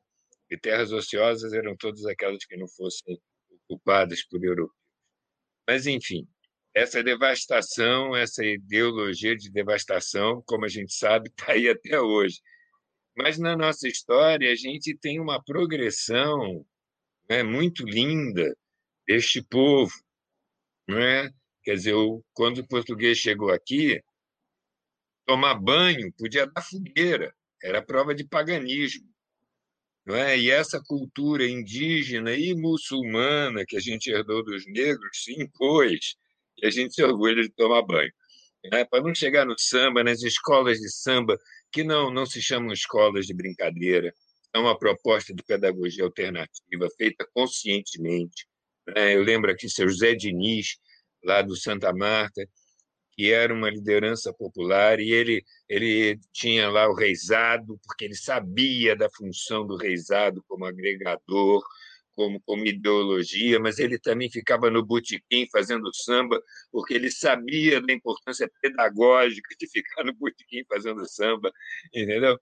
E 0.51 0.59
terras 0.59 0.93
ociosas 0.93 1.53
eram 1.53 1.77
todas 1.77 2.05
aquelas 2.07 2.45
que 2.45 2.57
não 2.57 2.69
fossem 2.69 3.19
ocupadas 3.69 4.23
por 4.25 4.45
europeus. 4.45 4.77
Mas, 5.67 5.87
enfim, 5.87 6.27
essa 6.75 7.03
devastação, 7.03 8.17
essa 8.17 8.45
ideologia 8.45 9.37
de 9.37 9.51
devastação, 9.51 10.43
como 10.47 10.65
a 10.65 10.69
gente 10.69 10.93
sabe, 10.93 11.29
está 11.29 11.53
aí 11.53 11.69
até 11.69 12.01
hoje. 12.01 12.41
Mas 13.17 13.39
na 13.39 13.57
nossa 13.57 13.89
história, 13.89 14.51
a 14.51 14.55
gente 14.55 14.97
tem 14.97 15.21
uma 15.21 15.43
progressão 15.43 16.65
né, 17.29 17.43
muito 17.43 17.85
linda 17.85 18.57
deste 19.11 19.43
povo. 19.43 19.93
Não 20.87 20.99
é? 20.99 21.28
Quer 21.65 21.74
dizer, 21.74 21.95
quando 22.32 22.59
o 22.59 22.69
português 22.69 23.19
chegou 23.19 23.51
aqui, 23.51 24.01
tomar 25.27 25.55
banho 25.55 26.12
podia 26.16 26.47
dar 26.47 26.62
fogueira, 26.62 27.35
era 27.62 27.82
prova 27.82 28.15
de 28.15 28.24
paganismo. 28.24 29.09
Não 30.07 30.15
é? 30.15 30.39
E 30.39 30.51
essa 30.51 30.81
cultura 30.87 31.45
indígena 31.45 32.35
e 32.35 32.55
muçulmana 32.55 33.65
que 33.66 33.77
a 33.77 33.81
gente 33.81 34.11
herdou 34.11 34.45
dos 34.45 34.65
negros 34.66 35.24
se 35.24 35.32
impôs 35.43 36.15
e 36.59 36.66
a 36.66 36.70
gente 36.70 36.95
se 36.95 37.03
orgulha 37.03 37.43
de 37.43 37.51
tomar 37.51 37.82
banho. 37.82 38.12
Né? 38.73 38.85
Para 38.85 39.03
não 39.03 39.15
chegar 39.15 39.45
no 39.45 39.59
samba, 39.59 40.05
nas 40.05 40.23
escolas 40.23 40.78
de 40.78 40.89
samba, 40.89 41.37
que 41.73 41.82
não, 41.82 42.12
não 42.12 42.27
se 42.27 42.41
chamam 42.41 42.73
escolas 42.73 43.27
de 43.27 43.35
brincadeira, 43.35 44.15
é 44.55 44.59
uma 44.59 44.78
proposta 44.78 45.35
de 45.35 45.43
pedagogia 45.43 46.05
alternativa 46.05 46.89
feita 46.97 47.27
conscientemente. 47.35 48.50
Né? 48.86 49.15
Eu 49.15 49.23
lembro 49.23 49.51
aqui 49.51 49.69
seu 49.69 49.89
José 49.89 50.15
Diniz, 50.15 50.77
lá 51.24 51.43
do 51.43 51.57
Santa 51.57 51.93
Marta, 51.93 52.47
que 53.12 53.32
era 53.32 53.52
uma 53.52 53.69
liderança 53.70 54.32
popular, 54.32 54.98
e 55.01 55.12
ele, 55.12 55.44
ele 55.69 56.19
tinha 56.32 56.70
lá 56.70 56.89
o 56.89 56.94
reizado, 56.94 57.78
porque 57.86 58.07
ele 58.07 58.15
sabia 58.15 58.97
da 58.97 59.11
função 59.11 59.66
do 59.66 59.77
reizado 59.77 60.43
como 60.48 60.65
agregador, 60.65 61.62
como, 62.15 62.40
como 62.43 62.66
ideologia, 62.66 63.59
mas 63.59 63.78
ele 63.78 63.98
também 63.98 64.31
ficava 64.31 64.70
no 64.70 64.85
botequim 64.85 65.47
fazendo 65.51 65.90
samba, 65.94 66.43
porque 66.70 66.94
ele 66.94 67.11
sabia 67.11 67.81
da 67.81 67.93
importância 67.93 68.51
pedagógica 68.61 69.55
de 69.59 69.69
ficar 69.69 70.05
no 70.05 70.15
botequim 70.15 70.65
fazendo 70.69 71.07
samba, 71.09 71.51
entendeu? 71.94 72.39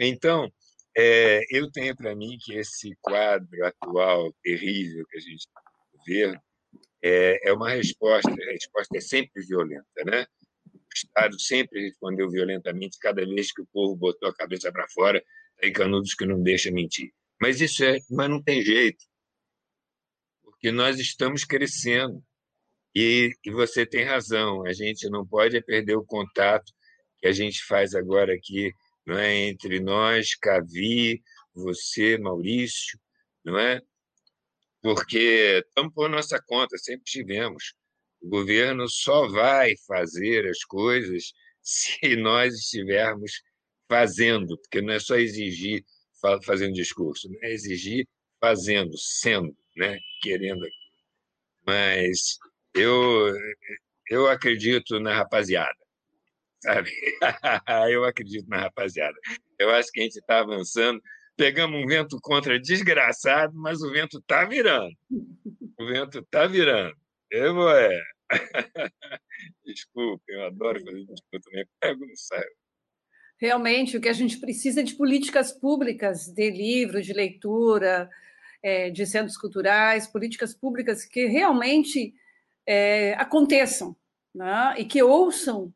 Então, 0.00 0.50
é, 0.96 1.40
eu 1.50 1.70
tenho 1.70 1.96
para 1.96 2.14
mim 2.14 2.36
que 2.40 2.54
esse 2.54 2.90
quadro 3.00 3.64
atual 3.64 4.32
terrível 4.42 5.06
que 5.08 5.16
a 5.18 5.20
gente 5.20 5.48
vê 6.06 6.34
é, 7.02 7.48
é 7.48 7.52
uma 7.52 7.70
resposta, 7.70 8.30
a 8.30 8.52
resposta 8.52 8.96
é 8.96 9.00
sempre 9.00 9.44
violenta, 9.44 10.04
né? 10.04 10.26
O 10.72 10.94
Estado 10.94 11.40
sempre 11.40 11.82
respondeu 11.82 12.30
violentamente 12.30 12.98
cada 13.00 13.24
vez 13.24 13.52
que 13.52 13.62
o 13.62 13.66
povo 13.72 13.96
botou 13.96 14.28
a 14.28 14.34
cabeça 14.34 14.70
para 14.70 14.88
fora, 14.88 15.22
tem 15.58 15.72
canudos 15.72 16.14
que 16.14 16.26
não 16.26 16.42
deixa 16.42 16.70
mentir. 16.70 17.12
Mas 17.40 17.60
isso 17.60 17.84
é, 17.84 17.98
mas 18.10 18.30
não 18.30 18.42
tem 18.42 18.62
jeito 18.62 19.04
que 20.62 20.70
nós 20.70 20.98
estamos 21.00 21.44
crescendo. 21.44 22.22
E, 22.94 23.32
e, 23.44 23.50
você 23.50 23.84
tem 23.84 24.04
razão, 24.04 24.64
a 24.64 24.72
gente 24.72 25.08
não 25.10 25.26
pode 25.26 25.60
perder 25.62 25.96
o 25.96 26.04
contato 26.04 26.72
que 27.18 27.26
a 27.26 27.32
gente 27.32 27.64
faz 27.64 27.94
agora 27.94 28.32
aqui, 28.34 28.70
não 29.04 29.18
é 29.18 29.34
entre 29.48 29.80
nós, 29.80 30.34
Cavi, 30.36 31.22
você, 31.54 32.18
Maurício, 32.18 32.98
não 33.44 33.58
é? 33.58 33.80
Porque 34.82 35.62
estamos 35.66 35.94
por 35.94 36.10
nossa 36.10 36.42
conta, 36.42 36.76
sempre 36.76 37.04
tivemos. 37.04 37.74
O 38.20 38.28
governo 38.28 38.88
só 38.88 39.28
vai 39.28 39.74
fazer 39.86 40.48
as 40.48 40.64
coisas 40.64 41.32
se 41.62 42.16
nós 42.16 42.54
estivermos 42.54 43.42
fazendo, 43.88 44.58
porque 44.58 44.80
não 44.82 44.94
é 44.94 44.98
só 44.98 45.16
exigir 45.16 45.84
fazendo 46.44 46.72
discurso, 46.72 47.28
é 47.42 47.52
exigir 47.52 48.06
fazendo, 48.40 48.96
sendo 48.96 49.56
né, 49.76 49.98
querendo. 50.20 50.66
Mas 51.66 52.38
eu, 52.74 53.32
eu 54.08 54.28
acredito 54.28 54.98
na 54.98 55.14
rapaziada, 55.14 55.76
sabe? 56.60 56.90
eu 57.90 58.04
acredito 58.04 58.48
na 58.48 58.60
rapaziada. 58.60 59.16
Eu 59.58 59.70
acho 59.70 59.90
que 59.92 60.00
a 60.00 60.04
gente 60.04 60.18
está 60.18 60.40
avançando. 60.40 61.00
Pegamos 61.42 61.82
um 61.82 61.86
vento 61.88 62.20
contra 62.22 62.56
desgraçado, 62.56 63.52
mas 63.56 63.82
o 63.82 63.90
vento 63.90 64.18
está 64.18 64.44
virando. 64.44 64.94
O 65.76 65.86
vento 65.86 66.20
está 66.20 66.46
virando. 66.46 66.96
Eu, 67.28 67.68
é. 67.68 68.00
Desculpa, 69.66 70.22
eu 70.28 70.46
adoro 70.46 70.78
fazer 70.84 71.00
discurso 71.00 71.44
também. 71.44 71.66
Pego 71.80 72.06
no 72.06 72.16
céu. 72.16 72.44
Realmente, 73.38 73.96
o 73.96 74.00
que 74.00 74.08
a 74.08 74.12
gente 74.12 74.38
precisa 74.38 74.82
é 74.82 74.84
de 74.84 74.94
políticas 74.94 75.50
públicas, 75.50 76.28
de 76.28 76.48
livro, 76.48 77.02
de 77.02 77.12
leitura, 77.12 78.08
é, 78.62 78.90
de 78.90 79.04
centros 79.04 79.36
culturais, 79.36 80.06
políticas 80.06 80.54
públicas 80.54 81.04
que 81.04 81.26
realmente 81.26 82.14
é, 82.64 83.14
aconteçam 83.14 83.96
né? 84.32 84.76
e 84.78 84.84
que 84.84 85.02
ouçam 85.02 85.74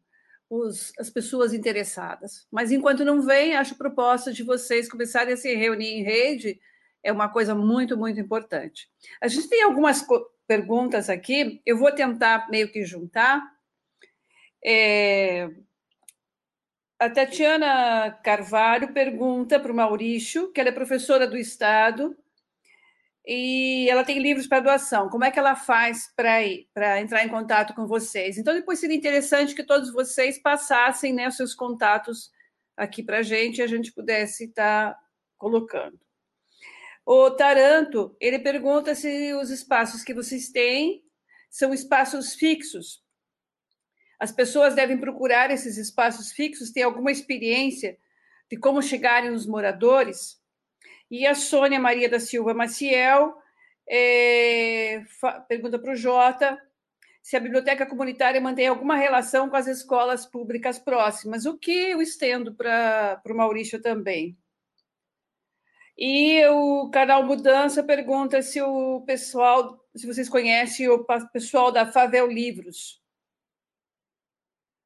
os, 0.48 0.92
as 0.98 1.10
pessoas 1.10 1.52
interessadas. 1.52 2.46
Mas 2.50 2.70
enquanto 2.70 3.04
não 3.04 3.22
vem, 3.22 3.56
acho 3.56 3.76
proposta 3.76 4.32
de 4.32 4.42
vocês 4.42 4.88
começarem 4.88 5.34
a 5.34 5.36
se 5.36 5.54
reunir 5.54 5.88
em 5.88 6.02
rede 6.02 6.60
é 7.02 7.12
uma 7.12 7.28
coisa 7.28 7.54
muito, 7.54 7.96
muito 7.96 8.18
importante. 8.18 8.88
A 9.20 9.28
gente 9.28 9.48
tem 9.48 9.62
algumas 9.62 10.04
perguntas 10.46 11.08
aqui, 11.08 11.62
eu 11.64 11.78
vou 11.78 11.92
tentar 11.92 12.48
meio 12.50 12.70
que 12.70 12.84
juntar. 12.84 13.42
É... 14.64 15.48
A 16.98 17.10
Tatiana 17.10 18.10
Carvalho 18.24 18.92
pergunta 18.92 19.60
para 19.60 19.70
o 19.70 19.74
Maurício, 19.74 20.50
que 20.50 20.60
ela 20.60 20.70
é 20.70 20.72
professora 20.72 21.26
do 21.26 21.36
Estado, 21.36 22.16
e 23.26 23.88
ela 23.90 24.04
tem 24.04 24.20
livros 24.20 24.46
para 24.46 24.60
doação. 24.60 25.08
Como 25.08 25.24
é 25.24 25.30
que 25.32 25.38
ela 25.38 25.56
faz 25.56 26.12
para 26.14 27.00
entrar 27.00 27.24
em 27.24 27.28
contato 27.28 27.74
com 27.74 27.84
vocês? 27.86 28.38
Então, 28.38 28.54
depois 28.54 28.78
seria 28.78 28.96
interessante 28.96 29.54
que 29.54 29.64
todos 29.64 29.92
vocês 29.92 30.38
passassem 30.38 31.12
né, 31.12 31.28
seus 31.30 31.52
contatos 31.52 32.30
aqui 32.76 33.02
para 33.02 33.18
a 33.18 33.22
gente 33.22 33.58
e 33.58 33.62
a 33.62 33.66
gente 33.66 33.92
pudesse 33.92 34.44
estar 34.44 34.92
tá 34.92 35.00
colocando. 35.36 35.98
O 37.04 37.30
Taranto, 37.32 38.16
ele 38.20 38.38
pergunta 38.38 38.94
se 38.94 39.34
os 39.34 39.50
espaços 39.50 40.04
que 40.04 40.14
vocês 40.14 40.50
têm 40.50 41.02
são 41.50 41.74
espaços 41.74 42.34
fixos. 42.34 43.04
As 44.20 44.30
pessoas 44.30 44.74
devem 44.74 44.98
procurar 44.98 45.50
esses 45.50 45.76
espaços 45.76 46.30
fixos, 46.30 46.70
ter 46.70 46.82
alguma 46.82 47.10
experiência 47.10 47.98
de 48.48 48.56
como 48.56 48.80
chegarem 48.80 49.30
os 49.30 49.46
moradores? 49.46 50.40
E 51.10 51.26
a 51.26 51.34
Sônia 51.34 51.78
Maria 51.78 52.08
da 52.08 52.18
Silva 52.18 52.54
Maciel 52.54 53.36
é, 53.88 55.02
pergunta 55.48 55.78
para 55.78 55.92
o 55.92 55.96
Jota 55.96 56.60
se 57.26 57.36
a 57.36 57.40
biblioteca 57.40 57.84
comunitária 57.84 58.40
mantém 58.40 58.68
alguma 58.68 58.94
relação 58.94 59.50
com 59.50 59.56
as 59.56 59.66
escolas 59.66 60.24
públicas 60.24 60.78
próximas, 60.78 61.44
o 61.44 61.58
que 61.58 61.72
eu 61.72 62.00
estendo 62.00 62.54
para 62.54 63.20
o 63.26 63.34
Maurício 63.34 63.82
também. 63.82 64.38
E 65.98 66.46
o 66.46 66.88
canal 66.88 67.24
Mudança 67.24 67.82
pergunta 67.82 68.40
se 68.42 68.62
o 68.62 69.00
pessoal, 69.00 69.84
se 69.96 70.06
vocês 70.06 70.28
conhecem 70.28 70.88
o 70.88 71.04
pessoal 71.32 71.72
da 71.72 71.90
Favel 71.90 72.28
Livros. 72.28 73.02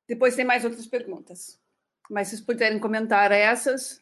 Depois 0.09 0.35
tem 0.35 0.45
mais 0.45 0.65
outras 0.65 0.87
perguntas. 0.87 1.61
Mas 2.09 2.29
se 2.29 2.43
puderem 2.43 2.79
comentar 2.79 3.33
essas. 3.33 4.00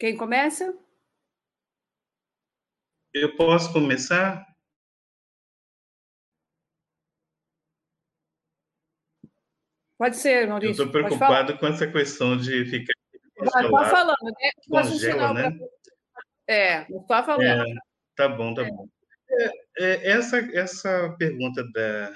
Quem 0.00 0.16
começa? 0.16 0.74
Eu 3.12 3.36
posso 3.36 3.70
começar? 3.70 4.46
Pode 9.98 10.16
ser, 10.16 10.48
Maurício. 10.48 10.84
Eu 10.84 10.86
estou 10.86 10.90
preocupado 10.90 11.58
com 11.58 11.66
essa 11.66 11.86
questão 11.86 12.34
de 12.38 12.64
ficar. 12.64 12.94
Vai, 13.52 13.68
pode 13.68 13.90
falando, 13.90 14.16
né? 14.22 14.84
Sinal 14.84 15.34
né? 15.34 15.50
pra... 15.50 15.66
É, 16.48 16.84
pode 17.06 17.26
falando. 17.26 17.42
É, 17.42 17.74
tá 18.16 18.26
bom, 18.26 18.54
tá 18.54 18.64
bom. 18.64 18.88
É, 19.30 19.44
é, 19.78 20.10
essa, 20.12 20.38
essa 20.56 21.14
pergunta 21.18 21.62
da, 21.74 22.10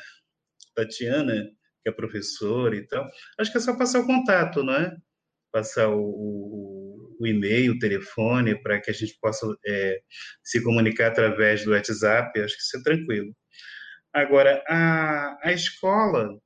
da 0.75 0.89
Tiana, 0.89 1.51
que 1.83 1.91
é 1.91 1.93
professora 1.93 2.75
e 2.75 2.87
tal, 2.87 3.07
acho 3.39 3.53
que 3.53 3.59
é 3.59 3.61
só 3.61 3.77
passar 3.77 4.01
o 4.01 4.07
contato, 4.07 4.63
não 4.63 4.75
é? 4.75 4.97
Passar 5.53 5.91
o, 5.91 6.01
o, 6.01 6.74
o 7.21 7.27
e-mail, 7.27 7.73
o 7.73 7.79
telefone, 7.79 8.61
para 8.63 8.81
que 8.81 8.91
a 8.91 8.95
gente 8.95 9.17
possa 9.21 9.47
é, 9.67 10.01
se 10.43 10.63
comunicar 10.63 11.09
através 11.09 11.65
do 11.65 11.73
WhatsApp, 11.73 12.41
acho 12.41 12.57
que 12.57 12.63
isso 12.63 12.79
é 12.79 12.83
tranquilo. 12.83 13.35
Agora, 14.13 14.63
a, 14.69 15.39
a 15.43 15.53
escola, 15.53 16.39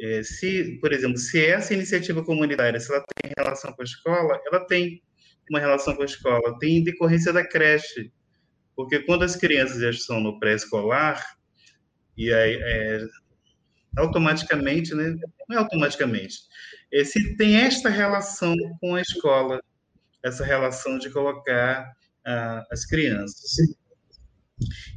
é, 0.00 0.22
se, 0.22 0.78
por 0.80 0.92
exemplo, 0.92 1.18
se 1.18 1.44
essa 1.44 1.74
iniciativa 1.74 2.24
comunitária, 2.24 2.80
se 2.80 2.90
ela 2.92 3.04
tem 3.22 3.32
relação 3.36 3.72
com 3.72 3.82
a 3.82 3.84
escola, 3.84 4.40
ela 4.46 4.66
tem 4.66 5.02
uma 5.50 5.60
relação 5.60 5.94
com 5.94 6.02
a 6.02 6.06
escola, 6.06 6.58
tem 6.58 6.82
decorrência 6.82 7.32
da 7.32 7.46
creche, 7.46 8.10
porque 8.74 9.00
quando 9.00 9.24
as 9.24 9.36
crianças 9.36 9.80
já 9.80 9.90
estão 9.90 10.20
no 10.20 10.38
pré-escolar, 10.38 11.22
e 12.16 12.32
aí, 12.32 12.58
é, 12.62 13.06
automaticamente, 13.98 14.94
né? 14.94 15.14
não 15.48 15.56
é 15.56 15.60
automaticamente, 15.60 16.36
é, 16.92 17.04
se 17.04 17.36
tem 17.36 17.56
esta 17.56 17.88
relação 17.88 18.54
com 18.80 18.94
a 18.94 19.00
escola, 19.00 19.60
essa 20.22 20.44
relação 20.44 20.98
de 20.98 21.10
colocar 21.10 21.92
ah, 22.24 22.64
as 22.70 22.84
crianças. 22.86 23.56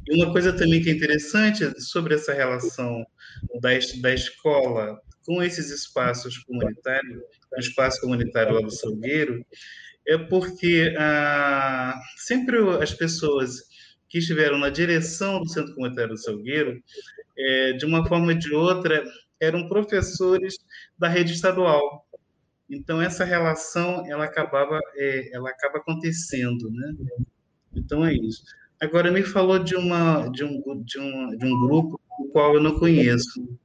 E 0.06 0.14
uma 0.14 0.30
coisa 0.32 0.52
também 0.52 0.82
que 0.82 0.90
é 0.90 0.92
interessante 0.92 1.80
sobre 1.80 2.14
essa 2.14 2.34
relação 2.34 3.04
da, 3.60 3.70
da 4.00 4.12
escola 4.12 5.00
com 5.24 5.42
esses 5.42 5.70
espaços 5.70 6.38
comunitários, 6.38 7.22
o 7.56 7.58
espaço 7.58 8.00
comunitário 8.00 8.54
lá 8.54 8.60
do 8.60 8.70
Salgueiro, 8.70 9.44
é 10.06 10.18
porque 10.18 10.94
ah, 10.98 11.98
sempre 12.16 12.58
as 12.82 12.92
pessoas 12.92 13.62
que 14.08 14.18
estiveram 14.18 14.58
na 14.58 14.68
direção 14.68 15.40
do 15.40 15.48
Centro 15.48 15.74
Comunitário 15.74 16.12
do 16.12 16.20
Salgueiro, 16.20 16.80
é, 17.36 17.72
de 17.72 17.84
uma 17.84 18.06
forma 18.06 18.28
ou 18.28 18.34
de 18.38 18.54
outra, 18.54 19.04
eram 19.40 19.68
professores 19.68 20.54
da 20.96 21.08
rede 21.08 21.32
estadual. 21.32 22.03
Então 22.74 23.00
essa 23.00 23.24
relação 23.24 24.04
ela 24.06 24.24
acabava, 24.24 24.78
é, 24.96 25.34
ela 25.34 25.48
acaba 25.50 25.78
acontecendo, 25.78 26.70
né? 26.70 26.94
Então 27.74 28.04
é 28.04 28.12
isso. 28.12 28.42
Agora 28.80 29.10
me 29.10 29.22
falou 29.22 29.58
de 29.58 29.76
uma 29.76 30.28
de 30.28 30.44
um 30.44 30.60
de 30.82 30.98
um, 30.98 31.36
de 31.36 31.46
um 31.46 31.66
grupo 31.66 32.00
o 32.18 32.28
qual 32.28 32.54
eu 32.54 32.62
não 32.62 32.78
conheço. 32.78 33.58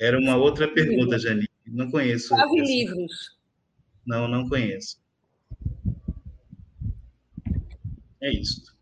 Era 0.00 0.18
uma 0.18 0.36
outra 0.36 0.66
pergunta, 0.66 1.18
Janine. 1.18 1.48
Não 1.66 1.90
conheço. 1.90 2.36
Nove 2.36 2.60
livros. 2.60 3.38
Não, 4.06 4.28
não 4.28 4.48
conheço. 4.48 5.00
É 8.20 8.30
isso. 8.32 8.74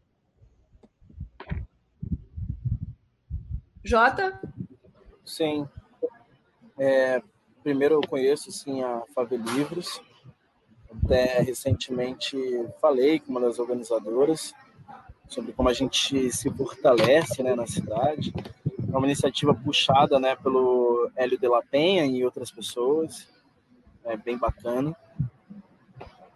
Jota? 3.85 4.41
Sim. 5.25 5.69
É, 6.79 7.23
primeiro 7.63 7.95
eu 7.97 8.01
conheço 8.01 8.51
sim 8.51 8.83
a 8.83 9.03
Fave 9.15 9.37
Livros. 9.37 10.01
Até 11.05 11.41
recentemente 11.41 12.37
falei 12.81 13.21
com 13.21 13.31
uma 13.31 13.41
das 13.41 13.59
organizadoras 13.59 14.55
sobre 15.29 15.53
como 15.53 15.69
a 15.69 15.73
gente 15.73 16.31
se 16.31 16.51
fortalece 16.51 17.43
né, 17.43 17.55
na 17.55 17.67
cidade. 17.67 18.33
É 18.93 18.97
uma 18.97 19.07
iniciativa 19.07 19.55
puxada 19.55 20.21
né, 20.21 20.37
pelo 20.37 21.11
Hélio 21.17 21.39
de 21.39 21.49
la 21.49 21.63
Penha 21.63 22.05
e 22.05 22.25
outras 22.25 22.51
pessoas. 22.51 23.29
É 24.05 24.17
bem 24.17 24.37
bacana. 24.37 24.95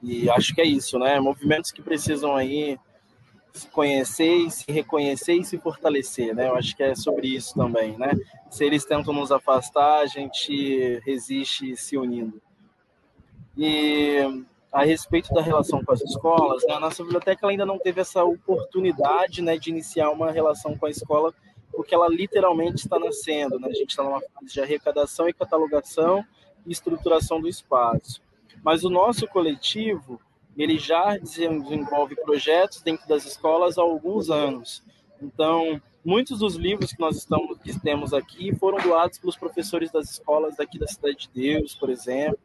E 0.03 0.31
acho 0.31 0.55
que 0.55 0.61
é 0.61 0.65
isso, 0.65 0.99
né? 0.99 1.19
Movimentos 1.19 1.73
que 1.73 1.83
precisam 1.83 2.37
aí 2.37 2.79
se 3.59 3.69
conhecer, 3.69 4.51
se 4.51 4.71
reconhecer 4.71 5.35
e 5.35 5.45
se 5.45 5.59
fortalecer, 5.59 6.35
né? 6.35 6.49
Eu 6.49 6.55
acho 6.55 6.77
que 6.77 6.83
é 6.83 6.95
sobre 6.95 7.29
isso 7.29 7.55
também, 7.55 7.97
né? 7.97 8.13
Se 8.51 8.65
eles 8.65 8.85
tentam 8.85 9.13
nos 9.13 9.33
afastar, 9.33 10.01
a 10.01 10.07
gente 10.07 11.01
resiste 11.05 11.77
se 11.77 11.97
unindo. 11.97 12.41
E 13.57 14.45
a 14.71 14.85
respeito 14.85 15.33
da 15.33 15.41
relação 15.41 15.83
com 15.83 15.93
as 15.93 16.03
escolas, 16.03 16.63
né, 16.67 16.75
a 16.75 16.81
nossa 16.81 17.03
biblioteca 17.03 17.47
ainda 17.49 17.65
não 17.65 17.79
teve 17.79 18.01
essa 18.01 18.23
oportunidade, 18.23 19.41
né, 19.41 19.57
de 19.57 19.71
iniciar 19.71 20.11
uma 20.11 20.31
relação 20.31 20.77
com 20.77 20.85
a 20.85 20.91
escola, 20.91 21.33
porque 21.73 21.95
ela 21.95 22.09
literalmente 22.09 22.85
está 22.85 22.99
nascendo, 22.99 23.59
né? 23.59 23.69
A 23.69 23.73
gente 23.73 23.91
está 23.91 24.03
numa 24.03 24.21
fase 24.21 24.53
de 24.53 24.61
arrecadação 24.61 25.29
e 25.29 25.33
catalogação 25.33 26.25
e 26.67 26.73
estruturação 26.73 27.41
do 27.41 27.49
espaço. 27.49 28.21
Mas 28.63 28.85
o 28.85 28.91
nosso 28.91 29.27
coletivo, 29.29 30.21
ele 30.63 30.79
já 30.79 31.17
desenvolve 31.17 32.17
projetos 32.17 32.81
dentro 32.81 33.07
das 33.09 33.27
escolas 33.27 33.79
há 33.79 33.83
alguns 33.83 34.31
anos. 34.31 34.83
Então, 35.21 35.81
muitos 36.05 36.39
dos 36.39 36.55
livros 36.57 36.93
que 36.93 37.01
nós 37.01 37.17
estamos, 37.17 37.59
que 37.59 37.79
temos 37.81 38.15
aqui 38.15 38.55
foram 38.55 38.79
doados 38.79 39.19
pelos 39.19 39.37
professores 39.37 39.91
das 39.91 40.11
escolas 40.11 40.57
daqui 40.57 40.79
da 40.79 40.87
Cidade 40.87 41.29
de 41.29 41.31
Deus, 41.35 41.75
por 41.75 41.91
exemplo. 41.91 42.39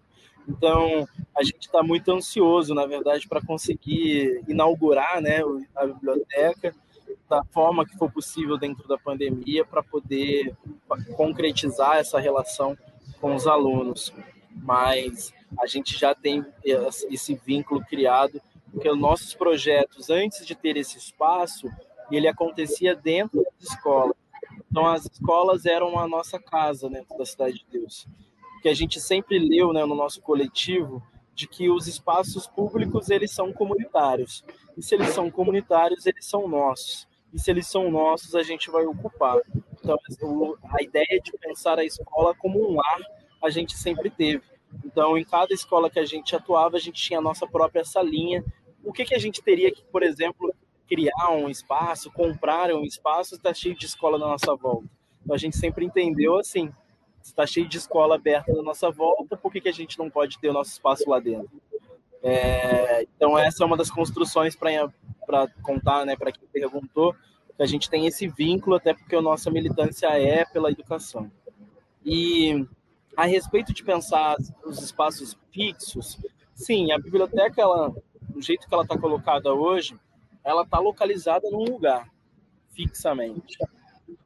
Então, 0.48 1.08
a 1.38 1.44
gente 1.44 1.62
está 1.62 1.84
muito 1.84 2.12
ansioso, 2.12 2.74
na 2.74 2.86
verdade, 2.86 3.28
para 3.28 3.42
conseguir 3.42 4.44
inaugurar 4.48 5.22
né, 5.22 5.42
a 5.76 5.86
biblioteca 5.86 6.76
da 7.30 7.44
forma 7.46 7.86
que 7.86 7.98
for 7.98 8.12
possível 8.12 8.58
dentro 8.58 8.88
da 8.88 8.98
pandemia, 8.98 9.64
para 9.64 9.82
poder 9.82 10.56
concretizar 11.16 11.98
essa 11.98 12.20
relação 12.20 12.78
com 13.22 13.36
os 13.36 13.48
alunos. 13.48 14.14
Mas 14.52 15.34
a 15.60 15.68
gente 15.68 15.98
já 15.98 16.14
tem 16.14 16.46
esse 16.64 17.36
vínculo 17.36 17.84
criado, 17.86 18.42
porque 18.72 18.90
os 18.90 18.98
nossos 18.98 19.34
projetos, 19.34 20.10
antes 20.10 20.46
de 20.46 20.56
ter 20.56 20.78
esse 20.78 20.98
espaço, 20.98 21.68
ele 22.12 22.28
acontecia 22.28 22.96
dentro 22.96 23.44
da 23.44 23.50
escola. 23.60 24.14
Então, 24.70 24.86
as 24.88 25.06
escolas 25.06 25.66
eram 25.66 26.00
a 26.00 26.08
nossa 26.08 26.40
casa 26.40 26.90
dentro 26.90 27.18
da 27.18 27.26
Cidade 27.26 27.60
de 27.60 27.80
Deus. 27.80 28.08
Que 28.62 28.70
a 28.70 28.74
gente 28.74 29.00
sempre 29.00 29.38
leu 29.40 29.74
né, 29.74 29.84
no 29.86 29.96
nosso 29.96 30.22
coletivo 30.22 31.04
de 31.34 31.48
que 31.48 31.70
os 31.70 31.88
espaços 31.88 32.48
públicos 32.48 33.10
eles 33.10 33.32
são 33.32 33.52
comunitários. 33.52 34.44
E 34.78 34.84
se 34.84 34.96
eles 34.96 35.10
são 35.10 35.30
comunitários, 35.30 36.06
eles 36.06 36.26
são 36.26 36.48
nossos. 36.48 37.08
E 37.34 37.40
se 37.40 37.50
eles 37.50 37.68
são 37.68 37.90
nossos, 37.90 38.36
a 38.36 38.44
gente 38.44 38.70
vai 38.70 38.86
ocupar. 38.86 39.40
Então, 39.74 39.98
a 40.64 40.84
ideia 40.84 41.20
de 41.24 41.32
pensar 41.40 41.80
a 41.80 41.86
escola 41.86 42.36
como 42.36 42.60
um 42.60 42.76
lar, 42.76 43.00
a 43.44 43.50
gente 43.50 43.76
sempre 43.78 44.10
teve. 44.10 44.44
Então, 44.86 45.18
em 45.18 45.24
cada 45.24 45.54
escola 45.54 45.90
que 45.90 46.00
a 46.00 46.06
gente 46.06 46.36
atuava, 46.36 46.78
a 46.78 46.80
gente 46.80 47.02
tinha 47.02 47.20
a 47.20 47.22
nossa 47.22 47.48
própria 47.48 47.84
salinha. 47.84 48.44
O 48.84 48.92
que, 48.92 49.06
que 49.06 49.16
a 49.16 49.20
gente 49.20 49.42
teria 49.42 49.72
que, 49.72 49.84
por 49.84 50.04
exemplo, 50.04 50.54
criar 50.88 51.30
um 51.30 51.50
espaço, 51.50 52.12
comprar 52.12 52.74
um 52.74 52.84
espaço, 52.84 53.36
está 53.36 53.54
cheio 53.54 53.76
de 53.76 53.86
escola 53.86 54.18
na 54.18 54.28
nossa 54.28 54.56
volta. 54.56 54.88
Então, 55.24 55.36
a 55.36 55.40
gente 55.40 55.56
sempre 55.56 55.86
entendeu 55.86 56.38
assim, 56.38 56.70
está 57.24 57.46
cheio 57.46 57.68
de 57.68 57.78
escola 57.78 58.16
aberta 58.16 58.52
na 58.52 58.62
nossa 58.62 58.92
volta, 58.92 59.38
por 59.38 59.52
que, 59.52 59.62
que 59.62 59.70
a 59.70 59.74
gente 59.74 59.98
não 59.98 60.10
pode 60.10 60.38
ter 60.40 60.50
o 60.50 60.54
nosso 60.54 60.72
espaço 60.72 61.10
lá 61.10 61.20
dentro? 61.20 61.50
É, 62.24 63.04
então, 63.16 63.38
essa 63.38 63.64
é 63.64 63.66
uma 63.66 63.78
das 63.78 63.90
construções 63.90 64.56
para 64.56 65.48
contar, 65.62 66.06
né, 66.06 66.16
para 66.16 66.32
quem 66.32 66.48
perguntou, 66.52 67.16
que 67.56 67.64
a 67.64 67.66
gente 67.66 67.90
tem 67.90 68.06
esse 68.06 68.28
vínculo, 68.28 68.76
até 68.76 68.94
porque 68.94 69.16
a 69.16 69.22
nossa 69.22 69.50
militância 69.50 70.08
é 70.08 70.46
pela 70.46 70.72
educação. 70.72 71.32
E 72.06 72.66
a 73.16 73.26
respeito 73.26 73.74
de 73.74 73.84
pensar 73.84 74.38
os 74.66 74.82
espaços 74.82 75.38
fixos, 75.52 76.18
sim, 76.54 76.92
a 76.92 76.98
biblioteca, 76.98 77.62
ela, 77.62 77.94
do 78.30 78.42
jeito 78.42 78.68
que 78.68 78.74
ela 78.74 78.84
está 78.84 78.98
colocada 78.98 79.54
hoje, 79.54 80.00
ela 80.44 80.64
está 80.64 80.80
localizada 80.80 81.50
num 81.50 81.66
lugar, 81.66 82.10
fixamente. 82.72 83.58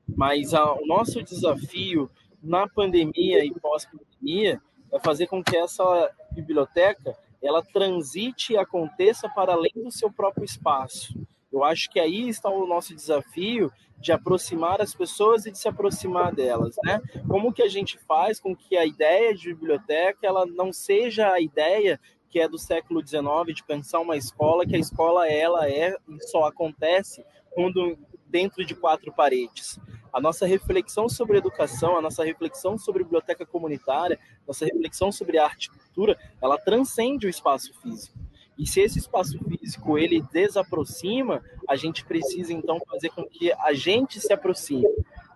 Mas 0.07 0.53
a, 0.53 0.73
o 0.73 0.85
nosso 0.85 1.21
desafio 1.23 2.09
na 2.41 2.67
pandemia 2.67 3.43
e 3.43 3.51
pós-pandemia 3.51 4.61
é 4.91 4.99
fazer 4.99 5.27
com 5.27 5.43
que 5.43 5.57
essa 5.57 6.11
biblioteca 6.31 7.17
ela 7.41 7.63
transite 7.63 8.53
e 8.53 8.57
aconteça 8.57 9.29
para 9.29 9.53
além 9.53 9.71
do 9.75 9.91
seu 9.91 10.11
próprio 10.11 10.45
espaço. 10.45 11.13
Eu 11.55 11.63
acho 11.63 11.89
que 11.89 11.99
aí 11.99 12.27
está 12.27 12.49
o 12.49 12.67
nosso 12.67 12.93
desafio 12.93 13.71
de 13.97 14.11
aproximar 14.11 14.81
as 14.81 14.93
pessoas 14.93 15.45
e 15.45 15.51
de 15.51 15.57
se 15.57 15.69
aproximar 15.69 16.35
delas, 16.35 16.75
né? 16.83 17.01
Como 17.29 17.53
que 17.53 17.63
a 17.63 17.69
gente 17.69 17.97
faz 17.97 18.41
com 18.41 18.53
que 18.53 18.75
a 18.75 18.85
ideia 18.85 19.33
de 19.33 19.53
biblioteca 19.53 20.19
ela 20.27 20.45
não 20.45 20.73
seja 20.73 21.31
a 21.31 21.39
ideia 21.39 21.99
que 22.29 22.41
é 22.41 22.49
do 22.49 22.57
século 22.57 22.99
XIX 22.99 23.55
de 23.55 23.63
pensar 23.63 24.01
uma 24.01 24.17
escola 24.17 24.65
que 24.65 24.75
a 24.75 24.79
escola 24.79 25.29
ela 25.29 25.69
é 25.69 25.95
e 26.09 26.27
só 26.27 26.43
acontece 26.43 27.23
quando 27.51 27.97
dentro 28.27 28.65
de 28.65 28.75
quatro 28.75 29.13
paredes. 29.13 29.79
A 30.11 30.19
nossa 30.19 30.45
reflexão 30.45 31.07
sobre 31.07 31.37
educação, 31.37 31.97
a 31.97 32.01
nossa 32.01 32.25
reflexão 32.25 32.77
sobre 32.77 33.03
biblioteca 33.03 33.45
comunitária, 33.45 34.19
nossa 34.45 34.65
reflexão 34.65 35.09
sobre 35.09 35.37
arte 35.37 35.67
e 35.67 35.69
cultura, 35.69 36.17
ela 36.41 36.57
transcende 36.57 37.27
o 37.27 37.29
espaço 37.29 37.73
físico. 37.81 38.24
E 38.57 38.65
se 38.65 38.81
esse 38.81 38.99
espaço 38.99 39.37
físico 39.43 39.97
ele 39.97 40.21
desaproxima, 40.31 41.43
a 41.67 41.75
gente 41.75 42.05
precisa 42.05 42.53
então 42.53 42.79
fazer 42.89 43.09
com 43.09 43.25
que 43.25 43.51
a 43.53 43.73
gente 43.73 44.19
se 44.19 44.31
aproxime. 44.31 44.87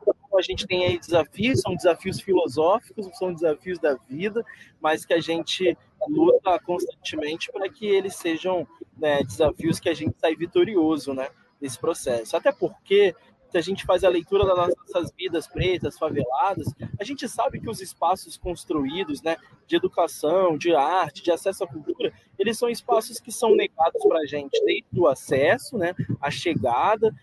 Então, 0.01 0.37
a 0.37 0.41
gente 0.41 0.65
tem 0.65 0.85
aí 0.85 0.97
desafios, 0.97 1.61
são 1.61 1.75
desafios 1.75 2.21
filosóficos, 2.21 3.09
são 3.17 3.33
desafios 3.33 3.79
da 3.79 3.95
vida, 3.95 4.45
mas 4.79 5.05
que 5.05 5.13
a 5.13 5.19
gente 5.19 5.77
luta 6.07 6.57
constantemente 6.59 7.51
para 7.51 7.67
que 7.67 7.85
eles 7.85 8.15
sejam 8.15 8.67
né, 8.97 9.21
desafios 9.23 9.79
que 9.79 9.89
a 9.89 9.93
gente 9.93 10.15
sai 10.19 10.35
vitorioso, 10.35 11.13
né, 11.13 11.29
desse 11.59 11.77
processo. 11.77 12.37
Até 12.37 12.51
porque 12.51 13.15
se 13.49 13.57
a 13.57 13.61
gente 13.61 13.85
faz 13.85 14.03
a 14.03 14.09
leitura 14.09 14.45
das 14.45 14.75
nossas 14.75 15.11
vidas 15.17 15.47
pretas, 15.47 15.97
faveladas, 15.97 16.67
a 16.99 17.03
gente 17.03 17.27
sabe 17.27 17.59
que 17.59 17.69
os 17.69 17.81
espaços 17.81 18.37
construídos, 18.37 19.21
né, 19.21 19.37
de 19.65 19.75
educação, 19.75 20.57
de 20.57 20.73
arte, 20.73 21.23
de 21.23 21.31
acesso 21.31 21.63
à 21.63 21.67
cultura, 21.67 22.13
eles 22.37 22.57
são 22.57 22.69
espaços 22.69 23.19
que 23.19 23.31
são 23.31 23.55
negados 23.55 24.01
para 24.07 24.19
a 24.19 24.25
gente, 24.25 24.63
desde 24.65 24.99
o 24.99 25.07
acesso, 25.07 25.77
né, 25.77 25.95
a 26.21 26.29
chegada, 26.29 27.13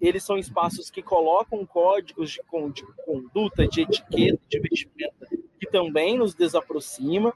eles 0.00 0.24
são 0.24 0.36
espaços 0.36 0.90
que 0.90 1.00
colocam 1.00 1.64
códigos 1.64 2.32
de, 2.32 2.40
conduta, 3.06 3.66
de 3.68 3.82
etiqueta, 3.82 4.40
de 4.48 4.58
vestimenta, 4.58 5.28
que 5.58 5.70
também 5.70 6.18
nos 6.18 6.34
desaproxima, 6.34 7.32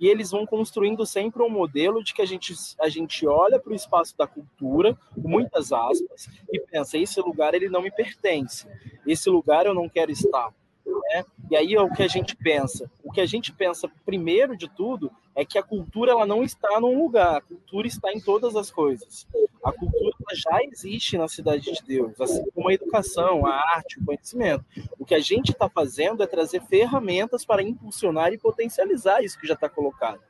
e 0.00 0.08
eles 0.08 0.30
vão 0.30 0.46
construindo 0.46 1.04
sempre 1.04 1.42
um 1.42 1.50
modelo 1.50 2.02
de 2.02 2.14
que 2.14 2.22
a 2.22 2.26
gente, 2.26 2.54
a 2.80 2.88
gente 2.88 3.26
olha 3.26 3.60
para 3.60 3.72
o 3.72 3.76
espaço 3.76 4.16
da 4.16 4.26
cultura, 4.26 4.98
muitas 5.14 5.72
aspas, 5.72 6.26
e 6.50 6.58
pensa, 6.58 6.96
esse 6.96 7.20
lugar 7.20 7.52
ele 7.52 7.68
não 7.68 7.82
me 7.82 7.90
pertence, 7.90 8.66
esse 9.06 9.28
lugar 9.28 9.66
eu 9.66 9.74
não 9.74 9.88
quero 9.88 10.10
estar. 10.10 10.52
Né? 10.84 11.24
E 11.50 11.56
aí 11.56 11.74
é 11.74 11.80
o 11.80 11.92
que 11.92 12.02
a 12.02 12.08
gente 12.08 12.36
pensa. 12.36 12.90
O 13.02 13.10
que 13.10 13.20
a 13.20 13.26
gente 13.26 13.52
pensa, 13.52 13.90
primeiro 14.04 14.56
de 14.56 14.68
tudo, 14.68 15.10
é 15.34 15.44
que 15.44 15.58
a 15.58 15.62
cultura 15.62 16.12
ela 16.12 16.26
não 16.26 16.42
está 16.42 16.80
num 16.80 17.02
lugar, 17.02 17.36
a 17.36 17.40
cultura 17.40 17.86
está 17.86 18.12
em 18.12 18.20
todas 18.20 18.56
as 18.56 18.70
coisas. 18.70 19.26
A 19.64 19.72
cultura 19.72 20.14
já 20.32 20.62
existe 20.62 21.18
na 21.18 21.28
cidade 21.28 21.72
de 21.72 21.82
Deus, 21.84 22.20
assim 22.20 22.42
como 22.54 22.68
a 22.68 22.74
educação, 22.74 23.46
a 23.46 23.54
arte, 23.74 23.98
o 23.98 24.04
conhecimento. 24.04 24.64
O 24.98 25.04
que 25.04 25.14
a 25.14 25.20
gente 25.20 25.52
está 25.52 25.68
fazendo 25.68 26.22
é 26.22 26.26
trazer 26.26 26.62
ferramentas 26.62 27.44
para 27.44 27.62
impulsionar 27.62 28.32
e 28.32 28.38
potencializar 28.38 29.22
isso 29.22 29.38
que 29.38 29.46
já 29.46 29.54
está 29.54 29.68
colocado. 29.68 30.20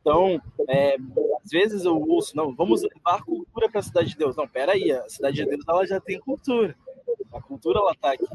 Então, 0.00 0.40
é, 0.68 0.96
às 1.44 1.50
vezes 1.50 1.84
eu 1.84 1.96
ouço, 1.96 2.36
não, 2.36 2.54
vamos 2.54 2.82
levar 2.82 3.24
cultura 3.24 3.68
para 3.68 3.80
a 3.80 3.82
cidade 3.82 4.10
de 4.10 4.16
Deus. 4.16 4.36
Não, 4.36 4.46
peraí, 4.46 4.92
a 4.92 5.08
cidade 5.08 5.36
de 5.36 5.46
Deus 5.46 5.64
ela 5.68 5.86
já 5.86 6.00
tem 6.00 6.20
cultura. 6.20 6.76
A 7.32 7.40
cultura 7.40 7.78
ela 7.78 7.92
está 7.92 8.12
aqui. 8.12 8.26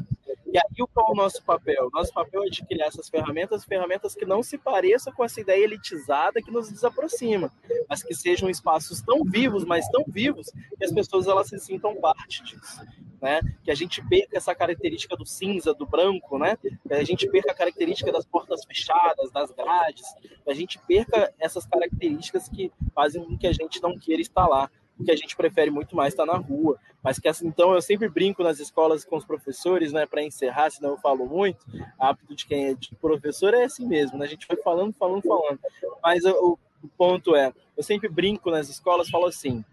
E 0.52 0.58
aí, 0.58 0.86
qual 0.92 1.08
é 1.08 1.10
o 1.12 1.14
nosso 1.14 1.42
papel? 1.42 1.88
Nosso 1.94 2.12
papel 2.12 2.44
é 2.44 2.50
de 2.50 2.62
criar 2.66 2.86
essas 2.86 3.08
ferramentas, 3.08 3.64
ferramentas 3.64 4.14
que 4.14 4.26
não 4.26 4.42
se 4.42 4.58
pareçam 4.58 5.10
com 5.14 5.24
essa 5.24 5.40
ideia 5.40 5.64
elitizada 5.64 6.42
que 6.42 6.50
nos 6.50 6.68
desaproxima, 6.68 7.50
mas 7.88 8.02
que 8.02 8.14
sejam 8.14 8.50
espaços 8.50 9.00
tão 9.00 9.24
vivos, 9.24 9.64
mas 9.64 9.88
tão 9.88 10.04
vivos, 10.06 10.50
que 10.78 10.84
as 10.84 10.92
pessoas 10.92 11.26
elas 11.26 11.48
se 11.48 11.58
sintam 11.58 11.98
parte 11.98 12.42
disso. 12.42 12.82
Né? 13.18 13.40
Que 13.64 13.70
a 13.70 13.74
gente 13.74 14.06
perca 14.06 14.36
essa 14.36 14.54
característica 14.54 15.16
do 15.16 15.24
cinza, 15.24 15.72
do 15.72 15.86
branco, 15.86 16.38
né? 16.38 16.58
Que 16.86 16.92
a 16.92 17.04
gente 17.04 17.26
perca 17.30 17.52
a 17.52 17.54
característica 17.54 18.12
das 18.12 18.26
portas 18.26 18.64
fechadas, 18.64 19.30
das 19.30 19.50
grades, 19.52 20.04
que 20.44 20.50
a 20.50 20.54
gente 20.54 20.78
perca 20.80 21.32
essas 21.38 21.64
características 21.64 22.48
que 22.48 22.70
fazem 22.94 23.24
com 23.24 23.38
que 23.38 23.46
a 23.46 23.52
gente 23.52 23.80
não 23.80 23.96
queira 23.96 24.20
estar 24.20 24.46
lá 24.46 24.68
que 25.02 25.10
a 25.10 25.16
gente 25.16 25.36
prefere 25.36 25.70
muito 25.70 25.96
mais 25.96 26.12
estar 26.12 26.26
na 26.26 26.36
rua. 26.36 26.78
Mas 27.02 27.18
que 27.18 27.28
assim, 27.28 27.46
então 27.46 27.74
eu 27.74 27.82
sempre 27.82 28.08
brinco 28.08 28.42
nas 28.42 28.60
escolas 28.60 29.04
com 29.04 29.16
os 29.16 29.24
professores, 29.24 29.92
né, 29.92 30.06
para 30.06 30.22
encerrar, 30.22 30.70
senão 30.70 30.90
eu 30.90 30.98
falo 30.98 31.26
muito. 31.26 31.64
Hábito 31.98 32.34
de 32.34 32.46
quem 32.46 32.66
é 32.66 32.74
de 32.74 32.94
professor 32.96 33.54
é 33.54 33.64
assim 33.64 33.86
mesmo, 33.86 34.18
né? 34.18 34.26
A 34.26 34.28
gente 34.28 34.46
vai 34.46 34.56
falando, 34.58 34.92
falando, 34.92 35.22
falando. 35.22 35.58
Mas 36.02 36.24
o, 36.24 36.58
o 36.82 36.88
ponto 36.96 37.34
é, 37.34 37.52
eu 37.76 37.82
sempre 37.82 38.08
brinco 38.08 38.50
nas 38.50 38.68
escolas, 38.68 39.10
falo 39.10 39.26
assim: 39.26 39.64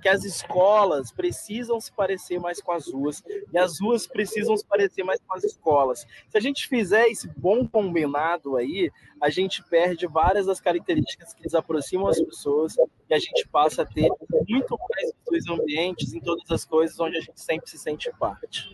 que 0.00 0.08
as 0.08 0.24
escolas 0.24 1.10
precisam 1.10 1.80
se 1.80 1.90
parecer 1.92 2.38
mais 2.38 2.60
com 2.60 2.72
as 2.72 2.86
ruas 2.86 3.22
e 3.52 3.58
as 3.58 3.80
ruas 3.80 4.06
precisam 4.06 4.56
se 4.56 4.64
parecer 4.64 5.02
mais 5.02 5.20
com 5.26 5.34
as 5.34 5.44
escolas. 5.44 6.06
Se 6.28 6.36
a 6.36 6.40
gente 6.40 6.68
fizer 6.68 7.08
esse 7.08 7.28
bom 7.36 7.66
combinado 7.66 8.56
aí, 8.56 8.90
a 9.20 9.30
gente 9.30 9.62
perde 9.64 10.06
várias 10.06 10.46
das 10.46 10.60
características 10.60 11.34
que 11.34 11.42
desaproximam 11.42 12.06
as 12.06 12.20
pessoas 12.20 12.76
e 13.08 13.14
a 13.14 13.18
gente 13.18 13.48
passa 13.48 13.82
a 13.82 13.86
ter 13.86 14.08
muito 14.48 14.78
mais 14.90 15.12
dois 15.26 15.48
ambientes 15.48 16.12
em 16.12 16.20
todas 16.20 16.48
as 16.50 16.64
coisas 16.64 16.98
onde 17.00 17.16
a 17.16 17.20
gente 17.20 17.40
sempre 17.40 17.68
se 17.68 17.78
sente 17.78 18.10
parte. 18.18 18.68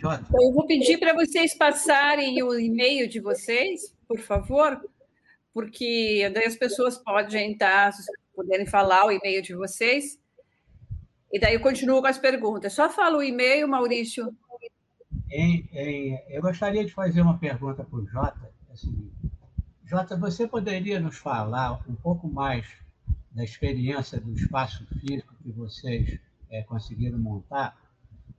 Eu 0.00 0.52
vou 0.52 0.64
pedir 0.64 0.98
para 0.98 1.12
vocês 1.12 1.56
passarem 1.56 2.40
o 2.42 2.56
e-mail 2.56 3.08
de 3.08 3.18
vocês, 3.18 3.92
por 4.06 4.20
favor, 4.20 4.80
porque 5.52 6.30
daí 6.32 6.44
as 6.44 6.54
pessoas 6.54 6.96
podem 6.96 7.52
estar 7.52 7.90
puderem 8.38 8.66
falar 8.66 9.04
o 9.04 9.10
e-mail 9.10 9.42
de 9.42 9.54
vocês. 9.54 10.16
E 11.32 11.40
daí 11.40 11.54
eu 11.54 11.60
continuo 11.60 12.00
com 12.00 12.06
as 12.06 12.18
perguntas. 12.18 12.72
Só 12.72 12.88
fala 12.88 13.18
o 13.18 13.22
e-mail, 13.22 13.66
Maurício. 13.68 14.34
Em, 15.30 15.68
em, 15.72 16.18
eu 16.28 16.40
gostaria 16.40 16.84
de 16.84 16.92
fazer 16.92 17.20
uma 17.20 17.38
pergunta 17.38 17.84
para 17.84 17.98
o 17.98 18.06
Jota. 18.06 18.50
Assim, 18.72 19.10
Jota, 19.84 20.16
você 20.16 20.46
poderia 20.46 21.00
nos 21.00 21.18
falar 21.18 21.82
um 21.88 21.96
pouco 21.96 22.28
mais 22.28 22.66
da 23.32 23.42
experiência 23.42 24.20
do 24.20 24.32
espaço 24.32 24.86
físico 25.00 25.34
que 25.42 25.50
vocês 25.50 26.18
é, 26.48 26.62
conseguiram 26.62 27.18
montar? 27.18 27.76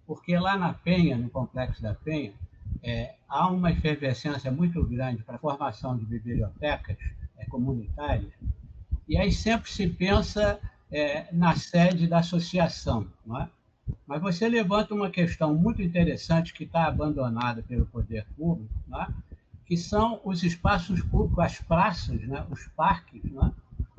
Porque 0.08 0.38
lá 0.38 0.58
na 0.58 0.74
Penha, 0.74 1.18
no 1.18 1.30
Complexo 1.30 1.82
da 1.82 1.94
Penha, 1.94 2.34
é, 2.82 3.16
há 3.28 3.50
uma 3.50 3.72
efervescência 3.72 4.50
muito 4.50 4.84
grande 4.86 5.24
para 5.24 5.36
a 5.36 5.40
formação 5.40 5.98
de 5.98 6.06
bibliotecas 6.06 6.98
é, 7.38 7.46
comunitárias 7.46 8.32
e 9.10 9.18
aí 9.18 9.32
sempre 9.32 9.72
se 9.72 9.88
pensa 9.88 10.60
é, 10.92 11.26
na 11.34 11.56
sede 11.56 12.08
da 12.08 12.20
associação. 12.20 13.08
Não 13.26 13.42
é? 13.42 13.50
Mas 14.06 14.22
você 14.22 14.48
levanta 14.48 14.94
uma 14.94 15.10
questão 15.10 15.56
muito 15.56 15.82
interessante 15.82 16.54
que 16.54 16.64
está 16.64 16.86
abandonada 16.86 17.64
pelo 17.64 17.88
poder 17.88 18.26
público, 18.38 18.72
é? 18.96 19.08
que 19.66 19.76
são 19.76 20.22
os 20.24 20.44
espaços 20.44 21.02
públicos, 21.02 21.44
as 21.44 21.60
praças, 21.60 22.22
né? 22.22 22.46
os 22.52 22.68
parques. 22.68 23.24
É? 23.26 23.52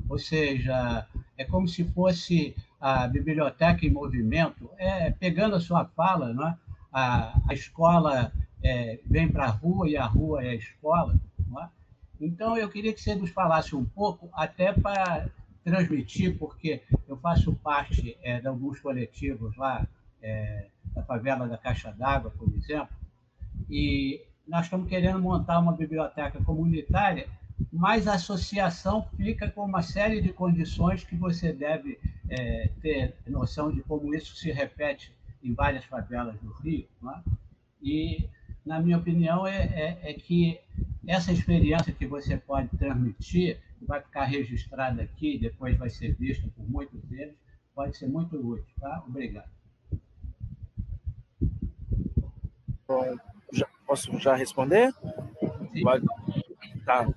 Ou 0.07 0.17
seja, 0.17 1.05
é 1.37 1.43
como 1.43 1.67
se 1.67 1.83
fosse 1.83 2.55
a 2.79 3.05
biblioteca 3.05 3.85
em 3.85 3.89
movimento. 3.89 4.69
É, 4.77 5.11
pegando 5.11 5.55
a 5.55 5.61
sua 5.61 5.85
fala, 5.85 6.31
é? 6.31 6.57
a, 6.93 7.37
a 7.49 7.53
escola 7.53 8.31
é, 8.63 8.99
vem 9.05 9.27
para 9.27 9.45
a 9.45 9.49
rua 9.49 9.89
e 9.89 9.97
a 9.97 10.05
rua 10.05 10.43
é 10.43 10.51
a 10.51 10.55
escola. 10.55 11.19
Então, 12.21 12.57
eu 12.57 12.69
queria 12.69 12.93
que 12.93 13.01
você 13.01 13.15
nos 13.15 13.31
falasse 13.31 13.75
um 13.75 13.83
pouco, 13.83 14.29
até 14.33 14.71
para 14.71 15.27
transmitir, 15.63 16.37
porque 16.37 16.81
eu 17.07 17.17
faço 17.17 17.53
parte 17.55 18.17
é, 18.21 18.39
de 18.39 18.47
alguns 18.47 18.79
coletivos 18.79 19.55
lá, 19.57 19.87
é, 20.21 20.67
da 20.93 21.03
favela 21.03 21.47
da 21.47 21.57
Caixa 21.57 21.91
d'Água, 21.91 22.31
por 22.31 22.47
exemplo, 22.53 22.95
e 23.69 24.21
nós 24.47 24.65
estamos 24.65 24.87
querendo 24.87 25.19
montar 25.19 25.59
uma 25.59 25.73
biblioteca 25.73 26.43
comunitária, 26.43 27.27
mas 27.71 28.07
a 28.07 28.15
associação 28.15 29.07
fica 29.15 29.49
com 29.49 29.63
uma 29.63 29.81
série 29.81 30.21
de 30.21 30.33
condições 30.33 31.03
que 31.03 31.15
você 31.15 31.53
deve 31.53 31.99
é, 32.29 32.69
ter 32.81 33.15
noção 33.27 33.71
de 33.71 33.81
como 33.81 34.13
isso 34.13 34.35
se 34.35 34.51
repete 34.51 35.13
em 35.43 35.53
várias 35.53 35.85
favelas 35.85 36.35
do 36.39 36.51
Rio. 36.53 36.87
É? 37.07 37.19
E, 37.81 38.29
na 38.65 38.79
minha 38.79 38.97
opinião, 38.97 39.45
é, 39.45 39.63
é, 39.63 40.11
é 40.11 40.13
que 40.13 40.59
essa 41.07 41.31
experiência 41.31 41.93
que 41.93 42.05
você 42.05 42.37
pode 42.37 42.69
transmitir, 42.77 43.59
que 43.79 43.85
vai 43.85 44.01
ficar 44.01 44.25
registrada 44.25 45.01
aqui, 45.01 45.37
depois 45.39 45.77
vai 45.77 45.89
ser 45.89 46.13
vista 46.15 46.47
por 46.55 46.69
muitos 46.69 47.01
deles, 47.03 47.35
pode 47.73 47.97
ser 47.97 48.07
muito 48.07 48.35
útil. 48.37 48.73
Tá? 48.79 49.03
Obrigado. 49.07 49.49
Bom, 52.87 53.15
já, 53.51 53.67
posso 53.87 54.19
já 54.19 54.35
responder? 54.35 54.93
Pode. 55.81 56.05
Tá. 56.85 57.07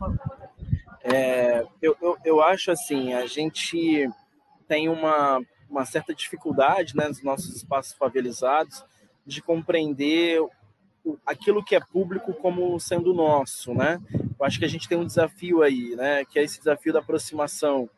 É, 1.03 1.67
eu, 1.83 1.97
eu, 2.01 2.17
eu 2.25 2.43
acho 2.43 2.71
assim, 2.71 3.13
a 3.13 3.27
gente 3.27 4.09
tem 4.67 4.89
uma, 4.89 5.41
uma 5.69 5.85
certa 5.85 6.15
dificuldade 6.15 6.97
né, 6.97 7.09
nos 7.09 7.23
nossos 7.23 7.57
espaços 7.57 7.93
favelizados 7.93 8.85
de 9.27 9.43
compreender 9.43 10.41
aquilo 11.27 11.65
que 11.65 11.75
é 11.75 11.81
público 11.81 12.33
como 12.35 12.79
sendo 12.81 13.13
nosso, 13.13 13.75
né? 13.75 14.01
Eu 14.39 14.45
acho 14.45 14.59
que 14.59 14.65
a 14.65 14.69
gente 14.69 14.89
tem 14.89 14.99
um 14.99 15.07
desafio 15.07 15.63
aí, 15.63 15.95
né? 15.97 16.25
Que 16.25 16.39
é 16.39 16.43
esse 16.43 16.59
desafio 16.59 16.93
da 16.93 17.01
aproximação, 17.01 17.89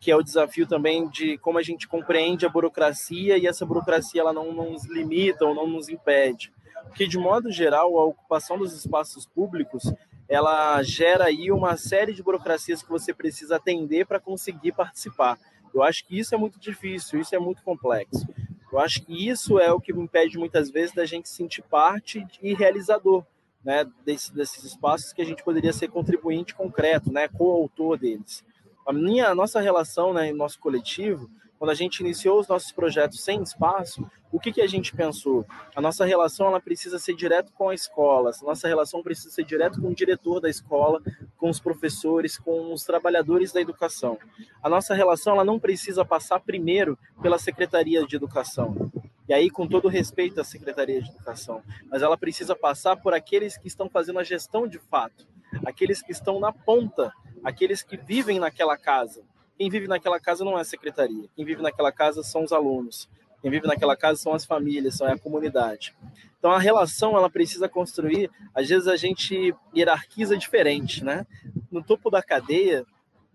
que 0.00 0.10
é 0.10 0.16
o 0.16 0.22
desafio 0.22 0.66
também 0.66 1.08
de 1.08 1.38
como 1.38 1.58
a 1.58 1.62
gente 1.62 1.88
compreende 1.88 2.46
a 2.46 2.48
burocracia 2.48 3.36
e 3.36 3.46
essa 3.46 3.66
burocracia 3.66 4.20
ela 4.20 4.32
não 4.32 4.52
nos 4.52 4.84
limita 4.86 5.44
ou 5.44 5.54
não 5.54 5.66
nos 5.66 5.88
impede. 5.88 6.52
Porque 6.84 7.06
de 7.06 7.18
modo 7.18 7.50
geral 7.50 7.98
a 7.98 8.04
ocupação 8.04 8.58
dos 8.58 8.72
espaços 8.72 9.26
públicos 9.26 9.92
ela 10.28 10.82
gera 10.82 11.24
aí 11.24 11.50
uma 11.50 11.76
série 11.76 12.12
de 12.12 12.22
burocracias 12.22 12.82
que 12.82 12.90
você 12.90 13.14
precisa 13.14 13.56
atender 13.56 14.06
para 14.06 14.20
conseguir 14.20 14.72
participar. 14.72 15.38
Eu 15.74 15.82
acho 15.82 16.06
que 16.06 16.18
isso 16.18 16.34
é 16.34 16.38
muito 16.38 16.60
difícil, 16.60 17.20
isso 17.20 17.34
é 17.34 17.38
muito 17.38 17.62
complexo. 17.62 18.26
Eu 18.70 18.78
acho 18.78 19.02
que 19.02 19.28
isso 19.28 19.58
é 19.58 19.72
o 19.72 19.80
que 19.80 19.92
me 19.92 20.02
impede 20.02 20.38
muitas 20.38 20.70
vezes 20.70 20.94
da 20.94 21.06
gente 21.06 21.28
sentir 21.28 21.62
parte 21.62 22.26
e 22.42 22.54
realizador 22.54 23.24
né, 23.64 23.86
desse, 24.04 24.34
desses 24.34 24.64
espaços 24.64 25.12
que 25.12 25.22
a 25.22 25.24
gente 25.24 25.42
poderia 25.42 25.72
ser 25.72 25.88
contribuinte 25.88 26.54
concreto, 26.54 27.12
né, 27.12 27.28
coautor 27.28 27.98
deles. 27.98 28.44
A 28.86 28.92
minha, 28.92 29.28
a 29.28 29.34
nossa 29.34 29.60
relação, 29.60 30.12
né, 30.12 30.32
nosso 30.32 30.58
coletivo, 30.58 31.30
quando 31.58 31.70
a 31.70 31.74
gente 31.74 32.00
iniciou 32.00 32.38
os 32.38 32.48
nossos 32.48 32.70
projetos 32.72 33.22
sem 33.22 33.42
espaço, 33.42 34.08
o 34.30 34.38
que, 34.38 34.52
que 34.52 34.60
a 34.60 34.66
gente 34.66 34.94
pensou? 34.94 35.44
A 35.74 35.80
nossa 35.80 36.04
relação 36.04 36.46
ela 36.46 36.60
precisa 36.60 36.98
ser 36.98 37.14
direto 37.14 37.52
com 37.52 37.68
a 37.70 37.74
escola, 37.74 38.30
a 38.30 38.44
nossa 38.44 38.68
relação 38.68 39.02
precisa 39.02 39.30
ser 39.30 39.44
direto 39.44 39.80
com 39.80 39.88
o 39.88 39.94
diretor 39.94 40.40
da 40.40 40.48
escola, 40.48 41.02
com 41.36 41.48
os 41.48 41.58
professores, 41.58 42.38
com 42.38 42.72
os 42.72 42.84
trabalhadores 42.84 43.52
da 43.52 43.60
educação. 43.60 44.18
A 44.62 44.68
nossa 44.68 44.94
relação 44.94 45.34
ela 45.34 45.44
não 45.44 45.58
precisa 45.58 46.04
passar 46.04 46.40
primeiro 46.40 46.98
pela 47.22 47.38
Secretaria 47.38 48.06
de 48.06 48.16
Educação. 48.16 48.90
E 49.28 49.34
aí, 49.34 49.50
com 49.50 49.66
todo 49.66 49.88
respeito 49.88 50.40
à 50.40 50.44
Secretaria 50.44 51.02
de 51.02 51.10
Educação, 51.10 51.62
mas 51.90 52.02
ela 52.02 52.16
precisa 52.16 52.54
passar 52.56 52.96
por 52.96 53.12
aqueles 53.12 53.58
que 53.58 53.68
estão 53.68 53.88
fazendo 53.88 54.18
a 54.18 54.24
gestão 54.24 54.66
de 54.66 54.78
fato, 54.78 55.26
aqueles 55.66 56.00
que 56.00 56.12
estão 56.12 56.40
na 56.40 56.52
ponta, 56.52 57.12
aqueles 57.44 57.82
que 57.82 57.96
vivem 57.96 58.38
naquela 58.38 58.76
casa, 58.76 59.22
quem 59.58 59.68
vive 59.68 59.88
naquela 59.88 60.20
casa 60.20 60.44
não 60.44 60.56
é 60.56 60.60
a 60.60 60.64
secretaria. 60.64 61.28
Quem 61.34 61.44
vive 61.44 61.60
naquela 61.60 61.90
casa 61.90 62.22
são 62.22 62.44
os 62.44 62.52
alunos. 62.52 63.08
Quem 63.42 63.50
vive 63.50 63.66
naquela 63.66 63.96
casa 63.96 64.20
são 64.20 64.32
as 64.32 64.44
famílias, 64.44 64.94
são 64.94 65.06
a 65.06 65.18
comunidade. 65.18 65.94
Então 66.38 66.52
a 66.52 66.58
relação 66.58 67.16
ela 67.16 67.28
precisa 67.28 67.68
construir. 67.68 68.30
Às 68.54 68.68
vezes 68.68 68.86
a 68.86 68.96
gente 68.96 69.52
hierarquiza 69.74 70.36
diferente, 70.36 71.04
né? 71.04 71.26
No 71.70 71.82
topo 71.82 72.08
da 72.08 72.22
cadeia 72.22 72.86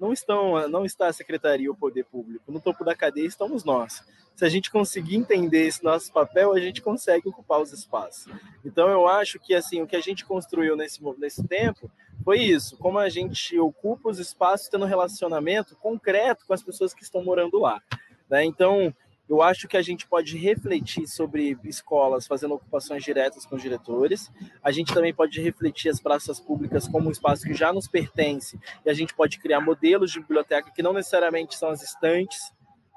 não 0.03 0.11
estão, 0.11 0.67
não 0.67 0.85
está 0.85 1.07
a 1.07 1.13
secretaria 1.13 1.69
ou 1.69 1.75
o 1.75 1.79
poder 1.79 2.03
público. 2.03 2.51
No 2.51 2.59
topo 2.59 2.83
da 2.83 2.93
cadeia 2.93 3.25
estamos 3.25 3.63
nós. 3.63 4.03
Se 4.35 4.43
a 4.43 4.49
gente 4.49 4.69
conseguir 4.69 5.15
entender 5.15 5.65
esse 5.65 5.81
nosso 5.81 6.11
papel, 6.11 6.51
a 6.51 6.59
gente 6.59 6.81
consegue 6.81 7.29
ocupar 7.29 7.61
os 7.61 7.71
espaços. 7.71 8.27
Então 8.65 8.89
eu 8.89 9.07
acho 9.07 9.39
que 9.39 9.55
assim 9.55 9.81
o 9.81 9.87
que 9.87 9.95
a 9.95 10.01
gente 10.01 10.25
construiu 10.25 10.75
nesse 10.75 11.01
nesse 11.17 11.47
tempo 11.47 11.89
foi 12.23 12.39
isso, 12.39 12.77
como 12.77 12.99
a 12.99 13.07
gente 13.07 13.57
ocupa 13.57 14.09
os 14.09 14.19
espaços 14.19 14.67
tendo 14.67 14.85
relacionamento 14.85 15.75
concreto 15.77 16.45
com 16.45 16.53
as 16.53 16.63
pessoas 16.63 16.93
que 16.93 17.03
estão 17.03 17.23
morando 17.23 17.59
lá. 17.59 17.81
Né? 18.29 18.43
Então, 18.43 18.93
eu 19.29 19.41
acho 19.41 19.67
que 19.67 19.77
a 19.77 19.81
gente 19.81 20.07
pode 20.07 20.37
refletir 20.37 21.07
sobre 21.07 21.57
escolas 21.63 22.27
fazendo 22.27 22.55
ocupações 22.55 23.03
diretas 23.03 23.45
com 23.45 23.55
os 23.55 23.61
diretores. 23.61 24.31
A 24.61 24.71
gente 24.71 24.93
também 24.93 25.13
pode 25.13 25.41
refletir 25.41 25.89
as 25.89 25.99
praças 25.99 26.39
públicas 26.39 26.87
como 26.87 27.07
um 27.07 27.11
espaço 27.11 27.43
que 27.43 27.53
já 27.53 27.71
nos 27.71 27.87
pertence 27.87 28.59
e 28.85 28.89
a 28.89 28.93
gente 28.93 29.13
pode 29.13 29.39
criar 29.39 29.61
modelos 29.61 30.11
de 30.11 30.19
biblioteca 30.19 30.71
que 30.71 30.83
não 30.83 30.93
necessariamente 30.93 31.57
são 31.57 31.69
as 31.69 31.81
estantes, 31.81 32.51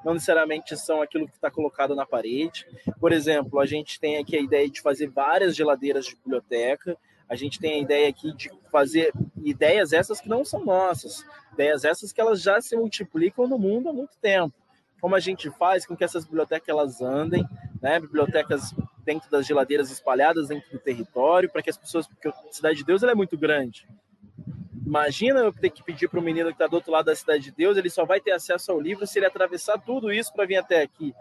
não 0.04 0.14
necessariamente 0.14 0.76
são 0.76 1.00
aquilo 1.00 1.26
que 1.26 1.34
está 1.34 1.50
colocado 1.50 1.94
na 1.94 2.04
parede. 2.04 2.66
Por 3.00 3.12
exemplo, 3.12 3.60
a 3.60 3.66
gente 3.66 3.98
tem 4.00 4.18
aqui 4.18 4.36
a 4.36 4.40
ideia 4.40 4.68
de 4.68 4.80
fazer 4.80 5.08
várias 5.08 5.54
geladeiras 5.54 6.06
de 6.06 6.16
biblioteca, 6.16 6.98
a 7.28 7.34
gente 7.34 7.58
tem 7.58 7.74
a 7.74 7.78
ideia 7.78 8.08
aqui 8.08 8.32
de 8.36 8.50
fazer 8.70 9.12
ideias 9.42 9.92
essas 9.92 10.20
que 10.20 10.28
não 10.28 10.44
são 10.44 10.64
nossas, 10.64 11.24
ideias 11.52 11.84
essas 11.84 12.12
que 12.12 12.20
elas 12.20 12.40
já 12.40 12.60
se 12.60 12.76
multiplicam 12.76 13.48
no 13.48 13.58
mundo 13.58 13.88
há 13.88 13.92
muito 13.92 14.16
tempo. 14.20 14.54
Como 15.00 15.14
a 15.14 15.20
gente 15.20 15.50
faz 15.50 15.86
com 15.86 15.96
que 15.96 16.04
essas 16.04 16.24
bibliotecas 16.24 16.68
elas 16.68 17.00
andem, 17.00 17.46
né? 17.80 18.00
Bibliotecas 18.00 18.74
dentro 19.04 19.30
das 19.30 19.46
geladeiras 19.46 19.90
espalhadas 19.90 20.48
dentro 20.48 20.70
do 20.70 20.78
território, 20.78 21.50
para 21.50 21.62
que 21.62 21.70
as 21.70 21.76
pessoas, 21.76 22.08
porque 22.08 22.28
a 22.28 22.34
Cidade 22.50 22.78
de 22.78 22.84
Deus 22.84 23.02
é 23.02 23.14
muito 23.14 23.38
grande. 23.38 23.86
Imagina 24.84 25.40
eu 25.40 25.52
ter 25.52 25.70
que 25.70 25.82
pedir 25.82 26.08
para 26.08 26.20
o 26.20 26.22
menino 26.22 26.48
que 26.48 26.54
está 26.54 26.66
do 26.66 26.74
outro 26.74 26.92
lado 26.92 27.06
da 27.06 27.16
Cidade 27.16 27.44
de 27.44 27.52
Deus, 27.52 27.76
ele 27.76 27.90
só 27.90 28.04
vai 28.04 28.20
ter 28.20 28.32
acesso 28.32 28.72
ao 28.72 28.80
livro 28.80 29.06
se 29.06 29.18
ele 29.18 29.26
atravessar 29.26 29.78
tudo 29.78 30.12
isso 30.12 30.32
para 30.32 30.46
vir 30.46 30.56
até 30.56 30.82
aqui. 30.82 31.14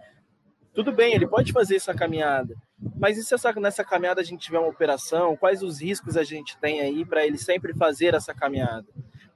Tudo 0.74 0.92
bem, 0.92 1.14
ele 1.14 1.28
pode 1.28 1.52
fazer 1.52 1.78
essa 1.78 1.94
caminhada, 1.94 2.56
mas 2.98 3.18
e 3.18 3.24
se 3.24 3.34
essa, 3.34 3.54
nessa 3.54 3.84
caminhada 3.84 4.22
a 4.22 4.24
gente 4.24 4.42
tiver 4.42 4.60
uma 4.60 4.68
operação? 4.68 5.36
Quais 5.38 5.64
os 5.64 5.82
riscos 5.82 6.18
a 6.18 6.24
gente 6.24 6.58
tem 6.58 6.82
aí 6.82 7.06
para 7.06 7.26
ele 7.26 7.38
sempre 7.38 7.74
fazer 7.74 8.14
essa 8.14 8.34
caminhada? 8.34 8.86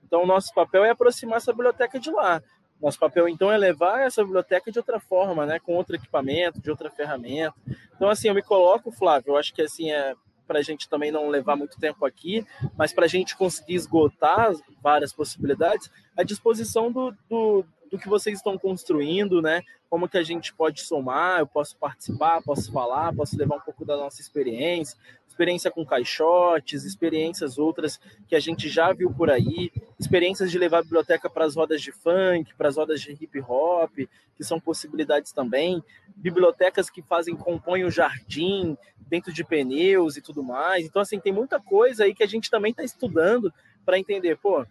Então, 0.06 0.24
o 0.24 0.26
nosso 0.26 0.54
papel 0.54 0.84
é 0.84 0.90
aproximar 0.90 1.38
essa 1.38 1.54
biblioteca 1.54 2.00
de 2.00 2.10
lá. 2.12 2.42
Nosso 2.82 2.98
papel, 2.98 3.28
então, 3.28 3.52
é 3.52 3.58
levar 3.58 4.02
essa 4.02 4.24
biblioteca 4.24 4.72
de 4.72 4.80
outra 4.80 5.00
forma, 5.00 5.46
né? 5.46 5.60
com 5.60 5.76
outro 5.76 5.96
equipamento, 5.96 6.62
de 6.62 6.70
outra 6.70 6.90
ferramenta. 6.90 7.54
Então, 7.96 8.10
assim, 8.10 8.30
eu 8.30 8.34
me 8.34 8.42
coloco, 8.42 8.92
Flávio, 8.92 9.32
eu 9.32 9.38
acho 9.38 9.54
que 9.54 9.62
assim 9.62 9.92
é 9.92 10.16
para 10.50 10.58
a 10.58 10.64
gente 10.64 10.90
também 10.90 11.12
não 11.12 11.30
levar 11.30 11.56
muito 11.56 11.80
tempo 11.80 12.04
aqui, 12.04 12.44
mas 12.76 12.92
para 12.92 13.06
a 13.06 13.08
gente 13.08 13.38
conseguir 13.38 13.76
esgotar 13.76 14.52
várias 14.82 15.14
possibilidades, 15.14 15.92
à 16.18 16.24
disposição 16.24 16.92
do, 16.92 17.16
do, 17.30 17.64
do 17.92 18.00
que 18.00 18.10
vocês 18.10 18.38
estão 18.38 18.58
construindo, 18.58 19.44
né? 19.44 19.62
Como 19.92 20.10
que 20.10 20.18
a 20.18 20.24
gente 20.24 20.52
pode 20.52 20.82
somar, 20.82 21.40
eu 21.40 21.46
posso 21.46 21.78
participar, 21.78 22.42
posso 22.42 22.72
falar, 22.72 23.14
posso 23.14 23.38
levar 23.38 23.58
um 23.58 23.62
pouco 23.62 23.86
da 23.86 23.96
nossa 23.96 24.22
experiência, 24.22 24.98
experiência 25.40 25.72
com 25.72 25.86
caixotes, 25.86 26.84
experiências 26.84 27.58
outras 27.58 27.98
que 28.28 28.36
a 28.36 28.40
gente 28.42 28.68
já 28.68 28.92
viu 28.92 29.10
por 29.10 29.30
aí, 29.30 29.72
experiências 29.98 30.52
de 30.52 30.60
levar 30.60 30.80
a 30.80 30.84
biblioteca 30.84 31.30
para 31.30 31.46
as 31.46 31.56
rodas 31.56 31.82
de 31.82 31.94
funk, 31.94 32.54
para 32.56 32.68
as 32.68 32.76
rodas 32.76 33.00
de 33.00 33.12
hip 33.12 33.40
hop, 33.48 34.00
que 34.36 34.44
são 34.44 34.60
possibilidades 34.60 35.32
também, 35.32 35.82
bibliotecas 36.14 36.90
que 36.90 37.02
fazem, 37.02 37.38
compõem 37.38 37.86
o 37.86 37.90
jardim 37.90 38.78
dentro 38.98 39.32
de 39.32 39.46
pneus 39.46 40.18
e 40.18 40.22
tudo 40.22 40.44
mais. 40.44 40.86
Então, 40.86 41.02
assim, 41.02 41.22
tem 41.22 41.32
muita 41.32 41.58
coisa 41.58 42.04
aí 42.04 42.14
que 42.14 42.24
a 42.24 42.28
gente 42.28 42.50
também 42.50 42.72
está 42.72 42.84
estudando 42.84 43.54
para 43.86 43.98
entender, 43.98 44.38
pô, 44.38 44.66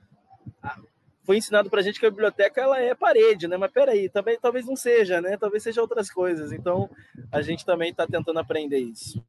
foi 1.25 1.39
ensinado 1.39 1.71
para 1.71 1.81
a 1.81 1.83
gente 1.83 1.99
que 1.99 2.07
a 2.07 2.11
biblioteca 2.11 2.61
ela 2.61 2.79
é 2.79 2.95
parede, 2.95 3.49
né? 3.49 3.57
Mas 3.57 3.73
peraí, 3.73 4.11
também 4.11 4.39
talvez 4.39 4.67
não 4.67 4.77
seja, 4.77 5.21
né? 5.21 5.37
Talvez 5.39 5.63
seja 5.63 5.81
outras 5.81 6.11
coisas. 6.11 6.53
Então 6.53 6.91
a 7.33 7.41
gente 7.41 7.65
também 7.65 7.91
está 7.91 8.07
tentando 8.07 8.39
aprender 8.39 8.79
isso. 8.79 9.23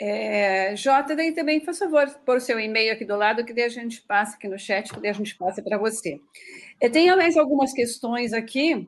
É, 0.00 0.74
Jota, 0.74 1.14
daí 1.14 1.32
também, 1.32 1.60
por 1.60 1.74
favor, 1.74 2.08
pôr 2.24 2.38
o 2.38 2.40
seu 2.40 2.58
e-mail 2.58 2.92
aqui 2.92 3.04
do 3.04 3.16
lado, 3.16 3.44
que 3.44 3.52
daí 3.52 3.64
a 3.64 3.68
gente 3.68 4.02
passa 4.02 4.36
aqui 4.36 4.48
no 4.48 4.58
chat, 4.58 4.92
que 4.92 5.00
daí 5.00 5.10
a 5.10 5.14
gente 5.14 5.36
passa 5.36 5.62
para 5.62 5.78
você. 5.78 6.20
Eu 6.80 6.90
tenho 6.90 7.16
mais 7.16 7.36
algumas 7.36 7.72
questões 7.72 8.32
aqui, 8.32 8.86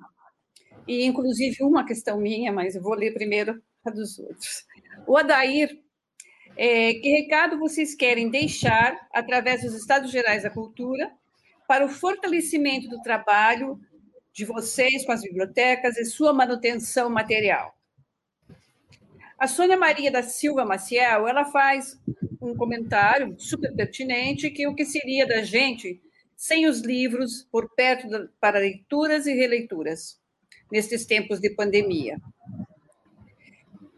e 0.88 1.04
inclusive 1.04 1.62
uma 1.62 1.86
questão 1.86 2.18
minha, 2.18 2.52
mas 2.52 2.74
eu 2.74 2.82
vou 2.82 2.94
ler 2.94 3.12
primeiro 3.14 3.62
a 3.84 3.90
dos 3.90 4.18
outros. 4.18 4.64
O 5.06 5.16
Adair 5.16 5.78
é, 6.56 6.94
que 6.94 7.08
recado 7.08 7.58
vocês 7.58 7.94
querem 7.94 8.30
deixar, 8.30 9.08
através 9.12 9.62
dos 9.62 9.74
Estados 9.74 10.10
Gerais 10.10 10.44
da 10.44 10.50
Cultura, 10.50 11.10
para 11.66 11.84
o 11.84 11.88
fortalecimento 11.88 12.88
do 12.88 13.00
trabalho 13.02 13.78
de 14.32 14.44
vocês 14.44 15.04
com 15.04 15.12
as 15.12 15.22
bibliotecas 15.22 15.96
e 15.96 16.04
sua 16.04 16.32
manutenção 16.32 17.08
material? 17.10 17.74
A 19.38 19.46
Sônia 19.46 19.76
Maria 19.76 20.10
da 20.10 20.22
Silva 20.22 20.64
Maciel, 20.64 21.26
ela 21.26 21.44
faz 21.44 22.00
um 22.40 22.54
comentário 22.54 23.34
super 23.38 23.74
pertinente 23.74 24.50
que 24.50 24.66
o 24.66 24.74
que 24.74 24.84
seria 24.84 25.26
da 25.26 25.42
gente 25.42 26.00
sem 26.36 26.66
os 26.66 26.80
livros 26.80 27.46
por 27.50 27.74
perto 27.74 28.08
da, 28.08 28.26
para 28.40 28.58
leituras 28.58 29.26
e 29.26 29.32
releituras 29.32 30.20
nesses 30.70 31.06
tempos 31.06 31.40
de 31.40 31.50
pandemia. 31.50 32.18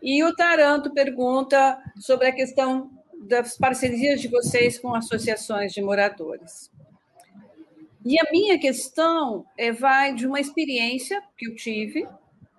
E 0.02 0.22
o 0.22 0.34
Taranto 0.34 0.92
pergunta 0.92 1.82
sobre 1.98 2.28
a 2.28 2.32
questão 2.32 2.90
das 3.26 3.56
parcerias 3.56 4.20
de 4.20 4.28
vocês 4.28 4.78
com 4.78 4.94
associações 4.94 5.72
de 5.72 5.82
moradores. 5.82 6.70
E 8.04 8.20
a 8.20 8.30
minha 8.30 8.56
questão 8.58 9.44
é, 9.58 9.72
vai 9.72 10.14
de 10.14 10.26
uma 10.26 10.38
experiência 10.38 11.20
que 11.36 11.48
eu 11.48 11.56
tive. 11.56 12.06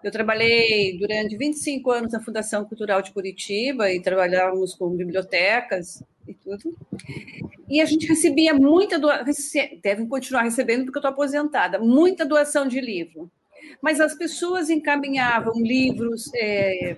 Eu 0.03 0.11
trabalhei 0.11 0.97
durante 0.97 1.35
25 1.35 1.91
anos 1.91 2.13
na 2.13 2.21
Fundação 2.21 2.63
Cultural 2.65 3.01
de 3.01 3.11
Curitiba 3.11 3.91
e 3.91 4.01
trabalhávamos 4.01 4.75
com 4.75 4.89
bibliotecas 4.89 6.03
e 6.27 6.33
tudo. 6.35 6.77
E 7.67 7.81
a 7.81 7.85
gente 7.85 8.07
recebia 8.07 8.53
muita 8.53 8.99
doação, 8.99 9.25
devem 9.81 10.07
continuar 10.07 10.43
recebendo 10.43 10.85
porque 10.85 10.97
eu 10.97 11.01
estou 11.01 11.11
aposentada, 11.11 11.79
muita 11.79 12.25
doação 12.25 12.67
de 12.67 12.79
livro. 12.79 13.29
Mas 13.81 13.99
as 13.99 14.15
pessoas 14.15 14.69
encaminhavam 14.69 15.53
livros, 15.55 16.31
é, 16.35 16.95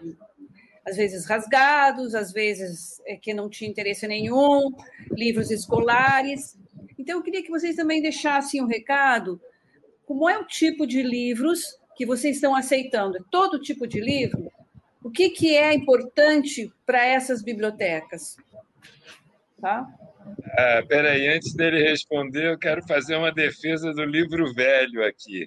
às 0.85 0.97
vezes 0.97 1.25
rasgados, 1.25 2.13
às 2.13 2.31
vezes 2.31 3.01
é, 3.05 3.15
que 3.15 3.33
não 3.33 3.49
tinha 3.49 3.69
interesse 3.69 4.07
nenhum, 4.07 4.71
livros 5.11 5.51
escolares. 5.51 6.57
Então, 6.97 7.17
eu 7.17 7.23
queria 7.23 7.41
que 7.41 7.49
vocês 7.49 7.75
também 7.75 8.01
deixassem 8.01 8.61
um 8.61 8.67
recado. 8.67 9.41
Como 10.05 10.29
é 10.29 10.37
o 10.37 10.45
tipo 10.45 10.85
de 10.85 11.01
livros 11.01 11.78
que 11.99 12.05
vocês 12.05 12.37
estão 12.37 12.55
aceitando? 12.55 13.17
Todo 13.29 13.59
tipo 13.59 13.85
de 13.85 13.99
livro? 13.99 14.49
O 15.03 15.11
que, 15.11 15.31
que 15.31 15.57
é 15.57 15.73
importante 15.73 16.71
para 16.85 17.05
essas 17.05 17.43
bibliotecas? 17.43 18.37
Tá? 19.59 19.85
Ah, 20.57 20.81
peraí, 20.87 21.27
antes 21.27 21.53
dele 21.53 21.83
responder, 21.83 22.51
eu 22.51 22.57
quero 22.57 22.81
fazer 22.87 23.17
uma 23.17 23.33
defesa 23.33 23.91
do 23.91 24.05
livro 24.05 24.53
velho 24.53 25.05
aqui. 25.05 25.45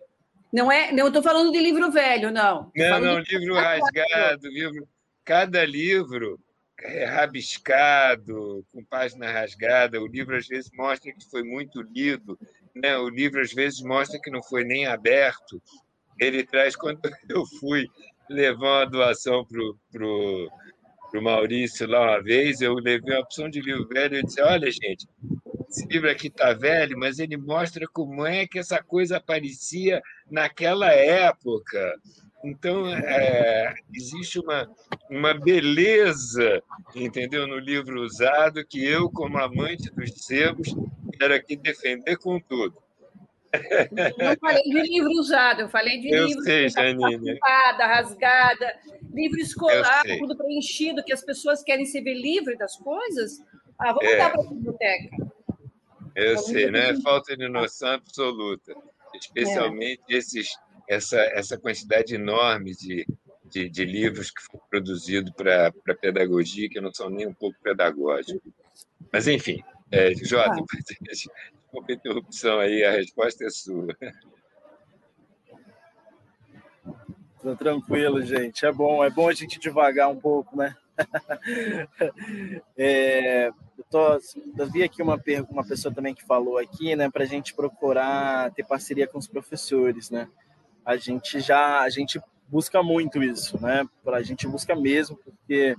Não 0.53 0.71
é, 0.71 0.93
não 0.93 1.07
estou 1.07 1.23
falando 1.23 1.51
de 1.51 1.59
livro 1.59 1.91
velho, 1.91 2.31
não. 2.31 2.71
Não, 2.77 3.01
não, 3.01 3.19
livro 3.21 3.55
rasgado, 3.55 4.47
livro 4.49 4.87
cada 5.25 5.65
livro 5.65 6.39
é 6.79 7.07
rabiscado, 7.07 8.63
com 8.71 8.85
página 8.85 9.33
rasgada. 9.33 10.03
O 10.03 10.07
livro 10.07 10.37
às 10.37 10.47
vezes 10.47 10.71
mostra 10.75 11.13
que 11.13 11.31
foi 11.31 11.43
muito 11.43 11.81
lido, 11.81 12.39
né? 12.75 12.99
O 12.99 13.09
livro 13.09 13.41
às 13.41 13.55
vezes 13.55 13.81
mostra 13.81 14.21
que 14.21 14.31
não 14.31 14.43
foi 14.43 14.65
nem 14.65 14.85
aberto. 14.85 15.63
Ele 16.23 16.45
traz 16.45 16.77
quando 16.77 17.01
eu 17.29 17.45
fui 17.61 17.89
levar 18.29 18.81
uma 18.81 18.87
doação 18.87 19.45
pro, 19.45 19.77
pro 19.91 21.23
Maurício 21.23 21.87
lá 21.87 22.01
uma 22.01 22.23
vez, 22.23 22.61
eu 22.61 22.75
levei 22.75 23.15
uma 23.15 23.21
opção 23.21 23.49
de 23.49 23.61
livro 23.61 23.87
velho 23.89 24.17
e 24.17 24.23
disse, 24.23 24.41
olha, 24.41 24.71
gente, 24.71 25.07
esse 25.69 25.87
livro 25.87 26.11
aqui 26.11 26.29
está 26.29 26.53
velho, 26.53 26.99
mas 26.99 27.19
ele 27.19 27.37
mostra 27.37 27.87
como 27.93 28.27
é 28.27 28.47
que 28.47 28.59
essa 28.59 28.83
coisa 28.83 29.17
aparecia 29.17 30.03
naquela 30.31 30.93
época. 30.93 31.95
Então, 32.45 32.89
é, 32.89 33.73
existe 33.95 34.41
uma, 34.41 34.69
uma 35.09 35.33
beleza, 35.33 36.63
entendeu, 36.95 37.47
no 37.47 37.59
livro 37.59 38.03
usado 38.03 38.67
que 38.67 38.85
eu, 38.85 39.09
como 39.11 39.39
amante 39.39 39.91
dos 39.93 40.11
sebos, 40.25 40.75
quero 41.19 41.35
aqui 41.35 41.57
defender 41.57 42.17
com 42.17 42.41
tudo. 42.41 42.82
Não 44.19 44.37
falei 44.41 44.63
de 44.63 44.83
livro 44.83 45.11
usado, 45.13 45.61
eu 45.61 45.69
falei 45.69 46.01
de 46.01 46.11
eu 46.11 46.27
livro 46.27 46.43
sei, 46.43 46.69
rasgada, 46.69 47.87
rasgada, 47.87 48.79
livro 49.13 49.39
escolar, 49.39 50.03
tudo 50.19 50.37
preenchido, 50.37 51.05
que 51.05 51.13
as 51.13 51.23
pessoas 51.23 51.63
querem 51.63 51.85
se 51.85 52.01
ver 52.01 52.15
livre 52.15 52.57
das 52.57 52.77
coisas. 52.77 53.43
Ah, 53.79 53.93
vamos 53.93 54.13
É. 54.13 54.17
dar 54.17 54.31
para 54.31 54.41
a 54.41 54.49
biblioteca. 54.49 55.17
Eu 56.15 56.39
sei, 56.39 56.71
né? 56.71 56.95
Falta 57.03 57.37
de 57.37 57.49
noção 57.49 57.93
absoluta, 57.93 58.75
especialmente 59.15 60.03
esses, 60.09 60.51
essa, 60.89 61.19
essa 61.33 61.59
quantidade 61.59 62.15
enorme 62.15 62.75
de, 62.75 63.07
de, 63.47 63.69
de 63.69 63.85
livros 63.85 64.31
que 64.31 64.43
foram 64.43 64.65
produzidos 64.71 65.33
para 65.33 65.73
pedagogia, 66.01 66.69
que 66.69 66.81
não 66.81 66.93
são 66.93 67.09
nem 67.09 67.27
um 67.27 67.35
pouco 67.35 67.57
pedagógicos. 67.63 68.53
Mas, 69.11 69.27
enfim, 69.27 69.63
é, 69.91 70.15
Jota, 70.15 70.57
desculpa 71.73 71.91
a 71.91 71.95
interrupção 71.95 72.59
aí, 72.61 72.85
a 72.85 72.93
resposta 72.93 73.45
é 73.45 73.51
sua. 73.51 73.97
Tô 77.41 77.57
tranquilo, 77.57 78.23
gente. 78.23 78.67
É 78.67 78.73
bom, 78.73 79.03
é 79.03 79.11
bom 79.11 79.29
a 79.29 79.33
gente 79.33 79.59
devagar 79.59 80.11
um 80.11 80.21
pouco, 80.21 80.57
né? 80.57 80.77
É, 82.77 83.49
eu, 83.49 83.85
tô, 83.91 84.19
eu 84.59 84.71
vi 84.71 84.83
aqui 84.83 85.03
uma, 85.03 85.21
uma 85.51 85.67
pessoa 85.67 85.95
também 85.95 86.15
que 86.15 86.25
falou 86.25 86.59
aqui, 86.59 86.95
né, 86.95 87.11
para 87.11 87.23
a 87.23 87.27
gente 87.27 87.55
procurar 87.55 88.53
ter 88.53 88.65
parceria 88.65 89.07
com 89.07 89.19
os 89.19 89.27
professores, 89.27 90.11
né? 90.11 90.29
A 90.85 90.97
gente 90.97 91.41
já, 91.41 91.81
a 91.81 91.89
gente 91.89 92.21
busca 92.49 92.83
muito 92.83 93.23
isso, 93.23 93.61
né? 93.61 93.85
A 94.07 94.23
gente 94.23 94.47
busca 94.47 94.75
mesmo, 94.75 95.17
porque 95.17 95.77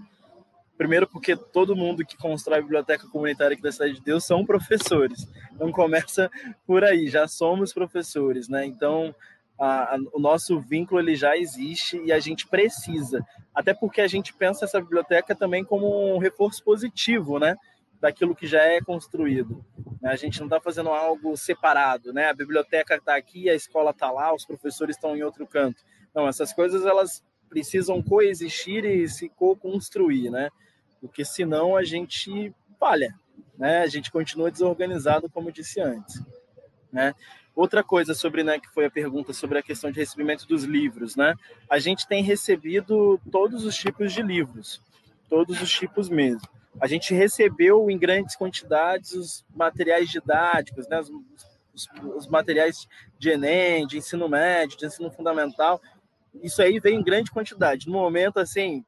primeiro 0.77 1.07
porque 1.07 1.35
todo 1.35 1.75
mundo 1.75 2.05
que 2.05 2.17
constrói 2.17 2.59
a 2.59 2.61
biblioteca 2.61 3.07
comunitária 3.07 3.53
aqui 3.53 3.61
da 3.61 3.71
Cidade 3.71 3.93
de 3.93 4.01
Deus 4.01 4.25
são 4.25 4.45
professores. 4.45 5.27
Então 5.53 5.71
começa 5.71 6.29
por 6.65 6.83
aí, 6.83 7.07
já 7.07 7.27
somos 7.27 7.73
professores, 7.73 8.49
né? 8.49 8.65
Então 8.65 9.15
a- 9.59 9.95
a- 9.95 9.99
o 10.13 10.19
nosso 10.19 10.59
vínculo 10.59 10.99
ele 10.99 11.15
já 11.15 11.37
existe 11.37 12.01
e 12.03 12.11
a 12.11 12.19
gente 12.19 12.47
precisa, 12.47 13.23
até 13.53 13.73
porque 13.73 14.01
a 14.01 14.07
gente 14.07 14.33
pensa 14.33 14.65
essa 14.65 14.81
biblioteca 14.81 15.35
também 15.35 15.63
como 15.63 16.15
um 16.15 16.17
reforço 16.17 16.63
positivo, 16.63 17.37
né? 17.39 17.55
Daquilo 18.01 18.35
que 18.35 18.45
já 18.47 18.61
é 18.61 18.81
construído. 18.81 19.63
A 20.03 20.15
gente 20.17 20.39
não 20.39 20.47
está 20.47 20.59
fazendo 20.59 20.89
algo 20.89 21.37
separado, 21.37 22.11
né? 22.11 22.29
A 22.29 22.33
biblioteca 22.33 22.95
está 22.95 23.15
aqui, 23.15 23.49
a 23.49 23.55
escola 23.55 23.91
está 23.91 24.11
lá, 24.11 24.33
os 24.33 24.43
professores 24.45 24.95
estão 24.97 25.15
em 25.15 25.23
outro 25.23 25.47
canto. 25.47 25.81
Não, 26.13 26.27
essas 26.27 26.51
coisas 26.51 26.85
elas 26.85 27.23
precisam 27.53 28.01
coexistir 28.01 28.83
e 28.83 29.07
se 29.07 29.29
co-construir, 29.29 30.31
né? 30.31 30.49
Porque 30.99 31.23
senão 31.23 31.77
a 31.77 31.83
gente 31.83 32.51
falha, 32.79 33.13
né? 33.55 33.81
A 33.81 33.87
gente 33.87 34.11
continua 34.11 34.49
desorganizado, 34.49 35.29
como 35.29 35.51
disse 35.51 35.79
antes, 35.79 36.19
né? 36.91 37.13
Outra 37.55 37.83
coisa 37.83 38.15
sobre, 38.15 38.43
né, 38.43 38.59
que 38.59 38.67
foi 38.69 38.85
a 38.85 38.89
pergunta 38.89 39.31
sobre 39.31 39.59
a 39.59 39.61
questão 39.61 39.91
de 39.91 39.99
recebimento 39.99 40.47
dos 40.47 40.63
livros, 40.63 41.15
né? 41.15 41.35
A 41.69 41.77
gente 41.77 42.07
tem 42.07 42.23
recebido 42.23 43.21
todos 43.31 43.63
os 43.63 43.75
tipos 43.75 44.11
de 44.11 44.23
livros, 44.23 44.81
todos 45.29 45.61
os 45.61 45.71
tipos 45.71 46.09
mesmo. 46.09 46.49
A 46.81 46.87
gente 46.87 47.13
recebeu 47.13 47.91
em 47.91 47.99
grandes 47.99 48.35
quantidades 48.35 49.11
os 49.11 49.45
materiais 49.55 50.09
didáticos, 50.09 50.87
né, 50.87 50.99
os, 50.99 51.11
os, 51.71 51.87
os 52.15 52.27
materiais 52.27 52.87
de 53.19 53.29
Enem, 53.29 53.85
de 53.85 53.99
ensino 53.99 54.27
médio, 54.27 54.75
de 54.75 54.87
ensino 54.87 55.11
fundamental. 55.11 55.79
Isso 56.41 56.61
aí 56.61 56.79
veio 56.79 56.99
em 56.99 57.03
grande 57.03 57.31
quantidade. 57.31 57.87
No 57.87 57.93
momento, 57.93 58.37
assim, 58.39 58.83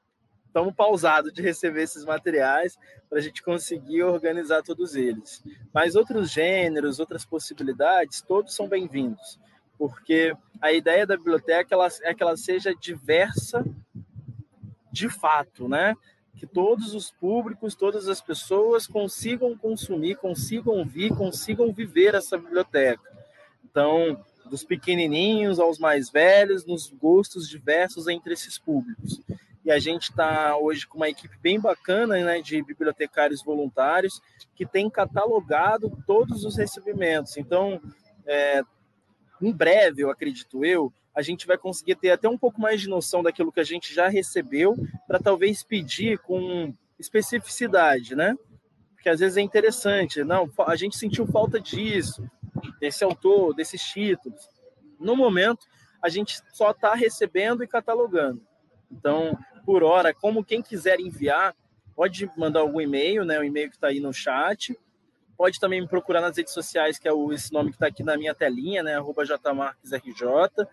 estamos 0.48 0.74
pausados 0.74 1.34
de 1.34 1.42
receber 1.42 1.84
esses 1.84 2.06
materiais 2.06 2.78
para 3.10 3.20
a 3.20 3.22
gente 3.22 3.44
conseguir 3.44 4.04
organizar 4.04 4.64
todos 4.64 4.96
eles. 4.96 5.44
Mas 5.74 5.96
outros 5.96 6.32
gêneros, 6.32 7.00
outras 7.00 7.26
possibilidades, 7.26 8.22
todos 8.22 8.56
são 8.56 8.68
bem-vindos, 8.68 9.40
porque 9.78 10.36
a 10.62 10.72
ideia 10.72 11.06
da 11.06 11.18
biblioteca 11.18 11.76
ela, 11.76 11.88
é 12.04 12.14
que 12.14 12.24
ela 12.24 12.38
seja 12.38 12.74
diversa 12.74 13.66
de 14.92 15.10
fato, 15.10 15.68
né? 15.68 15.94
Que 16.38 16.48
todos 16.48 16.94
os 16.94 17.12
públicos, 17.12 17.76
todas 17.76 18.08
as 18.08 18.22
pessoas 18.22 18.88
consigam 18.88 19.58
consumir, 19.58 20.16
consigam 20.16 20.86
vir, 20.86 21.14
consigam 21.14 21.72
viver 21.74 22.16
essa 22.16 22.38
biblioteca. 22.38 23.04
Então, 23.64 24.18
dos 24.50 24.64
pequenininhos 24.64 25.60
aos 25.60 25.80
mais 25.80 26.10
velhos, 26.10 26.66
nos 26.66 26.90
gostos 26.90 27.50
diversos 27.50 28.08
entre 28.08 28.34
esses 28.34 28.58
públicos. 28.58 29.22
E 29.64 29.72
a 29.72 29.80
gente 29.80 30.12
está 30.12 30.56
hoje 30.58 30.86
com 30.86 30.98
uma 30.98 31.10
equipe 31.10 31.36
bem 31.42 31.60
bacana 31.60 32.24
né, 32.24 32.42
de 32.42 32.62
bibliotecários 32.62 33.44
voluntários 33.44 34.22
que 34.56 34.66
tem 34.66 34.90
catalogado 34.90 35.92
todos 36.06 36.46
os 36.46 36.56
recebimentos. 36.56 37.36
Então, 37.36 37.82
é, 38.28 38.62
em 39.42 39.52
breve, 39.52 40.04
eu 40.04 40.12
acredito 40.12 40.64
eu, 40.64 40.94
a 41.16 41.22
gente 41.22 41.48
vai 41.48 41.58
conseguir 41.58 41.96
ter 41.96 42.12
até 42.12 42.30
um 42.30 42.38
pouco 42.38 42.62
mais 42.62 42.82
de 42.82 42.90
noção 42.90 43.24
daquilo 43.24 43.52
que 43.52 43.60
a 43.60 43.64
gente 43.64 43.94
já 43.94 44.08
recebeu 44.08 44.76
para 45.08 45.18
talvez 45.18 45.64
pedir 45.64 46.20
com 46.20 46.74
especificidade, 47.00 48.16
né? 48.16 48.36
Porque 48.94 49.10
às 49.10 49.20
vezes 49.20 49.38
é 49.38 49.42
interessante, 49.42 50.24
não, 50.24 50.50
a 50.66 50.76
gente 50.76 50.98
sentiu 50.98 51.26
falta 51.26 51.60
disso, 51.60 52.28
desse 52.80 53.04
autor, 53.04 53.54
desses 53.54 53.82
títulos. 53.82 54.48
No 55.00 55.16
momento, 55.16 55.66
a 56.02 56.10
gente 56.10 56.40
só 56.54 56.72
está 56.72 56.94
recebendo 56.94 57.64
e 57.64 57.68
catalogando. 57.68 58.42
Então, 58.92 59.38
por 59.66 59.84
hora, 59.84 60.14
como 60.14 60.44
quem 60.44 60.62
quiser 60.62 61.00
enviar, 61.00 61.56
pode 61.96 62.30
mandar 62.38 62.60
algum 62.60 62.80
e-mail, 62.80 63.26
né? 63.26 63.40
O 63.40 63.44
e-mail 63.44 63.70
que 63.70 63.76
está 63.76 63.88
aí 63.88 64.00
no 64.00 64.14
chat. 64.14 64.78
Pode 65.38 65.60
também 65.60 65.82
me 65.82 65.88
procurar 65.88 66.22
nas 66.22 66.38
redes 66.38 66.54
sociais, 66.54 67.00
que 67.00 67.08
é 67.08 67.14
o, 67.14 67.34
esse 67.34 67.52
nome 67.52 67.70
que 67.70 67.76
está 67.76 67.88
aqui 67.88 68.04
na 68.04 68.18
minha 68.18 68.36
telinha, 68.36 68.84
né? 68.84 68.96
Arroba 68.96 69.26
jmarquesrj. 69.26 70.68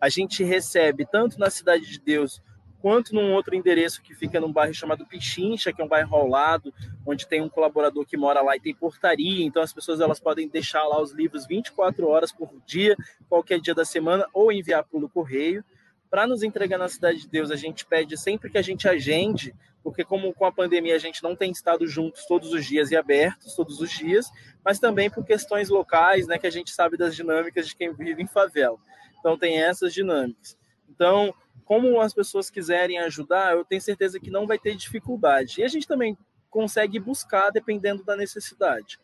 A 0.00 0.08
gente 0.08 0.44
recebe 0.44 1.04
tanto 1.04 1.38
na 1.38 1.50
Cidade 1.50 1.84
de 1.84 1.98
Deus 1.98 2.40
quanto 2.80 3.14
num 3.14 3.32
outro 3.32 3.54
endereço 3.54 4.02
que 4.02 4.14
fica 4.14 4.40
num 4.40 4.52
bairro 4.52 4.74
chamado 4.74 5.06
Pichincha, 5.06 5.72
que 5.72 5.80
é 5.80 5.84
um 5.84 5.88
bairro 5.88 6.14
ao 6.14 6.26
lado, 6.26 6.72
onde 7.06 7.26
tem 7.26 7.42
um 7.42 7.48
colaborador 7.48 8.04
que 8.06 8.16
mora 8.16 8.40
lá 8.40 8.56
e 8.56 8.60
tem 8.60 8.74
portaria, 8.74 9.44
então 9.44 9.62
as 9.62 9.72
pessoas 9.72 10.00
elas 10.00 10.20
podem 10.20 10.48
deixar 10.48 10.84
lá 10.84 11.00
os 11.00 11.12
livros 11.12 11.46
24 11.46 12.06
horas 12.08 12.32
por 12.32 12.50
dia, 12.66 12.96
qualquer 13.28 13.60
dia 13.60 13.74
da 13.74 13.84
semana, 13.84 14.26
ou 14.32 14.52
enviar 14.52 14.84
pelo 14.84 15.08
correio. 15.08 15.64
Para 16.10 16.26
nos 16.26 16.42
entregar 16.42 16.78
na 16.78 16.88
Cidade 16.88 17.20
de 17.20 17.28
Deus, 17.28 17.50
a 17.50 17.56
gente 17.56 17.84
pede 17.84 18.16
sempre 18.16 18.48
que 18.48 18.56
a 18.56 18.62
gente 18.62 18.88
agende, 18.88 19.54
porque 19.82 20.04
como 20.04 20.32
com 20.32 20.46
a 20.46 20.52
pandemia 20.52 20.94
a 20.94 20.98
gente 20.98 21.22
não 21.22 21.36
tem 21.36 21.50
estado 21.50 21.86
juntos 21.86 22.24
todos 22.26 22.52
os 22.52 22.64
dias 22.64 22.90
e 22.90 22.96
abertos 22.96 23.54
todos 23.54 23.80
os 23.80 23.90
dias, 23.90 24.30
mas 24.64 24.78
também 24.78 25.10
por 25.10 25.24
questões 25.24 25.68
locais, 25.68 26.26
né, 26.26 26.38
que 26.38 26.46
a 26.46 26.50
gente 26.50 26.70
sabe 26.70 26.96
das 26.96 27.14
dinâmicas 27.14 27.66
de 27.68 27.76
quem 27.76 27.92
vive 27.92 28.22
em 28.22 28.26
favela. 28.26 28.78
Então 29.18 29.36
tem 29.36 29.60
essas 29.60 29.92
dinâmicas. 29.92 30.56
Então, 30.88 31.34
como 31.68 32.00
as 32.00 32.14
pessoas 32.14 32.48
quiserem 32.48 32.98
ajudar, 32.98 33.52
eu 33.52 33.62
tenho 33.62 33.82
certeza 33.82 34.18
que 34.18 34.30
não 34.30 34.46
vai 34.46 34.58
ter 34.58 34.74
dificuldade. 34.74 35.60
E 35.60 35.64
a 35.64 35.68
gente 35.68 35.86
também 35.86 36.16
consegue 36.48 36.98
buscar 36.98 37.50
dependendo 37.50 38.02
da 38.02 38.16
necessidade. 38.16 38.98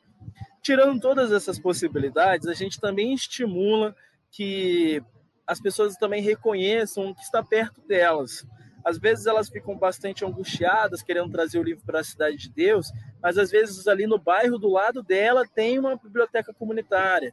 Tirando 0.62 0.98
todas 0.98 1.30
essas 1.30 1.58
possibilidades, 1.58 2.48
a 2.48 2.54
gente 2.54 2.80
também 2.80 3.12
estimula 3.12 3.94
que 4.30 5.02
as 5.46 5.60
pessoas 5.60 5.94
também 5.96 6.22
reconheçam 6.22 7.10
o 7.10 7.14
que 7.14 7.20
está 7.20 7.42
perto 7.42 7.82
delas. 7.82 8.46
Às 8.82 8.98
vezes 8.98 9.26
elas 9.26 9.50
ficam 9.50 9.76
bastante 9.76 10.24
angustiadas 10.24 11.02
querendo 11.02 11.30
trazer 11.30 11.58
o 11.58 11.62
livro 11.62 11.84
para 11.84 12.00
a 12.00 12.04
cidade 12.04 12.38
de 12.38 12.48
Deus, 12.48 12.90
mas 13.22 13.36
às 13.36 13.50
vezes 13.50 13.86
ali 13.86 14.06
no 14.06 14.18
bairro 14.18 14.58
do 14.58 14.70
lado 14.70 15.02
dela 15.02 15.46
tem 15.46 15.78
uma 15.78 15.96
biblioteca 15.96 16.54
comunitária, 16.54 17.30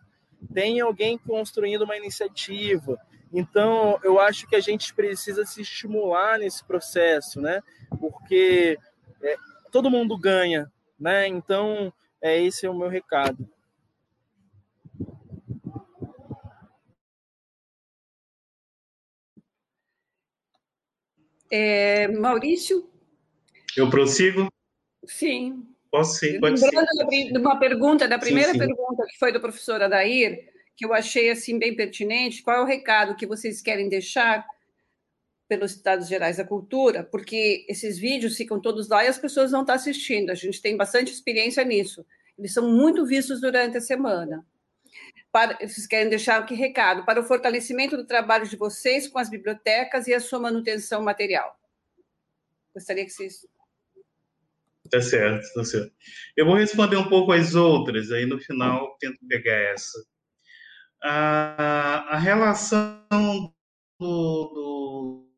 tem 0.53 0.81
alguém 0.81 1.17
construindo 1.17 1.83
uma 1.83 1.95
iniciativa. 1.95 2.99
Então, 3.33 3.99
eu 4.03 4.19
acho 4.19 4.47
que 4.47 4.55
a 4.55 4.59
gente 4.59 4.93
precisa 4.93 5.45
se 5.45 5.61
estimular 5.61 6.37
nesse 6.37 6.63
processo, 6.65 7.39
né? 7.39 7.61
Porque 7.99 8.77
é, 9.21 9.35
todo 9.71 9.89
mundo 9.89 10.17
ganha, 10.17 10.71
né? 10.99 11.27
Então, 11.27 11.93
é 12.21 12.41
esse 12.41 12.65
é 12.65 12.69
o 12.69 12.77
meu 12.77 12.89
recado. 12.89 13.47
É, 21.49 22.07
Maurício? 22.07 22.89
Eu 23.75 23.89
prossigo? 23.89 24.47
Sim. 25.05 25.67
Posso 25.91 26.19
sim, 26.19 26.39
pode 26.39 26.57
ser. 26.57 26.67
Lembrando 26.67 26.87
de 27.09 27.37
uma 27.37 27.59
pergunta, 27.59 28.07
da 28.07 28.15
Sim, 28.15 28.21
primeira 28.21 28.53
sim. 28.53 28.57
pergunta 28.57 29.05
que 29.09 29.19
foi 29.19 29.33
do 29.33 29.41
professor 29.41 29.81
Adair, 29.81 30.50
que 30.81 30.85
eu 30.87 30.95
achei 30.95 31.29
assim 31.29 31.59
bem 31.59 31.75
pertinente. 31.75 32.41
Qual 32.41 32.57
é 32.57 32.59
o 32.59 32.65
recado 32.65 33.15
que 33.15 33.27
vocês 33.27 33.61
querem 33.61 33.87
deixar 33.87 34.43
pelos 35.47 35.73
Estados 35.73 36.07
Gerais 36.07 36.37
da 36.37 36.43
Cultura? 36.43 37.03
Porque 37.03 37.63
esses 37.69 37.99
vídeos 37.99 38.35
ficam 38.35 38.59
todos 38.59 38.89
lá 38.89 39.05
e 39.05 39.07
as 39.07 39.19
pessoas 39.19 39.51
não 39.51 39.61
estão 39.61 39.75
assistindo. 39.75 40.31
A 40.31 40.33
gente 40.33 40.59
tem 40.59 40.75
bastante 40.75 41.13
experiência 41.13 41.63
nisso. 41.63 42.03
Eles 42.35 42.51
são 42.51 42.67
muito 42.67 43.05
vistos 43.05 43.39
durante 43.39 43.77
a 43.77 43.81
semana. 43.81 44.43
Para, 45.31 45.55
vocês 45.59 45.85
querem 45.85 46.09
deixar 46.09 46.43
que 46.47 46.55
recado 46.55 47.05
para 47.05 47.21
o 47.21 47.23
fortalecimento 47.23 47.95
do 47.95 48.07
trabalho 48.07 48.49
de 48.49 48.55
vocês 48.55 49.07
com 49.07 49.19
as 49.19 49.29
bibliotecas 49.29 50.07
e 50.07 50.15
a 50.15 50.19
sua 50.19 50.39
manutenção 50.39 51.03
material? 51.03 51.59
Gostaria 52.73 53.05
que 53.05 53.11
vocês 53.11 53.45
Tá 54.89 54.99
certo, 54.99 55.53
tá 55.53 55.63
certo. 55.63 55.93
Eu 56.35 56.47
vou 56.47 56.55
responder 56.55 56.97
um 56.97 57.07
pouco 57.07 57.31
as 57.31 57.53
outras, 57.53 58.11
aí 58.11 58.25
no 58.25 58.39
final 58.39 58.97
tento 58.99 59.19
pegar 59.27 59.55
essa. 59.55 60.10
A, 61.03 62.17
relação 62.17 63.01
do, 63.99 64.51
do, 64.53 65.29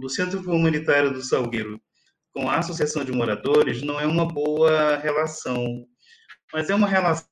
do, 0.00 0.08
Centro 0.08 0.42
Comunitário 0.44 1.12
do 1.12 1.22
Salgueiro 1.22 1.80
com 2.32 2.48
a 2.48 2.58
Associação 2.58 3.04
de 3.04 3.10
Moradores 3.10 3.82
não 3.82 3.98
é 3.98 4.06
uma 4.06 4.26
boa 4.26 4.96
relação, 4.96 5.84
mas 6.52 6.70
é 6.70 6.74
uma 6.74 6.86
relação 6.86 7.26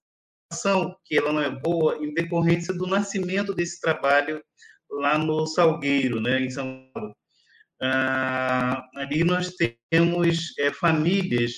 que 1.05 1.17
ela 1.17 1.33
não 1.33 1.41
é 1.41 1.51
boa 1.51 1.97
em 1.99 2.13
decorrência 2.13 2.75
do 2.75 2.87
nascimento 2.87 3.55
desse 3.55 3.81
trabalho 3.81 4.43
lá 4.91 5.17
no 5.17 5.47
Salgueiro, 5.47 6.21
né, 6.21 6.41
em 6.41 6.51
São 6.51 6.91
Paulo. 6.93 7.15
Ah, 7.81 8.83
ali 8.97 9.23
nós 9.23 9.53
temos 9.91 10.59
é, 10.59 10.73
famílias 10.73 11.53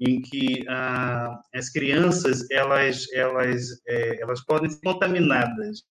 Em 0.00 0.20
que 0.22 0.64
ah, 0.68 1.40
as 1.54 1.70
crianças 1.70 2.48
elas 2.50 3.10
elas 3.12 3.80
é, 3.88 4.22
elas 4.22 4.44
podem 4.44 4.70
ser 4.70 4.80
contaminadas 4.84 5.82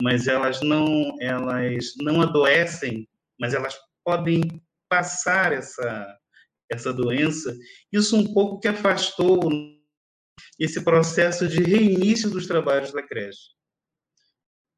mas 0.00 0.28
elas 0.28 0.60
não, 0.62 1.16
elas 1.20 1.92
não 2.00 2.22
adoecem, 2.22 3.08
mas 3.38 3.52
elas 3.52 3.76
podem 4.04 4.62
passar 4.88 5.52
essa, 5.52 6.18
essa 6.70 6.92
doença. 6.92 7.56
Isso 7.92 8.16
um 8.16 8.32
pouco 8.32 8.60
que 8.60 8.68
afastou 8.68 9.50
esse 10.58 10.82
processo 10.82 11.48
de 11.48 11.62
reinício 11.62 12.30
dos 12.30 12.46
trabalhos 12.46 12.92
da 12.92 13.02
creche. 13.02 13.58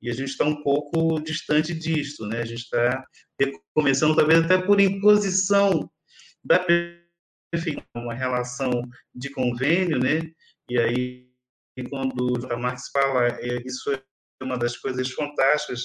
E 0.02 0.08
a 0.08 0.14
gente 0.14 0.30
está 0.30 0.44
um 0.44 0.62
pouco 0.62 1.20
distante 1.20 1.74
disso, 1.74 2.26
né? 2.26 2.40
A 2.40 2.44
gente 2.44 2.62
está 2.62 3.04
começando, 3.74 4.16
talvez 4.16 4.44
até 4.44 4.58
por 4.58 4.80
imposição 4.80 5.90
da 6.42 6.58
prefeitura, 6.58 7.86
uma 7.94 8.14
relação 8.14 8.70
de 9.14 9.28
convênio, 9.30 9.98
né? 9.98 10.20
E 10.70 10.78
aí, 10.78 11.30
quando 11.90 12.14
o 12.18 12.58
Marx 12.58 12.88
fala, 12.90 13.28
é, 13.28 13.62
isso 13.66 13.92
é 13.92 14.02
uma 14.42 14.56
das 14.56 14.76
coisas 14.76 15.10
fantásticas 15.10 15.82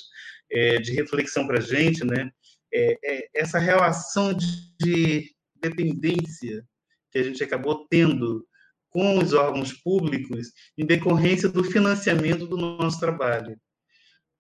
é, 0.49 0.77
de 0.77 0.93
reflexão 0.93 1.45
para 1.45 1.57
a 1.57 1.61
gente, 1.61 2.05
né? 2.05 2.31
É, 2.77 2.97
é 3.03 3.29
essa 3.33 3.57
relação 3.57 4.33
de, 4.33 4.47
de 4.77 5.33
dependência 5.55 6.61
que 7.09 7.19
a 7.19 7.23
gente 7.23 7.41
acabou 7.41 7.87
tendo 7.87 8.45
com 8.89 9.17
os 9.17 9.33
órgãos 9.33 9.71
públicos 9.71 10.51
em 10.77 10.85
decorrência 10.85 11.47
do 11.47 11.63
financiamento 11.63 12.45
do 12.45 12.57
nosso 12.57 12.99
trabalho. 12.99 13.57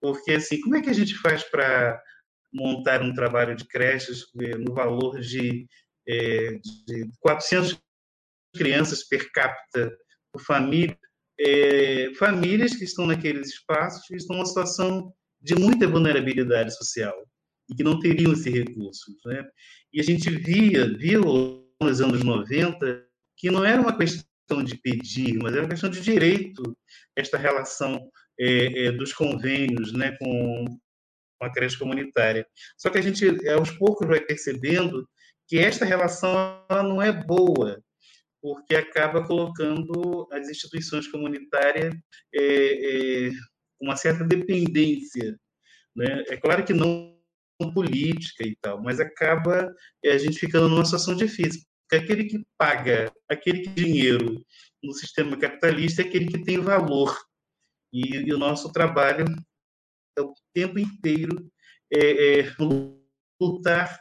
Porque, 0.01 0.33
assim, 0.33 0.59
como 0.59 0.75
é 0.75 0.81
que 0.81 0.89
a 0.89 0.93
gente 0.93 1.15
faz 1.15 1.43
para 1.43 2.01
montar 2.53 3.01
um 3.01 3.13
trabalho 3.13 3.55
de 3.55 3.65
creches 3.65 4.25
é, 4.41 4.57
no 4.57 4.73
valor 4.73 5.19
de, 5.21 5.65
é, 6.07 6.59
de 6.87 7.09
400 7.21 7.79
crianças 8.55 9.07
per 9.07 9.31
capita 9.31 9.95
por 10.31 10.41
família, 10.41 10.97
é, 11.39 12.13
famílias 12.15 12.75
que 12.75 12.83
estão 12.83 13.05
naqueles 13.05 13.49
espaços 13.49 14.05
que 14.07 14.15
estão 14.15 14.35
numa 14.35 14.45
situação 14.45 15.13
de 15.41 15.55
muita 15.55 15.87
vulnerabilidade 15.87 16.75
social 16.75 17.13
e 17.69 17.75
que 17.75 17.83
não 17.83 17.99
teriam 17.99 18.33
esse 18.33 18.49
recurso. 18.49 19.15
Né? 19.25 19.43
E 19.93 19.99
a 19.99 20.03
gente 20.03 20.29
via, 20.29 20.87
viu 20.97 21.65
nos 21.81 22.01
anos 22.01 22.23
90 22.23 23.05
que 23.37 23.51
não 23.51 23.65
era 23.65 23.81
uma 23.81 23.97
questão 23.97 24.63
de 24.63 24.77
pedir, 24.77 25.37
mas 25.37 25.53
era 25.53 25.63
uma 25.63 25.69
questão 25.69 25.89
de 25.89 26.01
direito, 26.01 26.77
esta 27.15 27.37
relação 27.37 28.09
é, 28.39 28.85
é, 28.85 28.91
dos 28.91 29.11
convênios 29.13 29.91
né, 29.93 30.15
com, 30.17 30.65
a 31.41 31.51
creche 31.51 31.77
comunitária. 31.77 32.47
Só 32.77 32.89
que 32.89 32.97
a 32.97 33.01
gente, 33.01 33.25
aos 33.49 33.71
poucos, 33.71 34.07
vai 34.07 34.19
percebendo 34.19 35.07
que 35.47 35.57
esta 35.57 35.85
relação 35.85 36.65
não 36.69 37.01
é 37.01 37.11
boa, 37.11 37.81
porque 38.41 38.75
acaba 38.75 39.25
colocando 39.25 40.27
as 40.31 40.49
instituições 40.49 41.07
comunitárias 41.07 41.93
é, 42.33 43.27
é, 43.27 43.31
uma 43.81 43.95
certa 43.95 44.23
dependência. 44.23 45.37
Né? 45.95 46.23
É 46.29 46.37
claro 46.37 46.63
que 46.63 46.73
não 46.73 47.14
política 47.73 48.45
e 48.45 48.55
tal, 48.61 48.81
mas 48.81 48.99
acaba 48.99 49.73
é, 50.03 50.11
a 50.11 50.17
gente 50.17 50.39
ficando 50.39 50.69
numa 50.69 50.85
situação 50.85 51.15
difícil. 51.15 51.61
Porque 51.87 52.03
aquele 52.03 52.25
que 52.25 52.45
paga, 52.57 53.11
aquele 53.29 53.61
que 53.61 53.69
dinheiro 53.69 54.43
no 54.83 54.93
sistema 54.93 55.37
capitalista 55.37 56.01
é 56.01 56.05
aquele 56.05 56.27
que 56.27 56.43
tem 56.43 56.59
valor. 56.59 57.17
E, 57.93 58.27
e 58.27 58.33
o 58.33 58.37
nosso 58.37 58.71
trabalho 58.71 59.25
é 60.17 60.21
o 60.21 60.33
tempo 60.53 60.79
inteiro 60.79 61.49
é, 61.93 62.39
é 62.39 62.55
lutar 63.39 63.99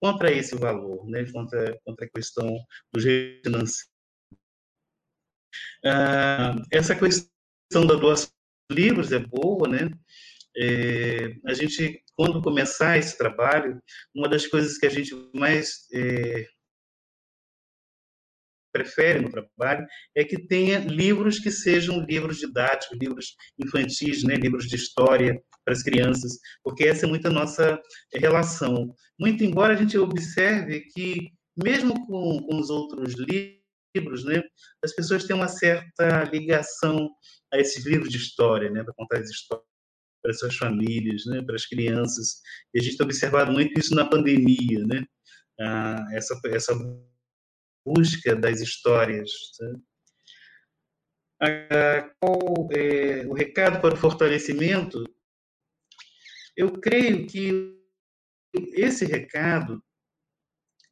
contra 0.00 0.32
esse 0.32 0.56
valor, 0.56 1.08
né? 1.08 1.30
contra, 1.30 1.78
contra 1.84 2.06
a 2.06 2.10
questão 2.10 2.48
do 2.92 3.00
financeiros. 3.00 3.90
Ah, 5.84 6.54
essa 6.70 6.94
questão 6.94 7.86
da 7.86 7.94
doação 7.94 8.30
de 8.70 8.76
livros 8.76 9.12
é 9.12 9.18
boa, 9.18 9.68
né? 9.68 9.90
É, 10.58 11.34
a 11.46 11.54
gente, 11.54 12.02
quando 12.14 12.42
começar 12.42 12.96
esse 12.98 13.16
trabalho, 13.18 13.80
uma 14.14 14.28
das 14.28 14.46
coisas 14.46 14.78
que 14.78 14.86
a 14.86 14.90
gente 14.90 15.14
mais 15.34 15.86
é, 15.92 16.46
prefere 18.76 19.20
no 19.20 19.30
trabalho 19.30 19.86
é 20.14 20.24
que 20.24 20.46
tenha 20.46 20.78
livros 20.80 21.38
que 21.38 21.50
sejam 21.50 22.04
livros 22.04 22.38
didáticos, 22.38 22.98
livros 22.98 23.34
infantis, 23.58 24.22
né, 24.22 24.34
livros 24.34 24.66
de 24.66 24.76
história 24.76 25.42
para 25.64 25.72
as 25.72 25.82
crianças, 25.82 26.38
porque 26.62 26.84
essa 26.84 27.06
é 27.06 27.08
muito 27.08 27.26
a 27.26 27.30
nossa 27.30 27.80
relação. 28.14 28.94
Muito 29.18 29.42
embora 29.42 29.72
a 29.72 29.76
gente 29.76 29.96
observe 29.96 30.82
que, 30.94 31.30
mesmo 31.56 31.94
com, 32.06 32.40
com 32.42 32.60
os 32.60 32.68
outros 32.68 33.14
livros, 33.14 34.24
né, 34.24 34.42
as 34.84 34.94
pessoas 34.94 35.24
têm 35.24 35.34
uma 35.34 35.48
certa 35.48 36.24
ligação 36.24 37.08
a 37.52 37.58
esses 37.58 37.86
livros 37.86 38.10
de 38.10 38.18
história, 38.18 38.70
né, 38.70 38.84
para 38.84 38.94
contar 38.94 39.20
as 39.20 39.30
histórias 39.30 39.75
para 40.22 40.30
as 40.30 40.38
suas 40.38 40.56
famílias, 40.56 41.24
né, 41.26 41.42
para 41.42 41.54
as 41.54 41.66
crianças. 41.66 42.40
E 42.74 42.80
a 42.80 42.82
gente 42.82 42.96
tem 42.96 43.04
observado 43.04 43.52
muito 43.52 43.78
isso 43.78 43.94
na 43.94 44.08
pandemia, 44.08 44.84
né? 44.86 45.04
Ah, 45.60 46.04
essa, 46.12 46.38
essa 46.46 46.74
busca 47.86 48.34
das 48.34 48.60
histórias. 48.60 49.30
Tá? 49.58 49.76
Ah, 51.42 52.10
qual 52.20 52.68
é 52.72 53.26
o 53.26 53.34
recado 53.34 53.80
para 53.80 53.94
o 53.94 53.98
fortalecimento? 53.98 55.04
Eu 56.56 56.72
creio 56.72 57.26
que 57.26 57.76
esse 58.72 59.04
recado, 59.04 59.82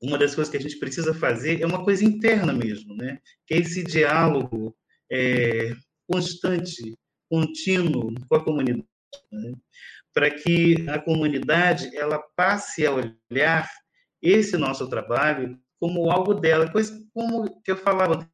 uma 0.02 0.18
das 0.18 0.34
coisas 0.34 0.50
que 0.50 0.58
a 0.58 0.60
gente 0.60 0.78
precisa 0.78 1.14
fazer 1.14 1.62
é 1.62 1.66
uma 1.66 1.82
coisa 1.82 2.04
interna 2.04 2.52
mesmo, 2.52 2.94
né? 2.94 3.18
Que 3.46 3.54
é 3.54 3.58
esse 3.58 3.82
diálogo 3.82 4.76
é, 5.10 5.74
constante, 6.06 6.94
contínuo 7.30 8.14
com 8.28 8.36
a 8.36 8.44
comunidade 8.44 8.86
né? 9.30 9.52
para 10.12 10.30
que 10.30 10.88
a 10.88 10.98
comunidade 10.98 11.94
ela 11.96 12.18
passe 12.36 12.86
a 12.86 12.92
olhar 12.92 13.68
esse 14.22 14.56
nosso 14.56 14.88
trabalho 14.88 15.58
como 15.80 16.10
algo 16.10 16.34
dela, 16.34 16.72
como 17.12 17.62
eu 17.66 17.76
falava 17.76 18.26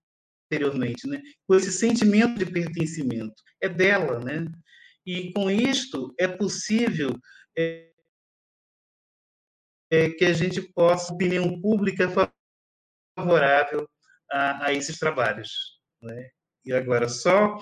anteriormente, 0.53 1.07
né? 1.09 1.23
com 1.47 1.55
esse 1.55 1.73
sentimento 1.73 2.39
de 2.39 2.47
pertencimento, 2.47 3.35
é 3.61 3.69
dela, 3.69 4.21
né? 4.21 4.47
E 5.07 5.33
com 5.33 5.51
isto 5.51 6.15
é 6.19 6.29
possível 6.29 7.19
é, 7.57 7.91
é, 9.91 10.11
que 10.11 10.25
a 10.25 10.33
gente 10.33 10.61
possa 10.61 11.13
opinião 11.13 11.61
pública 11.61 12.09
favorável 13.19 13.89
a, 14.31 14.67
a 14.67 14.73
esses 14.75 14.99
trabalhos, 14.99 15.81
né? 16.03 16.31
E 16.65 16.73
agora 16.73 17.09
só 17.09 17.59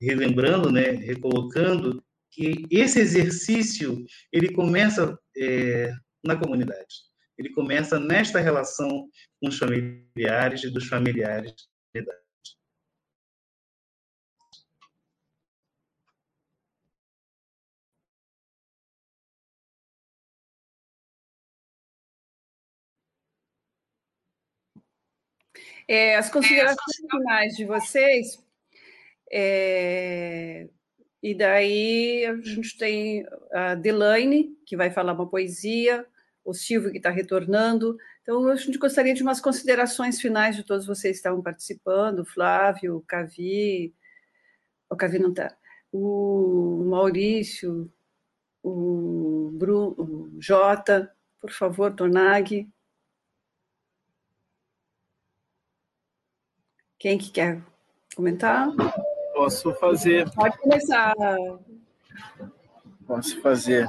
relembrando, 0.00 0.70
né, 0.70 0.90
recolocando 0.90 2.04
que 2.34 2.66
esse 2.70 2.98
exercício 3.00 4.04
ele 4.32 4.52
começa 4.52 5.16
é, 5.36 5.92
na 6.24 6.36
comunidade. 6.36 6.94
Ele 7.38 7.50
começa 7.52 7.98
nesta 8.00 8.40
relação 8.40 9.08
com 9.40 9.48
os 9.48 9.58
familiares 9.58 10.64
e 10.64 10.70
dos 10.70 10.86
familiares 10.88 11.52
da 11.94 12.02
comunidade. 12.02 12.24
É, 25.86 26.16
as 26.16 26.30
considerações 26.30 26.96
finais 27.10 27.56
de 27.56 27.64
vocês 27.66 28.42
é, 29.30 30.68
e 31.24 31.34
daí 31.34 32.26
a 32.26 32.36
gente 32.36 32.76
tem 32.76 33.26
a 33.50 33.74
Delaine, 33.74 34.54
que 34.66 34.76
vai 34.76 34.90
falar 34.90 35.14
uma 35.14 35.26
poesia, 35.26 36.06
o 36.44 36.52
Silvio, 36.52 36.90
que 36.90 36.98
está 36.98 37.08
retornando. 37.08 37.96
Então, 38.20 38.46
a 38.46 38.56
gente 38.56 38.76
gostaria 38.76 39.14
de 39.14 39.22
umas 39.22 39.40
considerações 39.40 40.20
finais 40.20 40.54
de 40.54 40.62
todos 40.62 40.86
vocês 40.86 41.12
que 41.12 41.20
estavam 41.20 41.42
participando, 41.42 42.26
Flávio, 42.26 43.02
Cavi, 43.08 43.94
o 44.90 44.94
Cavi 44.94 45.18
não 45.18 45.30
está, 45.30 45.56
o 45.90 46.84
Maurício, 46.90 47.90
o, 48.62 49.50
Bruno, 49.54 49.94
o 49.98 50.42
Jota, 50.42 51.10
por 51.40 51.50
favor, 51.52 51.94
Tonag. 51.94 52.70
Quem 56.98 57.16
que 57.16 57.30
quer 57.30 57.62
comentar? 58.14 58.68
Posso 59.34 59.74
fazer. 59.74 60.30
Pode 60.30 60.56
começar. 60.58 61.12
Posso 63.04 63.40
fazer. 63.42 63.88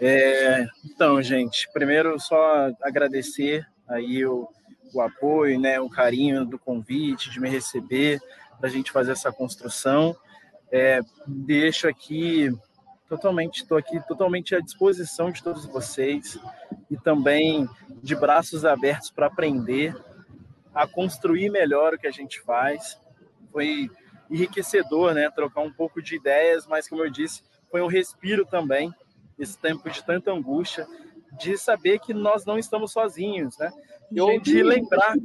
É, 0.00 0.66
então, 0.84 1.22
gente, 1.22 1.68
primeiro 1.72 2.18
só 2.18 2.70
agradecer 2.80 3.66
aí 3.86 4.24
o, 4.24 4.48
o 4.94 5.00
apoio, 5.02 5.60
né, 5.60 5.78
o 5.78 5.90
carinho 5.90 6.46
do 6.46 6.58
convite, 6.58 7.30
de 7.30 7.38
me 7.38 7.50
receber, 7.50 8.18
para 8.58 8.68
a 8.68 8.72
gente 8.72 8.90
fazer 8.90 9.12
essa 9.12 9.30
construção. 9.30 10.16
É, 10.72 11.00
deixo 11.26 11.86
aqui 11.86 12.50
totalmente, 13.06 13.62
estou 13.62 13.76
aqui 13.76 14.00
totalmente 14.08 14.54
à 14.54 14.60
disposição 14.60 15.30
de 15.30 15.42
todos 15.42 15.66
vocês 15.66 16.38
e 16.90 16.96
também 16.96 17.68
de 18.02 18.16
braços 18.16 18.64
abertos 18.64 19.10
para 19.10 19.26
aprender 19.26 19.94
a 20.74 20.86
construir 20.86 21.50
melhor 21.50 21.92
o 21.92 21.98
que 21.98 22.06
a 22.06 22.12
gente 22.12 22.40
faz. 22.40 22.98
Foi 23.52 23.90
enriquecedor, 24.30 25.12
né? 25.12 25.30
Trocar 25.30 25.60
um 25.60 25.72
pouco 25.72 26.00
de 26.00 26.16
ideias, 26.16 26.66
mas 26.66 26.88
como 26.88 27.04
eu 27.04 27.10
disse, 27.10 27.42
foi 27.70 27.82
um 27.82 27.86
respiro 27.86 28.46
também, 28.46 28.94
esse 29.38 29.58
tempo 29.58 29.88
de 29.90 30.02
tanta 30.04 30.30
angústia, 30.32 30.86
de 31.38 31.56
saber 31.56 31.98
que 31.98 32.12
nós 32.12 32.44
não 32.44 32.58
estamos 32.58 32.92
sozinhos, 32.92 33.56
né? 33.58 33.72
Ou 34.18 34.40
de 34.40 34.62
lembrar, 34.62 35.16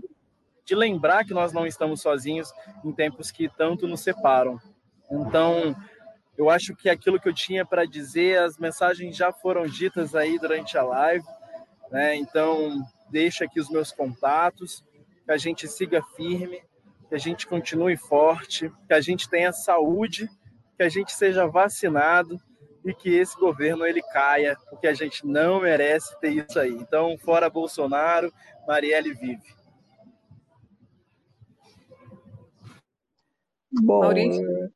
de 0.64 0.76
lembrar 0.76 1.26
que 1.26 1.34
nós 1.34 1.54
não 1.54 1.66
estamos 1.66 2.02
sozinhos 2.02 2.52
em 2.84 2.92
tempos 2.92 3.32
que 3.32 3.50
tanto 3.50 3.88
nos 3.88 4.02
separam. 4.02 4.60
Então, 5.12 5.76
eu 6.38 6.50
acho 6.50 6.76
que 6.76 6.90
aquilo 6.90 7.20
que 7.20 7.30
eu 7.30 7.34
tinha 7.34 7.66
para 7.66 7.86
dizer, 7.86 8.40
as 8.40 8.58
mensagens 8.58 9.16
já 9.16 9.32
foram 9.32 9.66
ditas 9.66 10.16
aí 10.16 10.38
durante 10.38 10.78
a 10.78 10.84
live, 10.84 11.26
né? 11.92 12.16
Então, 12.16 12.82
deixo 13.10 13.44
aqui 13.44 13.60
os 13.60 13.70
meus 13.70 13.92
contatos, 13.92 14.84
que 15.26 15.32
a 15.32 15.38
gente 15.38 15.68
siga 15.68 16.04
firme 16.16 16.62
que 17.08 17.16
a 17.16 17.18
gente 17.18 17.48
continue 17.48 17.98
forte, 17.98 18.72
que 18.88 18.94
a 18.94 19.02
gente 19.02 19.30
tenha 19.30 19.52
saúde, 19.52 20.30
que 20.76 20.84
a 20.84 20.90
gente 20.90 21.12
seja 21.14 21.48
vacinado 21.48 22.40
e 22.84 22.94
que 22.94 23.10
esse 23.10 23.36
governo 23.38 23.86
ele 23.86 24.02
caia, 24.02 24.56
porque 24.70 24.88
a 24.88 24.94
gente 24.94 25.26
não 25.26 25.62
merece 25.62 26.18
ter 26.20 26.32
isso 26.32 26.60
aí. 26.60 26.72
Então, 26.72 27.18
fora 27.18 27.50
Bolsonaro, 27.50 28.32
Marielle 28.68 29.14
vive. 29.14 29.56
Bom, 33.72 34.02
Maurício? 34.02 34.72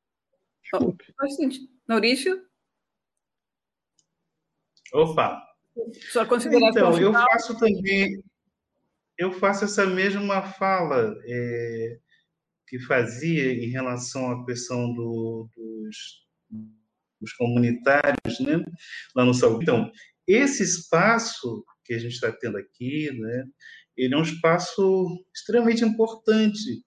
Maurício? 1.88 2.46
Opa! 4.94 5.42
Sua 6.12 6.26
consideração 6.26 6.70
Então, 6.70 7.00
eu 7.00 7.14
faço 7.14 7.58
também, 7.58 8.24
eu 9.18 9.32
faço 9.32 9.66
essa 9.66 9.86
mesma 9.86 10.42
fala. 10.42 11.16
É, 11.26 12.00
que 12.70 12.80
fazia 12.80 13.52
em 13.52 13.70
relação 13.70 14.32
à 14.32 14.46
questão 14.46 14.94
do, 14.94 15.50
dos, 15.58 15.98
dos, 17.20 17.34
comunitários 17.34 18.40
né, 18.40 18.64
lá 19.16 19.26
no 19.26 19.34
Saúde. 19.34 19.64
Então, 19.64 19.92
esse 20.28 20.62
espaço 20.62 21.66
que 21.84 21.96
a 21.96 21.98
gente 21.98 22.14
está 22.14 22.32
tendo 22.32 22.58
aqui, 22.58 23.12
né, 23.12 23.46
ele 23.98 24.14
é 24.14 24.18
um 24.18 24.22
espaço 24.22 25.26
extremamente 25.36 25.84
importante 25.84 26.84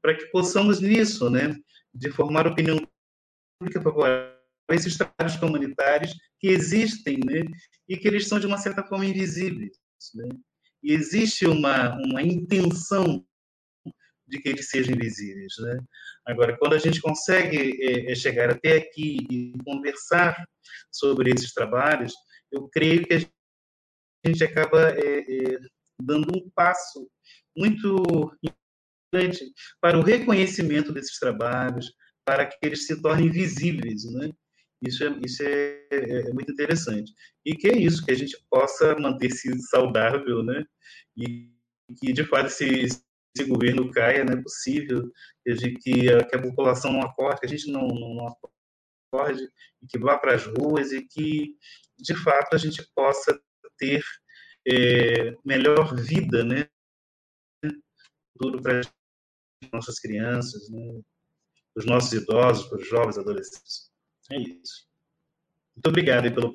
para 0.00 0.16
que 0.16 0.26
possamos 0.26 0.80
nisso, 0.80 1.28
né, 1.28 1.54
de 1.92 2.10
formar 2.10 2.46
opinião 2.46 2.78
pública 3.58 3.82
para 3.82 4.76
esses 4.76 4.96
trabalhos 4.96 5.36
comunitários 5.36 6.14
que 6.38 6.46
existem, 6.46 7.18
né, 7.26 7.44
e 7.88 7.96
que 7.96 8.06
eles 8.06 8.28
são 8.28 8.38
de 8.38 8.46
uma 8.46 8.58
certa 8.58 8.84
forma 8.84 9.04
invisíveis, 9.04 9.76
né? 10.14 10.28
E 10.80 10.92
existe 10.92 11.44
uma 11.44 11.96
uma 11.96 12.22
intenção 12.22 13.26
de 14.28 14.38
que 14.40 14.48
eles 14.48 14.68
sejam 14.68 14.94
invisíveis. 14.94 15.54
Né? 15.58 15.78
Agora, 16.26 16.56
quando 16.58 16.74
a 16.74 16.78
gente 16.78 17.00
consegue 17.00 17.78
é, 17.82 18.12
é, 18.12 18.14
chegar 18.14 18.50
até 18.50 18.76
aqui 18.76 19.26
e 19.30 19.52
conversar 19.64 20.36
sobre 20.92 21.30
esses 21.30 21.52
trabalhos, 21.52 22.12
eu 22.52 22.68
creio 22.68 23.04
que 23.04 23.14
a 23.14 24.28
gente 24.28 24.44
acaba 24.44 24.90
é, 24.90 25.20
é, 25.20 25.58
dando 26.00 26.36
um 26.36 26.50
passo 26.54 27.08
muito 27.56 28.36
importante 28.44 29.52
para 29.80 29.98
o 29.98 30.02
reconhecimento 30.02 30.92
desses 30.92 31.18
trabalhos, 31.18 31.92
para 32.24 32.46
que 32.46 32.58
eles 32.62 32.86
se 32.86 33.00
tornem 33.00 33.30
visíveis, 33.30 34.04
né? 34.12 34.30
Isso 34.82 35.02
é, 35.02 35.20
isso 35.24 35.42
é, 35.42 35.86
é, 35.90 36.32
muito 36.32 36.52
interessante. 36.52 37.12
E 37.44 37.56
que 37.56 37.68
é 37.68 37.76
isso, 37.76 38.04
que 38.04 38.12
a 38.12 38.14
gente 38.14 38.36
possa 38.48 38.96
manter-se 38.98 39.50
saudável, 39.62 40.42
né? 40.42 40.62
E 41.16 41.50
que, 41.98 42.12
de 42.12 42.24
fato, 42.24 42.50
se, 42.50 42.86
esse 43.38 43.48
governo 43.48 43.90
caia, 43.90 44.24
não 44.24 44.34
é 44.34 44.42
possível 44.42 45.10
que 45.44 45.52
a, 45.52 45.54
gente, 45.54 45.80
que 45.80 46.10
a, 46.10 46.42
população 46.42 46.92
não 46.92 47.02
acorde, 47.02 47.40
que 47.40 47.46
a 47.46 47.48
gente 47.48 47.70
não, 47.70 47.86
não, 47.86 48.14
não 48.14 48.36
acorde, 49.12 49.48
e 49.82 49.86
que 49.86 49.98
vá 49.98 50.18
para 50.18 50.34
as 50.34 50.44
ruas 50.44 50.92
e 50.92 51.06
que, 51.06 51.56
de 51.98 52.14
fato, 52.14 52.54
a 52.54 52.58
gente 52.58 52.82
possa 52.94 53.40
ter 53.76 54.02
é, 54.66 55.36
melhor 55.44 55.94
vida, 55.94 56.44
né? 56.44 56.68
futuro 58.32 58.62
para 58.62 58.80
as 58.80 58.90
nossas 59.72 59.98
crianças, 59.98 60.68
né? 60.68 61.00
os 61.76 61.84
nossos 61.84 62.12
idosos, 62.12 62.66
para 62.68 62.78
os 62.78 62.88
jovens 62.88 63.18
adolescentes. 63.18 63.90
É 64.30 64.38
isso. 64.38 64.86
Muito 65.74 65.88
obrigado 65.88 66.24
aí 66.24 66.30
pela 66.34 66.52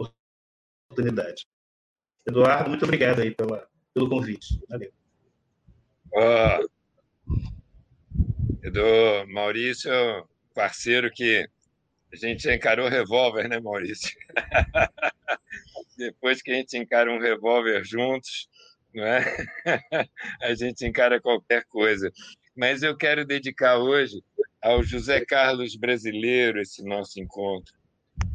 oportunidade. 0.89 1.47
Eduardo, 2.25 2.69
muito 2.69 2.83
obrigado 2.83 3.21
aí 3.21 3.33
pela, 3.33 3.67
pelo 3.93 4.09
convite. 4.09 4.61
Valeu. 4.69 4.93
Oh, 7.33 8.67
Edu, 8.67 9.27
Maurício, 9.27 9.91
parceiro 10.53 11.11
que 11.11 11.47
a 12.11 12.15
gente 12.15 12.49
encarou 12.49 12.87
revólver, 12.87 13.47
né, 13.49 13.59
Maurício? 13.59 14.15
Depois 15.97 16.41
que 16.41 16.51
a 16.51 16.55
gente 16.55 16.77
encara 16.77 17.11
um 17.11 17.19
revólver 17.19 17.83
juntos, 17.83 18.47
não 18.93 19.03
é? 19.03 19.23
a 20.41 20.53
gente 20.53 20.85
encara 20.85 21.19
qualquer 21.19 21.65
coisa. 21.65 22.11
Mas 22.55 22.83
eu 22.83 22.95
quero 22.95 23.25
dedicar 23.25 23.77
hoje 23.77 24.23
ao 24.61 24.83
José 24.83 25.25
Carlos 25.25 25.75
brasileiro 25.75 26.61
esse 26.61 26.83
nosso 26.83 27.19
encontro. 27.19 27.73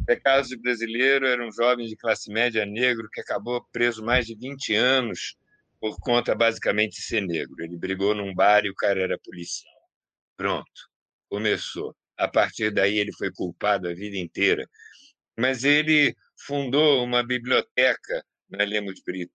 José 0.00 0.20
Carlos 0.20 0.54
brasileiro 0.54 1.26
era 1.26 1.46
um 1.46 1.52
jovem 1.52 1.86
de 1.86 1.96
classe 1.96 2.30
média 2.30 2.66
negro 2.66 3.08
que 3.12 3.20
acabou 3.20 3.64
preso 3.72 4.04
mais 4.04 4.26
de 4.26 4.34
20 4.34 4.74
anos 4.74 5.37
por 5.80 5.96
conta 6.00 6.34
basicamente 6.34 6.96
de 6.96 7.02
ser 7.02 7.22
negro. 7.22 7.54
Ele 7.60 7.76
brigou 7.76 8.14
num 8.14 8.34
bar 8.34 8.64
e 8.64 8.70
o 8.70 8.74
cara 8.74 9.00
era 9.00 9.18
policial. 9.18 9.74
Pronto, 10.36 10.88
começou. 11.28 11.94
A 12.16 12.28
partir 12.28 12.70
daí 12.72 12.98
ele 12.98 13.12
foi 13.12 13.30
culpado 13.32 13.88
a 13.88 13.94
vida 13.94 14.16
inteira. 14.16 14.68
Mas 15.38 15.64
ele 15.64 16.14
fundou 16.46 17.04
uma 17.04 17.24
biblioteca 17.24 18.24
na 18.50 18.64
Lemos 18.64 19.00
Brito. 19.04 19.32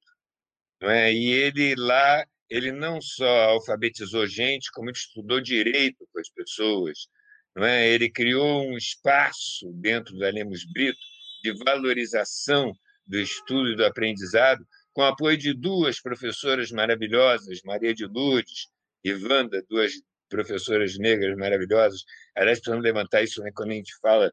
Não 0.81 0.89
é? 0.89 1.13
E 1.13 1.31
ele 1.31 1.75
lá, 1.75 2.25
ele 2.49 2.71
não 2.71 3.01
só 3.01 3.51
alfabetizou 3.51 4.27
gente, 4.27 4.69
como 4.73 4.91
estudou 4.91 5.39
direito 5.39 6.05
com 6.11 6.19
as 6.19 6.29
pessoas. 6.29 7.07
Não 7.55 7.63
é? 7.65 7.87
Ele 7.87 8.09
criou 8.09 8.67
um 8.67 8.77
espaço 8.77 9.71
dentro 9.75 10.17
da 10.17 10.29
Lemos 10.29 10.65
Brito 10.65 10.99
de 11.43 11.53
valorização 11.63 12.73
do 13.05 13.19
estudo 13.19 13.71
e 13.71 13.75
do 13.75 13.85
aprendizado, 13.85 14.65
com 14.93 15.03
apoio 15.03 15.37
de 15.37 15.53
duas 15.53 15.99
professoras 15.99 16.71
maravilhosas, 16.71 17.61
Maria 17.63 17.93
de 17.93 18.05
Lourdes 18.05 18.67
e 19.03 19.13
Wanda, 19.13 19.63
duas 19.67 19.93
professoras 20.29 20.97
negras 20.97 21.35
maravilhosas. 21.37 22.03
Aliás, 22.35 22.59
precisamos 22.59 22.83
levantar 22.83 23.23
isso 23.23 23.41
né, 23.41 23.51
quando 23.53 23.71
a 23.71 23.75
gente 23.75 23.93
fala 24.01 24.31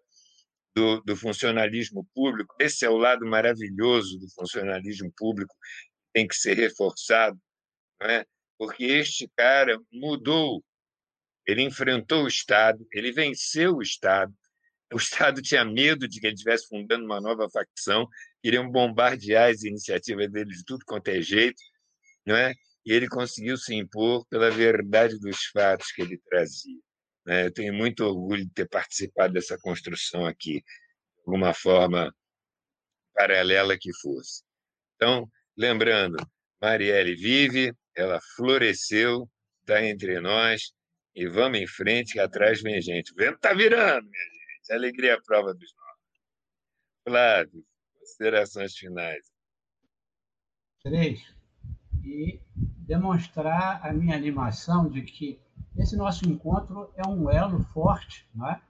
do, 0.74 1.00
do, 1.02 1.16
funcionalismo 1.16 2.06
público. 2.14 2.54
Esse 2.58 2.84
é 2.84 2.90
o 2.90 2.96
lado 2.96 3.26
maravilhoso 3.26 4.18
do 4.18 4.28
funcionalismo 4.30 5.12
público, 5.16 5.54
tem 6.12 6.26
que 6.26 6.34
ser 6.34 6.56
reforçado, 6.56 7.38
é? 8.02 8.24
porque 8.58 8.84
este 8.84 9.28
cara 9.36 9.78
mudou, 9.92 10.62
ele 11.46 11.62
enfrentou 11.62 12.24
o 12.24 12.28
Estado, 12.28 12.86
ele 12.92 13.12
venceu 13.12 13.76
o 13.76 13.82
Estado. 13.82 14.32
O 14.92 14.96
Estado 14.96 15.40
tinha 15.42 15.64
medo 15.64 16.08
de 16.08 16.20
que 16.20 16.26
ele 16.26 16.34
estivesse 16.34 16.66
fundando 16.68 17.04
uma 17.04 17.20
nova 17.20 17.48
facção, 17.50 18.06
queriam 18.42 18.70
bombardear 18.70 19.50
as 19.50 19.62
iniciativas 19.62 20.30
dele 20.30 20.50
de 20.50 20.64
tudo 20.64 20.84
quanto 20.84 21.08
é 21.08 21.20
jeito, 21.20 21.60
não 22.26 22.36
é? 22.36 22.54
E 22.84 22.92
ele 22.92 23.08
conseguiu 23.08 23.56
se 23.56 23.74
impor 23.74 24.26
pela 24.28 24.50
verdade 24.50 25.18
dos 25.18 25.44
fatos 25.46 25.92
que 25.92 26.02
ele 26.02 26.18
trazia. 26.28 26.80
Né? 27.26 27.46
Eu 27.46 27.52
tenho 27.52 27.74
muito 27.74 28.04
orgulho 28.04 28.44
de 28.44 28.52
ter 28.52 28.68
participado 28.68 29.34
dessa 29.34 29.58
construção 29.58 30.24
aqui, 30.26 30.60
de 30.60 31.22
alguma 31.26 31.52
forma 31.52 32.14
paralela 33.14 33.76
que 33.78 33.90
fosse. 34.00 34.42
Então, 34.96 35.28
lembrando, 35.56 36.16
Marielle 36.60 37.14
vive, 37.14 37.72
ela 37.94 38.20
floresceu, 38.36 39.28
está 39.60 39.84
entre 39.84 40.20
nós, 40.20 40.72
e 41.14 41.26
vamos 41.28 41.58
em 41.58 41.66
frente, 41.66 42.14
que 42.14 42.20
atrás 42.20 42.62
vem 42.62 42.80
gente. 42.80 43.12
O 43.12 43.16
vento 43.16 43.36
está 43.36 43.52
virando, 43.52 44.08
minha 44.08 44.24
gente. 44.24 44.72
A 44.72 44.74
alegria 44.74 45.12
é 45.12 45.20
prova 45.20 45.52
dos 45.52 45.74
nós. 45.76 45.96
Flávio, 47.04 47.64
considerações 48.20 48.76
finais. 48.76 49.24
Três. 50.82 51.34
E 52.04 52.38
demonstrar 52.86 53.80
a 53.82 53.92
minha 53.92 54.14
animação 54.14 54.88
de 54.88 55.00
que 55.02 55.38
esse 55.76 55.96
nosso 55.96 56.28
encontro 56.28 56.92
é 56.96 57.08
um 57.08 57.30
elo 57.30 57.64
forte, 57.64 58.26
não 58.34 58.50
é? 58.50 58.60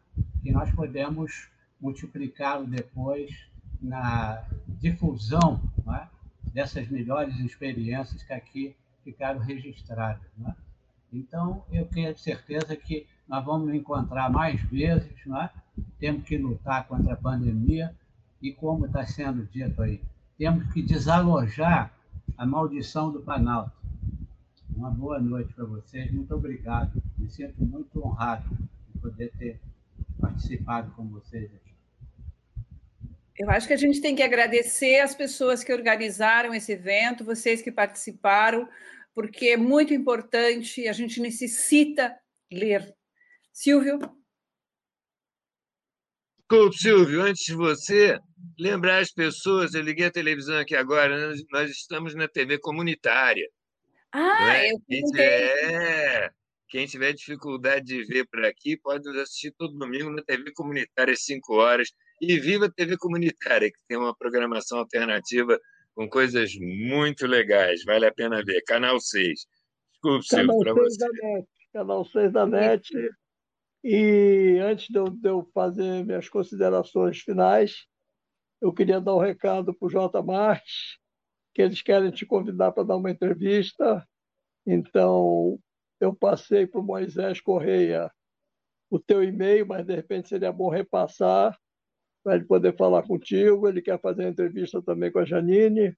que 0.42 0.52
nós 0.52 0.72
podemos 0.72 1.48
multiplicá-lo 1.80 2.66
depois 2.66 3.30
na 3.82 4.46
difusão 4.68 5.60
é? 5.88 6.06
dessas 6.44 6.88
melhores 6.88 7.36
experiências 7.40 8.22
que 8.22 8.32
aqui 8.32 8.76
ficaram 9.02 9.40
registradas. 9.40 10.30
É? 10.46 10.54
Então, 11.12 11.64
eu 11.72 11.86
tenho 11.86 12.16
certeza 12.16 12.76
que 12.76 13.06
nós 13.26 13.44
vamos 13.44 13.66
nos 13.66 13.76
encontrar 13.76 14.30
mais 14.30 14.60
vezes, 14.62 15.14
não 15.26 15.42
é? 15.42 15.50
temos 15.98 16.22
que 16.24 16.38
lutar 16.38 16.86
contra 16.86 17.14
a 17.14 17.16
pandemia 17.16 17.94
e, 18.40 18.52
como 18.52 18.86
está 18.86 19.06
sendo 19.06 19.44
dito 19.46 19.82
aí, 19.82 20.00
temos 20.38 20.72
que 20.72 20.82
desalojar 20.82 21.94
a 22.36 22.46
maldição 22.46 23.12
do 23.12 23.20
Planalto. 23.20 23.72
Uma 24.74 24.90
boa 24.90 25.20
noite 25.20 25.52
para 25.52 25.64
vocês, 25.64 26.10
muito 26.10 26.34
obrigado. 26.34 27.02
Me 27.18 27.28
sinto 27.28 27.62
muito 27.62 28.02
honrado 28.02 28.48
de 28.88 28.98
poder 28.98 29.30
ter 29.36 29.60
participado 30.18 30.90
com 30.92 31.06
vocês 31.08 31.44
aqui. 31.54 31.70
Eu 33.36 33.50
acho 33.50 33.66
que 33.66 33.72
a 33.72 33.76
gente 33.76 34.00
tem 34.00 34.14
que 34.14 34.22
agradecer 34.22 35.00
as 35.00 35.14
pessoas 35.14 35.64
que 35.64 35.72
organizaram 35.72 36.54
esse 36.54 36.72
evento, 36.72 37.24
vocês 37.24 37.62
que 37.62 37.72
participaram, 37.72 38.68
porque 39.14 39.48
é 39.48 39.56
muito 39.56 39.92
importante, 39.92 40.86
a 40.86 40.92
gente 40.92 41.20
necessita 41.20 42.14
ler. 42.50 42.94
Silvio? 43.52 43.98
Desculpe, 46.38 46.76
Silvio, 46.76 47.22
antes 47.22 47.44
de 47.44 47.54
você, 47.54 48.18
lembrar 48.58 48.98
as 48.98 49.10
pessoas, 49.10 49.74
eu 49.74 49.82
liguei 49.82 50.06
a 50.06 50.10
televisão 50.10 50.58
aqui 50.58 50.74
agora, 50.74 51.28
nós, 51.28 51.42
nós 51.50 51.70
estamos 51.70 52.14
na 52.14 52.28
TV 52.28 52.58
comunitária. 52.58 53.48
Ah, 54.12 54.58
é? 54.58 54.72
eu 54.72 54.80
quem 54.88 55.02
tiver, 55.02 56.34
quem 56.68 56.86
tiver 56.86 57.12
dificuldade 57.12 57.86
de 57.86 58.04
ver 58.04 58.26
por 58.26 58.44
aqui, 58.44 58.76
pode 58.76 59.04
nos 59.04 59.16
assistir 59.16 59.52
todo 59.56 59.78
domingo 59.78 60.10
na 60.10 60.22
TV 60.22 60.52
comunitária 60.52 61.12
às 61.12 61.24
5 61.24 61.54
horas. 61.54 61.88
E 62.20 62.38
viva 62.38 62.66
a 62.66 62.70
TV 62.70 62.96
comunitária, 62.98 63.70
que 63.70 63.78
tem 63.88 63.96
uma 63.96 64.14
programação 64.14 64.78
alternativa 64.78 65.58
com 65.94 66.08
coisas 66.08 66.52
muito 66.58 67.26
legais. 67.26 67.82
Vale 67.84 68.06
a 68.06 68.12
pena 68.12 68.44
ver. 68.44 68.62
Canal 68.62 69.00
6. 69.00 69.46
Desculpe, 69.92 70.26
Silvio, 70.26 70.58
para 70.60 70.74
você. 70.74 70.98
Da 70.98 71.08
NET, 71.08 71.48
canal 71.72 72.04
6 72.04 72.32
da 72.32 72.46
NET. 72.46 72.88
E 73.82 74.58
antes 74.62 74.88
de 74.88 74.98
eu, 74.98 75.08
de 75.08 75.28
eu 75.28 75.48
fazer 75.54 76.04
minhas 76.04 76.28
considerações 76.28 77.20
finais, 77.20 77.86
eu 78.60 78.72
queria 78.72 79.00
dar 79.00 79.14
um 79.14 79.20
recado 79.20 79.74
para 79.74 79.86
o 79.86 79.90
J. 79.90 80.22
Marques, 80.22 80.98
que 81.54 81.62
eles 81.62 81.82
querem 81.82 82.10
te 82.10 82.26
convidar 82.26 82.72
para 82.72 82.84
dar 82.84 82.96
uma 82.96 83.10
entrevista. 83.10 84.06
Então, 84.66 85.58
eu 86.00 86.14
passei 86.14 86.66
para 86.66 86.80
o 86.80 86.84
Moisés 86.84 87.40
Correia 87.40 88.10
o 88.90 88.98
teu 88.98 89.22
e-mail, 89.22 89.66
mas 89.66 89.86
de 89.86 89.94
repente 89.94 90.28
seria 90.28 90.52
bom 90.52 90.68
repassar 90.68 91.58
para 92.22 92.36
ele 92.36 92.44
poder 92.44 92.76
falar 92.76 93.02
contigo. 93.04 93.68
Ele 93.68 93.80
quer 93.80 94.00
fazer 94.00 94.24
uma 94.24 94.30
entrevista 94.30 94.82
também 94.82 95.10
com 95.10 95.20
a 95.20 95.24
Janine, 95.24 95.96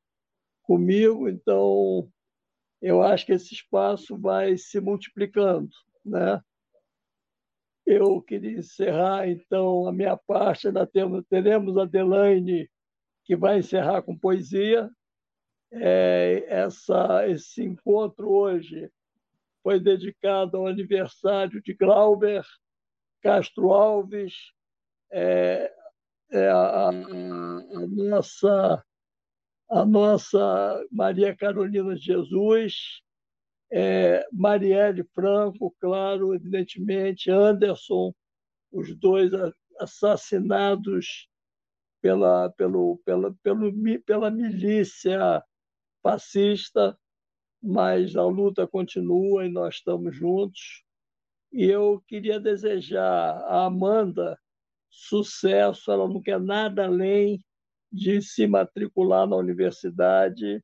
comigo. 0.62 1.28
Então, 1.28 2.08
eu 2.80 3.02
acho 3.02 3.26
que 3.26 3.32
esse 3.32 3.54
espaço 3.54 4.16
vai 4.18 4.56
se 4.56 4.80
multiplicando, 4.80 5.70
né? 6.04 6.40
Eu 7.84 8.22
queria 8.22 8.58
encerrar, 8.58 9.28
então, 9.28 9.86
a 9.86 9.92
minha 9.92 10.16
parte. 10.16 10.68
Ainda 10.68 10.86
temos, 10.86 11.24
teremos 11.28 11.76
a 11.76 11.84
Delaine, 11.84 12.68
que 13.24 13.36
vai 13.36 13.58
encerrar 13.58 14.02
com 14.02 14.16
poesia. 14.16 14.90
É, 15.72 16.44
essa, 16.48 17.26
esse 17.28 17.62
encontro 17.62 18.30
hoje 18.30 18.90
foi 19.62 19.80
dedicado 19.80 20.56
ao 20.58 20.66
aniversário 20.66 21.62
de 21.62 21.72
Glauber 21.72 22.44
Castro 23.22 23.72
Alves, 23.72 24.34
é, 25.12 25.72
é 26.30 26.48
a, 26.48 26.88
a, 26.88 26.92
nossa, 27.88 28.84
a 29.70 29.86
nossa 29.86 30.84
Maria 30.90 31.36
Carolina 31.36 31.96
Jesus, 31.96 33.02
é, 33.72 34.26
Marielle 34.30 35.02
Franco, 35.14 35.74
claro, 35.80 36.34
evidentemente, 36.34 37.30
Anderson, 37.30 38.12
os 38.70 38.94
dois 38.94 39.32
assassinados 39.80 41.26
pela, 42.02 42.50
pelo, 42.50 43.00
pela, 43.04 43.34
pelo, 43.42 43.72
pela 44.04 44.30
milícia 44.30 45.42
fascista, 46.02 46.98
mas 47.62 48.14
a 48.14 48.24
luta 48.24 48.66
continua 48.66 49.46
e 49.46 49.48
nós 49.48 49.76
estamos 49.76 50.14
juntos. 50.14 50.84
E 51.50 51.64
eu 51.64 52.02
queria 52.06 52.38
desejar 52.38 53.38
a 53.44 53.64
Amanda 53.64 54.38
sucesso, 54.90 55.90
ela 55.90 56.06
não 56.06 56.20
quer 56.20 56.38
nada 56.38 56.84
além 56.84 57.42
de 57.90 58.20
se 58.20 58.46
matricular 58.46 59.26
na 59.26 59.36
universidade 59.36 60.62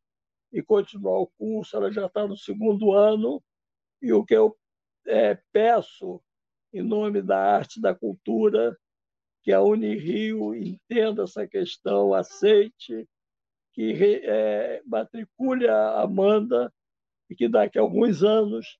e 0.52 0.62
continuar 0.62 1.18
o 1.18 1.30
curso. 1.38 1.76
Ela 1.76 1.92
já 1.92 2.06
está 2.06 2.26
no 2.26 2.36
segundo 2.36 2.92
ano 2.92 3.42
E 4.00 4.12
o 4.12 4.24
que 4.24 4.34
eu 4.34 4.56
é, 5.06 5.38
peço, 5.52 6.22
em 6.72 6.82
nome 6.82 7.22
da 7.22 7.38
arte 7.38 7.80
da 7.80 7.94
cultura, 7.94 8.76
que 9.42 9.52
a 9.52 9.62
Unirio 9.62 10.54
entenda 10.54 11.22
essa 11.24 11.46
questão, 11.46 12.12
aceite, 12.12 13.08
que 13.72 13.92
é, 14.24 14.82
matricule 14.84 15.66
a 15.68 16.02
Amanda 16.02 16.72
e 17.30 17.34
que 17.34 17.48
daqui 17.48 17.78
a 17.78 17.82
alguns 17.82 18.22
anos 18.22 18.78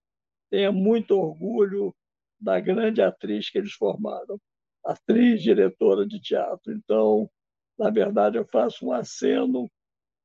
tenha 0.51 0.71
muito 0.73 1.19
orgulho 1.19 1.95
da 2.41 2.61
grande 2.61 3.03
atriz 3.03 3.51
que 3.51 3.59
eles 3.59 3.73
formaram, 3.73 4.41
atriz, 4.85 5.43
diretora 5.43 6.07
de 6.07 6.21
teatro. 6.21 6.73
Então, 6.73 7.31
na 7.79 7.91
verdade, 7.91 8.37
eu 8.37 8.45
faço 8.45 8.87
um 8.87 8.93
aceno 8.93 9.71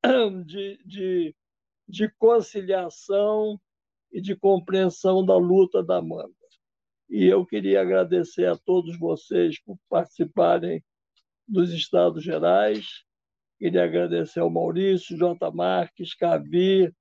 de, 0.46 0.80
de, 0.86 1.36
de 1.88 2.10
conciliação 2.18 3.60
e 4.12 4.22
de 4.22 4.36
compreensão 4.36 5.26
da 5.26 5.36
luta 5.36 5.84
da 5.84 5.98
Amanda. 5.98 6.34
E 7.10 7.26
eu 7.26 7.46
queria 7.46 7.82
agradecer 7.82 8.46
a 8.46 8.58
todos 8.58 8.98
vocês 8.98 9.62
por 9.62 9.78
participarem 9.90 10.84
dos 11.48 11.72
Estados 11.72 12.24
Gerais. 12.24 13.04
Queria 13.60 13.84
agradecer 13.84 14.40
ao 14.40 14.50
Maurício, 14.50 15.18
J. 15.18 15.52
Marques, 15.52 16.16
Cavi, 16.16 16.94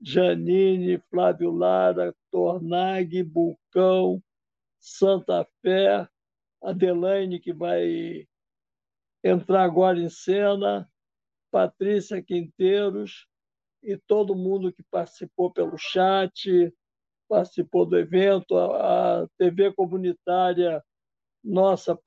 Janine, 0.00 1.02
Flávio 1.10 1.50
Lara, 1.50 2.14
Tornag, 2.30 3.22
Bulcão, 3.22 4.22
Santa 4.78 5.46
Fé, 5.60 6.08
Adelaine, 6.62 7.40
que 7.40 7.52
vai 7.52 8.26
entrar 9.24 9.64
agora 9.64 9.98
em 9.98 10.08
cena, 10.08 10.88
Patrícia 11.50 12.22
Quinteiros 12.22 13.26
e 13.82 13.96
todo 13.96 14.34
mundo 14.34 14.72
que 14.72 14.82
participou 14.90 15.52
pelo 15.52 15.76
chat, 15.78 16.72
participou 17.28 17.86
do 17.86 17.96
evento, 17.96 18.56
a, 18.56 19.28
TV 19.36 19.72
comunitária, 19.72 20.82
nossa 21.44 21.98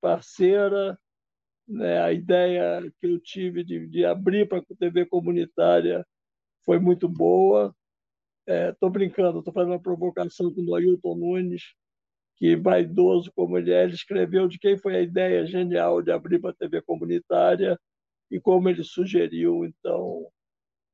parceira, 0.00 0.98
né? 1.66 2.00
a 2.00 2.12
ideia 2.12 2.80
que 3.00 3.06
eu 3.06 3.18
tive 3.18 3.64
de, 3.64 3.86
de 3.88 4.04
abrir 4.04 4.48
para 4.48 4.58
a 4.58 4.76
TV 4.78 5.06
comunitária 5.06 6.06
foi 6.64 6.78
muito 6.78 7.08
boa. 7.08 7.74
Estou 8.46 8.88
é, 8.88 8.92
brincando, 8.92 9.38
estou 9.38 9.52
fazendo 9.52 9.72
uma 9.72 9.82
provocação 9.82 10.52
com 10.52 10.62
o 10.62 10.74
Ailton 10.74 11.16
Nunes, 11.16 11.74
que 12.36 12.56
vaidoso 12.56 13.32
como 13.34 13.58
ele 13.58 13.72
é, 13.72 13.82
ele 13.84 13.94
escreveu 13.94 14.46
de 14.48 14.58
quem 14.58 14.78
foi 14.78 14.96
a 14.96 15.00
ideia 15.00 15.44
genial 15.44 16.00
de 16.00 16.10
abrir 16.10 16.40
para 16.40 16.50
a 16.50 16.54
TV 16.54 16.80
comunitária 16.82 17.78
e 18.30 18.40
como 18.40 18.68
ele 18.68 18.84
sugeriu. 18.84 19.64
Então, 19.64 20.26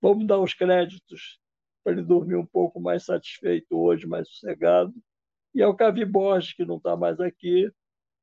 vamos 0.00 0.26
dar 0.26 0.38
os 0.40 0.54
créditos 0.54 1.38
para 1.82 1.92
ele 1.92 2.02
dormir 2.02 2.36
um 2.36 2.46
pouco 2.46 2.80
mais 2.80 3.04
satisfeito 3.04 3.76
hoje, 3.76 4.06
mais 4.06 4.28
sossegado. 4.28 4.94
E 5.54 5.62
ao 5.62 5.76
Cavi 5.76 6.04
Borges, 6.04 6.54
que 6.54 6.64
não 6.64 6.78
está 6.78 6.96
mais 6.96 7.20
aqui, 7.20 7.70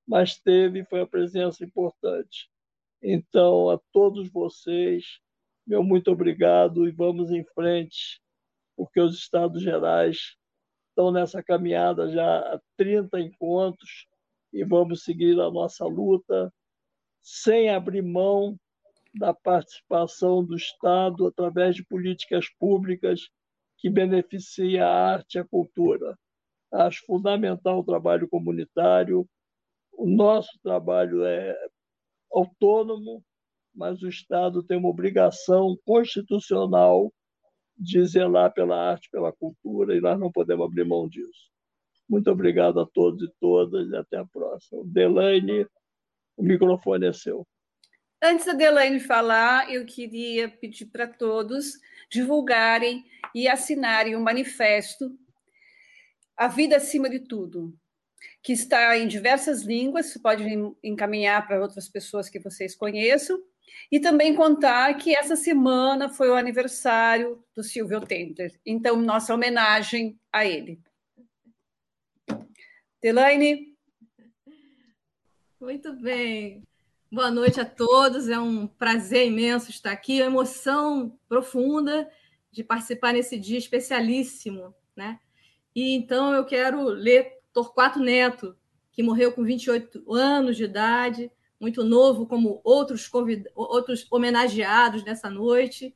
mas 0.07 0.37
teve, 0.37 0.83
foi 0.85 1.01
a 1.01 1.07
presença 1.07 1.63
importante. 1.63 2.49
Então, 3.01 3.69
a 3.69 3.79
todos 3.91 4.29
vocês, 4.31 5.19
meu 5.65 5.83
muito 5.83 6.11
obrigado 6.11 6.87
e 6.87 6.91
vamos 6.91 7.31
em 7.31 7.43
frente, 7.53 8.21
porque 8.75 8.99
os 8.99 9.15
Estados 9.15 9.61
Gerais 9.61 10.35
estão 10.89 11.11
nessa 11.11 11.41
caminhada 11.41 12.09
já 12.09 12.39
há 12.39 12.61
30 12.77 13.19
encontros 13.19 14.07
e 14.51 14.63
vamos 14.63 15.03
seguir 15.03 15.39
a 15.39 15.49
nossa 15.49 15.85
luta 15.85 16.53
sem 17.21 17.69
abrir 17.69 18.01
mão 18.01 18.59
da 19.13 19.33
participação 19.33 20.43
do 20.43 20.55
Estado 20.55 21.27
através 21.27 21.75
de 21.75 21.83
políticas 21.83 22.47
públicas 22.57 23.29
que 23.77 23.89
beneficiem 23.89 24.79
a 24.79 24.87
arte 24.87 25.35
e 25.35 25.39
a 25.39 25.45
cultura. 25.45 26.17
Acho 26.71 27.05
fundamental 27.05 27.79
o 27.79 27.83
trabalho 27.83 28.29
comunitário. 28.29 29.27
O 29.91 30.07
nosso 30.07 30.57
trabalho 30.63 31.25
é 31.25 31.55
autônomo, 32.31 33.23
mas 33.73 34.01
o 34.01 34.07
Estado 34.07 34.63
tem 34.63 34.77
uma 34.77 34.89
obrigação 34.89 35.77
constitucional 35.85 37.11
de 37.77 38.05
zelar 38.05 38.53
pela 38.53 38.77
arte, 38.77 39.09
pela 39.11 39.33
cultura, 39.33 39.95
e 39.95 40.01
nós 40.01 40.19
não 40.19 40.31
podemos 40.31 40.65
abrir 40.65 40.85
mão 40.85 41.09
disso. 41.09 41.49
Muito 42.07 42.29
obrigado 42.29 42.79
a 42.79 42.85
todos 42.85 43.23
e 43.23 43.31
todas, 43.39 43.89
e 43.89 43.95
até 43.95 44.17
a 44.17 44.25
próxima. 44.25 44.83
Delaine, 44.85 45.65
o 46.37 46.43
microfone 46.43 47.07
é 47.07 47.13
seu. 47.13 47.47
Antes 48.23 48.45
da 48.45 48.53
Delaine 48.53 48.99
falar, 48.99 49.73
eu 49.73 49.83
queria 49.83 50.47
pedir 50.47 50.85
para 50.85 51.07
todos 51.07 51.79
divulgarem 52.07 53.03
e 53.33 53.47
assinarem 53.47 54.15
o 54.15 54.19
um 54.19 54.21
manifesto 54.21 55.17
A 56.37 56.47
Vida 56.47 56.77
Acima 56.77 57.09
de 57.09 57.19
Tudo, 57.19 57.75
que 58.43 58.53
está 58.53 58.95
em 58.95 59.07
diversas 59.07 59.63
línguas, 59.63 60.07
você 60.07 60.19
pode 60.19 60.43
encaminhar 60.83 61.47
para 61.47 61.59
outras 61.59 61.89
pessoas 61.89 62.29
que 62.29 62.39
vocês 62.39 62.75
conheçam, 62.75 63.41
e 63.91 63.99
também 63.99 64.35
contar 64.35 64.93
que 64.95 65.15
essa 65.15 65.35
semana 65.35 66.07
foi 66.07 66.29
o 66.29 66.35
aniversário 66.35 67.43
do 67.55 67.63
Silvio 67.63 68.01
Tender. 68.01 68.59
Então, 68.63 68.97
nossa 68.97 69.33
homenagem 69.33 70.19
a 70.31 70.45
ele. 70.45 70.79
Delaine? 73.01 73.75
Muito 75.59 75.93
bem. 75.93 76.63
Boa 77.13 77.29
noite 77.29 77.59
a 77.59 77.65
todos. 77.65 78.29
É 78.29 78.39
um 78.39 78.65
prazer 78.65 79.27
imenso 79.27 79.69
estar 79.69 79.91
aqui, 79.91 80.21
uma 80.21 80.27
emoção 80.27 81.19
profunda 81.27 82.09
de 82.49 82.63
participar 82.63 83.11
nesse 83.11 83.37
dia 83.37 83.57
especialíssimo, 83.57 84.73
né? 84.95 85.19
E 85.75 85.93
então 85.93 86.33
eu 86.33 86.45
quero 86.45 86.81
ler 86.85 87.39
Torquato 87.51 87.99
Neto, 87.99 88.55
que 88.93 89.03
morreu 89.03 89.33
com 89.33 89.43
28 89.43 90.09
anos 90.09 90.55
de 90.55 90.63
idade, 90.63 91.29
muito 91.59 91.83
novo, 91.83 92.25
como 92.25 92.61
outros, 92.63 93.09
convid... 93.09 93.45
outros 93.53 94.07
homenageados 94.09 95.03
nessa 95.03 95.29
noite, 95.29 95.93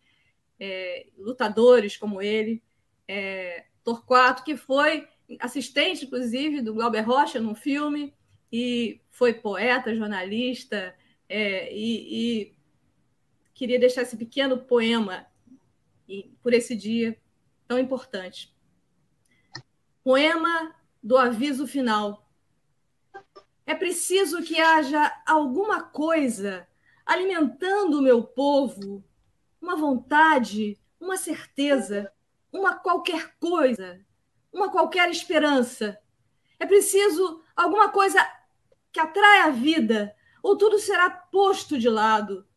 é, 0.60 1.08
lutadores 1.18 1.96
como 1.96 2.22
ele. 2.22 2.62
É, 3.08 3.68
Torquato, 3.86 4.44
que 4.44 4.58
foi 4.58 5.08
assistente, 5.40 6.08
inclusive, 6.08 6.62
do 6.62 6.74
Glauber 6.74 7.08
Rocha 7.08 7.40
num 7.40 7.56
filme, 7.56 8.14
e 8.52 9.00
foi 9.10 9.34
poeta, 9.34 9.96
jornalista, 9.96 10.94
é, 11.28 11.74
e, 11.74 12.44
e, 12.44 12.56
queria 13.54 13.80
deixar 13.80 14.02
esse 14.02 14.18
pequeno 14.18 14.58
poema 14.58 15.26
por 16.42 16.54
esse 16.54 16.76
dia 16.76 17.18
tão 17.68 17.80
importante. 17.80 18.54
Poema 20.04 20.76
do 21.02 21.18
aviso 21.18 21.66
final. 21.66 22.30
É 23.66 23.74
preciso 23.74 24.44
que 24.44 24.60
haja 24.60 25.12
alguma 25.26 25.82
coisa 25.82 26.68
alimentando 27.06 28.00
o 28.00 28.02
meu 28.02 28.24
povo, 28.24 29.04
uma 29.62 29.76
vontade, 29.76 30.80
uma 31.00 31.18
certeza, 31.18 32.12
uma 32.52 32.76
qualquer 32.76 33.36
coisa, 33.40 34.00
uma 34.52 34.70
qualquer 34.72 35.10
esperança. 35.10 36.00
É 36.60 36.66
preciso 36.66 37.44
alguma 37.56 37.90
coisa 37.90 38.20
que 38.92 39.00
atrai 39.00 39.42
a 39.42 39.50
vida, 39.50 40.16
ou 40.46 40.56
tudo 40.56 40.78
será 40.78 41.10
posto 41.10 41.76
de 41.76 41.90
lado. 41.90 42.48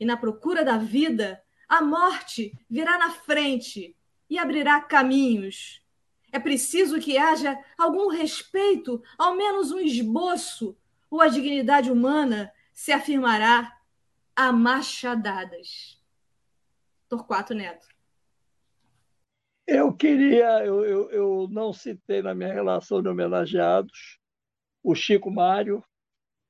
E 0.00 0.04
na 0.06 0.16
procura 0.16 0.64
da 0.64 0.78
vida, 0.78 1.44
a 1.68 1.82
morte 1.82 2.58
virá 2.70 2.96
na 2.96 3.10
frente 3.10 3.94
e 4.30 4.38
abrirá 4.38 4.80
caminhos. 4.80 5.84
É 6.32 6.38
preciso 6.40 6.98
que 6.98 7.18
haja 7.18 7.62
algum 7.76 8.08
respeito, 8.08 9.02
ao 9.18 9.36
menos 9.36 9.70
um 9.70 9.78
esboço, 9.78 10.74
ou 11.10 11.20
a 11.20 11.28
dignidade 11.28 11.92
humana 11.92 12.50
se 12.72 12.92
afirmará 12.92 13.78
a 14.34 14.50
machadadas. 14.50 16.02
Torquato 17.10 17.52
Neto. 17.52 17.86
Eu 19.66 19.92
queria, 19.92 20.64
eu, 20.64 20.82
eu, 20.82 21.10
eu 21.10 21.48
não 21.50 21.74
citei 21.74 22.22
na 22.22 22.34
minha 22.34 22.54
relação 22.54 23.02
de 23.02 23.08
homenageados 23.10 24.18
o 24.82 24.94
Chico 24.94 25.30
Mário, 25.30 25.84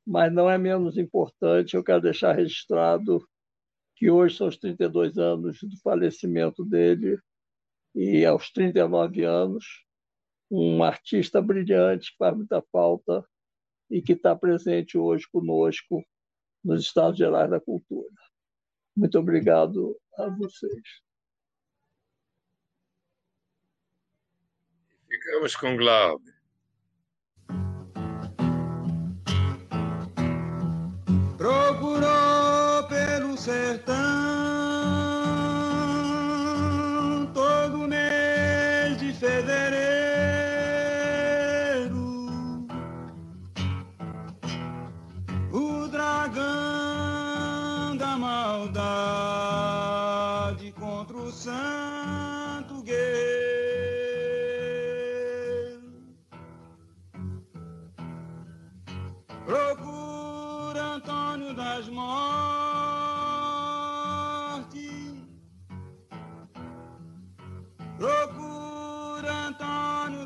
mas 0.07 0.33
não 0.33 0.51
é 0.51 0.59
menos 0.59 0.99
importante, 0.99 1.75
eu 1.75 1.85
quero 1.85 2.03
deixar 2.03 2.33
registrado 2.33 3.27
que 3.97 4.11
hoje 4.11 4.37
são 4.37 4.49
os 4.49 4.59
32 4.59 5.19
anos 5.19 5.59
do 5.63 5.79
falecimento 5.83 6.65
dele, 6.65 7.19
e 7.95 8.25
aos 8.25 8.51
39 8.51 9.25
anos, 9.25 9.65
um 10.51 10.83
artista 10.83 11.41
brilhante 11.41 12.11
que 12.11 12.17
faz 12.19 12.37
muita 12.37 12.63
falta 12.73 13.25
e 13.91 14.03
que 14.03 14.13
está 14.13 14.35
presente 14.35 14.99
hoje 14.99 15.27
conosco 15.31 16.05
nos 16.63 16.83
Estados 16.83 17.19
Gerais 17.19 17.51
da 17.51 17.61
Cultura. 17.61 18.11
Muito 18.97 19.19
obrigado 19.19 19.99
a 20.19 20.29
vocês. 20.29 21.03
Ficamos 25.09 25.55
com 25.55 25.77
Glauber. 25.77 26.34
Sertão 33.45 34.14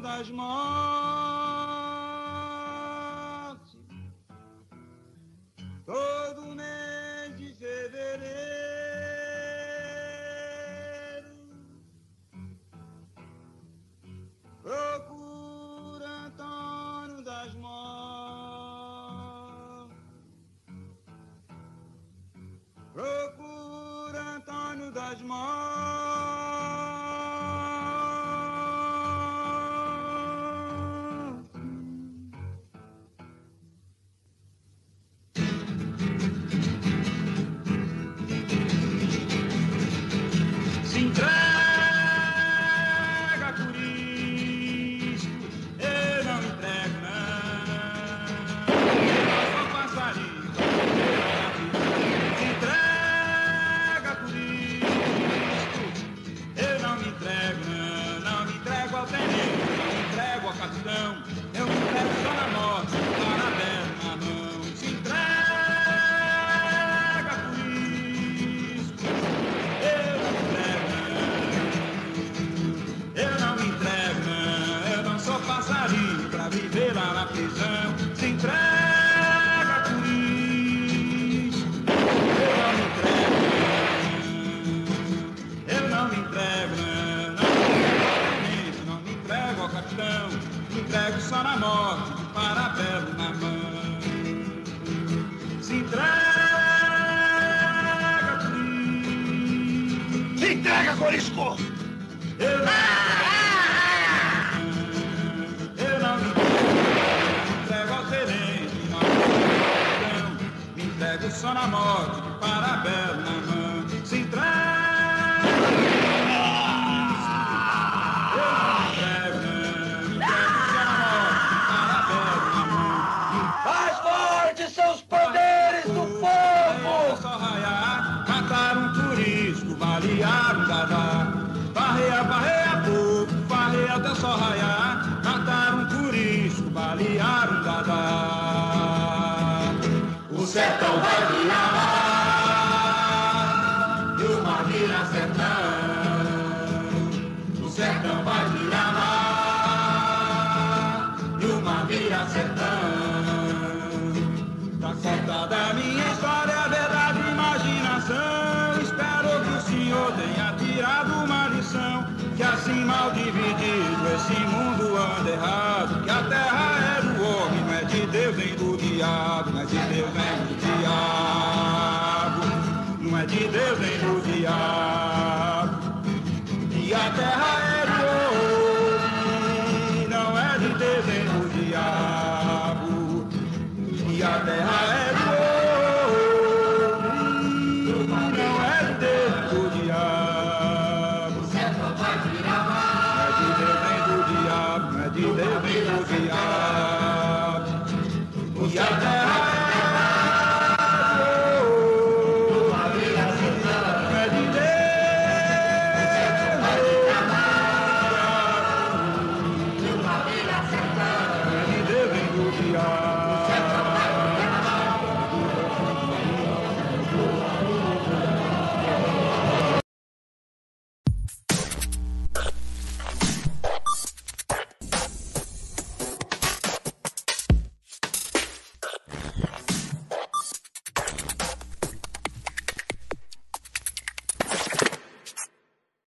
das 0.00 0.30
Mortes. 0.30 1.17